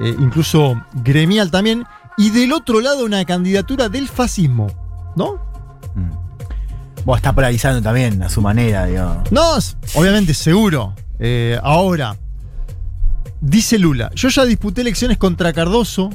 [0.00, 1.84] eh, incluso gremial también,
[2.16, 4.68] y del otro lado una candidatura del fascismo,
[5.16, 5.38] ¿no?
[7.04, 9.32] Vos está polarizando también a su manera, digamos.
[9.32, 9.56] No,
[9.94, 10.94] obviamente, seguro.
[11.18, 12.16] Eh, ahora,
[13.40, 16.10] dice Lula, yo ya disputé elecciones contra Cardoso,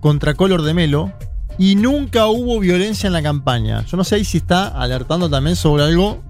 [0.00, 1.12] contra Color de Melo,
[1.58, 3.84] y nunca hubo violencia en la campaña.
[3.86, 6.22] Yo no sé ahí si está alertando también sobre algo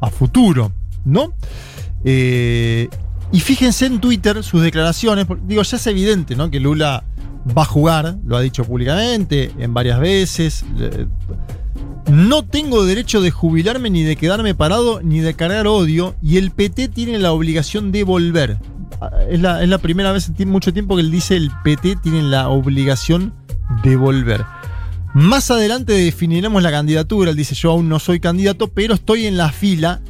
[0.00, 0.72] a futuro,
[1.04, 1.32] ¿no?
[2.04, 2.88] Eh,
[3.32, 6.50] y fíjense en Twitter sus declaraciones, porque, digo, ya es evidente, ¿no?
[6.50, 7.04] Que Lula
[7.56, 10.64] va a jugar, lo ha dicho públicamente, en varias veces.
[10.78, 11.06] eh,
[12.10, 16.50] no tengo derecho de jubilarme ni de quedarme parado ni de cargar odio y el
[16.50, 18.58] PT tiene la obligación de volver.
[19.30, 22.22] Es la, es la primera vez en mucho tiempo que él dice el PT tiene
[22.22, 23.32] la obligación
[23.82, 24.44] de volver.
[25.14, 27.30] Más adelante definiremos la candidatura.
[27.30, 30.00] Él dice yo aún no soy candidato, pero estoy en la fila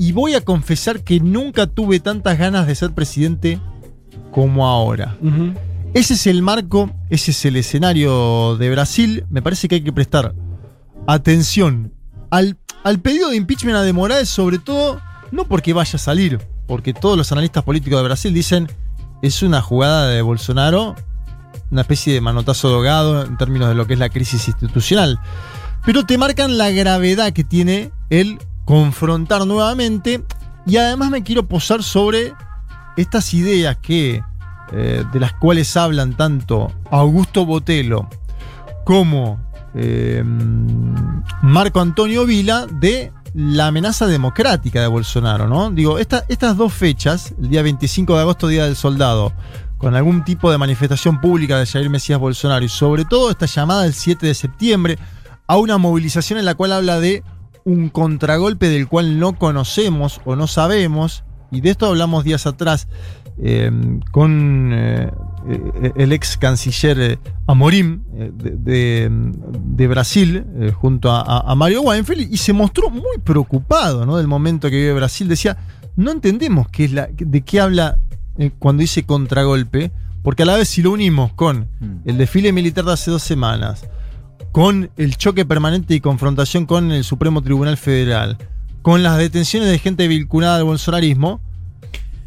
[0.00, 3.60] y voy a confesar que nunca tuve tantas ganas de ser presidente
[4.32, 5.18] como ahora.
[5.92, 9.26] Ese es el marco, ese es el escenario de Brasil.
[9.28, 10.34] Me parece que hay que prestar
[11.06, 11.92] atención
[12.30, 16.40] al, al pedido de impeachment a de Moraes, sobre todo, no porque vaya a salir,
[16.66, 18.68] porque todos los analistas políticos de Brasil dicen
[19.20, 20.96] es una jugada de Bolsonaro,
[21.70, 25.20] una especie de manotazo dogado en términos de lo que es la crisis institucional.
[25.84, 28.38] Pero te marcan la gravedad que tiene el
[28.70, 30.22] confrontar nuevamente
[30.64, 32.32] y además me quiero posar sobre
[32.96, 34.22] estas ideas que
[34.72, 38.08] eh, de las cuales hablan tanto Augusto Botelo
[38.84, 39.40] como
[39.74, 40.22] eh,
[41.42, 45.70] Marco Antonio Vila de la amenaza democrática de Bolsonaro, ¿no?
[45.72, 49.32] Digo, esta- estas dos fechas, el día 25 de agosto, Día del Soldado,
[49.78, 53.84] con algún tipo de manifestación pública de Jair Mesías Bolsonaro y sobre todo esta llamada
[53.86, 54.98] el 7 de septiembre
[55.48, 57.24] a una movilización en la cual habla de
[57.64, 62.88] un contragolpe del cual no conocemos o no sabemos, y de esto hablamos días atrás
[63.42, 63.70] eh,
[64.12, 65.10] con eh,
[65.48, 72.36] eh, el ex canciller Amorim de, de- de Brasil, eh, junto a, Mario Weinfeld, y
[72.36, 74.16] se mostró muy preocupado ¿no?
[74.16, 75.26] del momento que vive Brasil.
[75.28, 75.56] Decía,
[75.96, 77.98] no entendemos qué es la, de qué habla
[78.58, 79.90] cuando dice contragolpe,
[80.22, 81.66] porque a la vez si lo unimos con
[82.04, 83.84] el desfile militar de hace dos semanas,
[84.52, 88.36] con el choque permanente y confrontación con el Supremo Tribunal Federal,
[88.82, 91.40] con las detenciones de gente vinculada al bolsonarismo,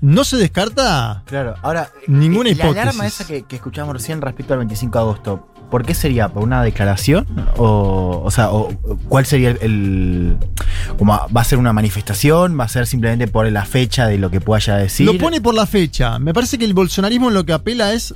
[0.02, 1.90] no se descarta Claro, ahora.
[2.08, 2.76] ninguna eh, hipótesis.
[2.76, 6.28] La alarma esa que, que escuchamos recién respecto al 25 de agosto, ¿por qué sería?
[6.30, 7.26] ¿Por una declaración?
[7.58, 8.70] O, o sea, o,
[9.08, 10.38] ¿cuál sería el, el-
[10.98, 12.60] como ¿Va a ser una manifestación?
[12.60, 15.06] ¿Va a ser simplemente por la fecha de lo que pueda decir?
[15.06, 16.20] Lo pone por la fecha.
[16.20, 18.14] Me parece que el bolsonarismo lo que apela es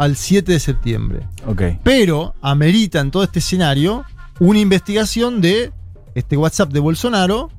[0.00, 1.28] al 7 de septiembre.
[1.46, 1.62] Ok.
[1.84, 4.02] Pero amerita en todo este escenario
[4.38, 5.74] una investigación de
[6.14, 7.50] este WhatsApp de Bolsonaro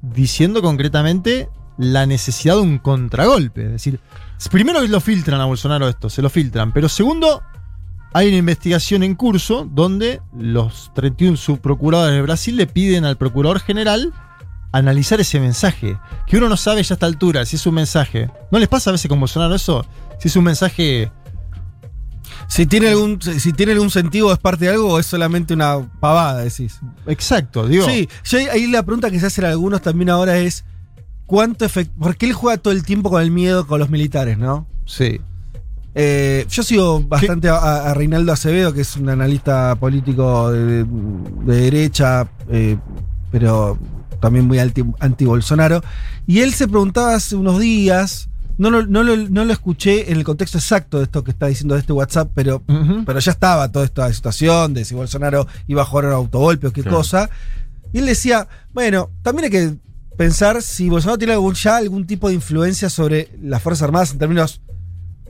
[0.00, 3.66] diciendo concretamente la necesidad de un contragolpe.
[3.66, 4.00] Es decir,
[4.50, 6.72] primero lo filtran a Bolsonaro esto, se lo filtran.
[6.72, 7.42] Pero segundo,
[8.14, 13.60] hay una investigación en curso donde los 31 subprocuradores de Brasil le piden al procurador
[13.60, 14.14] general
[14.72, 15.98] analizar ese mensaje.
[16.26, 18.30] Que uno no sabe ya a esta altura si es un mensaje.
[18.50, 19.84] ¿No les pasa a veces con Bolsonaro eso?
[20.18, 21.12] Si es un mensaje
[22.48, 25.78] Si tiene algún, si tiene algún sentido, es parte de algo o es solamente una
[26.00, 26.78] pavada, decís.
[27.06, 27.84] Exacto, digo.
[27.86, 30.64] Sí, yo ahí- ahí la pregunta que se hacen algunos también ahora es:
[31.26, 31.92] ¿cuánto efecto?
[31.98, 34.66] Porque él juega todo el tiempo con el miedo con los militares, ¿no?
[34.86, 35.20] Sí.
[35.98, 40.84] Eh, yo sigo bastante a, a Reinaldo Acevedo, que es un analista político de, de-
[40.84, 42.76] de derecha, eh,
[43.32, 43.78] pero
[44.20, 45.82] también muy anti- anti-Bolsonaro.
[46.26, 50.18] y él se preguntaba hace unos días, no lo, no, lo, no lo escuché en
[50.18, 52.62] el contexto exacto de esto que está diciendo de este WhatsApp, pero,
[53.04, 56.72] pero ya estaba toda esta situación de si Bolsonaro iba a jugar un autogolpe o
[56.72, 56.96] qué Claro.
[56.98, 57.28] cosa.
[57.92, 59.74] Y él decía, bueno, también hay que
[60.16, 64.18] pensar si Bolsonaro tiene algún, ya algún tipo de influencia sobre las Fuerzas Armadas en
[64.18, 64.60] términos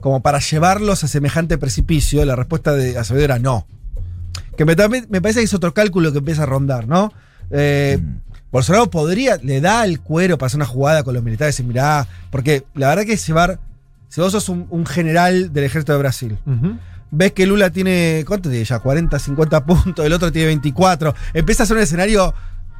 [0.01, 3.67] como para llevarlos a semejante precipicio, la respuesta de Acevedo era no.
[4.57, 4.77] Que me,
[5.09, 7.13] me parece que es otro cálculo que empieza a rondar, ¿no?
[7.51, 7.99] Eh,
[8.53, 12.07] Bolsonaro podría, le da el cuero para hacer una jugada con los militares y mirá,
[12.31, 13.59] porque la verdad que es llevar,
[14.09, 16.39] si vos sos un, un general del ejército de Brasil,
[17.11, 18.79] ves que Lula tiene, ¿cuánto tiene ya?
[18.79, 22.33] 40, 50 puntos, el otro tiene 24, empieza a ser un escenario,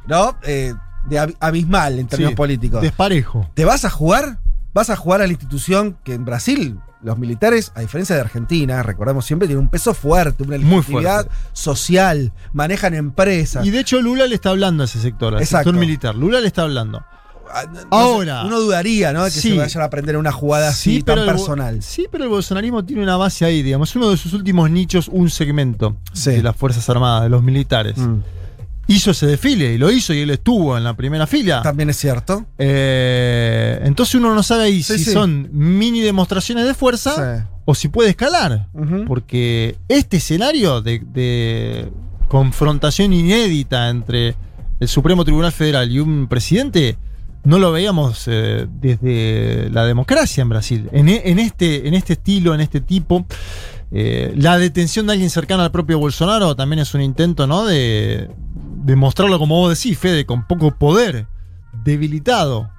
[0.07, 0.37] ¿no?
[0.43, 0.73] Eh,
[1.09, 2.81] de ab- abismal en términos Sí, políticos.
[2.81, 3.49] Desparejo.
[3.53, 4.39] ¿Te vas a jugar?
[4.73, 8.83] Vas a jugar a la institución que en Brasil, los militares, a diferencia de Argentina,
[8.83, 13.65] recordamos siempre, tienen un peso fuerte, una legitimidad social, manejan empresas.
[13.65, 15.69] Y de hecho Lula le está hablando a ese sector, al Exacto.
[15.69, 16.15] sector militar.
[16.15, 17.03] Lula le está hablando.
[17.73, 18.43] Sé, Ahora.
[18.43, 19.23] Uno dudaría, ¿no?
[19.23, 19.51] De que Sí.
[19.51, 21.81] se vayan a aprender una jugada así tan el personal.
[21.81, 23.95] Sí, pero el bolsonarismo tiene una base ahí, digamos.
[23.95, 27.97] Uno de sus últimos nichos, un segmento de las Fuerzas Armadas, de los militares.
[27.97, 28.17] Mm.
[28.89, 31.61] Hizo ese desfile y lo hizo y él estuvo en la primera fila.
[31.61, 32.45] También es cierto.
[32.57, 35.11] Eh, entonces uno no sabe ahí Sí, si sí.
[35.11, 37.43] son mini demostraciones de fuerza Sí.
[37.65, 38.67] o si puede escalar.
[39.07, 41.89] Porque este escenario de, de
[42.29, 44.35] confrontación inédita entre
[44.79, 46.97] el Supremo Tribunal Federal y un presidente
[47.43, 50.89] no lo veíamos eh, desde la democracia en Brasil.
[50.91, 53.25] En, e- en este, en este estilo, en este tipo.
[53.89, 57.65] Eh, la detención de alguien cercano al propio Bolsonaro también es un intento, ¿no?
[57.65, 58.29] De,
[58.87, 61.27] de mostrarlo, como vos decís, Fede, con poco poder,
[61.83, 62.71] debilitado.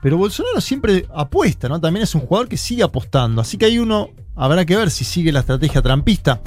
[0.00, 1.78] Pero Bolsonaro siempre apuesta, ¿no?
[1.78, 3.42] También es un jugador que sigue apostando.
[3.42, 6.40] Así que ahí uno habrá que ver si sigue la estrategia trampista.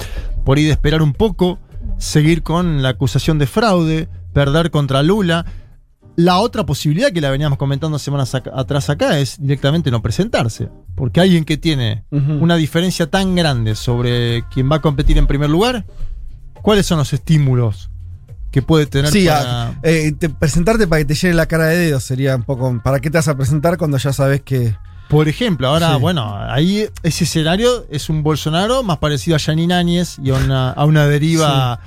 [0.44, 1.60] Por ahí de esperar un poco,
[1.96, 5.46] seguir con la acusación de fraude, perder contra Lula.
[6.16, 10.70] La otra posibilidad que la veníamos comentando semanas atrás acá es directamente no presentarse.
[10.96, 15.50] Porque alguien que tiene una diferencia tan grande sobre quien va a competir en primer
[15.50, 15.86] lugar,
[16.62, 17.90] ¿cuáles son los estímulos
[18.54, 21.64] que puede tener Sí, para- a- eh, te- presentarte para que te llene la cara
[21.66, 22.80] de dedos sería un poco.
[22.84, 24.76] ¿Para qué te vas a presentar cuando ya sabes que.
[25.08, 26.00] Por ejemplo, ahora, Sí.
[26.00, 30.70] bueno, ahí ese escenario es un Bolsonaro más parecido a Yanine Áñez y a una,
[30.70, 31.80] a una deriva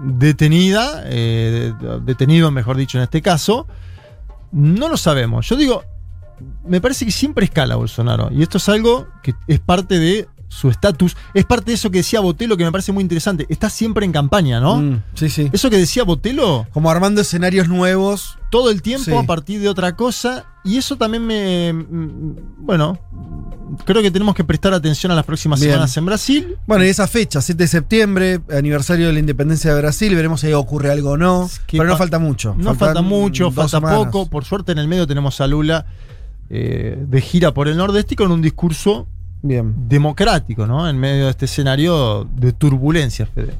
[0.00, 3.66] detenida, eh, de- detenido, mejor dicho, en este caso.
[4.52, 5.48] No lo sabemos.
[5.48, 5.82] Yo digo,
[6.66, 8.30] me parece que siempre escala Bolsonaro.
[8.32, 11.16] Y esto es algo que es parte de su estatus.
[11.34, 13.46] Es parte de eso que decía Botelo, que me parece muy interesante.
[13.48, 14.76] Está siempre en campaña, ¿no?
[14.76, 15.50] Mm, sí, sí.
[15.52, 16.66] Eso que decía Botelo.
[16.72, 18.38] Como armando escenarios nuevos.
[18.50, 19.12] Todo el tiempo Sí.
[19.16, 20.46] a partir de otra cosa.
[20.64, 21.72] Y eso también me.
[21.72, 22.98] mm, Bueno,
[23.84, 25.72] creo que tenemos que prestar atención a las próximas Bien.
[25.72, 26.56] semanas en Brasil.
[26.66, 30.52] Bueno, y esa fecha, 7 de septiembre, aniversario de la independencia de Brasil, veremos si
[30.52, 31.50] ocurre algo o no.
[31.66, 32.54] que pero no falta mucho.
[32.56, 33.98] No Faltan falta mucho, falta semanas.
[34.06, 34.26] poco.
[34.30, 35.86] Por suerte en el medio tenemos a Lula
[36.48, 39.06] eh, de gira por el Nordeste y con un discurso
[39.42, 39.74] Bien.
[39.88, 40.88] democrático, ¿no?
[40.88, 43.54] En medio de este escenario de turbulencia, Fede.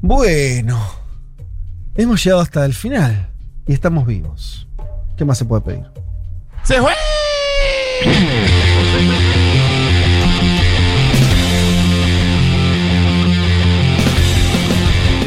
[0.00, 0.80] Bueno,
[1.94, 3.28] hemos llegado hasta el final
[3.66, 4.66] y estamos vivos.
[5.16, 5.84] ¿Qué más se puede pedir?
[6.62, 6.92] ¡Se fue!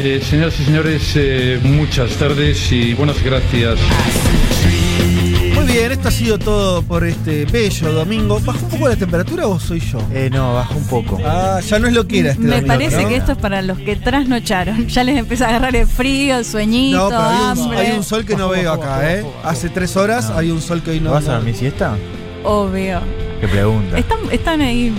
[0.00, 3.78] Eh, señoras y señores, eh, muchas tardes y buenas gracias.
[5.58, 8.40] Muy bien, esto ha sido todo por este bello domingo.
[8.40, 9.98] ¿Bajó un poco la temperatura o soy yo?
[10.12, 11.18] Eh, no, bajó un poco.
[11.24, 13.08] Ah, ya no es lo que era este Me domingo, parece ¿no?
[13.08, 14.86] que esto es para los que trasnocharon.
[14.88, 17.78] Ya les empieza a agarrar el frío, el sueñito, No, pero hay un, hambre.
[17.78, 19.24] hay un sol que no veo acá, ¿eh?
[19.44, 21.10] Hace tres horas hay un sol que hoy no.
[21.12, 21.96] ¿Vas a no- dormir siesta?
[22.44, 23.00] Obvio.
[23.40, 23.98] Qué pregunta.
[23.98, 24.92] Están, están ahí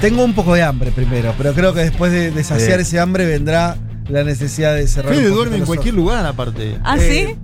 [0.00, 2.82] Tengo un poco de hambre primero, pero creo que después de, de saciar Sí.
[2.82, 3.76] ese hambre vendrá
[4.08, 5.14] la necesidad de cerrar.
[5.14, 6.76] Fede duerme en cualquier lugar, aparte.
[6.84, 7.36] ¿Ah, Eh, Sí,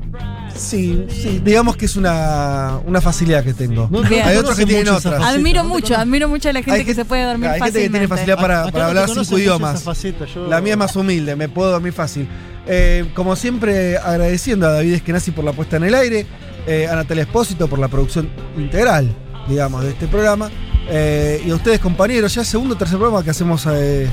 [0.54, 1.06] sí,
[1.44, 3.88] digamos que es una, una facilidad que tengo.
[3.90, 4.02] No.
[4.02, 5.22] Hay otros que tienen otras.
[5.22, 7.88] Admiro mucho, admiro mucho a la gente Hay que se puede dormir Hay gente que
[7.90, 8.36] tiene fácilmente.
[8.36, 9.82] facilidad para, hablar cinco idiomas.
[9.82, 12.28] faceta, yo- La mía es más humilde, me puedo dormir fácil.
[12.66, 16.26] Eh, como siempre, agradeciendo a David Eskenazi por la puesta en el aire,
[16.66, 19.14] eh, a Natalia Espósito por la producción integral,
[19.48, 20.50] digamos, de este programa,
[20.88, 24.08] eh, y a ustedes, compañeros, ya segundo o tercer programa que hacemos eh,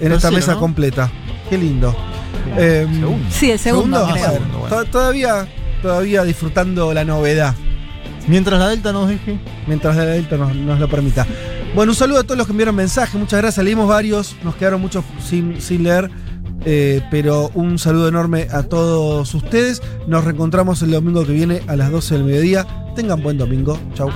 [0.00, 0.60] en esta mesa ¿no?
[0.60, 1.10] completa.
[1.48, 1.94] Qué lindo.
[2.58, 2.86] Eh,
[3.30, 4.40] Sí, el segundo, creo.
[4.58, 5.46] Bueno, to- todavía,
[5.82, 7.54] todavía disfrutando la novedad.
[8.28, 9.38] Mientras la Delta nos deje.
[9.66, 11.26] Mientras la Delta nos, nos lo permita.
[11.74, 13.14] Bueno, un saludo a todos los que enviaron mensajes.
[13.16, 13.64] Muchas gracias.
[13.64, 14.36] Leímos varios.
[14.44, 16.08] Nos quedaron muchos sin, sin leer.
[16.64, 19.82] eh, pero un saludo enorme a todos ustedes.
[20.06, 22.66] Nos reencontramos el domingo que viene a las 12 del mediodía.
[22.94, 23.78] Tengan buen domingo.
[23.94, 24.10] Chau.